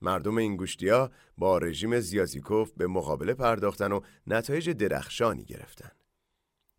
مردم 0.01 0.37
این 0.37 0.55
گوشتیا 0.55 1.11
با 1.37 1.57
رژیم 1.57 1.99
زیازیکوف 1.99 2.71
به 2.77 2.87
مقابله 2.87 3.33
پرداختن 3.33 3.91
و 3.91 4.01
نتایج 4.27 4.69
درخشانی 4.69 5.43
گرفتن. 5.43 5.91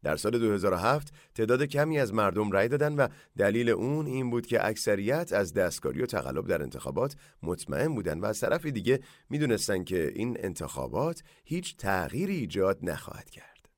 در 0.02 0.16
سال 0.16 0.38
2007 0.38 1.12
تعداد 1.34 1.62
کمی 1.62 1.98
از 1.98 2.14
مردم 2.14 2.50
رأی 2.50 2.68
دادن 2.68 2.94
و 2.94 3.08
دلیل 3.38 3.70
اون 3.70 4.06
این 4.06 4.30
بود 4.30 4.46
که 4.46 4.66
اکثریت 4.66 5.32
از 5.32 5.54
دستکاری 5.54 6.02
و 6.02 6.06
تقلب 6.06 6.46
در 6.46 6.62
انتخابات 6.62 7.16
مطمئن 7.42 7.94
بودن 7.94 8.20
و 8.20 8.24
از 8.24 8.40
طرف 8.40 8.66
دیگه 8.66 9.00
می‌دونستن 9.30 9.84
که 9.84 10.12
این 10.14 10.36
انتخابات 10.40 11.22
هیچ 11.44 11.76
تغییری 11.76 12.36
ایجاد 12.36 12.78
نخواهد 12.82 13.30
کرد. 13.30 13.68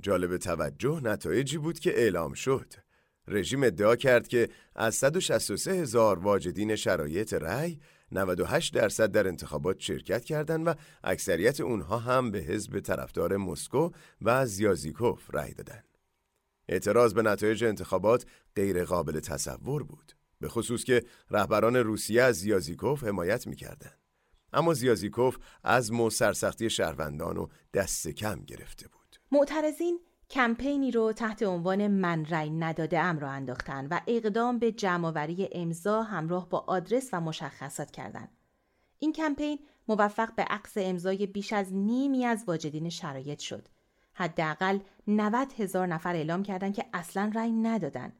جالب 0.00 0.36
توجه 0.36 1.00
نتایجی 1.02 1.58
بود 1.58 1.78
که 1.78 1.98
اعلام 1.98 2.32
شد. 2.32 2.74
رژیم 3.28 3.62
ادعا 3.62 3.96
کرد 3.96 4.28
که 4.28 4.48
از 4.74 4.94
163 4.94 5.70
هزار 5.70 6.18
واجدین 6.18 6.76
شرایط 6.76 7.34
رأی 7.34 7.78
98 8.12 8.74
درصد 8.74 9.12
در 9.12 9.28
انتخابات 9.28 9.80
شرکت 9.80 10.24
کردند 10.24 10.66
و 10.66 10.74
اکثریت 11.04 11.60
اونها 11.60 11.98
هم 11.98 12.30
به 12.30 12.38
حزب 12.38 12.80
طرفدار 12.80 13.36
مسکو 13.36 13.90
و 14.22 14.46
زیازیکوف 14.46 15.34
رأی 15.34 15.54
دادند. 15.54 15.98
اعتراض 16.68 17.14
به 17.14 17.22
نتایج 17.22 17.64
انتخابات 17.64 18.26
غیر 18.56 18.84
قابل 18.84 19.20
تصور 19.20 19.82
بود. 19.82 20.12
به 20.40 20.48
خصوص 20.48 20.84
که 20.84 21.04
رهبران 21.30 21.76
روسیه 21.76 22.22
از 22.22 22.36
زیازیکوف 22.36 23.04
حمایت 23.04 23.46
می‌کردند. 23.46 23.98
اما 24.52 24.74
زیازیکوف 24.74 25.38
از 25.64 25.90
و 25.90 26.10
سرسختی 26.10 26.70
شهروندان 26.70 27.36
و 27.36 27.48
دست 27.74 28.08
کم 28.08 28.40
گرفته 28.40 28.88
بود. 28.88 29.16
معترضین 29.32 30.00
کمپینی 30.34 30.90
رو 30.90 31.12
تحت 31.12 31.42
عنوان 31.42 31.88
من 31.88 32.24
رای 32.24 32.50
نداده 32.50 33.00
ام 33.00 33.18
را 33.18 33.30
انداختن 33.30 33.86
و 33.86 34.00
اقدام 34.06 34.58
به 34.58 34.72
جمعآوری 34.72 35.48
امضا 35.52 36.02
همراه 36.02 36.48
با 36.48 36.64
آدرس 36.66 37.08
و 37.12 37.20
مشخصات 37.20 37.90
کردند. 37.90 38.28
این 38.98 39.12
کمپین 39.12 39.58
موفق 39.88 40.34
به 40.34 40.42
عقص 40.42 40.72
امضای 40.76 41.26
بیش 41.26 41.52
از 41.52 41.74
نیمی 41.74 42.24
از 42.24 42.44
واجدین 42.46 42.88
شرایط 42.88 43.38
شد. 43.38 43.68
حداقل 44.12 44.78
90 45.08 45.52
هزار 45.52 45.86
نفر 45.86 46.14
اعلام 46.14 46.42
کردند 46.42 46.74
که 46.74 46.84
اصلا 46.92 47.32
رأی 47.34 47.52
ندادن. 47.52 48.12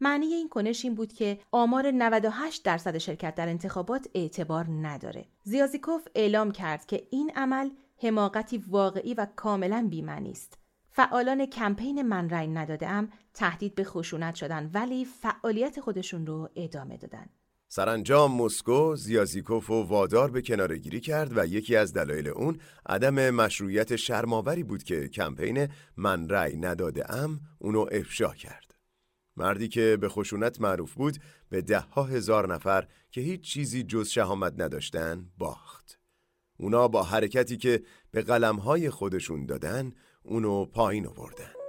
معنی 0.00 0.26
این 0.26 0.48
کنش 0.48 0.84
این 0.84 0.94
بود 0.94 1.12
که 1.12 1.38
آمار 1.52 1.90
98 1.90 2.64
درصد 2.64 2.98
شرکت 2.98 3.34
در 3.34 3.48
انتخابات 3.48 4.08
اعتبار 4.14 4.66
نداره. 4.68 5.24
زیازیکوف 5.42 6.08
اعلام 6.14 6.50
کرد 6.50 6.86
که 6.86 7.06
این 7.10 7.32
عمل 7.36 7.70
حماقتی 8.02 8.58
واقعی 8.58 9.14
و 9.14 9.26
کاملا 9.36 9.86
بیمعنی 9.90 10.30
است. 10.30 10.61
فعالان 10.94 11.46
کمپین 11.46 12.02
من 12.02 12.30
رأی 12.30 12.48
نداده 12.48 12.88
ام 12.88 13.08
تهدید 13.34 13.74
به 13.74 13.84
خشونت 13.84 14.34
شدن 14.34 14.70
ولی 14.74 15.04
فعالیت 15.04 15.80
خودشون 15.80 16.26
رو 16.26 16.48
ادامه 16.56 16.96
دادن. 16.96 17.26
سرانجام 17.68 18.42
مسکو 18.42 18.96
زیازیکوف 18.96 19.70
و 19.70 19.82
وادار 19.82 20.30
به 20.30 20.42
کنارگیری 20.42 21.00
کرد 21.00 21.38
و 21.38 21.46
یکی 21.46 21.76
از 21.76 21.92
دلایل 21.92 22.28
اون 22.28 22.58
عدم 22.86 23.30
مشروعیت 23.30 23.96
شرماوری 23.96 24.62
بود 24.62 24.82
که 24.82 25.08
کمپین 25.08 25.68
من 25.96 26.28
رأی 26.28 26.56
نداده 26.56 27.14
ام 27.14 27.40
اونو 27.58 27.86
افشا 27.92 28.34
کرد. 28.34 28.74
مردی 29.36 29.68
که 29.68 29.98
به 30.00 30.08
خشونت 30.08 30.60
معروف 30.60 30.94
بود 30.94 31.18
به 31.48 31.62
ده 31.62 31.80
ها 31.80 32.02
هزار 32.02 32.54
نفر 32.54 32.86
که 33.10 33.20
هیچ 33.20 33.40
چیزی 33.40 33.82
جز 33.82 34.08
شهامت 34.08 34.52
نداشتن 34.56 35.26
باخت. 35.38 35.98
اونا 36.56 36.88
با 36.88 37.02
حرکتی 37.02 37.56
که 37.56 37.82
به 38.10 38.22
قلمهای 38.22 38.90
خودشون 38.90 39.46
دادن 39.46 39.92
اونو 40.24 40.64
پایین 40.64 41.06
آوردن. 41.06 41.61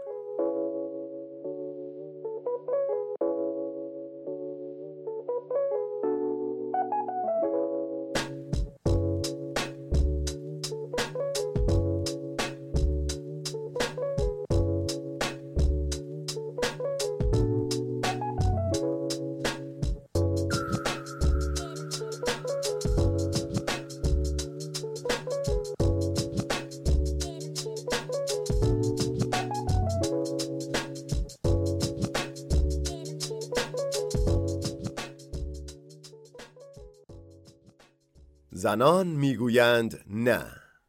زنان 38.73 39.07
می‌گویند 39.07 40.03
نه. 40.07 40.45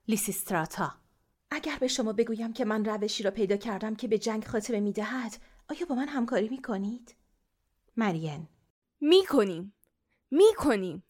لیسیستراتا. 0.09 0.95
اگر 1.51 1.77
به 1.81 1.89
شما 1.89 2.13
بگویم 2.13 2.53
که 2.53 2.65
من 2.65 2.85
روشی 2.85 3.23
را 3.23 3.31
پیدا 3.31 3.57
کردم 3.57 3.95
که 3.95 4.09
به 4.09 4.19
جنگ 4.19 4.45
خاتمه 4.45 4.81
می‌دهد 4.81 5.37
آیا 5.69 5.87
با 5.89 5.95
من 5.95 6.09
همکاری 6.09 6.49
می‌کنید؟ 6.49 7.15
مرین 7.97 8.49
می‌کنیم. 9.01 9.75
می‌کنیم. 10.31 11.03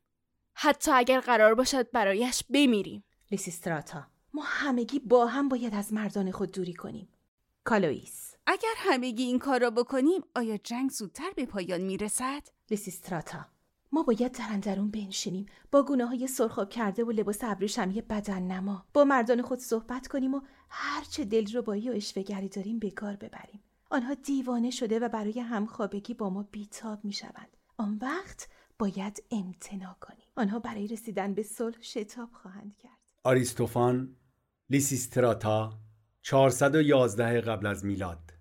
حتی 0.55 0.91
اگر 0.91 1.21
قرار 1.21 1.55
باشد 1.55 1.91
برایش 1.91 2.45
بمیریم. 2.51 3.05
لیسیستراتا. 3.31 4.07
ما 4.33 4.43
همگی 4.47 4.99
با 4.99 5.27
هم 5.27 5.49
باید 5.49 5.75
از 5.75 5.93
مردان 5.93 6.31
خود 6.31 6.51
دوری 6.51 6.75
کنیم. 6.75 7.09
کالوئیس. 7.65 8.35
اگر 8.47 8.75
همگی 8.77 9.23
این 9.23 9.39
کار 9.39 9.61
را 9.61 9.71
بکنیم 9.71 10.23
آیا 10.35 10.57
جنگ 10.57 10.91
زودتر 10.91 11.31
به 11.37 11.47
پایان 11.47 11.81
می‌رسد؟ 11.81 12.43
لیسیستراتا. 12.71 13.54
ما 13.95 14.03
باید 14.03 14.33
در 14.33 14.47
اندرون 14.51 14.91
بنشینیم 14.91 15.47
با 15.73 15.83
گونه 15.83 16.07
های 16.07 16.27
سرخاب 16.27 16.71
کرده 16.71 17.05
و 17.05 17.11
لباس 17.11 17.39
ابریشمی 17.43 18.01
بدن 18.01 18.43
نما 18.43 18.87
با 18.95 19.05
مردان 19.05 19.43
خود 19.43 19.59
صحبت 19.59 20.07
کنیم 20.07 20.35
و 20.35 20.41
هرچه 20.69 21.25
دلربایی 21.25 21.91
و 21.91 21.93
اشوهگری 21.93 22.49
داریم 22.49 22.79
به 22.79 22.91
کار 22.91 23.17
ببریم. 23.17 23.61
آنها 23.91 24.15
دیوانه 24.15 24.71
شده 24.71 24.99
و 24.99 25.09
برای 25.09 25.41
همخوابگی 25.41 26.15
با 26.15 26.31
ما 26.31 26.43
بیتاب 26.43 27.05
می 27.05 27.13
شوند 27.13 27.57
آن 27.77 27.99
وقت 28.03 28.49
باید 28.79 29.23
امتنا 29.31 29.97
کنیم. 30.01 30.27
آنها 30.37 30.59
برای 30.59 30.87
رسیدن 30.87 31.35
به 31.35 31.43
صلح 31.43 31.83
شتاب 31.83 32.29
خواهند 32.33 32.77
کرد. 32.77 32.99
آریستوفان 33.25 34.17
لیسیستراتا 34.71 35.73
411 36.23 37.41
قبل 37.41 37.67
از 37.67 37.85
میلاد. 37.85 38.34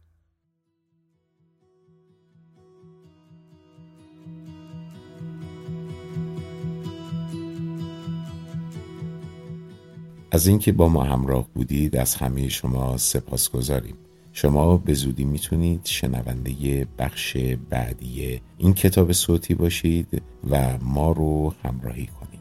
از 10.34 10.48
اینکه 10.48 10.72
با 10.72 10.90
ما 10.90 11.04
همراه 11.04 11.48
بودید 11.54 11.96
از 11.96 12.16
همه 12.16 12.50
شما 12.50 12.98
سپاس 12.98 13.50
گذاریم 13.50 13.96
شما 14.32 14.78
به 14.78 14.94
زودی 14.94 15.26
می‌تونید 15.26 15.82
شنونده 15.84 16.88
بخش 17.00 17.38
بعدی 17.70 18.42
این 18.58 18.74
کتاب 18.74 19.12
صوتی 19.12 19.54
باشید 19.54 20.22
و 20.50 20.78
ما 20.82 21.12
رو 21.12 21.54
همراهی 21.64 22.06
کنید. 22.06 22.33